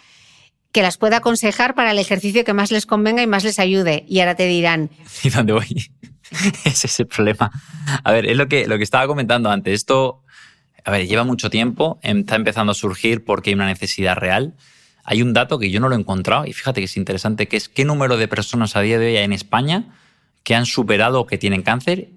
que 0.73 0.81
las 0.81 0.97
pueda 0.97 1.19
aconsejar 1.19 1.75
para 1.75 1.91
el 1.91 1.99
ejercicio 1.99 2.45
que 2.45 2.55
más 2.55 2.73
les 2.73 2.87
convenga 2.87 3.23
y 3.23 3.27
más 3.27 3.45
les 3.45 3.59
ayude. 3.59 4.05
Y 4.09 4.21
ahora 4.21 4.37
te 4.37 4.47
dirán. 4.47 4.91
¿Y 5.23 5.29
dónde 5.29 5.53
voy? 5.53 5.91
Ese 6.65 6.87
es 6.87 7.01
el 7.01 7.07
problema. 7.07 7.51
A 8.05 8.11
ver, 8.11 8.25
es 8.25 8.37
lo 8.39 8.49
que, 8.49 8.67
lo 8.67 8.79
que 8.79 8.85
estaba 8.85 9.07
comentando 9.07 9.51
antes. 9.51 9.75
Esto, 9.75 10.23
a 10.83 10.91
ver, 10.91 11.07
lleva 11.07 11.25
mucho 11.25 11.51
tiempo, 11.51 12.01
está 12.03 12.37
empezando 12.37 12.73
a 12.73 12.75
surgir 12.75 13.23
porque 13.23 13.51
hay 13.51 13.55
una 13.55 13.67
necesidad 13.67 14.17
real. 14.17 14.55
Hay 15.05 15.21
un 15.21 15.35
dato 15.35 15.59
que 15.59 15.71
yo 15.71 15.79
no 15.81 15.91
lo 15.91 15.95
he 15.95 15.99
encontrado 15.99 16.47
y 16.47 16.55
fíjate 16.55 16.81
que 16.81 16.87
es 16.87 16.97
interesante, 16.97 17.49
que 17.49 17.59
es 17.59 17.69
qué 17.69 17.85
número 17.85 18.17
de 18.17 18.29
personas 18.29 18.77
a 18.77 18.81
día 18.81 18.99
de 18.99 19.09
hoy 19.09 19.17
hay 19.19 19.25
en 19.25 19.35
España 19.35 19.95
que 20.43 20.55
han 20.55 20.65
superado 20.65 21.21
o 21.21 21.27
que 21.27 21.37
tienen 21.37 21.63
cáncer 21.63 22.09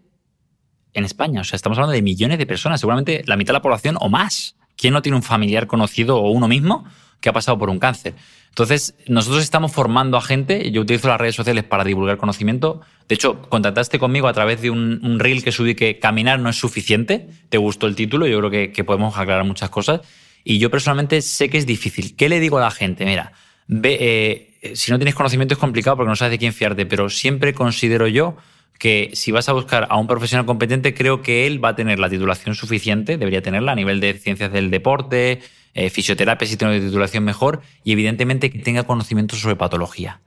en 0.93 1.05
España. 1.05 1.41
O 1.41 1.43
sea, 1.43 1.55
estamos 1.55 1.77
hablando 1.77 1.93
de 1.93 2.01
millones 2.01 2.37
de 2.37 2.45
personas, 2.45 2.79
seguramente 2.79 3.23
la 3.25 3.37
mitad 3.37 3.53
de 3.53 3.59
la 3.59 3.61
población 3.61 3.97
o 3.99 4.09
más. 4.09 4.55
¿Quién 4.75 4.93
no 4.93 5.01
tiene 5.01 5.15
un 5.15 5.23
familiar 5.23 5.67
conocido 5.67 6.17
o 6.17 6.31
uno 6.31 6.47
mismo 6.47 6.85
que 7.19 7.29
ha 7.29 7.33
pasado 7.33 7.57
por 7.57 7.69
un 7.69 7.79
cáncer? 7.79 8.15
Entonces, 8.49 8.95
nosotros 9.07 9.43
estamos 9.43 9.71
formando 9.71 10.17
a 10.17 10.21
gente, 10.21 10.71
yo 10.71 10.81
utilizo 10.81 11.07
las 11.07 11.21
redes 11.21 11.35
sociales 11.35 11.63
para 11.63 11.85
divulgar 11.85 12.17
conocimiento. 12.17 12.81
De 13.07 13.15
hecho, 13.15 13.41
contactaste 13.43 13.97
conmigo 13.97 14.27
a 14.27 14.33
través 14.33 14.61
de 14.61 14.69
un, 14.69 15.19
reel 15.19 15.41
que 15.41 15.53
subí 15.53 15.73
que 15.73 15.99
caminar 15.99 16.39
no 16.39 16.49
es 16.49 16.57
suficiente. 16.57 17.29
¿Te 17.47 17.57
gustó 17.57 17.87
el 17.87 17.95
título? 17.95 18.27
Yo 18.27 18.39
creo 18.39 18.73
que, 18.73 18.83
podemos 18.83 19.17
aclarar 19.17 19.45
muchas 19.45 19.69
cosas. 19.69 20.01
Y 20.43 20.59
yo 20.59 20.69
personalmente 20.69 21.21
sé 21.21 21.49
que 21.49 21.59
es 21.59 21.65
difícil. 21.65 22.15
¿Qué 22.15 22.27
le 22.27 22.41
digo 22.41 22.57
a 22.57 22.61
la 22.61 22.71
gente? 22.71 23.05
Mira, 23.05 23.31
ve, 23.67 24.49
eh, 24.61 24.75
si 24.75 24.91
no 24.91 24.97
tienes 24.97 25.15
conocimiento 25.15 25.53
es 25.53 25.59
complicado 25.59 25.95
porque 25.95 26.09
no 26.09 26.15
sabes 26.17 26.31
de 26.31 26.39
quién 26.39 26.51
fiarte, 26.51 26.85
pero 26.85 27.09
siempre 27.09 27.53
considero 27.53 28.07
yo 28.07 28.35
que 28.81 29.11
si 29.13 29.31
vas 29.31 29.47
a 29.47 29.53
buscar 29.53 29.85
a 29.91 29.97
un 29.97 30.07
profesional 30.07 30.47
competente, 30.47 30.95
creo 30.95 31.21
que 31.21 31.45
él 31.45 31.63
va 31.63 31.69
a 31.69 31.75
tener 31.75 31.99
la 31.99 32.09
titulación 32.09 32.55
suficiente, 32.55 33.19
debería 33.19 33.43
tenerla 33.43 33.73
a 33.73 33.75
nivel 33.75 33.99
de 33.99 34.15
ciencias 34.15 34.51
del 34.51 34.71
deporte, 34.71 35.39
eh, 35.75 35.91
fisioterapia 35.91 36.47
si 36.47 36.57
tiene 36.57 36.77
una 36.77 36.83
titulación 36.83 37.23
mejor 37.23 37.61
y 37.83 37.91
evidentemente 37.91 38.49
que 38.49 38.57
tenga 38.57 38.81
conocimientos 38.81 39.37
sobre 39.37 39.55
patología. 39.55 40.21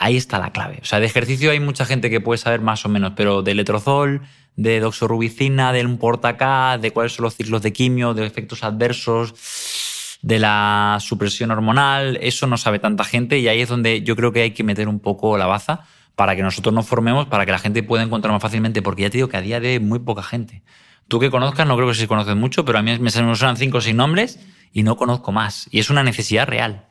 Ahí 0.00 0.16
está 0.16 0.40
la 0.40 0.50
clave. 0.50 0.80
O 0.82 0.84
sea, 0.84 0.98
de 0.98 1.06
ejercicio 1.06 1.52
hay 1.52 1.60
mucha 1.60 1.84
gente 1.84 2.10
que 2.10 2.20
puede 2.20 2.38
saber 2.38 2.60
más 2.60 2.84
o 2.84 2.88
menos, 2.88 3.12
pero 3.14 3.42
de 3.42 3.54
letrozol, 3.54 4.22
de 4.56 4.80
doxorubicina, 4.80 5.72
del 5.72 5.96
portacá, 5.96 6.78
de 6.78 6.90
cuáles 6.90 7.12
son 7.12 7.22
los 7.22 7.36
ciclos 7.36 7.62
de 7.62 7.72
quimio, 7.72 8.14
de 8.14 8.26
efectos 8.26 8.64
adversos, 8.64 10.18
de 10.22 10.40
la 10.40 10.98
supresión 11.00 11.52
hormonal, 11.52 12.18
eso 12.20 12.48
no 12.48 12.56
sabe 12.56 12.80
tanta 12.80 13.04
gente 13.04 13.38
y 13.38 13.46
ahí 13.46 13.60
es 13.60 13.68
donde 13.68 14.02
yo 14.02 14.16
creo 14.16 14.32
que 14.32 14.42
hay 14.42 14.50
que 14.50 14.64
meter 14.64 14.88
un 14.88 14.98
poco 14.98 15.38
la 15.38 15.46
baza 15.46 15.84
para 16.14 16.36
que 16.36 16.42
nosotros 16.42 16.74
nos 16.74 16.86
formemos, 16.86 17.26
para 17.26 17.46
que 17.46 17.52
la 17.52 17.58
gente 17.58 17.82
pueda 17.82 18.02
encontrar 18.02 18.32
más 18.32 18.42
fácilmente, 18.42 18.82
porque 18.82 19.02
ya 19.02 19.10
te 19.10 19.18
digo 19.18 19.28
que 19.28 19.36
a 19.36 19.40
día 19.40 19.60
de 19.60 19.74
hoy 19.74 19.80
muy 19.80 19.98
poca 19.98 20.22
gente. 20.22 20.62
Tú 21.08 21.20
que 21.20 21.30
conozcas, 21.30 21.66
no 21.66 21.76
creo 21.76 21.88
que 21.88 21.94
se 21.94 22.08
conocen 22.08 22.38
mucho, 22.38 22.64
pero 22.64 22.78
a 22.78 22.82
mí 22.82 22.98
me 22.98 23.10
suenan 23.10 23.56
cinco 23.56 23.78
o 23.78 23.80
seis 23.80 23.94
nombres 23.94 24.38
y 24.72 24.82
no 24.82 24.96
conozco 24.96 25.32
más. 25.32 25.68
Y 25.70 25.80
es 25.80 25.90
una 25.90 26.02
necesidad 26.02 26.46
real. 26.46 26.86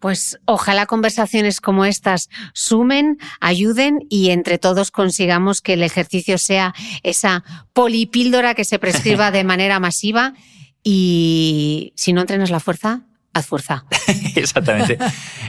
Pues 0.00 0.38
ojalá 0.44 0.84
conversaciones 0.84 1.62
como 1.62 1.86
estas 1.86 2.28
sumen, 2.52 3.18
ayuden 3.40 4.00
y 4.10 4.30
entre 4.30 4.58
todos 4.58 4.90
consigamos 4.90 5.62
que 5.62 5.72
el 5.72 5.82
ejercicio 5.82 6.36
sea 6.36 6.74
esa 7.02 7.42
polipíldora 7.72 8.54
que 8.54 8.66
se 8.66 8.78
prescriba 8.78 9.30
de 9.30 9.44
manera 9.44 9.80
masiva 9.80 10.34
y 10.82 11.94
si 11.96 12.12
no 12.12 12.20
entrenas 12.20 12.50
la 12.50 12.60
fuerza, 12.60 13.04
haz 13.32 13.46
fuerza. 13.46 13.86
Exactamente. 14.36 14.98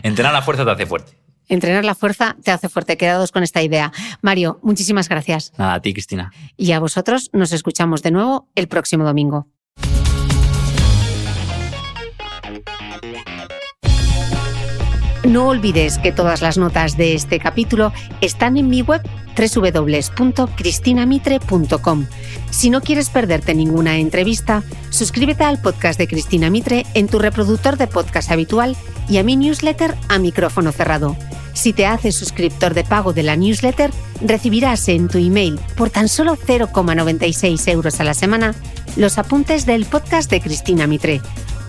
Entrenar 0.03 0.32
la 0.32 0.41
fuerza 0.41 0.63
te 0.63 0.71
hace 0.71 0.86
fuerte. 0.86 1.24
Entrenar 1.48 1.86
la 1.86 1.96
fuerza 1.96 2.36
te 2.43 2.52
hace 2.52 2.70
fuerte. 2.70 2.98
Quedados 2.98 3.32
con 3.32 3.43
esta 3.43 3.62
idea. 3.62 3.91
Mario, 4.22 4.60
muchísimas 4.64 5.10
gracias. 5.10 5.54
Nada, 5.58 5.76
a 5.76 5.82
ti, 5.82 5.93
Cristina. 5.93 6.32
Y 6.58 6.72
a 6.72 6.80
vosotros 6.80 7.30
nos 7.34 7.52
escuchamos 7.52 8.02
de 8.02 8.12
nuevo 8.12 8.48
el 8.56 8.68
próximo 8.68 9.04
domingo. 9.04 9.48
No 15.28 15.47
olvides 15.47 15.97
que 15.97 16.11
todas 16.11 16.41
las 16.41 16.57
notas 16.57 16.97
de 16.97 17.15
este 17.15 17.39
capítulo 17.39 17.93
están 18.21 18.57
en 18.57 18.67
mi 18.67 18.84
web 18.84 19.01
www.cristinamitre.com. 19.36 22.05
Si 22.51 22.69
no 22.69 22.82
quieres 22.82 23.09
perderte 23.09 23.55
ninguna 23.55 23.97
entrevista, 23.97 24.61
suscríbete 24.91 25.43
al 25.43 25.59
podcast 25.59 25.97
de 25.97 26.07
Cristina 26.07 26.51
Mitre 26.51 26.86
en 26.93 27.07
tu 27.07 27.17
reproductor 27.17 27.78
de 27.78 27.88
podcast 27.88 28.30
habitual 28.32 28.78
y 29.09 29.17
a 29.17 29.23
mi 29.23 29.36
newsletter 29.36 29.95
a 30.09 30.19
micrófono 30.19 30.71
cerrado. 30.71 31.17
Si 31.53 31.73
te 31.73 31.88
haces 31.88 32.13
suscriptor 32.15 32.76
de 32.76 32.84
pago 32.84 33.13
de 33.13 33.23
la 33.23 33.36
newsletter, 33.36 33.89
recibirás 34.21 34.88
en 34.89 35.07
tu 35.07 35.17
email 35.17 35.59
por 35.76 35.89
tan 35.89 36.07
solo 36.07 36.38
0,96 36.38 37.67
euros 37.71 37.99
a 37.99 38.03
la 38.03 38.13
semana 38.13 38.53
los 38.95 39.17
apuntes 39.17 39.66
del 39.66 39.86
podcast 39.86 40.29
de 40.29 40.39
Cristina 40.39 40.86
Mitre, 40.87 41.20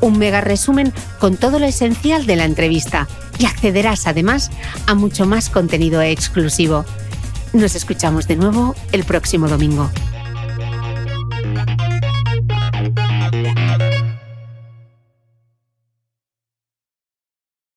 un 0.00 0.18
mega 0.18 0.40
resumen 0.40 0.92
con 1.18 1.36
todo 1.36 1.58
lo 1.58 1.66
esencial 1.66 2.26
de 2.26 2.36
la 2.36 2.44
entrevista 2.44 3.08
y 3.38 3.46
accederás 3.46 4.06
además 4.06 4.50
a 4.86 4.94
mucho 4.94 5.26
más 5.26 5.50
contenido 5.50 6.02
exclusivo. 6.02 6.84
Nos 7.52 7.74
escuchamos 7.74 8.26
de 8.28 8.36
nuevo 8.36 8.74
el 8.92 9.04
próximo 9.04 9.48
domingo. 9.48 9.90